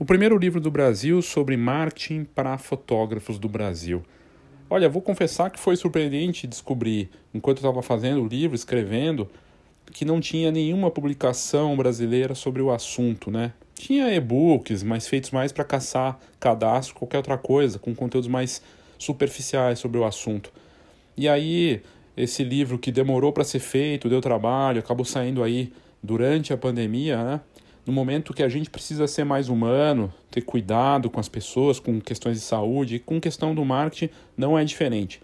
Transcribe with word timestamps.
o 0.00 0.04
primeiro 0.06 0.38
livro 0.38 0.62
do 0.62 0.70
Brasil 0.70 1.20
sobre 1.20 1.58
marketing 1.58 2.24
para 2.24 2.56
fotógrafos 2.56 3.38
do 3.38 3.50
Brasil. 3.50 4.02
Olha, 4.70 4.88
vou 4.88 5.02
confessar 5.02 5.50
que 5.50 5.60
foi 5.60 5.76
surpreendente 5.76 6.46
descobrir, 6.46 7.10
enquanto 7.34 7.58
eu 7.58 7.68
estava 7.68 7.82
fazendo 7.82 8.22
o 8.22 8.26
livro, 8.26 8.56
escrevendo, 8.56 9.28
que 9.92 10.06
não 10.06 10.18
tinha 10.18 10.50
nenhuma 10.50 10.90
publicação 10.90 11.76
brasileira 11.76 12.34
sobre 12.34 12.62
o 12.62 12.70
assunto, 12.70 13.30
né? 13.30 13.52
Tinha 13.74 14.10
e-books, 14.14 14.82
mas 14.82 15.06
feitos 15.06 15.32
mais 15.32 15.52
para 15.52 15.64
caçar 15.64 16.18
cadastro, 16.40 16.94
qualquer 16.94 17.18
outra 17.18 17.36
coisa, 17.36 17.78
com 17.78 17.94
conteúdos 17.94 18.28
mais 18.28 18.62
superficiais 18.98 19.80
sobre 19.80 19.98
o 19.98 20.06
assunto. 20.06 20.50
E 21.14 21.28
aí, 21.28 21.82
esse 22.16 22.42
livro 22.42 22.78
que 22.78 22.90
demorou 22.90 23.34
para 23.34 23.44
ser 23.44 23.60
feito, 23.60 24.08
deu 24.08 24.22
trabalho, 24.22 24.78
acabou 24.78 25.04
saindo 25.04 25.42
aí 25.42 25.70
durante 26.02 26.54
a 26.54 26.56
pandemia, 26.56 27.22
né? 27.22 27.40
No 27.90 27.92
momento 27.92 28.32
que 28.32 28.44
a 28.44 28.48
gente 28.48 28.70
precisa 28.70 29.08
ser 29.08 29.24
mais 29.24 29.48
humano, 29.48 30.14
ter 30.30 30.42
cuidado 30.42 31.10
com 31.10 31.18
as 31.18 31.28
pessoas, 31.28 31.80
com 31.80 32.00
questões 32.00 32.36
de 32.38 32.44
saúde, 32.44 32.94
e 32.94 32.98
com 33.00 33.20
questão 33.20 33.52
do 33.52 33.64
marketing 33.64 34.14
não 34.36 34.56
é 34.56 34.64
diferente. 34.64 35.20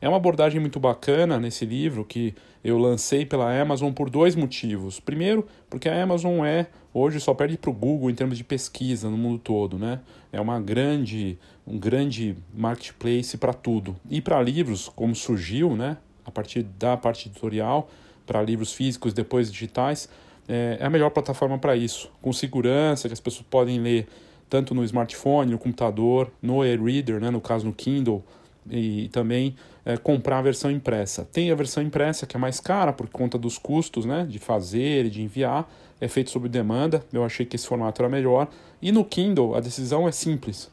É 0.00 0.08
uma 0.08 0.16
abordagem 0.16 0.58
muito 0.58 0.80
bacana 0.80 1.38
nesse 1.38 1.66
livro 1.66 2.06
que 2.06 2.34
eu 2.64 2.78
lancei 2.78 3.26
pela 3.26 3.54
Amazon 3.60 3.92
por 3.92 4.08
dois 4.08 4.34
motivos. 4.34 4.98
Primeiro, 4.98 5.46
porque 5.68 5.86
a 5.86 6.02
Amazon 6.02 6.46
é 6.46 6.68
hoje 6.94 7.20
só 7.20 7.34
perde 7.34 7.58
para 7.58 7.68
o 7.68 7.74
Google 7.74 8.08
em 8.08 8.14
termos 8.14 8.38
de 8.38 8.44
pesquisa 8.44 9.10
no 9.10 9.18
mundo 9.18 9.38
todo, 9.38 9.78
né? 9.78 10.00
É 10.32 10.40
uma 10.40 10.58
grande, 10.58 11.38
um 11.66 11.78
grande 11.78 12.36
marketplace 12.54 13.36
para 13.36 13.52
tudo. 13.52 13.94
E 14.08 14.22
para 14.22 14.40
livros, 14.40 14.88
como 14.88 15.14
surgiu, 15.14 15.76
né? 15.76 15.98
A 16.24 16.30
partir 16.30 16.62
da 16.62 16.96
parte 16.96 17.28
editorial, 17.28 17.90
para 18.24 18.40
livros 18.40 18.72
físicos 18.72 19.12
depois 19.12 19.52
digitais, 19.52 20.08
é, 20.48 20.78
é 20.80 20.86
a 20.86 20.90
melhor 20.90 21.10
plataforma 21.10 21.58
para 21.58 21.76
isso, 21.76 22.10
com 22.22 22.32
segurança, 22.32 23.08
que 23.08 23.12
as 23.12 23.20
pessoas 23.20 23.46
podem 23.48 23.78
ler 23.78 24.08
tanto 24.48 24.74
no 24.74 24.82
smartphone, 24.84 25.52
no 25.52 25.58
computador, 25.58 26.30
no 26.40 26.64
e-reader, 26.64 27.20
né, 27.20 27.30
no 27.30 27.40
caso 27.40 27.66
no 27.66 27.72
Kindle, 27.72 28.24
e 28.70 29.08
também 29.08 29.54
é, 29.84 29.96
comprar 29.96 30.38
a 30.38 30.42
versão 30.42 30.70
impressa. 30.70 31.24
Tem 31.24 31.50
a 31.50 31.54
versão 31.54 31.82
impressa 31.82 32.26
que 32.26 32.36
é 32.36 32.40
mais 32.40 32.60
cara 32.60 32.92
por 32.92 33.08
conta 33.08 33.38
dos 33.38 33.58
custos 33.58 34.04
né, 34.04 34.26
de 34.28 34.38
fazer 34.38 35.06
e 35.06 35.10
de 35.10 35.22
enviar, 35.22 35.70
é 36.00 36.08
feito 36.08 36.30
sob 36.30 36.48
demanda, 36.48 37.04
eu 37.12 37.24
achei 37.24 37.44
que 37.44 37.56
esse 37.56 37.66
formato 37.66 38.00
era 38.00 38.08
melhor. 38.08 38.48
E 38.80 38.92
no 38.92 39.04
Kindle 39.04 39.54
a 39.54 39.60
decisão 39.60 40.06
é 40.06 40.12
simples. 40.12 40.70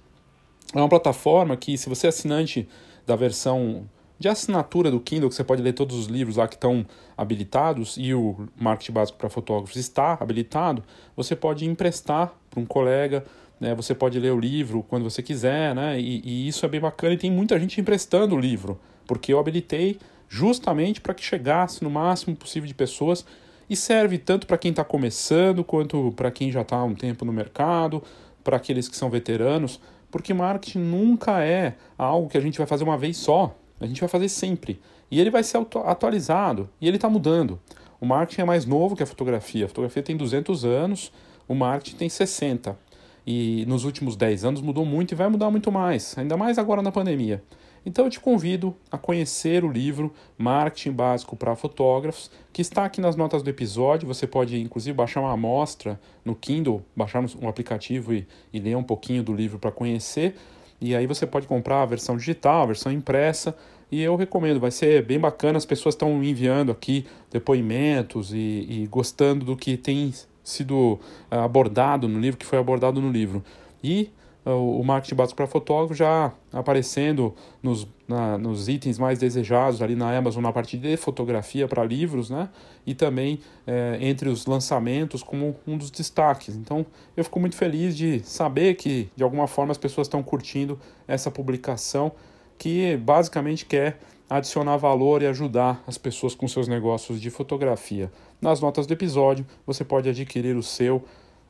É 0.73 0.77
uma 0.77 0.89
plataforma 0.89 1.55
que, 1.55 1.77
se 1.77 1.89
você 1.89 2.07
é 2.07 2.09
assinante 2.09 2.67
da 3.05 3.15
versão 3.15 3.89
de 4.17 4.29
assinatura 4.29 4.89
do 4.89 4.99
Kindle, 4.99 5.29
que 5.29 5.35
você 5.35 5.43
pode 5.43 5.61
ler 5.61 5.73
todos 5.73 5.95
os 5.97 6.07
livros 6.07 6.37
lá 6.37 6.47
que 6.47 6.55
estão 6.55 6.85
habilitados 7.17 7.95
e 7.97 8.13
o 8.13 8.47
marketing 8.55 8.91
básico 8.93 9.17
para 9.17 9.29
fotógrafos 9.29 9.75
está 9.75 10.17
habilitado, 10.19 10.83
você 11.15 11.35
pode 11.35 11.65
emprestar 11.65 12.33
para 12.49 12.59
um 12.59 12.65
colega, 12.65 13.25
né? 13.59 13.75
você 13.75 13.93
pode 13.93 14.19
ler 14.19 14.31
o 14.31 14.39
livro 14.39 14.83
quando 14.83 15.03
você 15.03 15.21
quiser, 15.21 15.75
né? 15.75 15.99
E, 15.99 16.21
e, 16.23 16.47
isso 16.47 16.65
é 16.65 16.69
bem 16.69 16.79
bacana 16.79 17.13
e 17.13 17.17
tem 17.17 17.31
muita 17.31 17.59
gente 17.59 17.79
emprestando 17.79 18.35
o 18.35 18.39
livro, 18.39 18.79
porque 19.05 19.33
eu 19.33 19.39
habilitei 19.39 19.99
justamente 20.27 21.01
para 21.01 21.13
que 21.13 21.23
chegasse 21.23 21.83
no 21.83 21.89
máximo 21.89 22.35
possível 22.35 22.67
de 22.67 22.73
pessoas 22.73 23.25
e 23.69 23.75
serve 23.75 24.17
tanto 24.17 24.47
para 24.47 24.57
quem 24.57 24.71
está 24.71 24.83
começando 24.83 25.63
quanto 25.63 26.13
para 26.15 26.31
quem 26.31 26.51
já 26.51 26.61
está 26.61 26.77
há 26.77 26.83
um 26.83 26.95
tempo 26.95 27.25
no 27.25 27.33
mercado, 27.33 28.01
para 28.43 28.57
aqueles 28.57 28.87
que 28.87 28.95
são 28.95 29.09
veteranos, 29.09 29.79
porque 30.11 30.33
marketing 30.33 30.79
nunca 30.79 31.43
é 31.43 31.75
algo 31.97 32.29
que 32.29 32.37
a 32.37 32.41
gente 32.41 32.57
vai 32.57 32.67
fazer 32.67 32.83
uma 32.83 32.97
vez 32.97 33.17
só. 33.17 33.55
A 33.79 33.85
gente 33.85 33.99
vai 33.99 34.09
fazer 34.09 34.29
sempre. 34.29 34.79
E 35.09 35.19
ele 35.19 35.29
vai 35.29 35.43
ser 35.43 35.57
atualizado. 35.85 36.69
E 36.79 36.87
ele 36.87 36.97
está 36.97 37.09
mudando. 37.09 37.59
O 37.99 38.05
marketing 38.05 38.41
é 38.41 38.45
mais 38.45 38.65
novo 38.65 38.95
que 38.95 39.03
a 39.03 39.05
fotografia. 39.05 39.65
A 39.65 39.67
fotografia 39.67 40.03
tem 40.03 40.17
200 40.17 40.65
anos, 40.65 41.11
o 41.47 41.55
marketing 41.55 41.97
tem 41.97 42.09
60. 42.09 42.77
E 43.25 43.65
nos 43.67 43.85
últimos 43.85 44.15
10 44.15 44.45
anos 44.45 44.61
mudou 44.61 44.85
muito 44.85 45.13
e 45.13 45.15
vai 45.15 45.27
mudar 45.27 45.49
muito 45.49 45.71
mais, 45.71 46.15
ainda 46.17 46.37
mais 46.37 46.59
agora 46.59 46.81
na 46.81 46.91
pandemia. 46.91 47.43
Então 47.85 48.05
eu 48.05 48.11
te 48.11 48.19
convido 48.19 48.75
a 48.91 48.97
conhecer 48.97 49.63
o 49.63 49.71
livro 49.71 50.11
Marketing 50.37 50.91
Básico 50.91 51.35
para 51.35 51.55
Fotógrafos, 51.55 52.31
que 52.51 52.61
está 52.61 52.83
aqui 52.83 52.99
nas 52.99 53.15
notas 53.15 53.43
do 53.43 53.49
episódio. 53.49 54.07
Você 54.07 54.25
pode, 54.25 54.59
inclusive, 54.59 54.95
baixar 54.95 55.21
uma 55.21 55.31
amostra 55.31 55.99
no 56.23 56.35
Kindle, 56.35 56.83
baixar 56.95 57.23
um 57.39 57.47
aplicativo 57.47 58.11
e, 58.11 58.27
e 58.51 58.59
ler 58.59 58.75
um 58.75 58.83
pouquinho 58.83 59.21
do 59.23 59.33
livro 59.33 59.59
para 59.59 59.71
conhecer. 59.71 60.35
E 60.79 60.95
aí 60.95 61.07
você 61.07 61.25
pode 61.25 61.47
comprar 61.47 61.81
a 61.81 61.85
versão 61.85 62.17
digital, 62.17 62.63
a 62.63 62.65
versão 62.67 62.91
impressa, 62.91 63.55
e 63.91 64.01
eu 64.01 64.15
recomendo, 64.15 64.59
vai 64.59 64.71
ser 64.71 65.03
bem 65.03 65.19
bacana. 65.19 65.57
As 65.57 65.65
pessoas 65.65 65.95
estão 65.95 66.23
enviando 66.23 66.71
aqui 66.71 67.05
depoimentos 67.31 68.33
e, 68.33 68.65
e 68.67 68.87
gostando 68.89 69.45
do 69.45 69.55
que 69.55 69.77
tem 69.77 70.13
sido 70.43 70.99
eh, 71.29 71.37
abordado 71.37 72.07
no 72.07 72.19
livro, 72.19 72.37
que 72.37 72.45
foi 72.45 72.59
abordado 72.59 72.99
no 72.99 73.11
livro. 73.11 73.43
E 73.83 74.09
o 74.51 74.83
marketing 74.83 75.15
básico 75.15 75.37
para 75.37 75.47
fotógrafo 75.47 75.95
já 75.95 76.31
aparecendo 76.53 77.33
nos, 77.63 77.87
na, 78.07 78.37
nos 78.37 78.69
itens 78.69 78.99
mais 78.99 79.17
desejados 79.17 79.81
ali 79.81 79.95
na 79.95 80.15
Amazon 80.15 80.43
na 80.43 80.53
parte 80.53 80.77
de 80.77 80.95
fotografia 80.97 81.67
para 81.67 81.83
livros, 81.83 82.29
né? 82.29 82.49
E 82.85 82.93
também 82.93 83.39
é, 83.65 83.97
entre 83.99 84.29
os 84.29 84.45
lançamentos 84.45 85.23
como 85.23 85.55
um 85.65 85.77
dos 85.77 85.89
destaques. 85.89 86.55
Então 86.55 86.85
eu 87.17 87.23
fico 87.23 87.39
muito 87.39 87.55
feliz 87.55 87.97
de 87.97 88.19
saber 88.19 88.75
que 88.75 89.09
de 89.15 89.23
alguma 89.23 89.47
forma 89.47 89.71
as 89.71 89.77
pessoas 89.79 90.05
estão 90.05 90.21
curtindo 90.21 90.79
essa 91.07 91.31
publicação 91.31 92.11
que 92.57 92.95
basicamente 92.97 93.65
quer 93.65 93.99
adicionar 94.29 94.77
valor 94.77 95.23
e 95.23 95.27
ajudar 95.27 95.83
as 95.87 95.97
pessoas 95.97 96.35
com 96.35 96.47
seus 96.47 96.67
negócios 96.67 97.19
de 97.19 97.29
fotografia. 97.29 98.11
Nas 98.39 98.61
notas 98.61 98.85
do 98.85 98.93
episódio 98.93 99.45
você 99.65 99.83
pode 99.83 100.07
adquirir 100.07 100.55
o 100.55 100.63
seu 100.63 101.03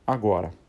agora. 0.06 0.65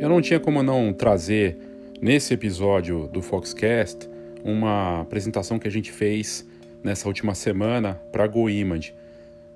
Eu 0.00 0.08
não 0.08 0.22
tinha 0.22 0.40
como 0.40 0.62
não 0.62 0.94
trazer 0.94 1.58
nesse 2.00 2.32
episódio 2.32 3.06
do 3.08 3.20
Foxcast 3.20 4.08
uma 4.42 5.02
apresentação 5.02 5.58
que 5.58 5.68
a 5.68 5.70
gente 5.70 5.92
fez 5.92 6.48
nessa 6.82 7.06
última 7.06 7.34
semana 7.34 8.00
para 8.10 8.24
a 8.24 8.26
GoImage, 8.26 8.94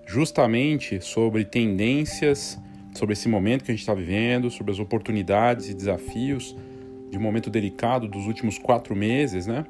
justamente 0.04 1.00
sobre 1.00 1.46
tendências, 1.46 2.58
sobre 2.94 3.14
esse 3.14 3.26
momento 3.26 3.64
que 3.64 3.70
a 3.70 3.74
gente 3.74 3.80
está 3.80 3.94
vivendo, 3.94 4.50
sobre 4.50 4.70
as 4.70 4.78
oportunidades 4.78 5.70
e 5.70 5.74
desafios 5.74 6.54
de 7.10 7.16
um 7.16 7.22
momento 7.22 7.48
delicado 7.48 8.06
dos 8.06 8.26
últimos 8.26 8.58
quatro 8.58 8.94
meses, 8.94 9.46
né? 9.46 9.64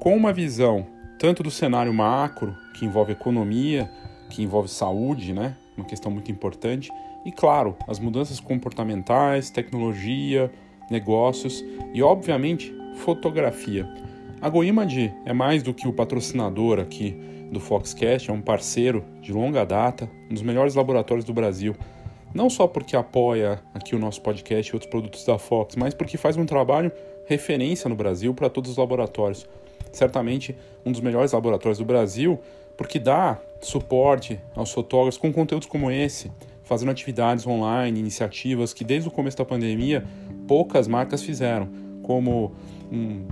Com 0.00 0.16
uma 0.16 0.32
visão 0.32 0.86
tanto 1.18 1.42
do 1.42 1.50
cenário 1.50 1.92
macro, 1.92 2.56
que 2.72 2.86
envolve 2.86 3.12
economia, 3.12 3.90
que 4.30 4.42
envolve 4.42 4.70
saúde, 4.70 5.34
né? 5.34 5.54
Uma 5.76 5.84
questão 5.84 6.10
muito 6.10 6.32
importante, 6.32 6.90
e, 7.26 7.32
claro, 7.32 7.76
as 7.88 7.98
mudanças 7.98 8.38
comportamentais, 8.38 9.50
tecnologia, 9.50 10.48
negócios 10.88 11.64
e, 11.92 12.00
obviamente, 12.00 12.72
fotografia. 12.98 13.84
A 14.40 14.48
GoImage 14.48 15.12
é 15.24 15.32
mais 15.32 15.60
do 15.60 15.74
que 15.74 15.88
o 15.88 15.92
patrocinador 15.92 16.78
aqui 16.78 17.18
do 17.50 17.58
Foxcast, 17.58 18.30
é 18.30 18.32
um 18.32 18.40
parceiro 18.40 19.04
de 19.20 19.32
longa 19.32 19.66
data, 19.66 20.08
um 20.30 20.34
dos 20.34 20.42
melhores 20.42 20.76
laboratórios 20.76 21.24
do 21.24 21.34
Brasil. 21.34 21.74
Não 22.32 22.48
só 22.48 22.68
porque 22.68 22.94
apoia 22.94 23.60
aqui 23.74 23.96
o 23.96 23.98
nosso 23.98 24.20
podcast 24.20 24.70
e 24.70 24.74
outros 24.76 24.88
produtos 24.88 25.24
da 25.24 25.36
Fox, 25.36 25.74
mas 25.74 25.94
porque 25.94 26.16
faz 26.16 26.36
um 26.36 26.46
trabalho 26.46 26.92
referência 27.26 27.88
no 27.88 27.96
Brasil 27.96 28.32
para 28.34 28.48
todos 28.48 28.70
os 28.70 28.76
laboratórios. 28.76 29.48
Certamente 29.90 30.54
um 30.84 30.92
dos 30.92 31.00
melhores 31.00 31.32
laboratórios 31.32 31.78
do 31.78 31.84
Brasil, 31.84 32.38
porque 32.76 33.00
dá 33.00 33.40
suporte 33.60 34.38
aos 34.54 34.70
fotógrafos 34.70 35.18
com 35.18 35.32
conteúdos 35.32 35.66
como 35.66 35.90
esse, 35.90 36.30
fazendo 36.66 36.90
atividades 36.90 37.46
online, 37.46 37.98
iniciativas 37.98 38.74
que 38.74 38.84
desde 38.84 39.08
o 39.08 39.10
começo 39.10 39.36
da 39.36 39.44
pandemia 39.44 40.04
poucas 40.48 40.88
marcas 40.88 41.22
fizeram, 41.22 41.68
como 42.02 42.52
um, 42.92 43.24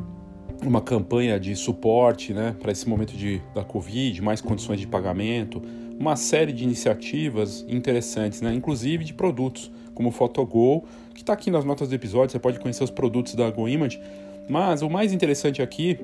uma 0.62 0.80
campanha 0.80 1.38
de 1.38 1.54
suporte 1.56 2.32
né, 2.32 2.54
para 2.60 2.70
esse 2.70 2.88
momento 2.88 3.16
de, 3.16 3.42
da 3.52 3.64
Covid, 3.64 4.22
mais 4.22 4.40
condições 4.40 4.78
de 4.78 4.86
pagamento, 4.86 5.60
uma 5.98 6.14
série 6.14 6.52
de 6.52 6.62
iniciativas 6.62 7.66
interessantes, 7.68 8.40
né, 8.40 8.54
inclusive 8.54 9.04
de 9.04 9.12
produtos, 9.12 9.70
como 9.94 10.10
o 10.10 10.12
Photogol, 10.12 10.84
que 11.12 11.22
está 11.22 11.32
aqui 11.32 11.50
nas 11.50 11.64
notas 11.64 11.88
do 11.88 11.94
episódio, 11.94 12.30
você 12.30 12.38
pode 12.38 12.60
conhecer 12.60 12.84
os 12.84 12.90
produtos 12.90 13.34
da 13.34 13.50
GoImage, 13.50 14.00
mas 14.48 14.80
o 14.80 14.88
mais 14.88 15.12
interessante 15.12 15.60
aqui 15.60 15.98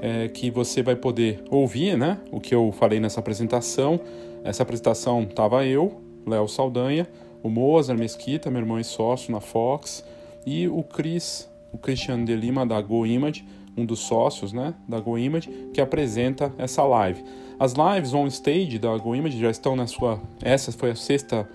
é 0.00 0.28
que 0.28 0.50
você 0.50 0.82
vai 0.82 0.96
poder 0.96 1.42
ouvir 1.50 1.96
né, 1.96 2.18
o 2.30 2.40
que 2.40 2.54
eu 2.54 2.72
falei 2.72 3.00
nessa 3.00 3.20
apresentação. 3.20 3.98
Essa 4.42 4.62
apresentação 4.62 5.22
estava 5.22 5.64
eu, 5.64 6.03
Léo 6.26 6.48
Saldanha, 6.48 7.06
o 7.42 7.48
Mozart 7.48 7.98
Mesquita, 7.98 8.50
meu 8.50 8.60
irmão 8.60 8.80
e 8.80 8.84
sócio 8.84 9.30
na 9.32 9.40
Fox, 9.40 10.04
e 10.46 10.68
o 10.68 10.82
Chris, 10.82 11.48
o 11.72 11.78
Christian 11.78 12.24
de 12.24 12.34
Lima 12.34 12.66
da 12.66 12.80
GoImage, 12.80 13.44
um 13.76 13.84
dos 13.84 14.00
sócios 14.00 14.52
né, 14.52 14.74
da 14.88 15.00
GoImage, 15.00 15.48
que 15.72 15.80
apresenta 15.80 16.52
essa 16.58 16.82
live. 16.84 17.22
As 17.58 17.74
lives 17.74 18.14
on 18.14 18.26
stage 18.26 18.78
da 18.78 18.96
GoImage 18.96 19.38
já 19.38 19.50
estão 19.50 19.76
na 19.76 19.86
sua. 19.86 20.20
Essa 20.42 20.72
foi 20.72 20.90
a 20.90 20.96
sexta, 20.96 21.48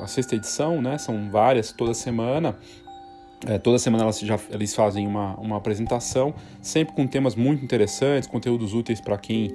a 0.00 0.06
sexta 0.06 0.36
edição, 0.36 0.80
né? 0.80 0.98
São 0.98 1.30
várias 1.30 1.72
toda 1.72 1.94
semana. 1.94 2.56
É, 3.46 3.58
toda 3.58 3.76
semana 3.76 4.04
elas 4.04 4.20
já, 4.20 4.38
eles 4.50 4.72
fazem 4.72 5.04
uma, 5.04 5.34
uma 5.34 5.56
apresentação, 5.56 6.32
sempre 6.60 6.94
com 6.94 7.08
temas 7.08 7.34
muito 7.34 7.64
interessantes, 7.64 8.28
conteúdos 8.28 8.72
úteis 8.72 9.00
para 9.00 9.18
quem 9.18 9.50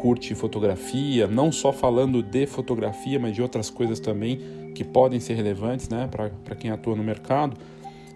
curte 0.00 0.34
fotografia, 0.34 1.26
não 1.26 1.52
só 1.52 1.74
falando 1.74 2.22
de 2.22 2.46
fotografia, 2.46 3.18
mas 3.18 3.34
de 3.34 3.42
outras 3.42 3.68
coisas 3.68 4.00
também 4.00 4.72
que 4.74 4.82
podem 4.82 5.20
ser 5.20 5.34
relevantes 5.34 5.90
né, 5.90 6.08
para 6.10 6.56
quem 6.56 6.70
atua 6.70 6.96
no 6.96 7.04
mercado. 7.04 7.54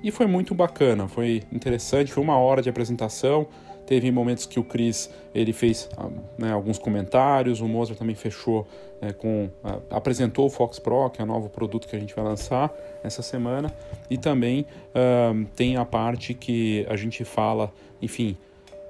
E 0.02 0.10
foi 0.10 0.26
muito 0.26 0.54
bacana, 0.54 1.06
foi 1.06 1.42
interessante, 1.52 2.10
foi 2.10 2.22
uma 2.22 2.38
hora 2.38 2.62
de 2.62 2.70
apresentação. 2.70 3.46
Teve 3.84 4.10
momentos 4.10 4.46
que 4.46 4.58
o 4.58 4.64
Cris 4.64 5.10
ele 5.34 5.52
fez 5.52 5.86
ah, 5.98 6.08
né, 6.38 6.52
alguns 6.52 6.78
comentários, 6.78 7.60
o 7.60 7.69
Mozart 7.69 7.98
também 7.98 8.14
fechou 8.14 8.66
né, 8.98 9.12
com 9.12 9.50
uh, 9.62 9.82
apresentou 9.90 10.46
o 10.46 10.50
Fox 10.50 10.78
Pro, 10.78 11.10
que 11.10 11.20
é 11.20 11.25
o 11.25 11.26
novo 11.26 11.50
produto 11.50 11.86
que 11.86 11.94
a 11.94 12.00
gente 12.00 12.14
vai 12.14 12.25
lançar 12.25 12.72
essa 13.02 13.20
semana, 13.20 13.70
e 14.08 14.16
também 14.16 14.64
uh, 14.94 15.44
tem 15.54 15.76
a 15.76 15.84
parte 15.84 16.32
que 16.32 16.86
a 16.88 16.96
gente 16.96 17.26
fala, 17.26 17.70
enfim, 18.00 18.38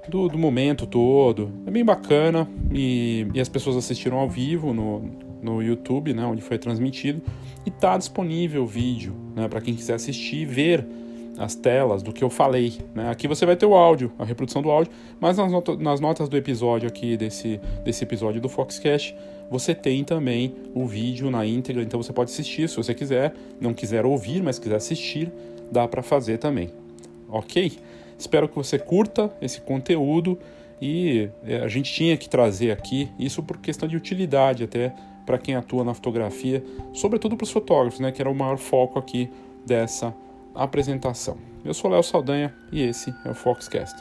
do, 0.07 0.27
do 0.27 0.37
momento 0.37 0.85
todo. 0.85 1.51
É 1.65 1.71
bem 1.71 1.83
bacana 1.83 2.47
e, 2.71 3.27
e, 3.33 3.39
as 3.39 3.49
pessoas 3.49 3.75
assistiram 3.75 4.17
ao 4.17 4.29
vivo 4.29 4.73
no, 4.73 5.09
no 5.41 5.61
YouTube, 5.61 6.13
né, 6.13 6.25
onde 6.25 6.41
foi 6.41 6.57
transmitido, 6.57 7.21
e 7.65 7.69
está 7.69 7.97
disponível 7.97 8.63
o 8.63 8.67
vídeo 8.67 9.15
né, 9.35 9.47
para 9.47 9.61
quem 9.61 9.73
quiser 9.73 9.95
assistir 9.95 10.37
e 10.37 10.45
ver 10.45 10.85
as 11.37 11.55
telas 11.55 12.01
do 12.01 12.13
que 12.13 12.23
eu 12.23 12.29
falei. 12.29 12.73
Né? 12.93 13.09
Aqui 13.09 13.27
você 13.27 13.45
vai 13.45 13.55
ter 13.55 13.65
o 13.65 13.75
áudio, 13.75 14.11
a 14.17 14.23
reprodução 14.23 14.61
do 14.61 14.71
áudio, 14.71 14.91
mas 15.19 15.37
nas, 15.37 15.51
not 15.51 15.75
nas 15.77 15.99
notas 15.99 16.29
do 16.29 16.37
episódio 16.37 16.87
aqui, 16.87 17.17
desse, 17.17 17.59
desse 17.83 18.03
episódio 18.03 18.39
do 18.39 18.49
Foxcast, 18.49 19.15
você 19.49 19.75
tem 19.75 20.03
também 20.03 20.55
o 20.73 20.85
vídeo 20.85 21.29
na 21.29 21.45
íntegra, 21.45 21.83
então 21.83 22.01
você 22.01 22.11
pode 22.11 22.31
assistir 22.31 22.67
se 22.67 22.77
você 22.77 22.93
quiser, 22.93 23.33
não 23.59 23.73
quiser 23.73 24.05
ouvir, 24.05 24.41
mas 24.41 24.57
quiser 24.57 24.75
assistir, 24.75 25.31
dá 25.71 25.87
para 25.87 26.01
fazer 26.01 26.37
também. 26.37 26.69
Ok? 27.29 27.73
Espero 28.17 28.47
que 28.47 28.55
você 28.55 28.79
curta 28.79 29.31
esse 29.41 29.61
conteúdo 29.61 30.37
e 30.81 31.29
é, 31.43 31.57
a 31.57 31.67
gente 31.67 31.91
tinha 31.93 32.17
que 32.17 32.27
trazer 32.29 32.71
aqui 32.71 33.09
isso 33.17 33.41
por 33.43 33.57
questão 33.57 33.87
de 33.87 33.95
utilidade 33.95 34.63
até 34.63 34.93
para 35.25 35.37
quem 35.37 35.55
atua 35.55 35.83
na 35.83 35.93
fotografia, 35.93 36.63
sobretudo 36.93 37.35
para 37.35 37.45
os 37.45 37.51
fotógrafos, 37.51 37.99
né, 37.99 38.11
que 38.11 38.21
era 38.21 38.29
o 38.29 38.35
maior 38.35 38.57
foco 38.57 38.99
aqui 38.99 39.29
dessa 39.65 40.13
apresentação. 40.53 41.37
Eu 41.63 41.73
sou 41.73 41.89
Léo 41.89 42.03
Saldanha 42.03 42.53
e 42.71 42.81
esse 42.83 43.13
é 43.25 43.29
o 43.29 43.33
Foxcast. 43.33 43.95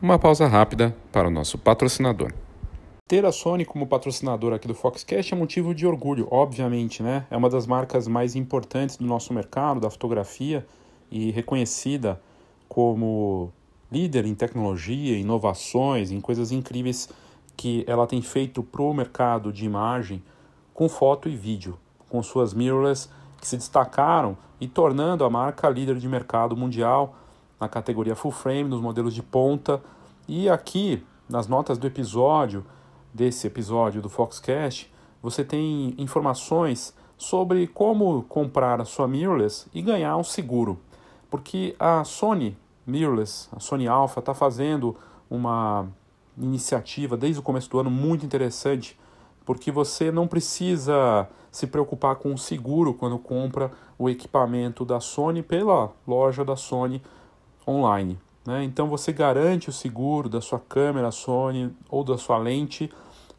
Uma 0.00 0.18
pausa 0.18 0.46
rápida 0.46 0.94
para 1.12 1.28
o 1.28 1.30
nosso 1.30 1.58
patrocinador. 1.58 2.32
Ter 3.08 3.24
a 3.24 3.30
Sony 3.30 3.64
como 3.64 3.86
patrocinador 3.86 4.52
aqui 4.52 4.66
do 4.66 4.74
Foxcast 4.74 5.32
é 5.32 5.36
motivo 5.36 5.72
de 5.72 5.86
orgulho, 5.86 6.26
obviamente, 6.28 7.04
né? 7.04 7.24
É 7.30 7.36
uma 7.36 7.48
das 7.48 7.64
marcas 7.64 8.08
mais 8.08 8.34
importantes 8.34 8.96
do 8.96 9.04
nosso 9.04 9.32
mercado, 9.32 9.78
da 9.78 9.88
fotografia, 9.88 10.66
e 11.08 11.30
reconhecida 11.30 12.20
como 12.68 13.52
líder 13.92 14.26
em 14.26 14.34
tecnologia, 14.34 15.16
inovações, 15.16 16.10
em 16.10 16.20
coisas 16.20 16.50
incríveis 16.50 17.08
que 17.56 17.84
ela 17.86 18.08
tem 18.08 18.20
feito 18.20 18.60
para 18.60 18.82
o 18.82 18.92
mercado 18.92 19.52
de 19.52 19.64
imagem 19.64 20.20
com 20.74 20.88
foto 20.88 21.28
e 21.28 21.36
vídeo 21.36 21.78
com 22.08 22.20
suas 22.24 22.52
mirrorless 22.52 23.08
que 23.40 23.46
se 23.46 23.56
destacaram 23.56 24.36
e 24.60 24.66
tornando 24.66 25.24
a 25.24 25.30
marca 25.30 25.70
líder 25.70 25.98
de 25.98 26.08
mercado 26.08 26.56
mundial 26.56 27.14
na 27.60 27.68
categoria 27.68 28.16
full 28.16 28.32
frame, 28.32 28.68
nos 28.68 28.80
modelos 28.80 29.14
de 29.14 29.22
ponta. 29.22 29.80
E 30.26 30.48
aqui, 30.48 31.06
nas 31.28 31.46
notas 31.46 31.78
do 31.78 31.86
episódio, 31.86 32.66
desse 33.16 33.46
episódio 33.46 34.02
do 34.02 34.10
Foxcast, 34.10 34.92
você 35.22 35.42
tem 35.42 35.94
informações 35.96 36.94
sobre 37.16 37.66
como 37.66 38.22
comprar 38.24 38.78
a 38.80 38.84
sua 38.84 39.08
mirrorless 39.08 39.66
e 39.72 39.80
ganhar 39.80 40.16
um 40.18 40.22
seguro. 40.22 40.78
Porque 41.30 41.74
a 41.78 42.04
Sony 42.04 42.56
mirrorless, 42.86 43.48
a 43.56 43.58
Sony 43.58 43.88
Alpha, 43.88 44.20
está 44.20 44.34
fazendo 44.34 44.94
uma 45.30 45.88
iniciativa 46.36 47.16
desde 47.16 47.40
o 47.40 47.42
começo 47.42 47.70
do 47.70 47.80
ano 47.80 47.90
muito 47.90 48.26
interessante 48.26 48.98
porque 49.46 49.70
você 49.70 50.10
não 50.10 50.26
precisa 50.26 51.28
se 51.52 51.68
preocupar 51.68 52.16
com 52.16 52.34
o 52.34 52.38
seguro 52.38 52.92
quando 52.92 53.16
compra 53.16 53.70
o 53.96 54.10
equipamento 54.10 54.84
da 54.84 55.00
Sony 55.00 55.40
pela 55.40 55.92
loja 56.06 56.44
da 56.44 56.56
Sony 56.56 57.00
online. 57.66 58.18
Né? 58.44 58.64
Então 58.64 58.88
você 58.88 59.12
garante 59.12 59.70
o 59.70 59.72
seguro 59.72 60.28
da 60.28 60.40
sua 60.40 60.58
câmera 60.58 61.10
Sony 61.10 61.72
ou 61.88 62.02
da 62.04 62.18
sua 62.18 62.38
lente, 62.38 62.90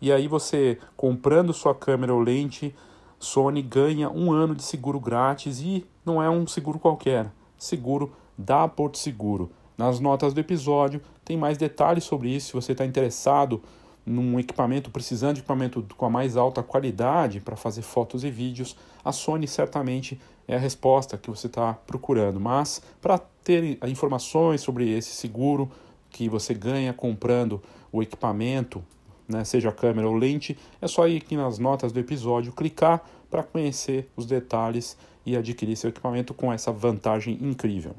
e 0.02 0.12
aí 0.12 0.28
você 0.28 0.78
comprando 0.96 1.54
sua 1.54 1.74
câmera 1.74 2.14
ou 2.14 2.20
lente 2.20 2.74
Sony 3.20 3.62
ganha 3.62 4.10
um 4.10 4.32
ano 4.32 4.54
de 4.54 4.64
seguro 4.64 5.00
grátis 5.00 5.60
e 5.60 5.86
não 6.06 6.22
é 6.22 6.30
um 6.30 6.46
seguro 6.46 6.78
qualquer, 6.78 7.32
seguro 7.58 8.14
da 8.38 8.68
Porto 8.68 8.98
Seguro. 8.98 9.52
Nas 9.78 10.00
notas 10.00 10.34
do 10.34 10.40
episódio 10.40 11.02
tem 11.26 11.36
mais 11.36 11.58
detalhes 11.58 12.04
sobre 12.04 12.30
isso. 12.30 12.48
Se 12.48 12.54
você 12.54 12.72
está 12.72 12.86
interessado 12.86 13.62
num 14.06 14.40
equipamento, 14.40 14.90
precisando 14.90 15.36
de 15.36 15.42
equipamento 15.42 15.86
com 15.98 16.06
a 16.06 16.10
mais 16.10 16.38
alta 16.38 16.64
qualidade 16.64 17.40
para 17.40 17.56
fazer 17.56 17.82
fotos 17.82 18.24
e 18.24 18.30
vídeos, 18.30 18.76
a 19.04 19.12
Sony 19.12 19.48
certamente 19.48 20.20
é 20.48 20.56
a 20.56 20.60
resposta 20.60 21.18
que 21.18 21.30
você 21.30 21.48
está 21.48 21.74
procurando. 21.74 22.40
Mas 22.40 22.82
para 23.02 23.18
ter 23.44 23.78
informações 23.86 24.62
sobre 24.62 24.90
esse 24.90 25.10
seguro 25.10 25.70
que 26.10 26.30
você 26.30 26.54
ganha 26.54 26.94
comprando 26.94 27.62
o 27.92 28.02
equipamento, 28.02 28.84
né, 29.28 29.44
seja 29.44 29.72
câmera 29.72 30.08
ou 30.08 30.16
lente, 30.16 30.58
é 30.82 30.88
só 30.88 31.08
ir 31.08 31.18
aqui 31.18 31.36
nas 31.36 31.60
notas 31.60 31.92
do 31.92 32.00
episódio, 32.00 32.54
clicar 32.54 33.04
para 33.30 33.44
conhecer 33.44 34.10
os 34.16 34.26
detalhes 34.26 34.98
e 35.26 35.36
adquirir 35.36 35.76
seu 35.76 35.90
equipamento 35.90 36.34
com 36.34 36.52
essa 36.52 36.72
vantagem 36.72 37.38
incrível. 37.42 37.96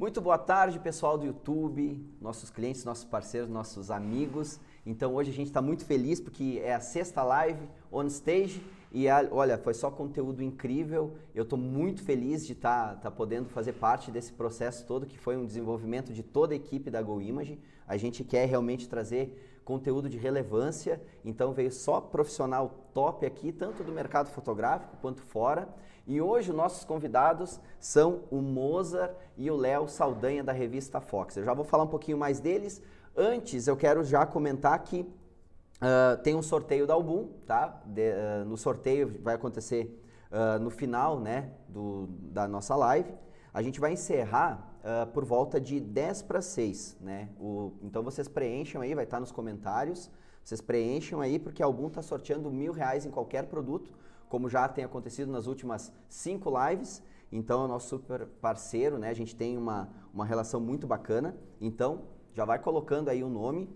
Muito 0.00 0.18
boa 0.20 0.38
tarde, 0.38 0.78
pessoal 0.78 1.18
do 1.18 1.26
YouTube, 1.26 2.02
nossos 2.20 2.48
clientes, 2.48 2.84
nossos 2.84 3.04
parceiros, 3.04 3.50
nossos 3.50 3.90
amigos. 3.90 4.58
Então 4.84 5.14
hoje 5.14 5.30
a 5.30 5.34
gente 5.34 5.48
está 5.48 5.60
muito 5.60 5.84
feliz 5.84 6.20
porque 6.20 6.60
é 6.64 6.74
a 6.74 6.80
sexta 6.80 7.22
live 7.22 7.68
on 7.92 8.04
stage 8.06 8.62
e 8.92 9.06
olha, 9.30 9.56
foi 9.56 9.72
só 9.72 9.90
conteúdo 9.90 10.42
incrível. 10.42 11.14
Eu 11.34 11.44
estou 11.44 11.58
muito 11.58 12.02
feliz 12.02 12.44
de 12.44 12.54
estar 12.54 12.94
tá, 12.94 13.02
tá 13.02 13.10
podendo 13.10 13.48
fazer 13.48 13.74
parte 13.74 14.10
desse 14.10 14.32
processo 14.32 14.84
todo 14.84 15.06
que 15.06 15.18
foi 15.18 15.36
um 15.36 15.44
desenvolvimento 15.44 16.12
de 16.12 16.22
toda 16.22 16.54
a 16.54 16.56
equipe 16.56 16.90
da 16.90 17.00
GoImage. 17.00 17.58
A 17.86 17.96
gente 17.96 18.24
quer 18.24 18.46
realmente 18.46 18.88
trazer 18.88 19.60
conteúdo 19.64 20.08
de 20.08 20.18
relevância, 20.18 21.00
então 21.24 21.52
veio 21.52 21.70
só 21.70 22.00
profissional 22.00 22.88
top 22.92 23.24
aqui, 23.24 23.52
tanto 23.52 23.84
do 23.84 23.92
mercado 23.92 24.28
fotográfico 24.30 24.96
quanto 25.00 25.22
fora. 25.22 25.68
E 26.06 26.20
hoje 26.20 26.50
os 26.50 26.56
nossos 26.56 26.84
convidados 26.84 27.60
são 27.78 28.22
o 28.30 28.40
Mozart 28.40 29.12
e 29.36 29.48
o 29.48 29.56
Léo 29.56 29.86
Saldanha 29.86 30.42
da 30.42 30.52
revista 30.52 31.00
Fox. 31.00 31.36
Eu 31.36 31.44
já 31.44 31.54
vou 31.54 31.64
falar 31.64 31.84
um 31.84 31.88
pouquinho 31.88 32.18
mais 32.18 32.40
deles. 32.40 32.82
Antes, 33.16 33.66
eu 33.66 33.76
quero 33.76 34.04
já 34.04 34.24
comentar 34.24 34.78
que 34.82 35.00
uh, 35.00 36.22
tem 36.22 36.34
um 36.34 36.42
sorteio 36.42 36.86
da 36.86 36.94
Album, 36.94 37.28
tá? 37.46 37.82
De, 37.84 38.10
uh, 38.10 38.44
no 38.44 38.56
sorteio 38.56 39.20
vai 39.22 39.34
acontecer 39.34 40.02
uh, 40.30 40.58
no 40.58 40.70
final, 40.70 41.18
né, 41.18 41.50
do, 41.68 42.06
da 42.08 42.46
nossa 42.46 42.74
live. 42.76 43.12
A 43.52 43.62
gente 43.62 43.80
vai 43.80 43.92
encerrar 43.92 44.68
por 45.12 45.26
volta 45.26 45.60
de 45.60 45.78
10 45.78 46.22
para 46.22 46.40
6, 46.40 46.96
né? 47.02 47.28
O, 47.38 47.72
então 47.82 48.02
vocês 48.02 48.26
preencham 48.28 48.80
aí, 48.80 48.94
vai 48.94 49.04
estar 49.04 49.20
nos 49.20 49.30
comentários. 49.30 50.10
Vocês 50.42 50.62
preencham 50.62 51.20
aí 51.20 51.38
porque 51.38 51.62
a 51.62 51.66
Album 51.66 51.88
está 51.88 52.00
sorteando 52.00 52.50
mil 52.50 52.72
reais 52.72 53.04
em 53.04 53.10
qualquer 53.10 53.44
produto 53.44 53.92
como 54.30 54.48
já 54.48 54.68
tem 54.68 54.84
acontecido 54.84 55.30
nas 55.30 55.48
últimas 55.48 55.92
cinco 56.08 56.50
lives. 56.56 57.02
Então, 57.32 57.62
é 57.62 57.64
o 57.64 57.68
nosso 57.68 57.88
super 57.88 58.26
parceiro, 58.40 58.96
né? 58.96 59.10
A 59.10 59.14
gente 59.14 59.34
tem 59.34 59.58
uma, 59.58 59.90
uma 60.14 60.24
relação 60.24 60.60
muito 60.60 60.86
bacana. 60.86 61.36
Então, 61.60 62.02
já 62.34 62.44
vai 62.44 62.58
colocando 62.58 63.08
aí 63.08 63.22
o 63.22 63.28
nome 63.28 63.68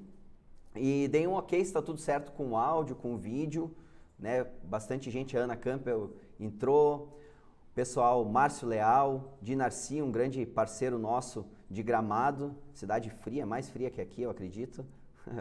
e 0.74 1.08
deem 1.08 1.26
um 1.26 1.34
ok 1.34 1.58
se 1.58 1.66
está 1.66 1.80
tudo 1.80 2.00
certo 2.00 2.32
com 2.32 2.50
o 2.50 2.56
áudio, 2.56 2.96
com 2.96 3.14
o 3.14 3.16
vídeo. 3.16 3.74
Né? 4.18 4.46
Bastante 4.64 5.10
gente, 5.10 5.36
a 5.36 5.40
Ana 5.40 5.56
Campbell 5.56 6.12
entrou, 6.38 7.18
pessoal 7.74 8.24
Márcio 8.24 8.68
Leal, 8.68 9.36
Dinarci, 9.40 10.00
um 10.02 10.10
grande 10.10 10.44
parceiro 10.46 10.98
nosso 10.98 11.46
de 11.70 11.82
Gramado, 11.82 12.54
cidade 12.72 13.10
fria, 13.10 13.44
mais 13.44 13.68
fria 13.68 13.90
que 13.90 14.00
aqui, 14.00 14.22
eu 14.22 14.30
acredito. 14.30 14.84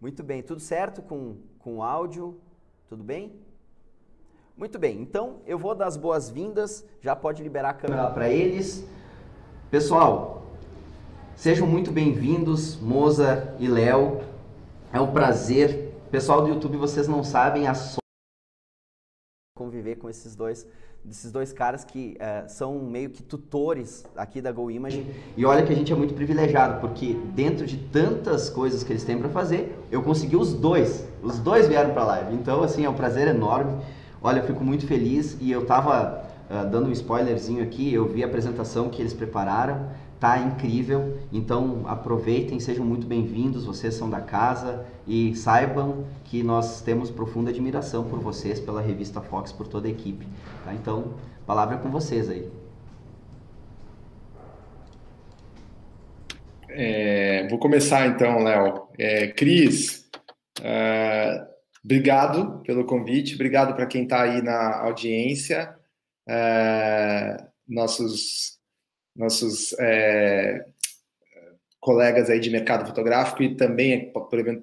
Muito 0.00 0.22
bem, 0.22 0.42
tudo 0.42 0.60
certo 0.60 1.02
com, 1.02 1.36
com 1.58 1.78
o 1.78 1.82
áudio? 1.82 2.40
Tudo 2.88 3.02
bem? 3.02 3.40
Muito 4.56 4.78
bem, 4.78 5.00
então 5.00 5.40
eu 5.46 5.58
vou 5.58 5.74
dar 5.74 5.86
as 5.86 5.96
boas-vindas, 5.96 6.84
já 7.00 7.14
pode 7.14 7.42
liberar 7.42 7.70
a 7.70 7.74
câmera 7.74 8.10
para 8.10 8.28
eles. 8.28 8.86
Pessoal, 9.70 10.35
sejam 11.36 11.66
muito 11.66 11.92
bem-vindos, 11.92 12.80
Moza 12.80 13.54
e 13.60 13.68
Léo. 13.68 14.22
É 14.90 14.98
um 14.98 15.12
prazer. 15.12 15.94
Pessoal 16.10 16.42
do 16.42 16.48
YouTube, 16.48 16.78
vocês 16.78 17.06
não 17.06 17.22
sabem 17.22 17.68
a 17.68 17.74
so... 17.74 17.98
conviver 19.54 19.96
com 19.96 20.08
esses 20.08 20.34
dois, 20.34 20.66
esses 21.08 21.30
dois 21.30 21.52
caras 21.52 21.84
que 21.84 22.16
uh, 22.16 22.48
são 22.48 22.78
meio 22.78 23.10
que 23.10 23.22
tutores 23.22 24.06
aqui 24.16 24.40
da 24.40 24.50
Go 24.50 24.70
Image. 24.70 25.06
E 25.36 25.44
olha 25.44 25.64
que 25.64 25.72
a 25.72 25.76
gente 25.76 25.92
é 25.92 25.94
muito 25.94 26.14
privilegiado, 26.14 26.80
porque 26.80 27.12
dentro 27.34 27.66
de 27.66 27.76
tantas 27.76 28.48
coisas 28.48 28.82
que 28.82 28.92
eles 28.92 29.04
têm 29.04 29.18
para 29.18 29.28
fazer, 29.28 29.78
eu 29.90 30.02
consegui 30.02 30.36
os 30.36 30.54
dois. 30.54 31.06
Os 31.22 31.38
dois 31.38 31.68
vieram 31.68 31.92
para 31.92 32.02
a 32.02 32.06
live. 32.06 32.34
Então, 32.34 32.62
assim, 32.62 32.86
é 32.86 32.88
um 32.88 32.94
prazer 32.94 33.28
enorme. 33.28 33.78
Olha, 34.22 34.40
eu 34.40 34.46
fico 34.46 34.64
muito 34.64 34.86
feliz 34.86 35.36
e 35.38 35.52
eu 35.52 35.62
estava 35.62 36.24
uh, 36.50 36.66
dando 36.70 36.88
um 36.88 36.92
spoilerzinho 36.92 37.62
aqui, 37.62 37.92
eu 37.92 38.08
vi 38.08 38.24
a 38.24 38.26
apresentação 38.26 38.88
que 38.88 39.02
eles 39.02 39.12
prepararam, 39.12 39.90
tá 40.18 40.38
incrível. 40.38 41.18
Então, 41.32 41.84
aproveitem, 41.86 42.58
sejam 42.58 42.84
muito 42.84 43.06
bem-vindos, 43.06 43.64
vocês 43.64 43.94
são 43.94 44.08
da 44.08 44.20
casa 44.20 44.86
e 45.06 45.34
saibam 45.34 46.04
que 46.24 46.42
nós 46.42 46.82
temos 46.82 47.10
profunda 47.10 47.50
admiração 47.50 48.04
por 48.04 48.18
vocês, 48.20 48.58
pela 48.58 48.80
revista 48.80 49.20
Fox, 49.20 49.52
por 49.52 49.66
toda 49.66 49.88
a 49.88 49.90
equipe. 49.90 50.26
Tá? 50.64 50.74
Então, 50.74 51.14
palavra 51.46 51.76
é 51.76 51.78
com 51.78 51.90
vocês 51.90 52.28
aí. 52.28 52.50
É, 56.68 57.46
vou 57.48 57.58
começar 57.58 58.06
então, 58.06 58.42
Léo. 58.42 58.88
É, 58.98 59.28
Cris, 59.28 60.06
é, 60.62 61.46
obrigado 61.82 62.60
pelo 62.64 62.84
convite, 62.84 63.34
obrigado 63.34 63.74
para 63.74 63.86
quem 63.86 64.02
está 64.02 64.22
aí 64.22 64.42
na 64.42 64.80
audiência, 64.82 65.74
é, 66.28 67.36
nossos, 67.66 68.55
nossos 69.16 69.74
é, 69.78 70.64
colegas 71.80 72.28
aí 72.28 72.40
de 72.40 72.50
mercado 72.50 72.86
fotográfico 72.86 73.42
e 73.42 73.54
também, 73.56 74.12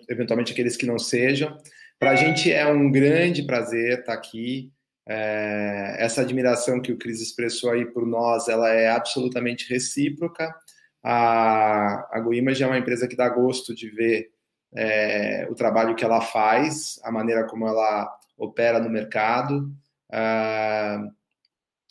eventualmente, 0.10 0.52
aqueles 0.52 0.76
que 0.78 0.86
não 0.86 1.00
sejam. 1.00 1.58
Para 2.00 2.12
a 2.12 2.16
gente 2.16 2.52
é 2.52 2.66
um 2.68 2.92
grande 2.92 3.44
prazer 3.44 4.00
estar 4.00 4.12
tá 4.12 4.14
aqui. 4.14 4.72
É, 5.08 5.96
essa 6.00 6.22
admiração 6.22 6.82
que 6.82 6.92
o 6.92 6.98
Cris 6.98 7.22
expressou 7.22 7.72
aí 7.72 7.86
por 7.86 8.06
nós, 8.06 8.48
ela 8.48 8.70
é 8.70 8.90
absolutamente 8.90 9.72
recíproca. 9.72 10.54
A, 11.02 12.08
a 12.12 12.20
GoImage 12.20 12.64
é 12.64 12.68
uma 12.68 12.78
empresa 12.78 13.08
que 13.08 13.16
dá 13.16 13.28
gosto 13.30 13.74
de 13.74 13.90
ver 13.90 14.30
é, 14.76 15.48
o 15.50 15.56
trabalho 15.56 15.96
que 15.96 16.04
ela 16.04 16.22
faz, 16.22 17.00
a 17.04 17.12
maneira 17.12 17.46
como 17.46 17.68
ela 17.68 18.14
opera 18.38 18.80
no 18.80 18.90
mercado, 18.90 19.72
a, 20.12 21.08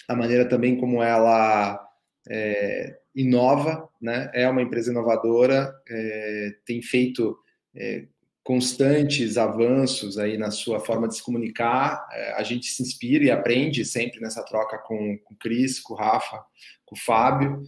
a 0.08 0.16
maneira 0.16 0.48
também 0.48 0.78
como 0.78 1.02
ela 1.02 1.80
é, 2.28 2.96
inova, 3.14 3.88
né? 4.00 4.30
é 4.34 4.48
uma 4.48 4.62
empresa 4.62 4.90
inovadora, 4.90 5.74
é, 5.88 6.54
tem 6.64 6.80
feito 6.80 7.36
é, 7.74 8.06
constantes 8.44 9.36
avanços 9.36 10.18
aí 10.18 10.36
na 10.36 10.50
sua 10.50 10.80
forma 10.80 11.06
de 11.06 11.16
se 11.16 11.22
comunicar. 11.22 12.06
É, 12.12 12.32
a 12.32 12.42
gente 12.42 12.66
se 12.66 12.82
inspira 12.82 13.24
e 13.24 13.30
aprende 13.30 13.84
sempre 13.84 14.20
nessa 14.20 14.44
troca 14.44 14.78
com, 14.78 15.18
com 15.24 15.34
o 15.34 15.36
Cris, 15.36 15.80
com 15.80 15.94
o 15.94 15.96
Rafa, 15.96 16.42
com 16.84 16.96
o 16.96 16.98
Fábio. 16.98 17.62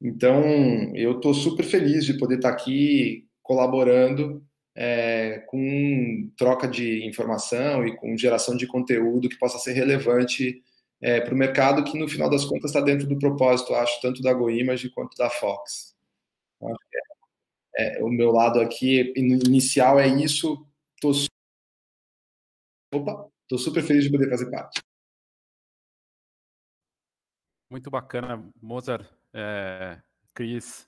Então, 0.00 0.42
eu 0.94 1.16
estou 1.16 1.34
super 1.34 1.64
feliz 1.64 2.04
de 2.04 2.14
poder 2.14 2.36
estar 2.36 2.48
aqui 2.48 3.26
colaborando 3.42 4.42
é, 4.74 5.44
com 5.48 6.30
troca 6.36 6.66
de 6.66 7.06
informação 7.06 7.86
e 7.86 7.94
com 7.96 8.16
geração 8.16 8.56
de 8.56 8.66
conteúdo 8.66 9.28
que 9.28 9.38
possa 9.38 9.58
ser 9.58 9.72
relevante 9.72 10.62
é, 11.00 11.20
para 11.20 11.34
o 11.34 11.36
mercado, 11.36 11.84
que 11.84 11.98
no 11.98 12.08
final 12.08 12.28
das 12.28 12.44
contas 12.44 12.70
está 12.70 12.80
dentro 12.80 13.06
do 13.08 13.18
propósito, 13.18 13.74
acho, 13.74 14.00
tanto 14.00 14.22
da 14.22 14.32
GoImage 14.34 14.90
quanto 14.90 15.16
da 15.16 15.30
Fox. 15.30 15.96
É, 17.74 17.98
é, 17.98 18.04
o 18.04 18.08
meu 18.08 18.30
lado 18.30 18.60
aqui 18.60 19.12
inicial 19.16 19.98
é 19.98 20.06
isso. 20.06 20.66
Tô, 21.00 21.12
opa, 22.92 23.30
estou 23.42 23.58
super 23.58 23.82
feliz 23.82 24.04
de 24.04 24.10
poder 24.10 24.28
fazer 24.28 24.50
parte. 24.50 24.82
Muito 27.70 27.90
bacana, 27.90 28.44
Mozart. 28.60 29.08
É, 29.32 30.00
Cris, 30.34 30.86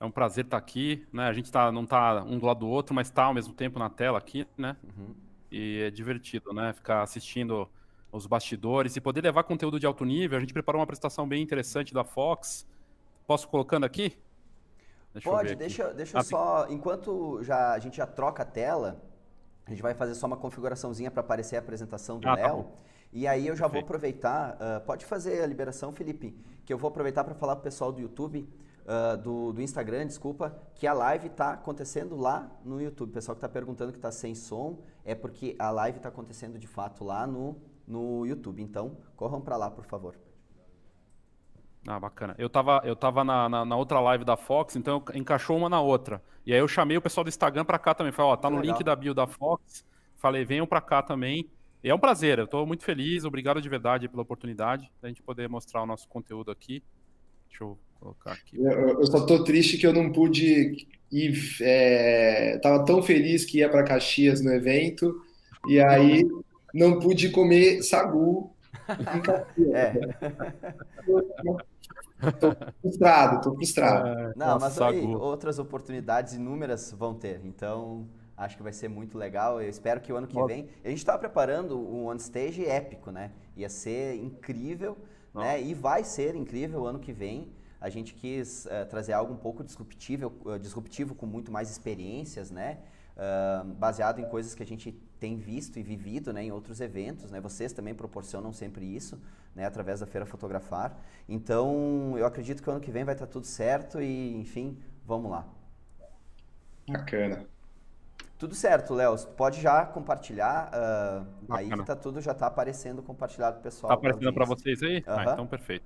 é 0.00 0.04
um 0.04 0.10
prazer 0.10 0.44
estar 0.44 0.56
aqui, 0.56 1.06
né? 1.12 1.24
A 1.24 1.32
gente 1.32 1.50
tá, 1.50 1.70
não 1.72 1.84
está 1.84 2.22
um 2.22 2.38
do 2.38 2.46
lado 2.46 2.60
do 2.60 2.68
outro, 2.68 2.94
mas 2.94 3.08
está 3.08 3.24
ao 3.24 3.34
mesmo 3.34 3.52
tempo 3.52 3.78
na 3.78 3.90
tela 3.90 4.16
aqui, 4.16 4.46
né? 4.56 4.76
Uhum. 4.84 5.14
E 5.50 5.80
é 5.80 5.90
divertido, 5.90 6.52
né? 6.52 6.72
Ficar 6.72 7.02
assistindo 7.02 7.68
os 8.16 8.26
bastidores 8.26 8.96
e 8.96 9.00
poder 9.00 9.22
levar 9.22 9.44
conteúdo 9.44 9.78
de 9.78 9.86
alto 9.86 10.04
nível. 10.04 10.38
A 10.38 10.40
gente 10.40 10.52
preparou 10.52 10.78
uma 10.78 10.84
apresentação 10.84 11.28
bem 11.28 11.42
interessante 11.42 11.92
da 11.92 12.04
Fox. 12.04 12.66
Posso 13.26 13.48
colocando 13.48 13.84
aqui? 13.84 14.16
Deixa 15.12 15.30
Pode, 15.30 15.54
deixa, 15.54 15.94
deixa 15.94 16.18
ah, 16.18 16.22
só. 16.22 16.66
Enquanto 16.68 17.42
já, 17.42 17.72
a 17.72 17.78
gente 17.78 17.96
já 17.96 18.06
troca 18.06 18.42
a 18.42 18.46
tela, 18.46 19.02
a 19.66 19.70
gente 19.70 19.82
vai 19.82 19.94
fazer 19.94 20.14
só 20.14 20.26
uma 20.26 20.36
configuraçãozinha 20.36 21.10
para 21.10 21.20
aparecer 21.20 21.56
a 21.56 21.58
apresentação 21.58 22.18
do 22.18 22.28
ah, 22.28 22.36
tá 22.36 22.42
Léo. 22.42 22.64
Tá 22.64 22.70
e 23.12 23.26
aí 23.26 23.46
eu 23.46 23.56
já 23.56 23.66
vou 23.66 23.80
aproveitar, 23.80 24.56
uh, 24.56 24.84
pode 24.84 25.06
fazer 25.06 25.42
a 25.42 25.46
liberação, 25.46 25.92
Felipe, 25.92 26.36
que 26.64 26.72
eu 26.72 26.76
vou 26.76 26.88
aproveitar 26.88 27.24
para 27.24 27.34
falar 27.34 27.56
para 27.56 27.60
o 27.60 27.64
pessoal 27.64 27.90
do 27.90 28.00
YouTube, 28.00 28.46
uh, 28.84 29.16
do, 29.16 29.52
do 29.52 29.62
Instagram, 29.62 30.06
desculpa, 30.06 30.54
que 30.74 30.86
a 30.86 30.92
live 30.92 31.28
está 31.28 31.52
acontecendo 31.52 32.14
lá 32.16 32.50
no 32.64 32.80
YouTube. 32.80 33.10
O 33.10 33.12
pessoal 33.12 33.34
que 33.34 33.38
está 33.38 33.48
perguntando 33.48 33.92
que 33.92 33.98
está 33.98 34.12
sem 34.12 34.34
som, 34.34 34.78
é 35.04 35.14
porque 35.14 35.56
a 35.58 35.70
live 35.70 35.96
está 35.96 36.10
acontecendo 36.10 36.58
de 36.58 36.66
fato 36.66 37.04
lá 37.04 37.26
no, 37.26 37.56
no 37.86 38.26
YouTube. 38.26 38.62
Então, 38.62 38.96
corram 39.14 39.40
para 39.40 39.56
lá, 39.56 39.70
por 39.70 39.84
favor. 39.84 40.16
Ah, 41.86 42.00
bacana. 42.00 42.34
Eu 42.36 42.50
tava, 42.50 42.82
eu 42.84 42.96
tava 42.96 43.22
na, 43.22 43.48
na, 43.48 43.64
na, 43.64 43.76
outra 43.76 44.00
live 44.00 44.24
da 44.24 44.36
Fox, 44.36 44.74
então 44.74 45.02
encaixou 45.14 45.56
uma 45.56 45.68
na 45.68 45.80
outra. 45.80 46.20
E 46.44 46.52
aí 46.52 46.58
eu 46.58 46.66
chamei 46.66 46.96
o 46.96 47.02
pessoal 47.02 47.22
do 47.22 47.28
Instagram 47.28 47.64
para 47.64 47.78
cá 47.78 47.94
também. 47.94 48.12
Falei, 48.12 48.32
ó, 48.32 48.36
tá 48.36 48.50
no 48.50 48.56
Legal. 48.56 48.74
link 48.74 48.84
da 48.84 48.96
bio 48.96 49.14
da 49.14 49.26
Fox. 49.26 49.84
Falei, 50.16 50.44
venham 50.44 50.66
para 50.66 50.80
cá 50.80 51.00
também. 51.00 51.48
E 51.84 51.88
é 51.88 51.94
um 51.94 51.98
prazer, 51.98 52.38
eu 52.38 52.46
estou 52.46 52.66
muito 52.66 52.82
feliz, 52.82 53.24
obrigado 53.24 53.62
de 53.62 53.68
verdade 53.68 54.08
pela 54.08 54.22
oportunidade 54.22 54.90
da 55.00 55.06
gente 55.06 55.22
poder 55.22 55.48
mostrar 55.48 55.82
o 55.82 55.86
nosso 55.86 56.08
conteúdo 56.08 56.50
aqui. 56.50 56.82
Deixa 57.48 57.62
eu 57.62 57.78
colocar 58.00 58.32
aqui. 58.32 58.56
Eu, 58.56 58.98
eu 58.98 59.06
só 59.06 59.18
estou 59.18 59.44
triste 59.44 59.78
que 59.78 59.86
eu 59.86 59.92
não 59.92 60.10
pude 60.10 60.88
ir. 61.12 61.56
É, 61.60 62.58
tava 62.58 62.84
tão 62.84 63.00
feliz 63.02 63.44
que 63.44 63.58
ia 63.58 63.68
para 63.68 63.84
Caxias 63.84 64.42
no 64.42 64.52
evento, 64.52 65.22
e 65.68 65.78
aí 65.78 66.24
não 66.76 67.00
pude 67.00 67.30
comer 67.30 67.82
sagu. 67.82 68.50
É. 69.72 69.92
Tô 72.40 72.56
frustrado, 72.80 73.40
tô 73.42 73.54
frustrado. 73.54 74.32
Não, 74.36 74.58
mas 74.58 74.80
aí, 74.80 75.04
outras 75.14 75.58
oportunidades 75.58 76.34
inúmeras 76.34 76.92
vão 76.92 77.14
ter. 77.14 77.40
Então, 77.44 78.06
Acho 78.36 78.56
que 78.56 78.62
vai 78.62 78.72
ser 78.72 78.88
muito 78.88 79.16
legal. 79.16 79.62
Eu 79.62 79.68
espero 79.68 80.00
que 80.00 80.12
o 80.12 80.16
ano 80.16 80.26
que 80.26 80.40
vem. 80.44 80.68
A 80.84 80.88
gente 80.88 80.98
está 80.98 81.16
preparando 81.16 81.78
um 81.78 82.08
on 82.08 82.16
stage 82.16 82.66
épico, 82.66 83.10
né? 83.10 83.30
Ia 83.56 83.68
ser 83.68 84.16
incrível, 84.16 84.96
né? 85.34 85.62
E 85.62 85.72
vai 85.72 86.04
ser 86.04 86.34
incrível 86.34 86.82
o 86.82 86.86
ano 86.86 86.98
que 86.98 87.12
vem. 87.12 87.50
A 87.80 87.88
gente 87.88 88.12
quis 88.12 88.66
uh, 88.66 88.84
trazer 88.88 89.14
algo 89.14 89.32
um 89.32 89.38
pouco 89.38 89.64
disruptivo, 89.64 90.32
uh, 90.44 90.58
disruptivo 90.58 91.14
com 91.14 91.24
muito 91.24 91.50
mais 91.50 91.70
experiências, 91.70 92.50
né? 92.50 92.78
Uh, 93.16 93.64
baseado 93.74 94.18
em 94.18 94.28
coisas 94.28 94.54
que 94.54 94.62
a 94.62 94.66
gente 94.66 94.92
tem 95.18 95.36
visto 95.36 95.78
e 95.78 95.82
vivido 95.82 96.32
né, 96.32 96.44
em 96.44 96.52
outros 96.52 96.80
eventos. 96.80 97.30
Né? 97.30 97.40
Vocês 97.40 97.72
também 97.72 97.94
proporcionam 97.94 98.52
sempre 98.52 98.84
isso, 98.84 99.20
né, 99.54 99.64
através 99.64 100.00
da 100.00 100.06
Feira 100.06 100.26
Fotografar. 100.26 100.96
Então, 101.28 102.14
eu 102.16 102.26
acredito 102.26 102.62
que 102.62 102.68
o 102.68 102.72
ano 102.72 102.80
que 102.80 102.90
vem 102.90 103.04
vai 103.04 103.14
estar 103.14 103.26
tudo 103.26 103.46
certo 103.46 104.00
e, 104.00 104.36
enfim, 104.36 104.78
vamos 105.04 105.30
lá. 105.30 105.46
Bacana. 106.88 107.46
Tudo 108.38 108.54
certo, 108.54 108.94
Léo. 108.94 109.16
Pode 109.36 109.60
já 109.60 109.84
compartilhar. 109.86 110.70
Uh, 110.72 111.52
aí 111.54 111.70
que 111.70 111.84
tá 111.84 111.96
tudo 111.96 112.20
já 112.20 112.32
está 112.32 112.46
aparecendo 112.46 113.02
compartilhado 113.02 113.60
pessoal. 113.60 113.92
Está 113.92 113.94
aparecendo 113.94 114.34
para 114.34 114.44
vocês 114.44 114.82
aí? 114.82 114.98
Uhum. 114.98 115.02
Ah, 115.06 115.32
então 115.32 115.46
perfeito. 115.46 115.84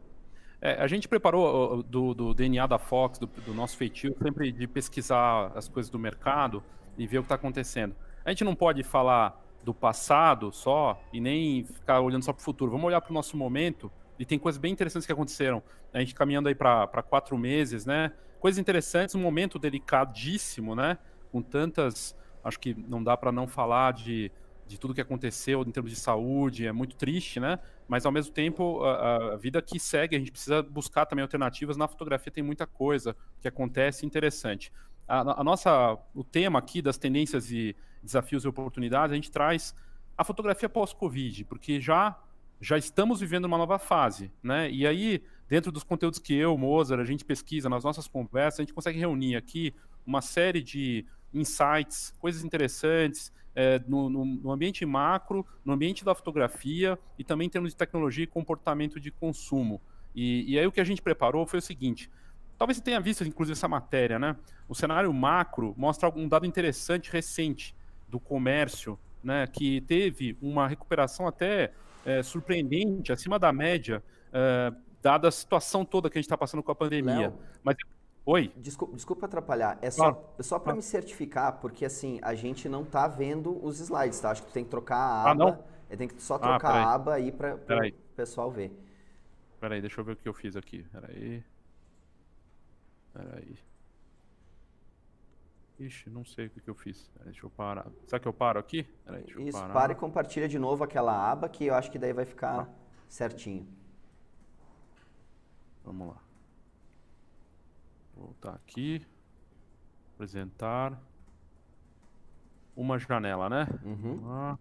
É, 0.60 0.74
a 0.74 0.86
gente 0.86 1.08
preparou 1.08 1.82
do, 1.82 2.12
do 2.12 2.34
DNA 2.34 2.66
da 2.66 2.78
Fox, 2.78 3.18
do, 3.18 3.26
do, 3.26 3.54
nosso 3.54 3.76
feitio, 3.76 4.14
sempre 4.22 4.52
de 4.52 4.66
pesquisar 4.66 5.52
as 5.54 5.68
coisas 5.68 5.88
do 5.88 5.98
mercado 5.98 6.62
e 6.98 7.06
ver 7.06 7.18
o 7.18 7.22
que 7.22 7.26
está 7.26 7.36
acontecendo. 7.36 7.94
A 8.24 8.30
gente 8.30 8.44
não 8.44 8.54
pode 8.54 8.82
falar 8.82 9.40
do 9.64 9.74
passado 9.74 10.52
só 10.52 11.02
e 11.12 11.20
nem 11.20 11.64
ficar 11.64 12.00
olhando 12.00 12.24
só 12.24 12.32
para 12.32 12.40
o 12.40 12.44
futuro. 12.44 12.70
Vamos 12.70 12.86
olhar 12.86 13.00
para 13.00 13.10
o 13.10 13.14
nosso 13.14 13.36
momento 13.36 13.90
e 14.18 14.24
tem 14.24 14.38
coisas 14.38 14.58
bem 14.58 14.72
interessantes 14.72 15.06
que 15.06 15.12
aconteceram. 15.12 15.62
A 15.92 15.98
gente 16.00 16.14
caminhando 16.14 16.48
aí 16.48 16.54
para 16.54 17.02
quatro 17.02 17.36
meses, 17.36 17.86
né? 17.86 18.12
Coisas 18.38 18.58
interessantes, 18.58 19.14
um 19.14 19.20
momento 19.20 19.58
delicadíssimo, 19.58 20.74
né? 20.74 20.98
Com 21.30 21.42
tantas 21.42 22.14
acho 22.42 22.58
que 22.58 22.74
não 22.74 23.02
dá 23.02 23.16
para 23.16 23.30
não 23.30 23.46
falar 23.46 23.92
de, 23.92 24.30
de 24.66 24.78
tudo 24.78 24.94
que 24.94 25.00
aconteceu 25.00 25.62
em 25.62 25.70
termos 25.70 25.90
de 25.90 25.96
saúde, 25.98 26.66
é 26.66 26.72
muito 26.72 26.96
triste, 26.96 27.38
né? 27.38 27.58
Mas 27.88 28.06
ao 28.06 28.12
mesmo 28.12 28.32
tempo, 28.32 28.82
a, 28.82 29.34
a, 29.34 29.36
vida 29.36 29.60
que 29.60 29.78
segue, 29.78 30.16
a 30.16 30.18
gente 30.18 30.30
precisa 30.30 30.62
buscar 30.62 31.06
também 31.06 31.22
alternativas. 31.22 31.76
Na 31.76 31.88
fotografia 31.88 32.32
tem 32.32 32.42
muita 32.42 32.66
coisa 32.66 33.16
que 33.40 33.48
acontece 33.48 34.06
interessante. 34.06 34.72
A, 35.10 35.40
a 35.40 35.44
nossa, 35.44 35.98
o 36.14 36.22
tema 36.22 36.60
aqui 36.60 36.80
das 36.80 36.96
tendências 36.96 37.50
e 37.50 37.74
desafios 38.00 38.44
e 38.44 38.48
oportunidades, 38.48 39.12
a 39.12 39.16
gente 39.16 39.30
traz 39.30 39.74
a 40.16 40.22
fotografia 40.22 40.68
pós-Covid, 40.68 41.44
porque 41.44 41.80
já 41.80 42.16
já 42.60 42.76
estamos 42.76 43.20
vivendo 43.20 43.46
uma 43.46 43.56
nova 43.56 43.78
fase, 43.78 44.30
né? 44.42 44.70
E 44.70 44.86
aí, 44.86 45.22
dentro 45.48 45.72
dos 45.72 45.82
conteúdos 45.82 46.18
que 46.18 46.34
eu, 46.34 46.56
Mozart, 46.58 47.00
a 47.00 47.06
gente 47.06 47.24
pesquisa 47.24 47.70
nas 47.70 47.82
nossas 47.82 48.06
conversas, 48.06 48.60
a 48.60 48.62
gente 48.62 48.74
consegue 48.74 48.98
reunir 48.98 49.34
aqui 49.34 49.74
uma 50.06 50.20
série 50.20 50.62
de 50.62 51.06
insights, 51.32 52.12
coisas 52.18 52.44
interessantes 52.44 53.32
é, 53.54 53.80
no, 53.88 54.10
no, 54.10 54.24
no, 54.24 54.52
ambiente 54.52 54.84
macro, 54.84 55.46
no 55.64 55.72
ambiente 55.72 56.04
da 56.04 56.14
fotografia 56.14 56.98
e 57.18 57.24
também 57.24 57.46
em 57.46 57.50
termos 57.50 57.70
de 57.70 57.76
tecnologia 57.76 58.24
e 58.24 58.26
comportamento 58.26 59.00
de 59.00 59.10
consumo. 59.10 59.80
E, 60.14 60.52
e 60.52 60.58
aí 60.58 60.66
o 60.66 60.72
que 60.72 60.80
a 60.80 60.84
gente 60.84 61.00
preparou 61.00 61.46
foi 61.46 61.60
o 61.60 61.62
seguinte: 61.62 62.10
talvez 62.60 62.76
você 62.76 62.84
tenha 62.84 63.00
visto, 63.00 63.24
inclusive, 63.24 63.54
essa 63.56 63.66
matéria, 63.66 64.18
né? 64.18 64.36
O 64.68 64.74
cenário 64.74 65.10
macro 65.14 65.72
mostra 65.78 66.10
um 66.14 66.28
dado 66.28 66.44
interessante 66.44 67.10
recente 67.10 67.74
do 68.06 68.20
comércio, 68.20 68.98
né? 69.24 69.46
Que 69.46 69.80
teve 69.80 70.36
uma 70.42 70.68
recuperação 70.68 71.26
até 71.26 71.72
é, 72.04 72.22
surpreendente, 72.22 73.14
acima 73.14 73.38
da 73.38 73.50
média, 73.50 74.04
é, 74.30 74.74
dada 75.00 75.28
a 75.28 75.30
situação 75.30 75.86
toda 75.86 76.10
que 76.10 76.18
a 76.18 76.20
gente 76.20 76.26
está 76.26 76.36
passando 76.36 76.62
com 76.62 76.70
a 76.70 76.74
pandemia. 76.74 77.30
Léo, 77.30 77.38
Mas 77.62 77.76
Oi? 78.26 78.52
Desculpa, 78.54 78.94
desculpa 78.94 79.24
atrapalhar. 79.24 79.78
É 79.80 79.90
só, 79.90 80.34
é 80.38 80.42
só 80.42 80.58
para 80.58 80.74
me 80.74 80.82
certificar, 80.82 81.54
porque 81.54 81.86
assim, 81.86 82.20
a 82.20 82.34
gente 82.34 82.68
não 82.68 82.84
tá 82.84 83.08
vendo 83.08 83.58
os 83.64 83.80
slides, 83.80 84.20
tá? 84.20 84.32
Acho 84.32 84.42
que 84.42 84.48
tu 84.48 84.52
tem 84.52 84.64
que 84.64 84.70
trocar 84.70 84.98
a 84.98 85.22
aba. 85.22 85.30
Ah, 85.30 85.34
não? 85.34 85.64
É, 85.88 85.96
tem 85.96 86.06
que 86.06 86.22
só 86.22 86.34
Ah, 86.34 86.38
trocar 86.38 86.60
peraí. 86.60 86.84
a 86.84 86.92
aba 86.92 87.14
aí 87.14 87.32
para 87.32 87.54
o 87.54 88.14
pessoal 88.14 88.50
ver. 88.50 88.70
Peraí, 89.58 89.80
deixa 89.80 89.98
eu 89.98 90.04
ver 90.04 90.12
o 90.12 90.16
que 90.16 90.28
eu 90.28 90.34
fiz 90.34 90.54
aqui. 90.56 90.84
Peraí. 90.92 91.42
Peraí. 93.12 93.58
Ixi, 95.78 96.10
não 96.10 96.24
sei 96.24 96.46
o 96.46 96.50
que, 96.50 96.60
que 96.60 96.68
eu 96.68 96.74
fiz. 96.74 97.08
Peraí, 97.14 97.30
Deixa 97.32 97.46
eu 97.46 97.50
parar. 97.50 97.86
Será 98.06 98.20
que 98.20 98.28
eu 98.28 98.32
paro 98.32 98.58
aqui? 98.60 98.82
Peraí, 99.04 99.22
deixa 99.22 99.38
eu 99.40 99.48
Isso, 99.48 99.58
parar. 99.58 99.72
para 99.72 99.92
e 99.92 99.94
compartilha 99.94 100.46
de 100.48 100.58
novo 100.58 100.84
aquela 100.84 101.30
aba 101.30 101.48
que 101.48 101.64
eu 101.64 101.74
acho 101.74 101.90
que 101.90 101.98
daí 101.98 102.12
vai 102.12 102.26
ficar 102.26 102.68
certinho. 103.08 103.66
Vamos 105.84 106.08
lá. 106.08 106.16
Voltar 108.14 108.54
aqui. 108.54 109.06
Apresentar. 110.14 111.00
Uma 112.76 112.98
janela, 112.98 113.48
né? 113.48 113.66
Uhum. 113.82 114.20
Ah, 114.30 114.58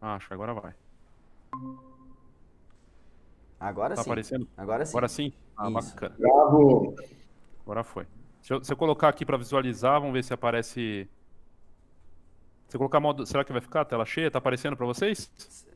ah, 0.00 0.14
acho 0.16 0.26
que 0.28 0.34
agora 0.34 0.54
vai. 0.54 0.74
Agora 3.60 3.94
Tá 3.94 4.02
sim. 4.02 4.10
aparecendo? 4.10 4.48
Agora 4.56 4.84
sim. 4.86 4.90
Agora 4.92 5.08
sim? 5.08 5.32
Ah, 5.56 5.68
Isso. 5.70 5.94
bacana. 5.94 6.16
Bravo! 6.18 6.94
Agora 7.66 7.82
foi. 7.82 8.06
Se 8.40 8.52
eu, 8.52 8.62
se 8.62 8.72
eu 8.72 8.76
colocar 8.76 9.08
aqui 9.08 9.26
para 9.26 9.36
visualizar, 9.36 9.98
vamos 10.00 10.14
ver 10.14 10.22
se 10.22 10.32
aparece. 10.32 11.10
Se 12.68 12.76
eu 12.76 12.78
colocar 12.78 13.00
modo. 13.00 13.26
Será 13.26 13.44
que 13.44 13.50
vai 13.52 13.60
ficar 13.60 13.80
a 13.80 13.84
tela 13.84 14.06
cheia? 14.06 14.30
Tá 14.30 14.38
aparecendo 14.38 14.76
para 14.76 14.86
vocês? 14.86 15.66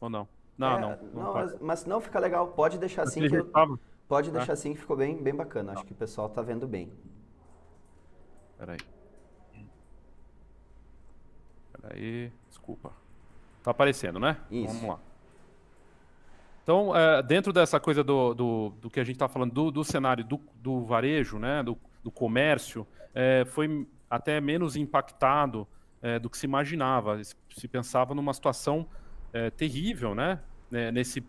Ou 0.00 0.10
não? 0.10 0.28
Não, 0.58 0.76
É, 0.76 0.80
não. 0.80 0.90
não 0.90 1.22
não, 1.22 1.32
mas, 1.34 1.60
mas 1.60 1.84
não 1.86 2.00
fica 2.00 2.18
legal. 2.18 2.48
Pode 2.48 2.78
deixar 2.78 3.02
assim 3.02 3.28
que 3.28 3.36
eu- 3.36 3.78
pode 4.08 4.32
deixar 4.32 4.54
assim 4.54 4.74
que 4.74 4.80
ficou 4.80 4.96
bem, 4.96 5.22
bem 5.22 5.34
bacana. 5.34 5.72
Acho 5.72 5.84
que 5.84 5.92
o 5.92 5.96
pessoal 5.96 6.28
tá 6.28 6.42
vendo 6.42 6.66
bem. 6.66 6.92
Peraí. 8.58 8.78
Peraí. 11.80 12.32
Desculpa. 12.48 12.90
Tá 13.62 13.70
aparecendo, 13.70 14.18
né? 14.18 14.40
Isso. 14.50 14.72
Vamos 14.74 14.88
lá. 14.88 14.98
Então, 16.66 16.96
é, 16.96 17.22
dentro 17.22 17.52
dessa 17.52 17.78
coisa 17.78 18.02
do, 18.02 18.34
do, 18.34 18.70
do 18.80 18.90
que 18.90 18.98
a 18.98 19.04
gente 19.04 19.14
está 19.14 19.28
falando, 19.28 19.52
do, 19.52 19.70
do 19.70 19.84
cenário 19.84 20.24
do, 20.24 20.40
do 20.56 20.84
varejo, 20.84 21.38
né, 21.38 21.62
do, 21.62 21.78
do 22.02 22.10
comércio, 22.10 22.84
é, 23.14 23.44
foi 23.46 23.86
até 24.10 24.40
menos 24.40 24.74
impactado 24.74 25.64
é, 26.02 26.18
do 26.18 26.28
que 26.28 26.36
se 26.36 26.44
imaginava. 26.44 27.22
Se 27.22 27.68
pensava 27.68 28.16
numa 28.16 28.34
situação 28.34 28.84
é, 29.32 29.48
terrível, 29.48 30.12
né, 30.12 30.40
né, 30.68 30.90
nesse, 30.90 31.24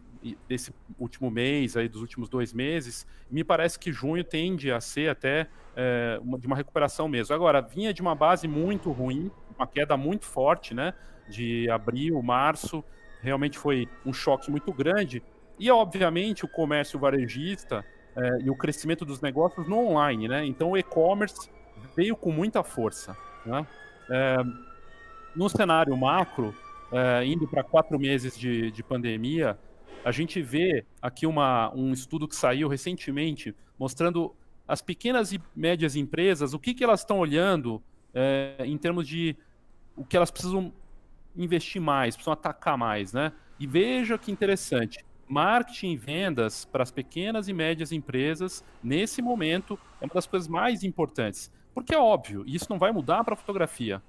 nesse 0.49 0.73
último 0.97 1.29
mês, 1.29 1.77
aí, 1.77 1.87
dos 1.87 2.01
últimos 2.01 2.29
dois 2.29 2.51
meses. 2.51 3.05
Me 3.29 3.43
parece 3.43 3.77
que 3.77 3.91
junho 3.91 4.23
tende 4.23 4.71
a 4.71 4.81
ser 4.81 5.07
até 5.07 5.45
é, 5.75 6.19
uma, 6.19 6.39
de 6.39 6.47
uma 6.47 6.55
recuperação 6.55 7.07
mesmo. 7.07 7.35
Agora, 7.35 7.61
vinha 7.61 7.93
de 7.93 8.01
uma 8.01 8.15
base 8.15 8.47
muito 8.47 8.91
ruim, 8.91 9.29
uma 9.55 9.67
queda 9.67 9.95
muito 9.95 10.25
forte, 10.25 10.73
né, 10.73 10.95
de 11.29 11.69
abril, 11.69 12.19
março, 12.23 12.83
realmente 13.21 13.57
foi 13.57 13.87
um 14.05 14.13
choque 14.13 14.49
muito 14.49 14.71
grande. 14.73 15.23
E, 15.59 15.69
obviamente, 15.71 16.45
o 16.45 16.47
comércio 16.47 16.99
varejista 16.99 17.83
eh, 18.15 18.39
e 18.43 18.49
o 18.49 18.55
crescimento 18.55 19.03
dos 19.03 19.21
negócios 19.21 19.67
no 19.67 19.77
online, 19.77 20.27
né? 20.27 20.45
Então, 20.45 20.71
o 20.71 20.77
e-commerce 20.77 21.49
veio 21.95 22.15
com 22.15 22.31
muita 22.31 22.63
força, 22.63 23.15
né? 23.45 23.65
Eh, 24.09 24.43
no 25.35 25.49
cenário 25.49 25.95
macro, 25.95 26.53
eh, 26.91 27.25
indo 27.25 27.47
para 27.47 27.63
quatro 27.63 27.99
meses 27.99 28.37
de, 28.37 28.71
de 28.71 28.83
pandemia, 28.83 29.57
a 30.03 30.11
gente 30.11 30.41
vê 30.41 30.85
aqui 31.01 31.25
uma, 31.27 31.73
um 31.75 31.91
estudo 31.91 32.27
que 32.27 32.35
saiu 32.35 32.67
recentemente 32.67 33.55
mostrando 33.77 34.35
as 34.67 34.81
pequenas 34.81 35.31
e 35.31 35.41
médias 35.55 35.95
empresas, 35.95 36.53
o 36.53 36.59
que, 36.59 36.73
que 36.73 36.83
elas 36.83 37.01
estão 37.01 37.19
olhando 37.19 37.81
eh, 38.13 38.63
em 38.65 38.77
termos 38.77 39.07
de 39.07 39.35
o 39.95 40.03
que 40.03 40.15
elas 40.15 40.31
precisam 40.31 40.73
investir 41.37 41.81
mais, 41.81 42.15
precisam 42.15 42.33
atacar 42.33 42.77
mais, 42.77 43.13
né? 43.13 43.31
E 43.59 43.65
veja 43.67 44.17
que 44.17 44.31
interessante, 44.31 45.03
marketing 45.27 45.91
e 45.91 45.97
vendas 45.97 46.65
para 46.65 46.83
as 46.83 46.91
pequenas 46.91 47.47
e 47.47 47.53
médias 47.53 47.91
empresas, 47.91 48.63
nesse 48.83 49.21
momento, 49.21 49.77
é 50.01 50.05
uma 50.05 50.13
das 50.13 50.27
coisas 50.27 50.47
mais 50.47 50.83
importantes. 50.83 51.51
Porque 51.73 51.93
é 51.93 51.99
óbvio, 51.99 52.43
e 52.47 52.55
isso 52.55 52.67
não 52.69 52.79
vai 52.79 52.91
mudar 52.91 53.23
para 53.23 53.33
a 53.33 53.37
fotografia. 53.37 54.01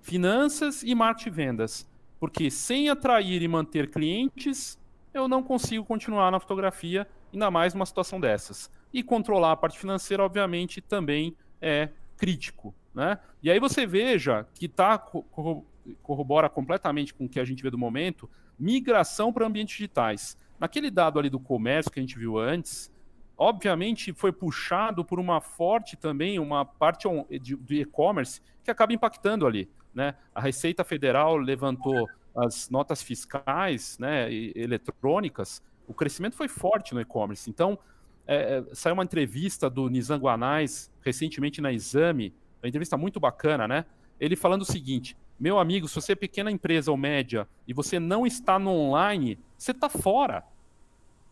Finanças 0.00 0.82
e 0.82 0.94
marketing 0.94 1.28
e 1.28 1.32
vendas. 1.32 1.86
Porque 2.18 2.50
sem 2.50 2.88
atrair 2.88 3.42
e 3.42 3.48
manter 3.48 3.90
clientes, 3.90 4.78
eu 5.12 5.28
não 5.28 5.42
consigo 5.42 5.84
continuar 5.84 6.30
na 6.30 6.40
fotografia, 6.40 7.06
ainda 7.32 7.50
mais 7.50 7.74
numa 7.74 7.86
situação 7.86 8.20
dessas. 8.20 8.70
E 8.92 9.02
controlar 9.02 9.52
a 9.52 9.56
parte 9.56 9.78
financeira, 9.78 10.24
obviamente, 10.24 10.80
também 10.80 11.36
é 11.60 11.88
crítico. 12.16 12.74
Né? 12.94 13.18
E 13.42 13.50
aí 13.50 13.58
você 13.58 13.86
veja 13.86 14.46
que 14.54 14.68
tá, 14.68 14.98
corro- 14.98 15.66
corrobora 16.02 16.48
completamente 16.48 17.14
com 17.14 17.24
o 17.24 17.28
que 17.28 17.40
a 17.40 17.44
gente 17.44 17.62
vê 17.62 17.70
do 17.70 17.78
momento, 17.78 18.28
migração 18.58 19.32
para 19.32 19.46
ambientes 19.46 19.76
digitais. 19.76 20.36
Naquele 20.58 20.90
dado 20.90 21.18
ali 21.18 21.28
do 21.28 21.40
comércio 21.40 21.90
que 21.90 21.98
a 21.98 22.02
gente 22.02 22.18
viu 22.18 22.38
antes, 22.38 22.92
obviamente 23.36 24.12
foi 24.12 24.32
puxado 24.32 25.04
por 25.04 25.18
uma 25.18 25.40
forte 25.40 25.96
também, 25.96 26.38
uma 26.38 26.64
parte 26.64 27.08
de 27.28 27.80
e-commerce 27.80 28.40
que 28.62 28.70
acaba 28.70 28.92
impactando 28.92 29.46
ali. 29.46 29.68
Né? 29.94 30.14
A 30.34 30.40
Receita 30.40 30.84
Federal 30.84 31.36
levantou 31.36 32.08
as 32.34 32.70
notas 32.70 33.02
fiscais 33.02 33.98
né, 33.98 34.32
e- 34.32 34.52
eletrônicas, 34.54 35.62
o 35.86 35.92
crescimento 35.92 36.36
foi 36.36 36.48
forte 36.48 36.94
no 36.94 37.00
e-commerce. 37.00 37.50
Então, 37.50 37.78
é, 38.26 38.58
é, 38.58 38.74
saiu 38.74 38.94
uma 38.94 39.04
entrevista 39.04 39.68
do 39.68 39.88
Nizam 39.88 40.18
Guanais 40.18 40.90
recentemente 41.02 41.60
na 41.60 41.72
Exame, 41.72 42.34
uma 42.62 42.68
entrevista 42.68 42.96
muito 42.96 43.18
bacana, 43.18 43.66
né? 43.66 43.84
Ele 44.20 44.36
falando 44.36 44.62
o 44.62 44.64
seguinte: 44.64 45.16
meu 45.42 45.58
amigo, 45.58 45.88
se 45.88 45.96
você 45.96 46.12
é 46.12 46.14
pequena 46.14 46.52
empresa 46.52 46.88
ou 46.92 46.96
média 46.96 47.48
e 47.66 47.74
você 47.74 47.98
não 47.98 48.24
está 48.24 48.60
no 48.60 48.70
online, 48.70 49.36
você 49.58 49.72
está 49.72 49.88
fora. 49.88 50.44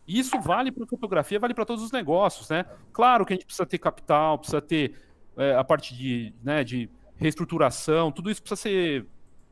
E 0.05 0.19
Isso 0.19 0.37
vale 0.41 0.69
para 0.69 0.85
fotografia, 0.85 1.39
vale 1.39 1.53
para 1.53 1.63
todos 1.63 1.81
os 1.81 1.93
negócios, 1.93 2.49
né? 2.49 2.65
Claro 2.91 3.25
que 3.25 3.31
a 3.31 3.35
gente 3.37 3.45
precisa 3.45 3.65
ter 3.65 3.77
capital, 3.77 4.37
precisa 4.37 4.61
ter 4.61 4.95
é, 5.37 5.55
a 5.55 5.63
parte 5.63 5.95
de, 5.95 6.33
né, 6.43 6.61
de 6.61 6.89
reestruturação, 7.15 8.11
tudo 8.11 8.29
isso 8.29 8.41
precisa 8.41 8.61
ser 8.61 9.05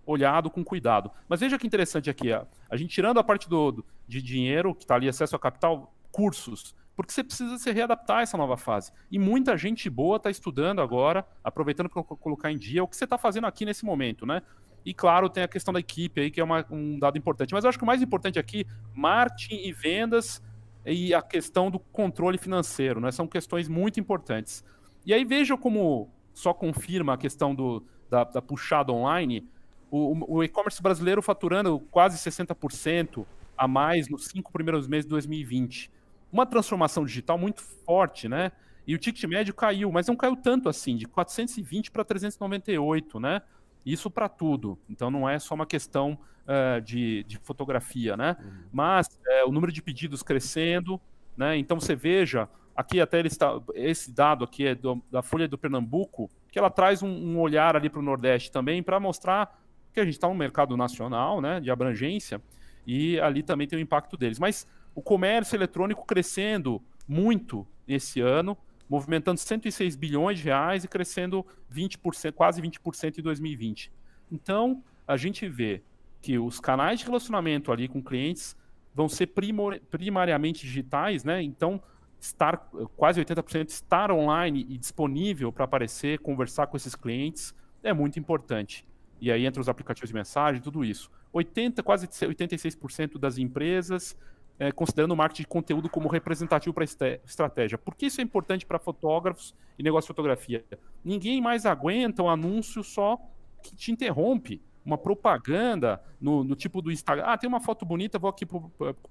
olhado 0.05 0.49
com 0.49 0.61
cuidado. 0.61 1.09
Mas 1.29 1.39
veja 1.39 1.57
que 1.57 1.65
interessante 1.65 2.09
aqui, 2.09 2.33
ó, 2.33 2.43
a 2.69 2.75
gente 2.75 2.89
tirando 2.93 3.17
a 3.19 3.23
parte 3.23 3.47
do, 3.47 3.71
do- 3.71 3.85
de 4.07 4.21
dinheiro, 4.21 4.75
que 4.75 4.83
está 4.83 4.95
ali, 4.95 5.07
acesso 5.07 5.35
a 5.37 5.39
capital, 5.39 5.93
cursos, 6.11 6.75
porque 7.01 7.13
você 7.13 7.23
precisa 7.23 7.57
se 7.57 7.71
readaptar 7.71 8.17
a 8.17 8.21
essa 8.23 8.35
nova 8.37 8.57
fase. 8.57 8.91
E 9.09 9.17
muita 9.17 9.57
gente 9.57 9.89
boa 9.89 10.17
está 10.17 10.29
estudando 10.29 10.81
agora, 10.81 11.25
aproveitando 11.41 11.87
para 11.89 12.03
colocar 12.03 12.51
em 12.51 12.57
dia 12.57 12.83
o 12.83 12.87
que 12.89 12.95
você 12.97 13.05
está 13.05 13.17
fazendo 13.17 13.47
aqui 13.47 13.63
nesse 13.63 13.85
momento, 13.85 14.25
né? 14.25 14.41
E 14.85 14.93
claro, 14.93 15.29
tem 15.29 15.43
a 15.43 15.47
questão 15.47 15.73
da 15.73 15.79
equipe 15.79 16.19
aí, 16.19 16.29
que 16.29 16.41
é 16.41 16.43
uma- 16.43 16.65
um 16.69 16.99
dado 16.99 17.17
importante. 17.17 17.53
Mas 17.53 17.63
eu 17.63 17.69
acho 17.69 17.77
que 17.77 17.83
o 17.85 17.87
mais 17.87 18.01
importante 18.01 18.37
aqui, 18.37 18.65
marketing 18.93 19.61
e 19.67 19.71
vendas 19.71 20.41
e 20.85 21.13
a 21.13 21.21
questão 21.21 21.71
do 21.71 21.79
controle 21.79 22.37
financeiro, 22.37 22.99
né? 22.99 23.11
São 23.11 23.27
questões 23.27 23.69
muito 23.69 23.97
importantes. 23.99 24.63
E 25.05 25.13
aí 25.13 25.23
veja 25.23 25.55
como 25.57 26.09
só 26.33 26.53
confirma 26.53 27.13
a 27.13 27.17
questão 27.17 27.55
do, 27.55 27.81
da, 28.09 28.25
da 28.25 28.41
puxada 28.41 28.91
online. 28.91 29.47
O, 29.89 30.35
o- 30.37 30.43
e-commerce 30.43 30.81
brasileiro 30.81 31.21
faturando 31.21 31.79
quase 31.91 32.17
60% 32.17 33.25
a 33.57 33.67
mais 33.67 34.07
nos 34.09 34.25
cinco 34.25 34.51
primeiros 34.51 34.87
meses 34.87 35.05
de 35.05 35.09
2020. 35.09 35.89
Uma 36.31 36.45
transformação 36.45 37.05
digital 37.05 37.37
muito 37.37 37.61
forte, 37.61 38.27
né? 38.27 38.51
E 38.85 38.95
o 38.95 38.97
ticket 38.97 39.23
médio 39.25 39.53
caiu, 39.53 39.91
mas 39.91 40.07
não 40.07 40.15
caiu 40.15 40.35
tanto 40.35 40.67
assim, 40.69 40.95
de 40.95 41.05
420 41.07 41.91
para 41.91 42.03
398, 42.03 43.19
né? 43.19 43.41
Isso 43.85 44.09
para 44.09 44.27
tudo. 44.27 44.77
Então 44.89 45.09
não 45.09 45.27
é 45.29 45.39
só 45.39 45.55
uma 45.55 45.65
questão 45.65 46.17
eh, 46.47 46.81
de, 46.81 47.23
de 47.23 47.37
fotografia, 47.37 48.15
né? 48.17 48.35
Mas 48.71 49.07
eh, 49.27 49.43
o 49.45 49.51
número 49.51 49.71
de 49.71 49.81
pedidos 49.81 50.21
crescendo, 50.23 50.99
né? 51.37 51.57
Então 51.57 51.79
você 51.79 51.95
veja, 51.95 52.47
aqui 52.75 52.99
até 52.99 53.19
ele 53.19 53.27
está, 53.27 53.59
esse 53.75 54.11
dado 54.11 54.43
aqui 54.43 54.67
é 54.67 54.75
do- 54.75 55.01
da 55.11 55.21
Folha 55.21 55.47
do 55.47 55.57
Pernambuco, 55.57 56.29
que 56.51 56.57
ela 56.59 56.69
traz 56.69 57.01
um, 57.03 57.09
um 57.09 57.39
olhar 57.39 57.75
ali 57.75 57.89
para 57.89 57.99
o 57.99 58.03
Nordeste 58.03 58.51
também 58.51 58.81
para 58.83 58.99
mostrar 58.99 59.59
que 59.93 59.99
a 59.99 60.05
gente 60.05 60.15
está 60.15 60.27
no 60.27 60.35
mercado 60.35 60.75
nacional, 60.75 61.41
né? 61.41 61.59
De 61.59 61.71
abrangência 61.71 62.41
e 62.85 63.19
ali 63.19 63.43
também 63.43 63.67
tem 63.67 63.77
o 63.77 63.81
impacto 63.81 64.17
deles. 64.17 64.39
Mas 64.39 64.67
o 64.93 65.01
comércio 65.01 65.55
eletrônico 65.55 66.05
crescendo 66.05 66.81
muito 67.07 67.65
esse 67.87 68.21
ano, 68.21 68.57
movimentando 68.89 69.39
106 69.39 69.95
bilhões 69.95 70.39
de 70.39 70.45
reais 70.45 70.83
e 70.83 70.87
crescendo 70.87 71.45
20%, 71.73 72.31
quase 72.33 72.61
20% 72.61 73.19
em 73.19 73.21
2020. 73.21 73.91
Então, 74.31 74.83
a 75.07 75.15
gente 75.17 75.47
vê 75.47 75.81
que 76.21 76.37
os 76.37 76.59
canais 76.59 76.99
de 76.99 77.05
relacionamento 77.05 77.71
ali 77.71 77.87
com 77.87 78.01
clientes 78.01 78.55
vão 78.93 79.07
ser 79.07 79.27
primor- 79.27 79.79
primariamente 79.89 80.65
digitais, 80.65 81.23
né? 81.23 81.41
Então, 81.41 81.81
estar 82.19 82.57
quase 82.97 83.23
80% 83.23 83.69
estar 83.69 84.11
online 84.11 84.65
e 84.67 84.77
disponível 84.77 85.51
para 85.51 85.65
aparecer, 85.65 86.19
conversar 86.19 86.67
com 86.67 86.75
esses 86.75 86.95
clientes 86.95 87.55
é 87.81 87.93
muito 87.93 88.19
importante. 88.19 88.85
E 89.21 89.31
aí 89.31 89.45
entra 89.45 89.61
os 89.61 89.69
aplicativos 89.69 90.09
de 90.09 90.15
mensagem, 90.15 90.61
tudo 90.61 90.83
isso. 90.83 91.09
80, 91.31 91.81
quase 91.83 92.07
86% 92.07 93.17
das 93.17 93.37
empresas 93.37 94.17
é, 94.59 94.71
considerando 94.73 95.13
o 95.13 95.15
marketing 95.15 95.43
de 95.43 95.47
conteúdo 95.47 95.89
como 95.89 96.09
representativo 96.09 96.73
para 96.73 96.83
estratégia. 96.83 97.77
Por 97.77 97.95
que 97.95 98.07
isso 98.07 98.19
é 98.19 98.23
importante 98.23 98.65
para 98.65 98.77
fotógrafos 98.77 99.55
e 99.77 99.81
negócio 99.81 100.07
de 100.07 100.15
fotografia? 100.15 100.65
Ninguém 101.03 101.41
mais 101.41 101.65
aguenta 101.65 102.21
um 102.21 102.29
anúncio 102.29 102.83
só 102.83 103.17
que 103.63 103.73
te 103.73 103.91
interrompe. 103.91 104.61
Uma 104.85 104.97
propaganda 104.97 106.01
no, 106.19 106.43
no 106.43 106.55
tipo 106.55 106.81
do 106.81 106.91
Instagram. 106.91 107.23
Ah, 107.25 107.37
tem 107.37 107.47
uma 107.47 107.59
foto 107.59 107.85
bonita, 107.85 108.17
vou 108.17 108.29
aqui 108.29 108.45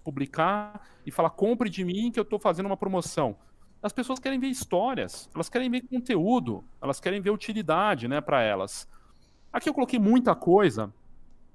publicar 0.03 0.89
e 1.07 1.11
falar: 1.11 1.31
compre 1.31 1.71
de 1.71 1.85
mim 1.85 2.11
que 2.11 2.19
eu 2.19 2.23
estou 2.23 2.39
fazendo 2.39 2.67
uma 2.67 2.77
promoção. 2.77 3.37
As 3.81 3.93
pessoas 3.93 4.19
querem 4.19 4.41
ver 4.41 4.49
histórias, 4.49 5.31
elas 5.33 5.49
querem 5.49 5.71
ver 5.71 5.83
conteúdo, 5.83 6.65
elas 6.83 6.99
querem 6.99 7.21
ver 7.21 7.31
utilidade 7.31 8.09
né, 8.09 8.21
para 8.21 8.43
elas. 8.43 8.89
Aqui 9.53 9.69
eu 9.69 9.75
coloquei 9.75 10.01
muita 10.01 10.35
coisa, 10.35 10.93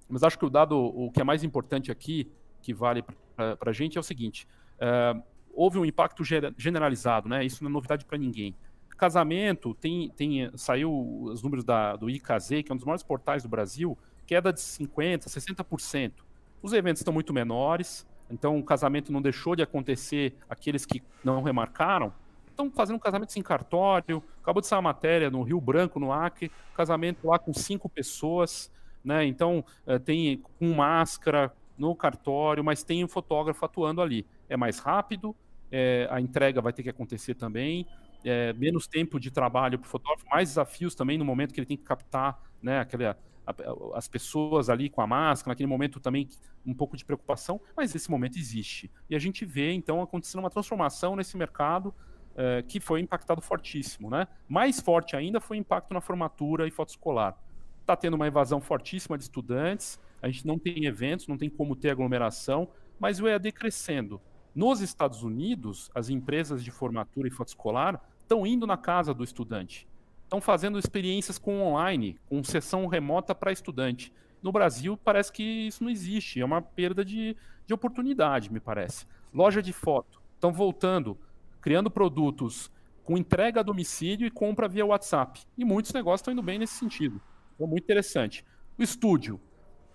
mas 0.08 0.24
acho 0.24 0.40
que 0.40 0.46
o 0.46 0.50
dado, 0.50 0.78
o 0.78 1.12
que 1.12 1.20
é 1.20 1.24
mais 1.24 1.44
importante 1.44 1.92
aqui, 1.92 2.32
que 2.64 2.74
vale 2.74 3.04
para 3.36 3.70
a 3.70 3.74
gente, 3.74 3.98
é 3.98 4.00
o 4.00 4.04
seguinte: 4.04 4.48
uh, 4.80 5.22
houve 5.54 5.78
um 5.78 5.86
impacto 5.86 6.24
generalizado, 6.58 7.30
né? 7.30 7.46
Isso 7.46 7.64
não 7.64 7.70
é 7.70 7.74
novidade 7.74 8.06
para 8.06 8.18
ninguém. 8.18 8.56
Casamento, 8.98 9.74
tem, 9.74 10.10
tem, 10.16 10.50
saiu 10.56 11.22
os 11.24 11.44
números 11.44 11.66
da, 11.66 11.96
do 11.96 12.10
IKZ, 12.10 12.64
que 12.64 12.72
é 12.72 12.74
um 12.74 12.78
dos 12.78 12.86
maiores 12.86 13.04
portais 13.04 13.44
do 13.44 13.50
Brasil, 13.50 13.98
queda 14.26 14.54
de 14.54 14.60
50%, 14.60 15.26
60%. 15.26 16.14
Os 16.62 16.72
eventos 16.74 17.02
estão 17.02 17.14
muito 17.14 17.34
menores, 17.34 18.08
então 18.30 18.58
o 18.58 18.64
casamento 18.64 19.12
não 19.12 19.22
deixou 19.22 19.56
de 19.56 19.62
acontecer 19.62 20.36
aqueles 20.50 20.86
que 20.86 21.04
não 21.24 21.44
remarcaram. 21.44 22.14
Estão 22.48 22.72
fazendo 22.72 23.00
casamento 23.00 23.34
sem 23.34 23.42
cartório. 23.42 24.24
Acabou 24.42 24.62
de 24.62 24.68
sair 24.68 24.78
uma 24.78 24.84
matéria 24.84 25.30
no 25.30 25.42
Rio 25.42 25.60
Branco, 25.60 26.00
no 26.00 26.14
Acre, 26.14 26.52
casamento 26.76 27.28
lá 27.28 27.38
com 27.38 27.52
cinco 27.52 27.90
pessoas, 27.90 28.72
né? 29.04 29.26
Então 29.26 29.66
uh, 29.86 30.00
tem 30.00 30.42
com 30.60 30.74
máscara, 30.74 31.52
no 31.78 31.96
cartório, 31.96 32.64
mas 32.64 32.84
tem 32.84 33.04
um 33.04 33.08
fotógrafo 33.08 33.64
atuando 33.66 34.02
ali. 34.02 34.26
É 34.48 34.56
mais 34.58 34.80
rápido, 34.80 35.36
é, 35.72 36.08
a 36.12 36.22
entrega 36.22 36.62
vai 36.62 36.72
ter 36.72 36.84
que 36.84 36.90
acontecer 36.90 37.36
também, 37.36 37.88
é, 38.24 38.54
menos 38.54 38.88
tempo 38.88 39.20
de 39.20 39.32
trabalho 39.32 39.80
para 39.80 39.88
o 39.88 39.90
fotógrafo, 39.90 40.26
mais 40.30 40.50
desafios 40.50 40.96
também 40.96 41.18
no 41.18 41.26
momento 41.26 41.54
que 41.54 41.60
ele 41.60 41.68
tem 41.68 41.78
que 41.78 41.84
captar 41.84 42.42
né, 42.62 42.80
aquele, 42.80 43.06
a, 43.08 43.16
as 43.96 44.08
pessoas 44.08 44.70
ali 44.70 44.90
com 44.90 45.02
a 45.02 45.08
máscara, 45.08 45.52
naquele 45.52 45.68
momento 45.68 46.00
também 46.00 46.30
um 46.66 46.74
pouco 46.74 46.96
de 46.96 47.04
preocupação, 47.04 47.60
mas 47.76 47.94
esse 47.94 48.10
momento 48.10 48.38
existe. 48.38 48.92
E 49.10 49.16
a 49.16 49.20
gente 49.20 49.46
vê, 49.46 49.74
então, 49.74 50.02
acontecendo 50.02 50.40
uma 50.40 50.50
transformação 50.50 51.16
nesse 51.16 51.36
mercado 51.36 51.94
é, 52.36 52.64
que 52.64 52.80
foi 52.80 53.00
impactado 53.00 53.42
fortíssimo. 53.42 54.10
Né? 54.10 54.28
Mais 54.48 54.80
forte 54.80 55.16
ainda 55.16 55.40
foi 55.40 55.58
o 55.58 55.60
impacto 55.60 55.94
na 55.94 56.02
formatura 56.02 56.68
e 56.68 56.72
foto 56.72 56.90
escolar. 56.90 57.38
Está 57.82 57.96
tendo 57.96 58.14
uma 58.14 58.28
evasão 58.28 58.62
fortíssima 58.62 59.18
de 59.18 59.26
estudantes, 59.26 60.00
a 60.24 60.30
gente 60.30 60.48
não 60.48 60.58
tem 60.58 60.86
eventos, 60.86 61.28
não 61.28 61.38
tem 61.38 61.50
como 61.50 61.76
ter 61.76 61.90
aglomeração, 61.90 62.70
mas 62.98 63.20
o 63.20 63.28
EAD 63.28 63.52
crescendo. 63.52 64.22
Nos 64.56 64.80
Estados 64.80 65.22
Unidos, 65.22 65.92
as 65.94 66.08
empresas 66.08 66.64
de 66.64 66.72
formatura 66.72 67.28
e 67.28 67.32
foto 67.32 67.50
escolar 67.50 68.02
estão 68.22 68.48
indo 68.48 68.66
na 68.66 68.78
casa 68.78 69.14
do 69.14 69.22
estudante. 69.22 69.86
Estão 70.24 70.40
fazendo 70.40 70.80
experiências 70.80 71.38
com 71.38 71.62
online, 71.62 72.18
com 72.30 72.42
sessão 72.42 72.88
remota 72.88 73.36
para 73.36 73.52
estudante. 73.52 74.14
No 74.42 74.50
Brasil, 74.50 74.98
parece 75.04 75.30
que 75.30 75.44
isso 75.44 75.84
não 75.84 75.92
existe. 75.92 76.40
É 76.40 76.46
uma 76.46 76.62
perda 76.62 77.04
de, 77.04 77.36
de 77.68 77.74
oportunidade, 77.74 78.52
me 78.52 78.62
parece. 78.62 79.06
Loja 79.34 79.62
de 79.62 79.74
foto. 79.74 80.22
Estão 80.36 80.54
voltando, 80.54 81.18
criando 81.60 81.92
produtos 81.92 82.72
com 83.04 83.18
entrega 83.18 83.60
a 83.60 83.64
domicílio 83.64 84.26
e 84.26 84.32
compra 84.32 84.70
via 84.70 84.86
WhatsApp. 84.86 85.42
E 85.58 85.66
muitos 85.66 85.92
negócios 85.92 86.22
estão 86.22 86.32
indo 86.32 86.42
bem 86.42 86.60
nesse 86.60 86.76
sentido. 86.76 87.22
Então, 87.56 87.68
muito 87.68 87.84
interessante. 87.84 88.46
O 88.80 88.82
estúdio 88.82 89.38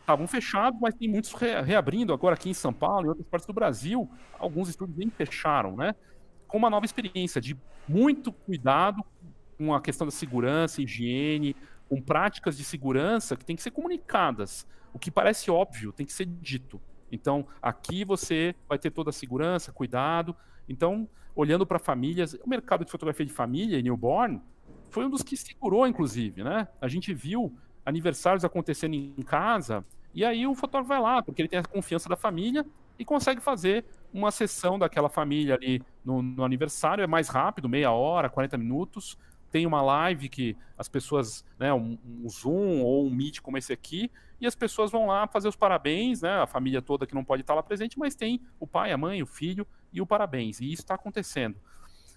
estavam 0.09 0.27
fechados, 0.27 0.81
mas 0.81 0.95
tem 0.95 1.07
muitos 1.07 1.35
re 1.35 1.61
reabrindo 1.61 2.15
agora 2.15 2.35
aqui 2.35 2.49
em 2.49 2.55
São 2.55 2.73
Paulo 2.73 3.07
e 3.07 3.09
outras 3.11 3.27
partes 3.27 3.47
do 3.47 3.53
Brasil. 3.53 4.11
Alguns 4.39 4.71
estúdios 4.71 4.97
nem 4.97 5.11
fecharam, 5.11 5.77
né? 5.77 5.95
Com 6.47 6.57
uma 6.57 6.71
nova 6.71 6.87
experiência 6.87 7.43
de 7.43 7.55
muito 7.87 8.33
cuidado 8.33 9.05
com 9.59 9.75
a 9.75 9.81
questão 9.83 10.07
da 10.07 10.11
segurança, 10.11 10.81
higiene, 10.81 11.55
com 11.91 12.01
práticas 12.01 12.57
de 12.57 12.65
segurança 12.65 13.37
que 13.37 13.45
têm 13.45 13.55
que 13.55 13.63
ser 13.63 13.71
comunicadas. 13.71 14.67
O 14.95 14.99
que 14.99 15.11
parece 15.11 15.51
óbvio 15.51 15.93
tem 15.93 16.07
que 16.07 16.13
ser 16.13 16.25
dito. 16.25 16.81
Então, 17.13 17.47
aqui 17.61 18.03
você 18.03 18.55
vai 18.67 18.79
ter 18.79 18.91
toda 18.91 19.11
a 19.11 19.13
segurança, 19.13 19.73
cuidado. 19.73 20.35
Então, 20.67 21.07
olhando 21.35 21.67
para 21.67 21.79
famílias, 21.79 22.33
o 22.33 22.49
mercado 22.49 22.83
de 22.83 22.91
fotografia 22.91 23.27
de 23.27 23.33
família 23.33 23.79
e 23.79 23.83
newborn 23.83 24.41
foi 24.89 25.05
um 25.05 25.11
dos 25.11 25.23
que 25.23 25.37
segurou, 25.37 25.87
inclusive, 25.87 26.43
né? 26.43 26.67
A 26.81 26.89
gente 26.89 27.13
viu 27.13 27.55
aniversários 27.85 28.45
acontecendo 28.45 28.95
em 28.95 29.23
casa 29.23 29.85
e 30.15 30.25
aí 30.25 30.47
o 30.47 30.55
fotógrafo 30.55 30.89
vai 30.89 31.01
lá, 31.01 31.23
porque 31.23 31.43
ele 31.43 31.49
tem 31.49 31.59
a 31.59 31.63
confiança 31.63 32.09
da 32.09 32.17
família 32.17 32.65
e 32.99 33.05
consegue 33.05 33.41
fazer 33.41 33.85
uma 34.13 34.31
sessão 34.31 34.79
daquela 34.79 35.09
família 35.09 35.55
ali 35.55 35.83
no, 36.05 36.23
no 36.23 36.45
aniversário. 36.45 37.03
É 37.03 37.07
mais 37.07 37.29
rápido, 37.29 37.69
meia 37.69 37.93
hora, 37.93 38.29
40 38.29 38.59
minutos. 38.59 39.19
Tem 39.51 39.67
uma 39.67 39.81
live 39.81 40.29
que 40.29 40.57
as 40.77 40.89
pessoas, 40.89 41.45
né, 41.59 41.73
um, 41.73 41.97
um, 42.05 42.29
Zoom 42.29 42.83
ou 42.83 43.07
um 43.07 43.11
Meet 43.11 43.41
como 43.41 43.57
esse 43.57 43.73
aqui, 43.73 44.11
e 44.41 44.47
as 44.47 44.55
pessoas 44.55 44.91
vão 44.91 45.07
lá 45.07 45.27
fazer 45.27 45.49
os 45.49 45.57
parabéns, 45.57 46.23
né, 46.23 46.43
a 46.43 46.47
família 46.47 46.83
toda 46.83 47.07
que 47.07 47.15
não 47.15 47.25
pode 47.25 47.43
estar 47.43 47.55
lá 47.55 47.63
presente, 47.63 47.99
mas 47.99 48.15
tem 48.15 48.41
o 48.61 48.67
pai, 48.67 48.93
a 48.93 48.99
mãe, 48.99 49.23
o 49.23 49.27
filho 49.27 49.67
e 49.93 50.01
o 50.01 50.07
parabéns. 50.07 50.61
E 50.61 50.71
isso 50.71 50.83
está 50.83 50.95
acontecendo. 50.95 51.57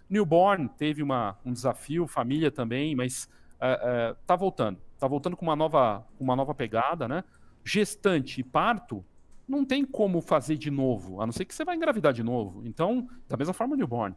Newborn 0.09 0.67
teve 0.77 1.01
uma, 1.01 1.37
um 1.45 1.53
desafio, 1.53 2.05
família 2.05 2.51
também, 2.51 2.95
mas 2.95 3.29
uh, 3.61 4.33
uh, 4.33 4.37
voltando. 4.37 4.77
Está 4.93 5.07
voltando 5.07 5.37
com 5.37 5.45
uma 5.45 5.55
nova, 5.55 6.05
uma 6.19 6.35
nova 6.35 6.53
pegada, 6.53 7.07
né? 7.07 7.23
Gestante 7.63 8.41
e 8.41 8.43
parto, 8.43 9.05
não 9.47 9.65
tem 9.65 9.83
como 9.83 10.21
fazer 10.21 10.57
de 10.57 10.71
novo, 10.71 11.21
a 11.21 11.25
não 11.25 11.33
ser 11.33 11.45
que 11.45 11.53
você 11.53 11.65
vai 11.65 11.75
engravidar 11.75 12.13
de 12.13 12.23
novo. 12.23 12.65
Então, 12.65 13.07
da 13.27 13.35
mesma 13.35 13.53
forma, 13.53 13.75
newborn. 13.75 14.15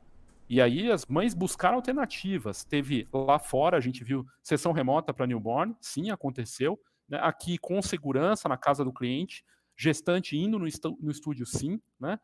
E 0.48 0.60
aí 0.60 0.90
as 0.90 1.06
mães 1.06 1.34
buscaram 1.34 1.76
alternativas. 1.76 2.64
Teve 2.64 3.08
lá 3.12 3.38
fora, 3.38 3.76
a 3.76 3.80
gente 3.80 4.04
viu 4.04 4.26
sessão 4.42 4.72
remota 4.72 5.12
para 5.12 5.26
newborn, 5.26 5.74
sim, 5.80 6.10
aconteceu. 6.10 6.78
Né? 7.08 7.18
Aqui 7.22 7.58
com 7.58 7.80
segurança 7.82 8.48
na 8.48 8.56
casa 8.56 8.84
do 8.84 8.92
cliente, 8.92 9.44
gestante 9.76 10.36
indo 10.36 10.58
no, 10.58 10.66
no 11.00 11.10
estúdio, 11.10 11.46
sim, 11.46 11.80
né? 11.98 12.18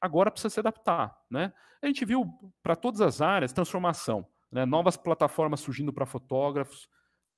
Agora 0.00 0.30
precisa 0.30 0.52
se 0.52 0.60
adaptar, 0.60 1.16
né? 1.30 1.52
A 1.80 1.86
gente 1.86 2.04
viu 2.04 2.26
para 2.62 2.74
todas 2.74 3.00
as 3.00 3.20
áreas 3.20 3.52
transformação, 3.52 4.26
né? 4.50 4.66
Novas 4.66 4.96
plataformas 4.96 5.60
surgindo 5.60 5.92
para 5.92 6.04
fotógrafos, 6.04 6.88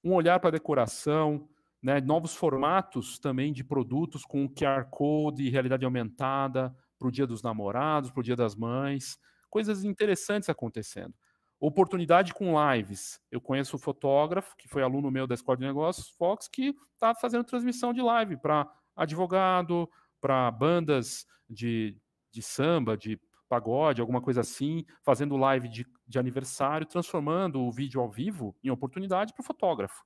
um 0.03 0.13
olhar 0.13 0.41
para 0.41 0.51
decoração, 0.51 1.49
né, 1.85 2.01
novos 2.01 2.35
formatos 2.35 3.19
também 3.19 3.53
de 3.53 3.63
produtos 3.63 4.25
com 4.25 4.49
QR 4.49 4.87
Code 4.91 5.43
e 5.43 5.51
realidade 5.51 5.85
aumentada 5.85 6.75
para 6.99 7.09
o 7.09 7.13
Dia 7.13 7.27
dos 7.27 7.43
Namorados, 7.43 8.11
para 8.11 8.21
o 8.21 8.25
Dia 8.25 8.35
das 8.35 8.57
Mães, 8.57 9.19
coisas 9.51 9.85
interessantes 9.85 10.49
acontecendo. 10.49 11.13
Oportunidade 11.61 12.33
com 12.33 12.55
lives. 12.73 13.21
Eu 13.31 13.39
conheço 13.39 13.77
o 13.77 13.79
fotógrafo, 13.79 14.57
que 14.57 14.67
foi 14.67 14.83
aluno 14.83 15.11
meu 15.11 15.27
da 15.27 15.35
Escola 15.35 15.59
de 15.59 15.65
Negócios, 15.67 16.09
Fox, 16.09 16.49
que 16.49 16.75
está 16.95 17.15
fazendo 17.15 17.45
transmissão 17.45 17.93
de 17.93 18.01
live 18.01 18.39
para 18.39 18.67
advogado, 18.97 19.87
para 20.23 20.51
bandas 20.51 21.27
de, 21.47 21.99
de 22.31 22.41
samba, 22.41 22.97
de 22.97 23.21
pagode, 23.47 24.01
alguma 24.01 24.23
coisa 24.23 24.41
assim, 24.41 24.87
fazendo 25.03 25.37
live 25.37 25.69
de, 25.69 25.87
de 26.09 26.19
aniversário, 26.19 26.87
transformando 26.87 27.61
o 27.61 27.71
vídeo 27.71 28.01
ao 28.01 28.09
vivo 28.09 28.57
em 28.65 28.71
oportunidade 28.71 29.35
para 29.35 29.43
o 29.43 29.45
fotógrafo. 29.45 30.03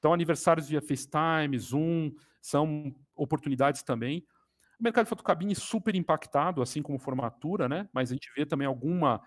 Então, 0.00 0.12
aniversários 0.12 0.68
via 0.68 0.80
FaceTime, 0.80 1.56
Zoom, 1.58 2.10
são 2.40 2.92
oportunidades 3.14 3.82
também. 3.82 4.26
O 4.80 4.82
mercado 4.82 5.04
de 5.04 5.10
fotocabine 5.10 5.54
super 5.54 5.94
impactado, 5.94 6.62
assim 6.62 6.80
como 6.82 6.98
formatura, 6.98 7.68
né? 7.68 7.86
Mas 7.92 8.10
a 8.10 8.14
gente 8.14 8.32
vê 8.34 8.46
também 8.46 8.66
alguma 8.66 9.20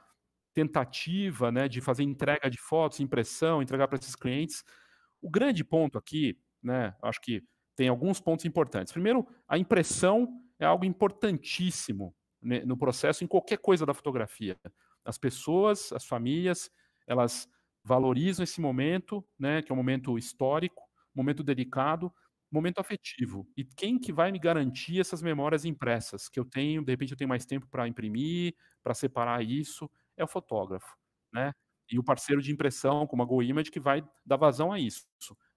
tentativa, 0.52 1.52
né, 1.52 1.68
de 1.68 1.82
fazer 1.82 2.04
entrega 2.04 2.50
de 2.50 2.60
fotos, 2.60 3.00
impressão, 3.00 3.62
entregar 3.62 3.88
para 3.88 3.98
esses 3.98 4.16
clientes. 4.16 4.64
O 5.22 5.30
grande 5.30 5.64
ponto 5.64 5.98
aqui, 5.98 6.38
né, 6.62 6.96
acho 7.02 7.20
que 7.22 7.44
tem 7.76 7.88
alguns 7.88 8.20
pontos 8.20 8.46
importantes. 8.46 8.94
Primeiro, 8.94 9.28
a 9.48 9.58
impressão 9.58 10.28
é 10.60 10.66
algo 10.66 10.86
importantíssimo 10.86 12.16
né, 12.42 12.64
no 12.66 12.78
processo, 12.78 13.24
em 13.24 13.28
qualquer 13.28 13.58
coisa 13.58 13.86
da 13.86 13.94
fotografia. 13.94 14.60
As 15.04 15.18
pessoas, 15.18 15.92
as 15.92 16.06
famílias, 16.06 16.70
elas 17.08 17.50
valorizam 17.84 18.44
esse 18.44 18.62
momento, 18.62 19.26
né, 19.38 19.62
que 19.62 19.72
é 19.72 19.74
um 19.74 19.78
momento 19.78 20.18
histórico, 20.18 20.82
momento 21.14 21.44
delicado, 21.44 22.12
momento 22.52 22.80
afetivo. 22.80 23.48
E 23.58 23.64
quem 23.66 24.00
que 24.00 24.14
vai 24.14 24.32
me 24.32 24.40
garantir 24.40 25.00
essas 25.00 25.22
memórias 25.22 25.66
impressas 25.66 26.30
que 26.30 26.40
eu 26.40 26.46
tenho, 26.46 26.84
de 26.84 26.92
repente 26.92 27.12
eu 27.12 27.18
tenho 27.18 27.28
mais 27.30 27.46
tempo 27.46 27.68
para 27.68 27.88
imprimir, 27.88 28.56
para 28.84 28.94
separar 28.94 29.44
isso, 29.44 29.90
é 30.16 30.24
o 30.24 30.28
fotógrafo, 30.28 30.96
né? 31.34 31.52
E 31.92 32.00
o 32.00 32.04
parceiro 32.04 32.42
de 32.42 32.52
impressão, 32.52 33.06
como 33.08 33.24
a 33.24 33.26
GoImage, 33.26 33.72
que 33.72 33.80
vai 33.80 34.04
dar 34.26 34.38
vazão 34.38 34.72
a 34.72 34.80
isso. 34.80 35.06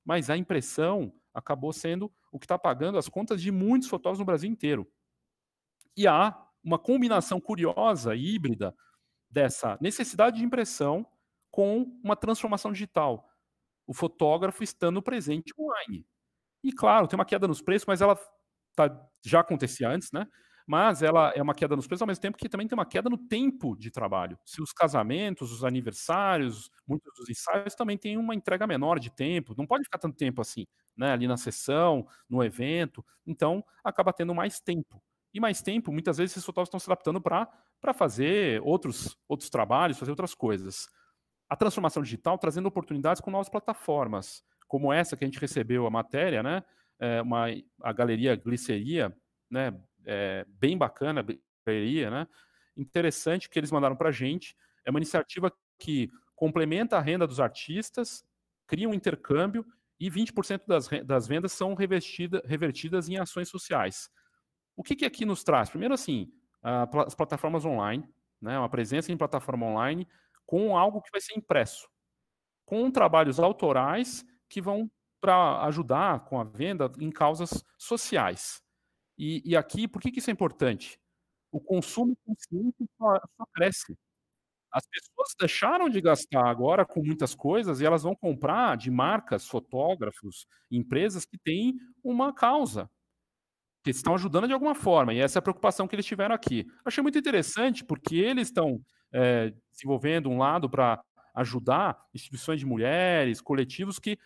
Mas 0.05 0.29
a 0.31 0.37
impressão 0.37 1.13
acabou 1.33 1.73
sendo 1.73 2.13
o 2.33 2.39
que 2.39 2.45
está 2.47 2.59
pagando 2.59 2.99
as 2.99 3.09
contas 3.09 3.41
de 3.41 3.51
muitos 3.53 3.89
fotógrafos 3.89 4.19
no 4.19 4.25
Brasil 4.25 4.51
inteiro. 4.51 4.87
E 5.97 6.07
há 6.07 6.37
uma 6.63 6.79
combinação 6.79 7.41
curiosa, 7.41 8.15
híbrida, 8.15 8.75
dessa 9.31 9.79
necessidade 9.81 10.39
de 10.39 10.45
impressão 10.45 11.07
com 11.57 11.99
uma 12.05 12.15
transformação 12.15 12.71
digital. 12.71 13.31
O 13.87 13.95
fotógrafo 13.95 14.63
estando 14.63 15.01
presente 15.01 15.55
online. 15.59 16.05
E 16.63 16.71
claro, 16.71 17.09
tem 17.09 17.19
uma 17.19 17.25
queda 17.25 17.49
nos 17.49 17.63
preços, 17.63 17.87
mas 17.87 18.03
ela 18.03 18.15
tá, 18.75 19.09
já 19.25 19.41
acontecia 19.41 19.89
antes, 19.89 20.13
né? 20.13 20.27
Mas 20.67 21.01
ela 21.03 21.31
é 21.35 21.41
uma 21.41 21.55
queda 21.55 21.75
nos 21.75 21.87
preços 21.87 22.03
ao 22.03 22.09
mesmo 22.09 22.21
tempo 22.21 22.37
que 22.37 22.47
também 22.47 22.69
tem 22.69 22.77
uma 22.77 22.85
queda 22.85 23.09
no 23.09 23.17
tempo 23.17 23.75
de 23.75 23.91
trabalho. 23.91 24.39
Se 24.45 24.61
os 24.61 24.71
casamentos, 24.71 25.51
os 25.51 25.65
aniversários, 25.65 26.71
muitos 26.87 27.11
dos 27.17 27.31
ensaios 27.31 27.75
também 27.75 27.97
têm 27.97 28.19
uma 28.19 28.35
entrega 28.35 28.67
menor 28.67 28.99
de 28.99 29.09
tempo, 29.09 29.55
não 29.57 29.67
pode 29.67 29.85
ficar 29.85 29.97
tanto 29.97 30.15
tempo 30.15 30.43
assim, 30.43 30.67
né? 30.95 31.13
Ali 31.13 31.27
na 31.27 31.39
sessão, 31.39 32.07
no 32.29 32.45
evento, 32.45 33.03
então 33.27 33.65
acaba 33.83 34.13
tendo 34.13 34.35
mais 34.35 34.61
tempo. 34.61 35.03
E 35.33 35.41
mais 35.41 35.63
tempo, 35.63 35.91
muitas 35.91 36.19
vezes 36.19 36.33
esses 36.33 36.45
fotógrafos 36.45 36.69
estão 36.69 36.81
se 36.81 36.91
adaptando 36.93 37.19
para 37.19 37.95
fazer 37.95 38.61
outros, 38.63 39.17
outros 39.27 39.49
trabalhos, 39.49 39.99
fazer 39.99 40.11
outras 40.11 40.35
coisas. 40.35 40.87
A 41.49 41.57
transformação 41.57 42.03
digital 42.03 42.39
trazendo 42.39 42.67
oportunidades 42.67 43.21
com 43.21 43.31
novas 43.31 43.49
plataformas 43.49 44.45
como 44.67 44.93
essa 44.93 45.17
que 45.17 45.25
a 45.25 45.29
gente 45.29 45.39
recebeu 45.39 45.87
a 45.87 45.91
matéria, 45.91 46.43
né? 46.43 46.63
É 46.99 47.23
uma, 47.23 47.47
a 47.83 47.93
galeria 47.93 48.35
Gliceria, 48.35 49.17
né? 49.51 49.79
É 50.05 50.45
bem 50.49 50.77
bacana, 50.77 51.25
galeria, 51.67 52.11
né? 52.11 52.27
Interessante 52.77 53.49
que 53.49 53.59
eles 53.59 53.71
mandaram 53.71 53.97
para 53.97 54.09
a 54.09 54.13
gente. 54.13 54.57
É 54.85 54.91
uma 54.91 54.99
iniciativa 54.99 55.53
que 55.79 56.11
complementa 56.35 56.97
a 56.97 57.01
renda 57.01 57.27
dos 57.27 57.41
artistas, 57.41 58.25
cria 58.67 58.89
um 58.89 58.95
intercâmbio 58.95 59.65
e 59.99 60.11
20% 60.11 60.63
das, 60.67 60.89
das 61.05 61.27
vendas 61.27 61.53
são 61.53 61.75
revertidas 61.75 63.09
em 63.09 63.17
ações 63.19 63.49
sociais. 63.49 64.11
O 64.77 64.83
que, 64.83 64.95
que 64.95 65.07
aqui 65.07 65.25
nos 65.25 65.43
traz? 65.43 65.71
Primeiro, 65.71 65.95
assim, 65.95 66.31
as 66.63 67.15
plataformas 67.15 67.65
online, 67.65 68.07
né, 68.41 68.59
uma 68.59 68.69
presença 68.69 69.11
em 69.11 69.17
plataforma 69.17 69.65
online 69.65 70.07
com 70.47 70.77
algo 70.77 71.03
que 71.03 71.11
vai 71.11 71.21
ser 71.21 71.37
impresso, 71.37 71.89
com 72.65 72.91
trabalhos 72.91 73.39
autorais 73.41 74.25
que 74.49 74.61
vão 74.61 74.91
para 75.21 75.65
ajudar 75.65 76.25
com 76.25 76.41
a 76.41 76.45
venda 76.45 76.91
em 76.99 77.11
causas 77.11 77.65
sociais. 77.79 78.63
E, 79.19 79.43
e 79.45 79.57
aqui, 79.57 79.89
por 79.89 80.01
que, 80.01 80.11
que 80.11 80.19
isso 80.21 80.31
é 80.31 80.33
importante? 80.33 80.99
O 81.51 81.61
consumo 81.61 82.17
consciente 82.25 82.87
só, 82.99 83.21
só 83.37 83.47
cresce. 83.53 83.97
As 84.71 84.87
pessoas 84.87 85.35
deixaram 85.39 85.89
de 85.89 86.01
gastar 86.01 86.47
agora 86.47 86.85
com 86.85 87.03
muitas 87.03 87.35
coisas 87.35 87.81
e 87.81 87.87
elas 87.87 88.03
vão 88.03 88.15
comprar 88.15 88.77
de 88.77 88.91
marcas, 88.91 89.49
fotógrafos, 89.49 90.47
empresas 90.71 91.25
que 91.25 91.39
têm 91.39 91.79
uma 92.05 92.33
causa, 92.35 92.91
que 93.93 93.99
estão 93.99 94.15
ajudando 94.15 94.49
de 94.49 94.53
alguma 94.53 94.75
forma. 94.75 95.15
E 95.15 95.21
essa 95.21 95.39
é 95.39 95.41
a 95.41 95.43
preocupação 95.43 95.87
que 95.87 95.95
eles 95.95 96.07
tiveram 96.07 96.35
aqui. 96.35 96.67
Achei 96.85 97.03
muito 97.03 97.19
interessante 97.19 97.85
porque 97.85 98.17
eles 98.17 98.49
estão 98.49 98.81
é, 99.13 99.53
desenvolvendo 99.71 100.29
um 100.29 100.39
lado 100.39 100.69
para 100.69 101.01
ajudar 101.35 101.97
instituições 102.13 102.59
de 102.59 102.67
mulheres, 102.67 103.41
coletivos 103.41 103.99
que 103.99 104.19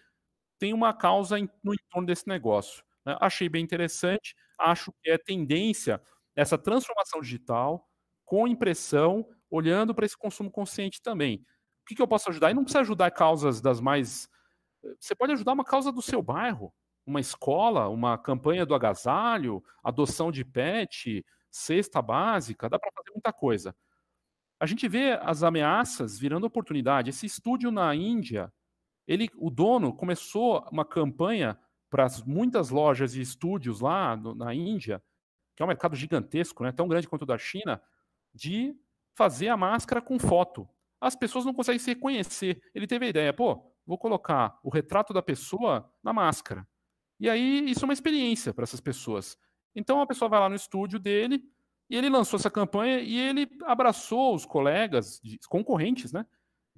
tem 0.59 0.73
uma 0.73 0.95
causa 0.95 1.37
no 1.63 1.75
entorno 1.75 2.07
desse 2.07 2.27
negócio. 2.27 2.83
Né? 3.05 3.17
Achei 3.21 3.49
bem 3.49 3.63
interessante, 3.63 4.35
acho 4.59 4.93
que 5.03 5.11
é 5.11 5.19
tendência 5.19 6.01
essa 6.35 6.57
transformação 6.57 7.21
digital 7.21 7.87
com 8.25 8.49
impressão, 8.49 9.27
olhando 9.51 9.95
para 9.95 10.07
esse 10.07 10.17
consumo 10.17 10.51
consciente 10.51 11.03
também. 11.03 11.45
O 11.83 11.87
que, 11.87 11.95
que 11.97 12.01
eu 12.01 12.09
posso 12.09 12.31
ajudar? 12.31 12.51
E 12.51 12.55
não 12.55 12.63
precisa 12.63 12.81
ajudar 12.81 13.11
causas 13.11 13.61
das 13.61 13.81
mais. 13.81 14.27
Você 14.99 15.15
pode 15.15 15.33
ajudar 15.33 15.53
uma 15.53 15.65
causa 15.65 15.93
do 15.93 16.01
seu 16.01 16.23
bairro, 16.23 16.73
uma 17.07 17.21
escola, 17.21 17.89
uma 17.89 18.17
campanha 18.19 18.65
do 18.65 18.75
agasalho, 18.75 19.63
adoção 19.83 20.31
de 20.31 20.45
pet, 20.45 21.25
cesta 21.51 22.01
básica, 22.01 22.69
dá 22.69 22.79
para 22.79 22.93
fazer 22.93 23.11
muita 23.13 23.33
coisa. 23.33 23.75
A 24.59 24.67
gente 24.67 24.87
vê 24.87 25.19
as 25.23 25.43
ameaças 25.43 26.19
virando 26.19 26.47
oportunidade. 26.47 27.11
Esse 27.11 27.27
estúdio 27.27 27.71
na 27.71 27.95
Índia, 27.95 28.53
ele, 29.07 29.31
o 29.37 29.51
dono 29.51 29.93
começou 29.93 30.67
uma 30.71 30.85
campanha 30.85 31.59
para 31.89 32.07
muitas 32.27 32.71
lojas 32.71 33.15
e 33.15 33.21
estúdios 33.21 33.81
lá 33.81 34.17
no, 34.17 34.35
na 34.35 34.55
Índia, 34.55 35.03
que 35.57 35.63
é 35.63 35.65
um 35.65 35.69
mercado 35.69 35.97
gigantesco, 35.97 36.63
né, 36.63 36.73
tão 36.73 36.87
grande 36.87 37.09
quanto 37.09 37.23
o 37.23 37.27
da 37.27 37.39
China, 37.39 37.83
de 38.33 38.77
fazer 39.17 39.49
a 39.49 39.57
máscara 39.57 40.01
com 40.01 40.19
foto. 40.19 40.69
As 41.01 41.17
pessoas 41.17 41.45
não 41.45 41.55
conseguem 41.55 41.79
se 41.79 41.91
reconhecer. 41.91 42.63
Ele 42.75 42.87
teve 42.87 43.07
a 43.07 43.09
ideia, 43.09 43.33
pô, 43.33 43.75
vou 43.87 43.99
colocar 43.99 44.59
o 44.63 44.71
retrato 44.71 45.13
da 45.13 45.23
pessoa 45.23 45.91
na 46.03 46.13
máscara. 46.13 46.67
E 47.21 47.29
aí 47.29 47.71
isso 47.71 47.85
é 47.85 47.87
uma 47.87 47.93
experiência 47.93 48.53
para 48.53 48.65
essas 48.65 48.81
pessoas. 48.81 49.39
Então 49.75 50.01
a 50.01 50.07
pessoa 50.07 50.29
vai 50.29 50.41
lá 50.41 50.49
no 50.49 50.57
estúdio 50.57 50.99
dele 50.99 51.45
e 51.89 51.97
ele 51.97 52.09
lançou 52.09 52.39
essa 52.39 52.51
campanha 52.51 52.99
e 53.01 53.17
ele 53.17 53.49
abraçou 53.65 54.35
os 54.35 54.47
colegas, 54.47 55.21
concorrentes, 55.49 56.13
né? 56.13 56.27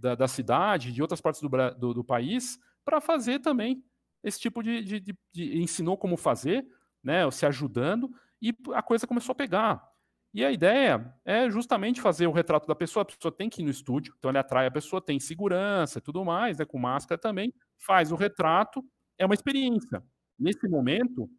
da, 0.02 0.14
da 0.16 0.28
cidade, 0.28 0.92
de 0.92 1.00
outras 1.00 1.20
partes 1.20 1.40
do, 1.40 1.48
do, 1.78 1.94
do 1.94 2.04
país, 2.04 2.58
para 2.84 3.00
fazer 3.00 3.38
também 3.38 3.84
esse 4.22 4.40
tipo 4.40 4.62
de, 4.62 4.82
de, 4.82 5.00
de, 5.00 5.14
de, 5.32 5.62
ensinou 5.62 5.96
como 5.96 6.16
fazer, 6.16 6.66
né, 7.02 7.28
se 7.30 7.46
ajudando, 7.46 8.10
e 8.40 8.52
a 8.74 8.82
coisa 8.82 9.06
começou 9.06 9.32
a 9.32 9.36
pegar. 9.36 9.88
E 10.34 10.44
a 10.44 10.50
ideia 10.50 11.14
é 11.24 11.48
justamente 11.50 12.00
fazer 12.00 12.26
o 12.26 12.32
retrato 12.32 12.66
da 12.66 12.74
pessoa. 12.74 13.02
A 13.02 13.04
pessoa 13.04 13.30
tem 13.30 13.50
que 13.50 13.60
ir 13.60 13.64
no 13.64 13.70
estúdio, 13.70 14.14
então 14.18 14.30
ele 14.30 14.38
atrai 14.38 14.66
a 14.66 14.70
pessoa, 14.70 15.00
tem 15.00 15.20
segurança 15.20 15.98
e 15.98 16.02
tudo 16.02 16.24
mais, 16.24 16.58
né, 16.58 16.64
com 16.64 16.78
máscara 16.78 17.20
também, 17.20 17.54
faz 17.78 18.10
o 18.10 18.16
retrato, 18.16 18.84
é 19.18 19.24
uma 19.24 19.34
experiência. 19.34 20.02
Nesse 20.42 20.68
momento, 20.68 21.30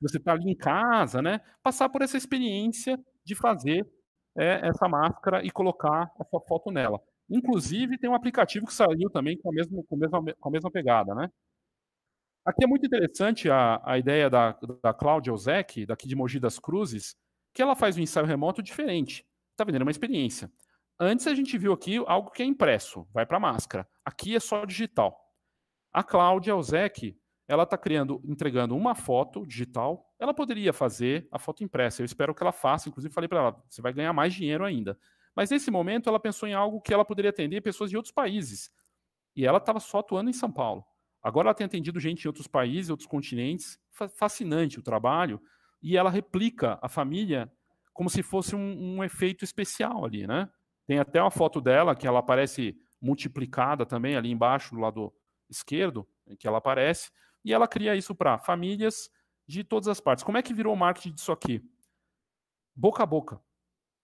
você 0.00 0.18
está 0.18 0.32
ali 0.32 0.50
em 0.50 0.56
casa, 0.56 1.22
né, 1.22 1.40
passar 1.62 1.88
por 1.88 2.02
essa 2.02 2.16
experiência 2.16 2.98
de 3.24 3.34
fazer 3.34 3.88
é, 4.36 4.68
essa 4.68 4.88
máscara 4.88 5.44
e 5.44 5.50
colocar 5.50 6.12
a 6.18 6.24
sua 6.24 6.40
foto 6.40 6.70
nela. 6.70 7.00
Inclusive, 7.30 7.98
tem 7.98 8.10
um 8.10 8.14
aplicativo 8.14 8.66
que 8.66 8.74
saiu 8.74 9.08
também 9.10 9.38
com 9.38 9.50
a 9.50 9.52
mesma, 9.52 9.82
com 9.84 9.94
a 9.94 9.98
mesma, 9.98 10.34
com 10.38 10.48
a 10.48 10.52
mesma 10.52 10.70
pegada, 10.70 11.14
né? 11.14 11.30
Aqui 12.44 12.64
é 12.64 12.66
muito 12.66 12.84
interessante 12.84 13.48
a, 13.48 13.80
a 13.84 13.96
ideia 13.98 14.28
da, 14.28 14.58
da 14.82 14.92
Cláudia 14.92 15.32
Ozek, 15.32 15.86
daqui 15.86 16.08
de 16.08 16.16
Mogi 16.16 16.40
das 16.40 16.58
Cruzes, 16.58 17.14
que 17.54 17.62
ela 17.62 17.76
faz 17.76 17.96
um 17.96 18.00
ensaio 18.00 18.26
remoto 18.26 18.62
diferente. 18.62 19.24
Está 19.52 19.64
vendendo 19.64 19.82
uma 19.82 19.92
experiência. 19.92 20.50
Antes 20.98 21.26
a 21.26 21.34
gente 21.34 21.56
viu 21.56 21.72
aqui 21.72 22.02
algo 22.06 22.30
que 22.30 22.42
é 22.42 22.46
impresso, 22.46 23.06
vai 23.12 23.24
para 23.24 23.38
máscara. 23.38 23.88
Aqui 24.04 24.34
é 24.34 24.40
só 24.40 24.64
digital. 24.64 25.16
A 25.92 26.02
Cláudia 26.02 26.56
Ozek, 26.56 27.16
ela 27.52 27.64
está 27.64 27.76
criando, 27.76 28.18
entregando 28.24 28.74
uma 28.74 28.94
foto 28.94 29.46
digital. 29.46 30.10
Ela 30.18 30.32
poderia 30.32 30.72
fazer 30.72 31.28
a 31.30 31.38
foto 31.38 31.62
impressa. 31.62 32.00
Eu 32.00 32.06
espero 32.06 32.34
que 32.34 32.42
ela 32.42 32.50
faça. 32.50 32.88
Inclusive 32.88 33.12
falei 33.12 33.28
para 33.28 33.38
ela, 33.40 33.64
você 33.68 33.82
vai 33.82 33.92
ganhar 33.92 34.10
mais 34.14 34.32
dinheiro 34.32 34.64
ainda. 34.64 34.98
Mas 35.36 35.50
nesse 35.50 35.70
momento 35.70 36.08
ela 36.08 36.18
pensou 36.18 36.48
em 36.48 36.54
algo 36.54 36.80
que 36.80 36.94
ela 36.94 37.04
poderia 37.04 37.28
atender 37.28 37.60
pessoas 37.60 37.90
de 37.90 37.96
outros 37.96 38.10
países. 38.10 38.70
E 39.36 39.44
ela 39.44 39.58
estava 39.58 39.80
só 39.80 39.98
atuando 39.98 40.30
em 40.30 40.32
São 40.32 40.50
Paulo. 40.50 40.82
Agora 41.22 41.48
ela 41.48 41.54
tem 41.54 41.66
atendido 41.66 42.00
gente 42.00 42.24
em 42.24 42.28
outros 42.28 42.46
países, 42.46 42.88
outros 42.88 43.06
continentes. 43.06 43.78
Fascinante 44.16 44.78
o 44.78 44.82
trabalho. 44.82 45.38
E 45.82 45.94
ela 45.94 46.08
replica 46.08 46.78
a 46.80 46.88
família 46.88 47.52
como 47.92 48.08
se 48.08 48.22
fosse 48.22 48.56
um, 48.56 48.96
um 48.96 49.04
efeito 49.04 49.44
especial 49.44 50.06
ali, 50.06 50.26
né? 50.26 50.48
Tem 50.86 50.98
até 50.98 51.20
uma 51.20 51.30
foto 51.30 51.60
dela 51.60 51.94
que 51.94 52.06
ela 52.06 52.20
aparece 52.20 52.74
multiplicada 52.98 53.84
também 53.84 54.16
ali 54.16 54.30
embaixo, 54.30 54.74
do 54.74 54.80
lado 54.80 55.12
esquerdo, 55.50 56.08
em 56.26 56.34
que 56.34 56.48
ela 56.48 56.58
aparece. 56.58 57.10
E 57.44 57.52
ela 57.52 57.66
cria 57.66 57.96
isso 57.96 58.14
para 58.14 58.38
famílias 58.38 59.10
de 59.46 59.64
todas 59.64 59.88
as 59.88 60.00
partes. 60.00 60.24
Como 60.24 60.38
é 60.38 60.42
que 60.42 60.54
virou 60.54 60.72
o 60.72 60.76
marketing 60.76 61.14
disso 61.14 61.32
aqui? 61.32 61.62
Boca 62.74 63.02
a 63.02 63.06
boca 63.06 63.40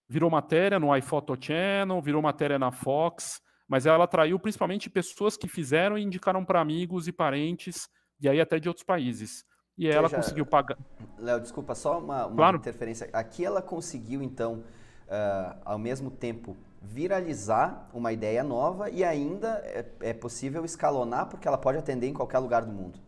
virou 0.09 0.31
matéria 0.31 0.81
no 0.81 0.96
iPhoto 0.96 1.37
Channel, 1.38 2.01
virou 2.01 2.22
matéria 2.22 2.59
na 2.59 2.72
Fox, 2.72 3.40
mas 3.68 3.85
ela 3.85 4.05
atraiu 4.05 4.38
principalmente 4.38 4.88
pessoas 4.88 5.37
que 5.37 5.46
fizeram 5.46 5.98
e 5.98 6.03
indicaram 6.03 6.44
para 6.44 6.61
amigos 6.61 7.07
e 7.07 7.12
parentes, 7.12 7.88
e 8.18 8.29
aí 8.29 8.40
até 8.40 8.59
de 8.59 8.68
outros 8.68 8.85
países. 8.85 9.44
E 9.77 9.87
ela 9.87 10.11
conseguiu 10.11 10.44
pagar. 10.44 10.77
Léo, 11.18 11.40
desculpa, 11.40 11.74
só 11.74 11.98
uma, 11.98 12.27
uma 12.27 12.35
claro. 12.35 12.57
interferência. 12.57 13.09
Aqui 13.12 13.44
ela 13.44 13.62
conseguiu, 13.62 14.22
então, 14.22 14.64
uh, 15.07 15.57
ao 15.64 15.79
mesmo 15.79 16.11
tempo, 16.11 16.57
viralizar 16.83 17.88
uma 17.92 18.12
ideia 18.12 18.42
nova 18.42 18.90
e 18.90 19.05
ainda 19.05 19.61
é, 19.64 19.87
é, 20.01 20.12
possível 20.12 20.64
escalonar 20.64 21.29
porque 21.29 21.46
ela 21.46 21.59
pode 21.59 21.79
atender 21.79 22.09
em 22.09 22.12
qualquer 22.12 22.38
lugar 22.38 22.64
do 22.64 22.72
mundo. 22.72 22.98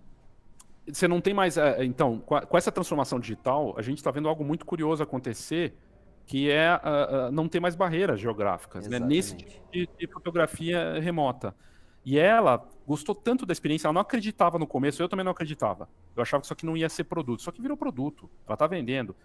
Você 0.92 1.09
não 1.09 1.20
tem 1.20 1.35
mais. 1.35 1.57
Eh, 1.57 1.85
então, 1.85 2.18
com 2.18 2.57
essa 2.57 2.72
transformação 2.72 3.18
digital, 3.18 3.74
a 3.76 3.83
gente 3.83 3.98
está 3.98 4.11
vendo 4.11 4.29
algo 4.29 4.44
muito 4.44 4.64
curioso 4.64 5.03
acontecer 5.03 5.74
que 6.31 6.48
é 6.48 6.76
uh, 6.76 7.29
uh, 7.29 7.33
não 7.33 7.48
ter 7.48 7.59
mais 7.59 7.74
barreiras 7.74 8.20
geográficas, 8.20 8.87
né? 8.87 9.00
nesse 9.00 9.37
tipo 9.37 9.72
de, 9.72 9.88
de, 9.98 10.07
fotografia 10.07 11.00
remota. 11.00 11.53
E 12.05 12.20
ela 12.20 12.64
gostou 12.87 13.16
tanto 13.16 13.44
da 13.44 13.53
experiência, 13.53 13.88
ela 13.88 13.94
não 13.94 14.00
acreditava 14.00 14.57
no 14.57 14.64
começo, 14.64 15.03
eu 15.03 15.09
também 15.09 15.24
não 15.24 15.33
acreditava. 15.33 15.88
Eu 16.14 16.22
achava 16.22 16.40
que 16.40 16.46
isso 16.46 16.53
aqui 16.53 16.64
não 16.64 16.76
ia 16.76 16.88
ser 16.88 17.03
produto, 17.03 17.42
só 17.42 17.50
que 17.50 17.61
virou 17.61 17.76
produto. 17.76 18.31
Ela 18.46 18.55
está 18.55 18.68
vendendo. 18.68 19.16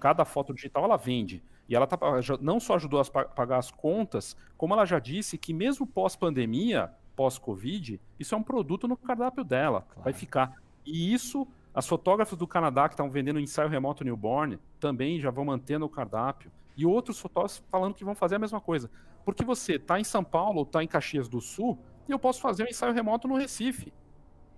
Cada 0.00 0.24
foto 0.24 0.54
digital 0.54 0.84
ela 0.84 0.96
vende. 0.96 1.42
E 1.68 1.76
ela 1.76 1.86
tá, 1.86 1.98
não 2.40 2.58
só 2.58 2.76
ajudou 2.76 3.00
a 3.00 3.04
pagar 3.04 3.58
as 3.58 3.70
contas, 3.70 4.34
como 4.56 4.72
ela 4.72 4.86
já 4.86 4.98
disse 4.98 5.36
que 5.36 5.52
mesmo 5.52 5.86
pós-pandemia, 5.86 6.90
pós-Covid, 7.14 8.00
isso 8.18 8.34
é 8.34 8.38
um 8.38 8.42
produto 8.42 8.88
no 8.88 8.96
cardápio 8.96 9.44
dela. 9.44 9.82
Claro. 9.82 10.04
Vai 10.04 10.12
ficar. 10.12 10.54
E 10.86 11.12
isso 11.12 11.46
as 11.76 11.86
fotógrafas 11.86 12.38
do 12.38 12.46
Canadá 12.46 12.88
que 12.88 12.94
estavam 12.94 13.12
vendendo 13.12 13.38
ensaio 13.38 13.68
remoto 13.68 14.02
newborn 14.02 14.58
também 14.80 15.20
já 15.20 15.30
vão 15.30 15.44
mantendo 15.44 15.84
o 15.84 15.90
cardápio. 15.90 16.50
E 16.74 16.86
outros 16.86 17.20
fotógrafos 17.20 17.62
falando 17.70 17.94
que 17.94 18.02
vão 18.02 18.14
fazer 18.14 18.36
a 18.36 18.38
mesma 18.38 18.62
coisa. 18.62 18.90
Porque 19.26 19.44
você 19.44 19.74
está 19.74 20.00
em 20.00 20.04
São 20.04 20.24
Paulo, 20.24 20.62
está 20.62 20.82
em 20.82 20.88
Caxias 20.88 21.28
do 21.28 21.38
Sul, 21.38 21.78
e 22.08 22.12
eu 22.12 22.18
posso 22.18 22.40
fazer 22.40 22.64
um 22.64 22.66
ensaio 22.66 22.94
remoto 22.94 23.28
no 23.28 23.36
Recife. 23.36 23.92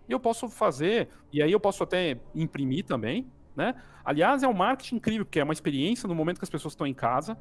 E 0.09 0.13
eu 0.13 0.21
posso 0.21 0.49
fazer, 0.49 1.09
e 1.33 1.43
aí 1.43 1.51
eu 1.51 1.59
posso 1.59 1.83
até 1.83 2.21
imprimir 2.35 2.85
também, 2.85 3.27
né? 3.57 3.75
Aliás, 4.05 4.45
é 4.45 4.49
um 4.49 4.55
marketing 4.55 4.97
incrível, 4.97 5.25
porque 5.25 5.41
é 5.41 5.45
uma 5.45 5.53
experiência 5.53 6.09
no 6.09 6.15
momento 6.15 6.39
que 6.39 6.45
as 6.45 6.51
pessoas 6.51 6.73
estão 6.73 6.87
em 6.87 6.95
casa, 6.95 7.37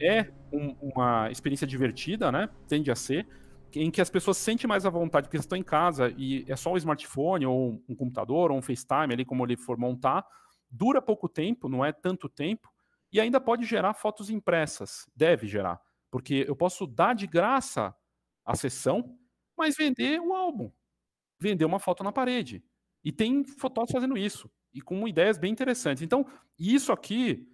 é 0.00 0.28
um, 0.52 0.74
uma 0.80 1.30
experiência 1.30 1.66
divertida, 1.66 2.32
né? 2.32 2.48
Tende 2.66 2.90
a 2.90 2.96
ser, 2.96 3.28
em 3.76 3.90
que 3.90 4.00
as 4.00 4.10
pessoas 4.10 4.36
se 4.36 4.44
sentem 4.44 4.68
mais 4.68 4.86
à 4.86 4.90
vontade, 4.90 5.26
porque 5.26 5.36
estão 5.36 5.58
em 5.58 5.62
casa 5.62 6.12
e 6.16 6.44
é 6.48 6.56
só 6.56 6.72
um 6.72 6.76
smartphone, 6.76 7.46
ou 7.46 7.82
um 7.88 7.94
computador, 7.94 8.50
ou 8.50 8.58
um 8.58 8.62
FaceTime 8.62 9.12
ali, 9.12 9.24
como 9.24 9.44
ele 9.44 9.56
for 9.56 9.78
montar, 9.78 10.26
dura 10.70 11.00
pouco 11.00 11.28
tempo, 11.28 11.68
não 11.68 11.84
é 11.84 11.92
tanto 11.92 12.28
tempo, 12.28 12.68
e 13.12 13.20
ainda 13.20 13.40
pode 13.40 13.64
gerar 13.64 13.94
fotos 13.94 14.30
impressas, 14.30 15.08
deve 15.14 15.46
gerar, 15.46 15.80
porque 16.10 16.44
eu 16.46 16.56
posso 16.56 16.86
dar 16.86 17.14
de 17.14 17.26
graça 17.26 17.94
a 18.44 18.56
sessão, 18.56 19.16
mas 19.56 19.76
vender 19.76 20.20
um 20.20 20.34
álbum, 20.34 20.70
vender 21.38 21.64
uma 21.64 21.78
foto 21.78 22.02
na 22.02 22.10
parede. 22.10 22.64
E 23.04 23.12
tem 23.12 23.44
fotógrafos 23.44 23.92
fazendo 23.92 24.16
isso, 24.18 24.50
e 24.72 24.80
com 24.80 25.06
ideias 25.06 25.38
bem 25.38 25.52
interessantes. 25.52 26.02
Então, 26.02 26.26
isso 26.58 26.90
aqui, 26.90 27.48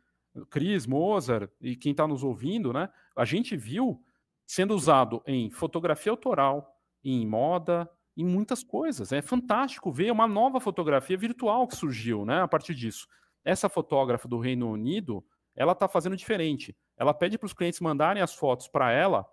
Cris, 0.49 0.87
Mozart 0.87 1.51
e 1.61 1.77
quem 1.77 1.93
está 1.93 2.07
nos 2.07 2.25
ouvindo, 2.25 2.73
né? 2.73 2.89
A 3.15 3.25
gente 3.25 3.57
viu 3.57 4.03
sendo 4.51 4.75
usado 4.75 5.23
em 5.29 5.49
fotografia 5.49 6.11
autoral, 6.11 6.77
em 7.05 7.25
moda, 7.25 7.89
em 8.17 8.25
muitas 8.25 8.65
coisas. 8.65 9.13
É 9.13 9.23
fantástico 9.23 9.93
ver 9.93 10.11
uma 10.11 10.27
nova 10.27 10.59
fotografia 10.59 11.17
virtual 11.17 11.69
que 11.69 11.77
surgiu, 11.77 12.25
né? 12.25 12.43
A 12.43 12.49
partir 12.49 12.75
disso. 12.75 13.07
Essa 13.45 13.69
fotógrafa 13.69 14.27
do 14.27 14.41
Reino 14.41 14.69
Unido, 14.69 15.25
ela 15.55 15.71
está 15.71 15.87
fazendo 15.87 16.17
diferente. 16.17 16.77
Ela 16.97 17.15
pede 17.15 17.39
para 17.39 17.47
os 17.47 17.53
clientes 17.53 17.79
mandarem 17.79 18.21
as 18.21 18.35
fotos 18.35 18.67
para 18.67 18.91
ela. 18.91 19.25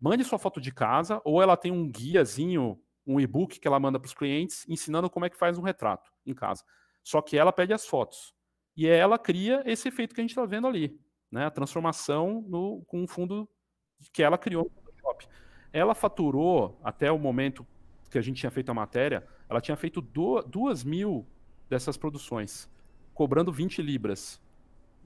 Mande 0.00 0.24
sua 0.24 0.40
foto 0.40 0.60
de 0.60 0.72
casa, 0.74 1.22
ou 1.24 1.40
ela 1.40 1.56
tem 1.56 1.70
um 1.70 1.88
guiazinho, 1.88 2.82
um 3.06 3.20
e-book 3.20 3.60
que 3.60 3.68
ela 3.68 3.78
manda 3.78 4.00
para 4.00 4.08
os 4.08 4.14
clientes, 4.14 4.68
ensinando 4.68 5.08
como 5.08 5.24
é 5.24 5.30
que 5.30 5.38
faz 5.38 5.56
um 5.56 5.62
retrato 5.62 6.10
em 6.26 6.34
casa. 6.34 6.64
Só 7.00 7.22
que 7.22 7.38
ela 7.38 7.52
pede 7.52 7.72
as 7.72 7.86
fotos. 7.86 8.34
E 8.76 8.88
ela 8.88 9.20
cria 9.20 9.62
esse 9.64 9.86
efeito 9.86 10.16
que 10.16 10.20
a 10.20 10.24
gente 10.24 10.30
está 10.30 10.44
vendo 10.44 10.66
ali, 10.66 11.00
né? 11.30 11.46
A 11.46 11.50
transformação 11.52 12.44
no, 12.48 12.82
com 12.88 13.04
um 13.04 13.06
fundo 13.06 13.48
que 14.12 14.22
ela 14.22 14.38
criou 14.38 14.64
no 14.64 14.82
Photoshop. 14.82 15.28
Ela 15.72 15.94
faturou, 15.94 16.78
até 16.82 17.10
o 17.10 17.18
momento 17.18 17.66
que 18.10 18.18
a 18.18 18.22
gente 18.22 18.40
tinha 18.40 18.50
feito 18.50 18.70
a 18.70 18.74
matéria, 18.74 19.26
ela 19.48 19.60
tinha 19.60 19.76
feito 19.76 20.00
do, 20.00 20.42
duas 20.42 20.84
mil 20.84 21.26
dessas 21.68 21.96
produções, 21.96 22.68
cobrando 23.12 23.52
20 23.52 23.82
libras. 23.82 24.40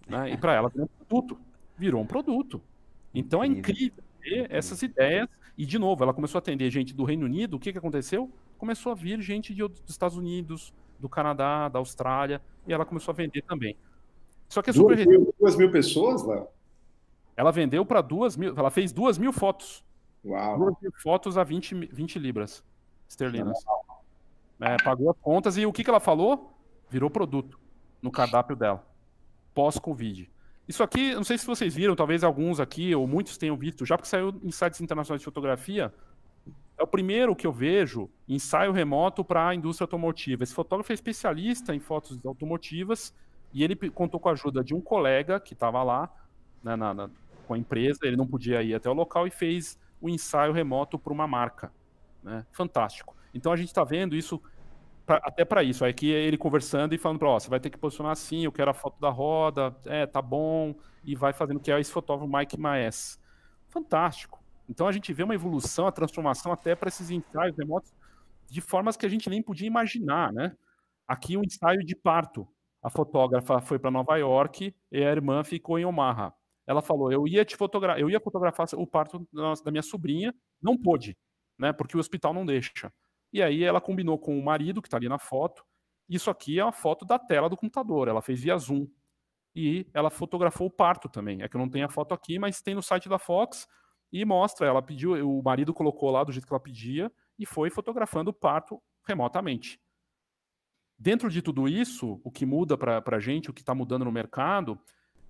Né? 0.08 0.32
E 0.32 0.36
para 0.36 0.54
ela 0.54 0.68
virou 0.68 0.86
um 0.86 1.04
produto. 1.04 1.40
Virou 1.76 2.02
um 2.02 2.06
produto. 2.06 2.62
Então 3.14 3.42
é 3.42 3.46
incrível 3.46 4.02
ver 4.20 4.46
essas 4.50 4.82
ideias. 4.82 5.28
E, 5.56 5.66
de 5.66 5.78
novo, 5.78 6.02
ela 6.02 6.14
começou 6.14 6.38
a 6.38 6.40
atender 6.40 6.70
gente 6.70 6.94
do 6.94 7.04
Reino 7.04 7.26
Unido. 7.26 7.56
O 7.56 7.58
que, 7.58 7.72
que 7.72 7.78
aconteceu? 7.78 8.30
Começou 8.56 8.92
a 8.92 8.94
vir 8.94 9.20
gente 9.20 9.54
de, 9.54 9.66
dos 9.66 9.90
Estados 9.90 10.16
Unidos, 10.16 10.72
do 10.98 11.08
Canadá, 11.08 11.68
da 11.68 11.78
Austrália 11.78 12.40
e 12.66 12.72
ela 12.72 12.84
começou 12.84 13.12
a 13.12 13.14
vender 13.14 13.42
também. 13.42 13.76
Só 14.48 14.62
que 14.62 14.70
é 14.70 14.72
super. 14.72 14.96
Duas 14.96 15.06
mil, 15.06 15.34
duas 15.38 15.56
mil 15.56 15.70
pessoas, 15.70 16.26
Léo? 16.26 16.48
Ela 17.40 17.50
vendeu 17.50 17.86
para 17.86 18.02
duas 18.02 18.36
mil. 18.36 18.54
Ela 18.54 18.70
fez 18.70 18.92
duas 18.92 19.16
mil 19.16 19.32
fotos. 19.32 19.82
Uau. 20.22 20.58
Duas 20.58 20.74
mil 20.82 20.92
fotos 21.02 21.38
a 21.38 21.42
20, 21.42 21.74
20 21.86 22.18
libras 22.18 22.62
esterlinas. 23.08 23.56
É, 24.60 24.76
pagou 24.84 25.10
as 25.10 25.16
contas 25.16 25.56
e 25.56 25.64
o 25.64 25.72
que, 25.72 25.82
que 25.82 25.88
ela 25.88 26.00
falou? 26.00 26.54
Virou 26.90 27.08
produto 27.08 27.58
no 28.02 28.10
cardápio 28.10 28.54
dela. 28.54 28.86
Pós-Covid. 29.54 30.30
Isso 30.68 30.82
aqui, 30.82 31.14
não 31.14 31.24
sei 31.24 31.38
se 31.38 31.46
vocês 31.46 31.74
viram, 31.74 31.96
talvez 31.96 32.22
alguns 32.22 32.60
aqui, 32.60 32.94
ou 32.94 33.06
muitos 33.06 33.38
tenham 33.38 33.56
visto, 33.56 33.86
já 33.86 33.96
porque 33.96 34.10
saiu 34.10 34.38
em 34.42 34.50
sites 34.50 34.82
internacionais 34.82 35.22
de 35.22 35.24
fotografia, 35.24 35.94
é 36.76 36.82
o 36.82 36.86
primeiro 36.86 37.34
que 37.34 37.46
eu 37.46 37.52
vejo 37.52 38.10
ensaio 38.28 38.70
remoto 38.70 39.24
para 39.24 39.48
a 39.48 39.54
indústria 39.54 39.84
automotiva. 39.86 40.42
Esse 40.42 40.52
fotógrafo 40.52 40.92
é 40.92 40.94
especialista 40.94 41.74
em 41.74 41.80
fotos 41.80 42.22
automotivas 42.22 43.14
e 43.50 43.64
ele 43.64 43.74
contou 43.90 44.20
com 44.20 44.28
a 44.28 44.32
ajuda 44.32 44.62
de 44.62 44.74
um 44.74 44.80
colega 44.82 45.40
que 45.40 45.54
estava 45.54 45.82
lá 45.82 46.10
né, 46.62 46.76
na, 46.76 46.92
na, 46.92 47.10
com 47.50 47.54
a 47.54 47.58
empresa, 47.58 47.98
ele 48.04 48.16
não 48.16 48.28
podia 48.28 48.62
ir 48.62 48.76
até 48.76 48.88
o 48.88 48.92
local 48.92 49.26
e 49.26 49.30
fez 49.30 49.76
o 50.00 50.08
ensaio 50.08 50.52
remoto 50.52 50.96
para 50.96 51.12
uma 51.12 51.26
marca. 51.26 51.72
Né? 52.22 52.46
Fantástico. 52.52 53.16
Então 53.34 53.50
a 53.50 53.56
gente 53.56 53.66
está 53.66 53.82
vendo 53.82 54.14
isso 54.14 54.40
pra, 55.04 55.16
até 55.16 55.44
para 55.44 55.64
isso. 55.64 55.84
Aqui 55.84 56.14
é 56.14 56.18
ele 56.20 56.38
conversando 56.38 56.94
e 56.94 56.98
falando 56.98 57.18
para, 57.18 57.28
ó, 57.28 57.40
você 57.40 57.50
vai 57.50 57.58
ter 57.58 57.68
que 57.68 57.76
posicionar 57.76 58.12
assim, 58.12 58.44
eu 58.44 58.52
quero 58.52 58.70
a 58.70 58.74
foto 58.74 59.00
da 59.00 59.10
roda, 59.10 59.76
é, 59.84 60.06
tá 60.06 60.22
bom, 60.22 60.76
e 61.04 61.16
vai 61.16 61.32
fazendo 61.32 61.58
que 61.58 61.72
é 61.72 61.80
esse 61.80 61.90
fotógrafo 61.90 62.32
Mike 62.32 62.56
Maes. 62.56 63.20
Fantástico. 63.68 64.40
Então 64.68 64.86
a 64.86 64.92
gente 64.92 65.12
vê 65.12 65.24
uma 65.24 65.34
evolução, 65.34 65.88
a 65.88 65.92
transformação 65.92 66.52
até 66.52 66.76
para 66.76 66.88
esses 66.88 67.10
ensaios 67.10 67.56
remotos 67.58 67.92
de 68.48 68.60
formas 68.60 68.96
que 68.96 69.06
a 69.06 69.08
gente 69.08 69.28
nem 69.28 69.42
podia 69.42 69.66
imaginar, 69.66 70.32
né? 70.32 70.56
Aqui 71.08 71.36
um 71.36 71.42
ensaio 71.42 71.84
de 71.84 71.96
parto. 71.96 72.46
A 72.80 72.88
fotógrafa 72.88 73.60
foi 73.60 73.80
para 73.80 73.90
Nova 73.90 74.16
York 74.16 74.72
e 74.92 75.02
a 75.02 75.10
irmã 75.10 75.42
ficou 75.42 75.80
em 75.80 75.84
Omaha. 75.84 76.32
Ela 76.70 76.82
falou: 76.82 77.10
"Eu 77.10 77.26
ia 77.26 77.44
te 77.44 77.56
fotografar, 77.56 78.00
eu 78.00 78.08
ia 78.08 78.20
fotografar 78.20 78.66
o 78.74 78.86
parto 78.86 79.26
da 79.64 79.70
minha 79.70 79.82
sobrinha, 79.82 80.32
não 80.62 80.76
pôde, 80.76 81.18
né? 81.58 81.72
Porque 81.72 81.96
o 81.96 82.00
hospital 82.00 82.32
não 82.32 82.46
deixa". 82.46 82.92
E 83.32 83.42
aí 83.42 83.64
ela 83.64 83.80
combinou 83.80 84.18
com 84.18 84.38
o 84.38 84.44
marido 84.44 84.80
que 84.80 84.88
está 84.88 84.96
ali 84.96 85.08
na 85.08 85.18
foto. 85.18 85.64
Isso 86.08 86.30
aqui 86.30 86.58
é 86.58 86.64
uma 86.64 86.72
foto 86.72 87.04
da 87.04 87.18
tela 87.18 87.48
do 87.48 87.56
computador. 87.56 88.08
Ela 88.08 88.22
fez 88.22 88.40
via 88.40 88.56
Zoom 88.58 88.86
e 89.54 89.86
ela 89.92 90.10
fotografou 90.10 90.68
o 90.68 90.70
parto 90.70 91.08
também. 91.08 91.42
É 91.42 91.48
que 91.48 91.56
eu 91.56 91.60
não 91.60 91.68
tenho 91.68 91.86
a 91.86 91.88
foto 91.88 92.14
aqui, 92.14 92.38
mas 92.38 92.62
tem 92.62 92.74
no 92.74 92.82
site 92.82 93.08
da 93.08 93.18
Fox 93.18 93.66
e 94.12 94.24
mostra, 94.24 94.66
ela 94.66 94.82
pediu, 94.82 95.12
o 95.28 95.42
marido 95.42 95.72
colocou 95.72 96.10
lá 96.10 96.24
do 96.24 96.32
jeito 96.32 96.46
que 96.46 96.52
ela 96.52 96.60
pedia 96.60 97.12
e 97.38 97.46
foi 97.46 97.70
fotografando 97.70 98.30
o 98.30 98.34
parto 98.34 98.80
remotamente. 99.06 99.80
Dentro 100.98 101.30
de 101.30 101.40
tudo 101.40 101.68
isso, 101.68 102.20
o 102.22 102.30
que 102.30 102.44
muda 102.44 102.76
para 102.76 103.16
a 103.16 103.20
gente, 103.20 103.48
o 103.48 103.54
que 103.54 103.62
está 103.62 103.74
mudando 103.74 104.04
no 104.04 104.12
mercado, 104.12 104.78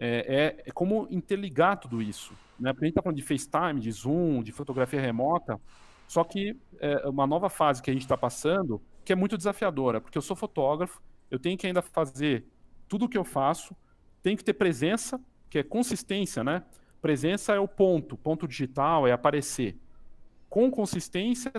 é, 0.02 0.24
é, 0.26 0.62
é, 0.66 0.72
como 0.72 1.06
interligar 1.10 1.78
tudo 1.78 2.00
isso. 2.00 2.32
Né? 2.58 2.72
Porque 2.72 2.86
a 2.86 2.88
gente 2.88 2.92
está 2.92 3.02
falando 3.02 3.18
de 3.18 3.22
FaceTime, 3.22 3.80
de 3.80 3.92
Zoom, 3.92 4.42
de 4.42 4.50
fotografia 4.50 5.00
remota, 5.00 5.60
só 6.08 6.24
que 6.24 6.56
é 6.80 7.06
uma 7.06 7.26
nova 7.26 7.50
fase 7.50 7.82
que 7.82 7.90
a 7.90 7.92
gente 7.92 8.02
está 8.02 8.16
passando, 8.16 8.82
que 9.04 9.12
é 9.12 9.16
muito 9.16 9.36
desafiadora, 9.36 10.00
porque 10.00 10.16
eu 10.16 10.22
sou 10.22 10.34
fotógrafo, 10.34 11.00
eu 11.30 11.38
tenho 11.38 11.56
que 11.56 11.66
ainda 11.66 11.82
fazer 11.82 12.44
tudo 12.88 13.04
o 13.04 13.08
que 13.08 13.16
eu 13.16 13.24
faço, 13.24 13.76
tenho 14.22 14.36
que 14.36 14.42
ter 14.42 14.54
presença, 14.54 15.20
que 15.48 15.58
é 15.58 15.62
consistência, 15.62 16.42
né? 16.42 16.64
Presença 17.00 17.54
é 17.54 17.60
o 17.60 17.68
ponto, 17.68 18.16
ponto 18.16 18.48
digital, 18.48 19.06
é 19.06 19.12
aparecer. 19.12 19.78
Com 20.48 20.70
consistência, 20.70 21.52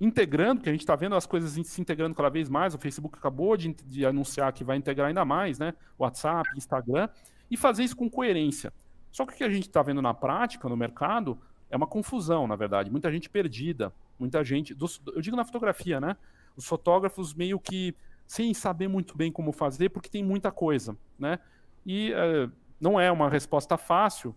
integrando, 0.00 0.62
que 0.62 0.68
a 0.68 0.72
gente 0.72 0.82
está 0.82 0.96
vendo 0.96 1.14
as 1.14 1.26
coisas 1.26 1.52
se 1.66 1.80
integrando 1.80 2.14
cada 2.14 2.28
vez 2.28 2.48
mais. 2.48 2.74
O 2.74 2.78
Facebook 2.78 3.16
acabou 3.16 3.56
de, 3.56 3.72
de, 3.72 4.04
anunciar 4.04 4.52
que 4.52 4.64
vai 4.64 4.76
integrar 4.76 5.08
ainda 5.08 5.24
mais, 5.24 5.58
né? 5.58 5.74
WhatsApp, 5.98 6.48
Instagram, 6.56 7.08
e 7.50 7.56
fazer 7.56 7.84
isso 7.84 7.96
com 7.96 8.08
coerência. 8.08 8.72
Só 9.10 9.24
que 9.24 9.34
o 9.34 9.36
que 9.36 9.44
a 9.44 9.50
gente 9.50 9.68
está 9.68 9.82
vendo 9.82 10.02
na 10.02 10.12
prática, 10.12 10.68
no 10.68 10.76
mercado, 10.76 11.38
é 11.70 11.76
uma 11.76 11.86
confusão, 11.86 12.46
na 12.46 12.56
verdade. 12.56 12.90
Muita 12.90 13.10
gente 13.10 13.28
perdida, 13.28 13.92
muita 14.18 14.42
gente. 14.44 14.76
Eu 15.14 15.20
digo 15.20 15.36
na 15.36 15.44
fotografia, 15.44 16.00
né? 16.00 16.16
Os 16.56 16.66
fotógrafos 16.66 17.34
meio 17.34 17.58
que 17.58 17.94
sem 18.26 18.54
saber 18.54 18.88
muito 18.88 19.16
bem 19.16 19.30
como 19.30 19.52
fazer, 19.52 19.90
porque 19.90 20.08
tem 20.08 20.24
muita 20.24 20.50
coisa, 20.50 20.96
né? 21.18 21.38
E 21.84 22.12
uh, 22.12 22.50
não 22.80 22.98
é 22.98 23.10
uma 23.10 23.28
resposta 23.28 23.76
fácil, 23.76 24.34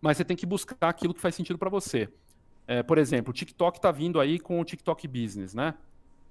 mas 0.00 0.16
você 0.16 0.24
tem 0.24 0.36
que 0.36 0.46
buscar 0.46 0.76
aquilo 0.88 1.14
que 1.14 1.20
faz 1.20 1.34
sentido 1.34 1.58
para 1.58 1.70
você. 1.70 2.08
É, 2.66 2.82
por 2.82 2.98
exemplo, 2.98 3.30
o 3.30 3.34
TikTok 3.34 3.78
está 3.78 3.90
vindo 3.90 4.20
aí 4.20 4.38
com 4.38 4.60
o 4.60 4.64
TikTok 4.64 5.06
Business, 5.06 5.54
né? 5.54 5.74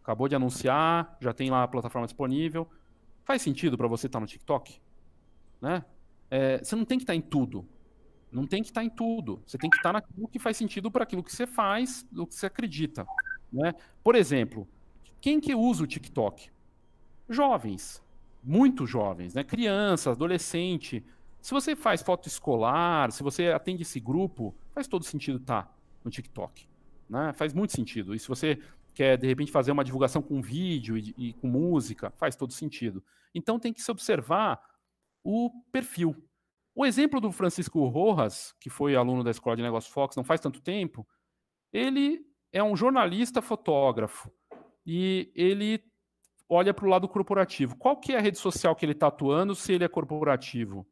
Acabou 0.03 0.27
de 0.27 0.35
anunciar, 0.35 1.17
já 1.21 1.33
tem 1.33 1.49
lá 1.49 1.63
a 1.63 1.67
plataforma 1.67 2.07
disponível. 2.07 2.67
Faz 3.23 3.41
sentido 3.41 3.77
para 3.77 3.87
você 3.87 4.07
estar 4.07 4.17
tá 4.17 4.21
no 4.21 4.27
TikTok? 4.27 4.81
Né? 5.61 5.85
É, 6.29 6.57
você 6.57 6.75
não 6.75 6.85
tem 6.85 6.97
que 6.97 7.03
estar 7.03 7.13
tá 7.13 7.17
em 7.17 7.21
tudo. 7.21 7.65
Não 8.31 8.47
tem 8.47 8.63
que 8.63 8.69
estar 8.69 8.81
tá 8.81 8.85
em 8.85 8.89
tudo. 8.89 9.41
Você 9.45 9.57
tem 9.57 9.69
que 9.69 9.77
estar 9.77 9.93
naquilo 9.93 10.27
que 10.27 10.39
faz 10.39 10.57
sentido 10.57 10.89
para 10.89 11.03
aquilo 11.03 11.23
que 11.23 11.31
você 11.31 11.45
faz, 11.45 12.05
do 12.11 12.25
que 12.25 12.33
você 12.33 12.45
acredita. 12.45 13.05
Né? 13.51 13.73
Por 14.03 14.15
exemplo, 14.15 14.67
quem 15.19 15.39
que 15.39 15.53
usa 15.53 15.83
o 15.83 15.87
TikTok? 15.87 16.49
Jovens. 17.29 18.01
Muito 18.43 18.87
jovens, 18.87 19.35
né? 19.35 19.43
Criança, 19.43 20.11
adolescente. 20.11 21.05
Se 21.41 21.51
você 21.51 21.75
faz 21.75 22.01
foto 22.01 22.27
escolar, 22.27 23.11
se 23.11 23.21
você 23.21 23.49
atende 23.49 23.83
esse 23.83 23.99
grupo, 23.99 24.55
faz 24.73 24.87
todo 24.87 25.03
sentido 25.03 25.37
estar 25.37 25.63
tá 25.63 25.73
no 26.03 26.09
TikTok. 26.09 26.67
Né? 27.09 27.33
Faz 27.33 27.53
muito 27.53 27.73
sentido. 27.73 28.15
E 28.15 28.19
se 28.19 28.27
você 28.27 28.59
quer, 28.93 29.17
de 29.17 29.27
repente, 29.27 29.51
fazer 29.51 29.71
uma 29.71 29.83
divulgação 29.83 30.21
com 30.21 30.41
vídeo 30.41 30.97
e, 30.97 31.13
e 31.17 31.33
com 31.33 31.47
música, 31.47 32.11
faz 32.17 32.35
todo 32.35 32.51
sentido. 32.51 33.03
Então 33.33 33.59
tem 33.59 33.71
que 33.71 33.81
se 33.81 33.91
observar 33.91 34.59
o 35.23 35.49
perfil. 35.71 36.15
O 36.73 36.85
exemplo 36.85 37.19
do 37.19 37.31
Francisco 37.31 37.85
Rojas, 37.87 38.53
que 38.59 38.69
foi 38.69 38.95
aluno 38.95 39.23
da 39.23 39.31
Escola 39.31 39.55
de 39.55 39.61
Negócios 39.61 39.93
Fox 39.93 40.15
não 40.15 40.23
faz 40.23 40.39
tanto 40.39 40.61
tempo, 40.61 41.07
ele 41.71 42.25
é 42.51 42.63
um 42.63 42.75
jornalista 42.75 43.41
fotógrafo 43.41 44.31
e 44.85 45.31
ele 45.35 45.83
olha 46.47 46.73
para 46.73 46.85
o 46.85 46.89
lado 46.89 47.07
corporativo. 47.07 47.77
Qual 47.77 47.97
que 47.97 48.13
é 48.13 48.17
a 48.17 48.21
rede 48.21 48.37
social 48.37 48.75
que 48.75 48.85
ele 48.85 48.93
está 48.93 49.07
atuando 49.07 49.55
se 49.55 49.73
ele 49.73 49.83
é 49.83 49.87
corporativo? 49.87 50.85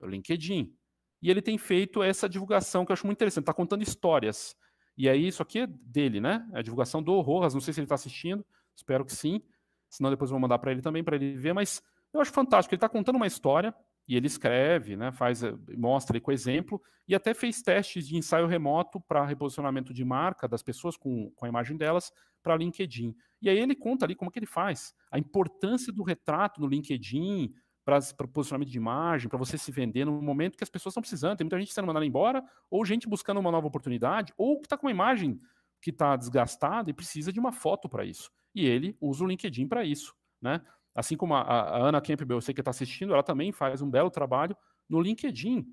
o 0.00 0.06
LinkedIn. 0.06 0.72
e 1.20 1.30
ele 1.30 1.42
tem 1.42 1.58
feito 1.58 2.02
essa 2.02 2.28
divulgação 2.28 2.84
que 2.86 2.92
eu 2.92 2.94
acho 2.94 3.04
muito 3.04 3.18
interessante. 3.18 3.42
Está 3.42 3.52
contando 3.54 3.82
histórias. 3.82 4.54
E 4.96 5.08
aí, 5.08 5.26
isso 5.26 5.42
aqui 5.42 5.60
é 5.60 5.66
dele, 5.66 6.20
né? 6.20 6.48
É 6.52 6.60
a 6.60 6.62
divulgação 6.62 7.02
do 7.02 7.20
Rojas. 7.20 7.54
Não 7.54 7.60
sei 7.60 7.74
se 7.74 7.80
ele 7.80 7.86
está 7.86 7.96
assistindo, 7.96 8.44
espero 8.76 9.04
que 9.04 9.12
sim. 9.12 9.42
Senão 9.88 10.10
depois 10.10 10.30
eu 10.30 10.34
vou 10.34 10.40
mandar 10.40 10.58
para 10.58 10.70
ele 10.70 10.82
também, 10.82 11.02
para 11.02 11.16
ele 11.16 11.36
ver. 11.36 11.52
Mas 11.52 11.82
eu 12.12 12.20
acho 12.20 12.32
fantástico. 12.32 12.74
Ele 12.74 12.78
está 12.78 12.88
contando 12.88 13.16
uma 13.16 13.26
história 13.26 13.74
e 14.08 14.16
ele 14.16 14.26
escreve, 14.26 14.96
né, 14.96 15.12
faz, 15.12 15.42
eh, 15.42 15.54
mostra 15.76 16.18
com 16.18 16.32
exemplo, 16.32 16.80
e 17.06 17.14
até 17.14 17.34
fez 17.34 17.60
testes 17.60 18.08
de 18.08 18.16
ensaio 18.16 18.46
remoto 18.46 19.00
para 19.00 19.24
reposicionamento 19.24 19.92
de 19.92 20.04
marca 20.04 20.48
das 20.48 20.62
pessoas 20.62 20.96
com, 20.96 21.30
com 21.36 21.44
a 21.44 21.48
imagem 21.48 21.76
delas 21.76 22.10
para 22.42 22.56
LinkedIn. 22.56 23.14
E 23.42 23.50
aí 23.50 23.58
ele 23.58 23.74
conta 23.74 24.06
ali 24.06 24.14
como 24.14 24.30
que 24.30 24.38
ele 24.38 24.46
faz, 24.46 24.94
a 25.12 25.18
importância 25.18 25.92
do 25.92 26.02
retrato 26.02 26.60
no 26.60 26.66
LinkedIn 26.66 27.52
para 27.84 28.00
posicionamento 28.28 28.70
de 28.70 28.76
imagem, 28.76 29.28
para 29.28 29.38
você 29.38 29.56
se 29.56 29.72
vender 29.72 30.04
no 30.04 30.20
momento 30.20 30.58
que 30.58 30.64
as 30.64 30.68
pessoas 30.68 30.92
estão 30.92 31.00
precisando. 31.00 31.38
Tem 31.38 31.44
muita 31.44 31.58
gente 31.58 31.72
sendo 31.72 31.86
mandada 31.86 32.04
embora, 32.04 32.44
ou 32.70 32.84
gente 32.84 33.08
buscando 33.08 33.40
uma 33.40 33.50
nova 33.50 33.66
oportunidade, 33.66 34.32
ou 34.36 34.60
que 34.60 34.66
está 34.66 34.76
com 34.76 34.86
uma 34.86 34.90
imagem 34.90 35.40
que 35.80 35.88
está 35.88 36.14
desgastada 36.14 36.90
e 36.90 36.92
precisa 36.92 37.32
de 37.32 37.40
uma 37.40 37.52
foto 37.52 37.88
para 37.88 38.04
isso. 38.04 38.30
E 38.54 38.66
ele 38.66 38.94
usa 39.00 39.24
o 39.24 39.26
LinkedIn 39.26 39.66
para 39.68 39.84
isso. 39.84 40.14
Né? 40.40 40.60
Assim 40.98 41.16
como 41.16 41.32
a, 41.32 41.42
a 41.42 41.78
Ana 41.78 42.00
Campbell, 42.00 42.38
eu 42.38 42.40
sei 42.40 42.52
que 42.52 42.60
está 42.60 42.72
assistindo, 42.72 43.12
ela 43.12 43.22
também 43.22 43.52
faz 43.52 43.80
um 43.80 43.88
belo 43.88 44.10
trabalho 44.10 44.56
no 44.88 45.00
LinkedIn, 45.00 45.64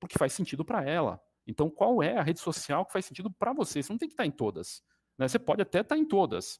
porque 0.00 0.16
faz 0.18 0.32
sentido 0.32 0.64
para 0.64 0.82
ela. 0.82 1.20
Então, 1.46 1.68
qual 1.68 2.02
é 2.02 2.16
a 2.16 2.22
rede 2.22 2.40
social 2.40 2.86
que 2.86 2.92
faz 2.92 3.04
sentido 3.04 3.30
para 3.30 3.52
você? 3.52 3.82
Você 3.82 3.92
não 3.92 3.98
tem 3.98 4.08
que 4.08 4.14
estar 4.14 4.22
tá 4.22 4.26
em 4.26 4.30
todas. 4.30 4.82
Né? 5.18 5.28
Você 5.28 5.38
pode 5.38 5.60
até 5.60 5.80
estar 5.80 5.96
tá 5.96 6.00
em 6.00 6.06
todas, 6.06 6.58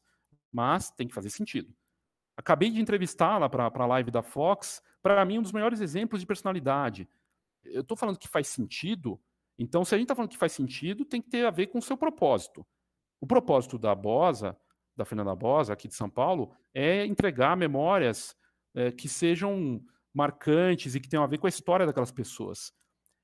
mas 0.51 0.91
tem 0.91 1.07
que 1.07 1.15
fazer 1.15 1.31
sentido. 1.31 1.73
Acabei 2.37 2.69
de 2.69 2.79
entrevistá-la 2.79 3.49
para 3.49 3.71
a 3.73 3.85
live 3.87 4.11
da 4.11 4.21
Fox. 4.21 4.83
Para 5.01 5.25
mim, 5.25 5.39
um 5.39 5.41
dos 5.41 5.51
melhores 5.51 5.81
exemplos 5.81 6.21
de 6.21 6.27
personalidade. 6.27 7.09
Eu 7.63 7.81
estou 7.81 7.97
falando 7.97 8.19
que 8.19 8.27
faz 8.27 8.47
sentido, 8.47 9.19
então, 9.57 9.83
se 9.83 9.95
a 9.95 9.97
gente 9.97 10.05
está 10.05 10.15
falando 10.15 10.29
que 10.29 10.37
faz 10.37 10.51
sentido, 10.51 11.05
tem 11.05 11.19
que 11.19 11.29
ter 11.29 11.43
a 11.45 11.49
ver 11.49 11.67
com 11.67 11.79
o 11.79 11.81
seu 11.81 11.97
propósito. 11.97 12.63
O 13.19 13.25
propósito 13.25 13.79
da 13.79 13.95
Bosa 13.95 14.55
da 14.95 15.05
Fernanda 15.05 15.35
Bosa, 15.35 15.73
aqui 15.73 15.87
de 15.87 15.95
São 15.95 16.09
Paulo, 16.09 16.53
é 16.73 17.05
entregar 17.05 17.55
memórias 17.55 18.35
é, 18.75 18.91
que 18.91 19.07
sejam 19.07 19.81
marcantes 20.13 20.95
e 20.95 20.99
que 20.99 21.09
tenham 21.09 21.23
a 21.23 21.27
ver 21.27 21.37
com 21.37 21.47
a 21.47 21.49
história 21.49 21.85
daquelas 21.85 22.11
pessoas. 22.11 22.73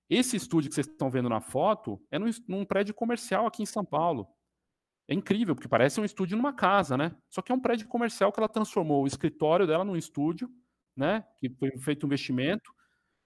Esse 0.09 0.37
estúdio 0.37 0.69
que 0.69 0.75
vocês 0.75 0.87
estão 0.87 1.09
vendo 1.09 1.27
na 1.27 1.41
foto 1.41 2.01
é 2.09 2.17
num, 2.17 2.29
num 2.47 2.65
prédio 2.65 2.93
comercial 2.93 3.45
aqui 3.45 3.61
em 3.61 3.65
São 3.65 3.83
Paulo. 3.83 4.27
É 5.09 5.13
incrível, 5.13 5.55
porque 5.55 5.67
parece 5.67 5.99
um 5.99 6.05
estúdio 6.05 6.37
numa 6.37 6.53
casa, 6.53 6.97
né? 6.97 7.15
Só 7.29 7.41
que 7.41 7.51
é 7.51 7.55
um 7.55 7.59
prédio 7.59 7.87
comercial 7.87 8.31
que 8.31 8.39
ela 8.39 8.49
transformou 8.49 9.03
o 9.03 9.07
escritório 9.07 9.67
dela 9.67 9.83
num 9.83 9.95
estúdio, 9.95 10.49
né? 10.95 11.25
Que 11.37 11.49
foi 11.49 11.71
feito 11.79 12.05
um 12.05 12.07
investimento 12.07 12.73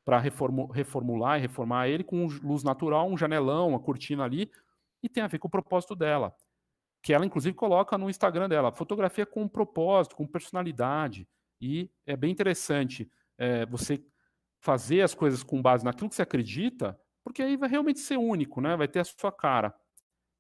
para 0.04 0.20
reformular 0.20 1.38
e 1.38 1.42
reformar 1.42 1.88
ele 1.88 2.04
com 2.04 2.26
luz 2.26 2.64
natural, 2.64 3.10
um 3.10 3.18
janelão, 3.18 3.70
uma 3.70 3.80
cortina 3.80 4.24
ali, 4.24 4.50
e 5.04 5.10
tem 5.10 5.24
a 5.24 5.28
ver 5.28 5.40
com 5.40 5.48
o 5.48 5.52
propósito 5.52 5.96
dela 5.96 6.36
que 7.02 7.14
ela 7.14 7.26
inclusive 7.26 7.56
coloca 7.56 7.98
no 7.98 8.10
Instagram 8.10 8.48
dela, 8.48 8.72
fotografia 8.72 9.26
com 9.26 9.48
propósito, 9.48 10.16
com 10.16 10.28
personalidade, 10.28 11.28
e 11.60 11.90
é 12.06 12.16
bem 12.16 12.32
interessante 12.32 13.12
é, 13.38 13.66
você 13.66 14.04
fazer 14.60 15.02
as 15.02 15.14
coisas 15.14 15.44
com 15.44 15.62
base 15.62 15.84
naquilo 15.84 16.10
que 16.10 16.16
você 16.16 16.22
acredita, 16.22 17.00
porque 17.24 17.42
aí 17.42 17.58
vai 17.58 17.70
realmente 17.70 18.00
ser 18.00 18.18
único, 18.18 18.62
né? 18.62 18.76
Vai 18.76 18.88
ter 18.88 19.00
a 19.00 19.04
sua 19.04 19.32
cara. 19.32 19.74